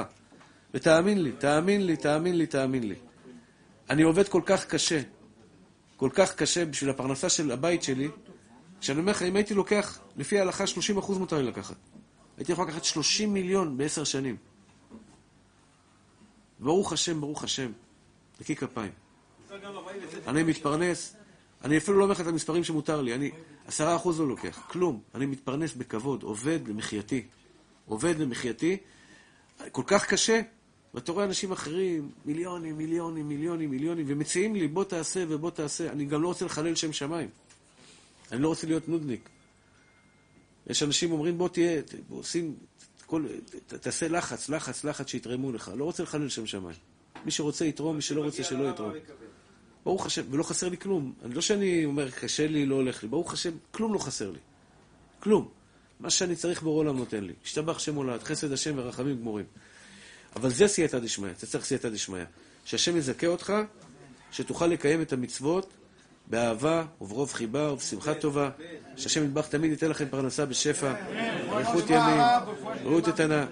ותאמין 0.74 1.24
לי, 1.24 1.32
תאמין 1.32 1.86
לי, 1.86 1.98
תאמין 1.98 2.38
לי, 2.38 2.46
תאמין 2.46 2.88
לי. 2.88 2.96
אני 3.90 4.04
עובד 4.04 4.28
כל 4.28 4.42
כך 4.46 4.66
קשה, 4.66 5.02
כל 5.98 6.10
כך 6.14 6.36
קשה 6.36 6.66
בשביל 6.66 6.90
הפרנסה 6.90 7.30
של 7.30 7.52
הבית 7.52 7.84
שלי, 7.84 8.10
שאני 8.82 9.00
אומר 9.00 9.12
לך, 9.12 9.22
אם 9.22 9.36
הייתי 9.36 9.54
לוקח, 9.54 10.00
לפי 10.16 10.40
ההלכה 10.40 10.64
30% 10.64 11.12
מותר 11.12 11.38
לי 11.38 11.44
לקחת. 11.44 11.76
הייתי 12.38 12.52
יכול 12.52 12.68
לקחת 12.68 12.84
30 12.84 13.34
מיליון 13.34 13.78
בעשר 13.78 14.04
שנים. 14.04 14.38
ברוך 16.60 16.94
השם, 16.94 17.22
ברוך 17.22 17.44
השם. 17.44 17.72
נקי 18.42 18.56
כפיים. 18.56 18.92
אני 20.28 20.44
מתפרנס, 20.44 21.16
אני 21.64 21.78
אפילו 21.78 21.98
לא 21.98 22.04
אומר 22.04 22.14
לך 22.14 22.22
את 22.22 22.28
המספרים 22.28 22.64
שמותר 22.64 23.02
לי, 23.02 23.14
אני 23.14 23.32
עשרה 23.68 23.96
אחוז 23.96 24.20
לא 24.20 24.28
לוקח, 24.28 24.68
כלום. 24.68 25.02
אני 25.16 25.26
מתפרנס 25.26 25.74
בכבוד, 25.74 26.24
עובד 26.24 26.60
למחייתי. 26.68 27.26
עובד 27.86 28.20
למחייתי, 28.20 28.78
כל 29.72 29.84
כך 29.88 30.06
קשה, 30.06 30.42
ואתה 30.98 31.12
רואה 31.12 31.26
אנשים 31.26 31.52
אחרים, 31.52 32.10
מיליונים, 32.26 32.78
מיליונים, 32.78 33.28
מיליונים, 33.28 33.70
מיליונים, 33.70 34.06
ומציעים 34.10 34.56
לי, 34.56 34.68
בוא 34.68 34.84
תעשה 34.84 35.24
ובוא 35.28 35.52
תעשה. 35.52 35.92
אני 35.92 36.06
גם 36.06 36.22
לא 36.22 36.28
רוצה 36.28 36.46
לחלל 36.46 36.76
שם 36.76 36.94
שמיים. 36.94 37.30
אני 38.32 38.42
לא 38.42 38.48
רוצה 38.48 38.68
להיות 38.68 38.90
נודניק. 38.90 39.30
יש 40.68 40.84
אנשים 40.84 41.12
אומרים, 41.12 41.38
בוא 41.38 41.50
תהיה, 41.50 41.82
בוא, 42.10 42.24
שים, 42.24 42.56
כל, 43.06 43.26
ת, 43.68 43.74
תעשה 43.74 44.08
לחץ, 44.08 44.50
לחץ, 44.50 44.84
לחץ 44.84 45.08
שיתרמו 45.08 45.52
לך. 45.52 45.72
לא 45.78 45.84
רוצה 45.84 46.04
לחלל 46.04 46.30
שם 46.30 46.46
שמיים. 46.46 46.76
מי 47.26 47.32
שרוצה 47.32 47.66
יתרום, 47.66 47.96
מי 47.96 48.02
שלא 48.02 48.24
רוצה 48.24 48.44
שלא 48.44 48.70
יתרום. 48.70 48.92
ברוך 49.86 50.06
השם, 50.06 50.24
ולא 50.32 50.44
חסר 50.44 50.70
לי 50.70 50.78
כלום. 50.78 51.14
אני 51.24 51.34
לא 51.34 51.42
שאני 51.42 51.86
אומר, 51.86 52.12
קשה 52.12 52.48
לי, 52.48 52.66
לא 52.66 52.76
הולך 52.76 53.04
לי. 53.04 53.10
ברוך 53.10 53.34
השם, 53.34 53.52
כלום 53.72 53.94
לא 53.94 54.00
חסר 54.00 54.32
לי. 54.32 54.40
כלום. 55.20 55.50
מה 56.00 56.10
שאני 56.10 56.36
צריך 56.36 56.62
בורא 56.62 56.80
עולם 56.80 56.98
נותן 56.98 57.24
לי. 57.24 57.34
השתבח 57.44 57.80
שם 57.80 57.96
הולד, 57.96 58.24
חסד 58.24 58.52
השם 58.52 58.74
ורחמים 58.78 59.18
גמורים. 59.18 59.46
אבל 60.38 60.50
זה 60.50 60.68
סייעתא 60.68 61.00
דשמיא, 61.00 61.32
אתה 61.38 61.46
צריך 61.46 61.66
סייעתא 61.66 61.90
דשמיא. 61.90 62.24
שהשם 62.66 62.98
יזכה 62.98 63.28
אותך, 63.28 63.54
שתוכל 64.32 64.68
לקיים 64.68 65.02
את 65.02 65.14
המצוות 65.14 65.74
באהבה 66.28 66.84
וברוב 67.02 67.34
חיבה 67.34 67.72
ובשמחה 67.72 68.14
טובה, 68.14 68.50
שהשם 68.96 69.24
ידבח 69.24 69.48
תמיד 69.48 69.72
ייתן 69.72 69.90
לכם 69.90 70.06
פרנסה 70.10 70.46
בשפע, 70.46 70.94
אריכות 71.52 71.90
ימים, 71.90 72.22
בריאות 72.84 73.08
איתנה. 73.08 73.46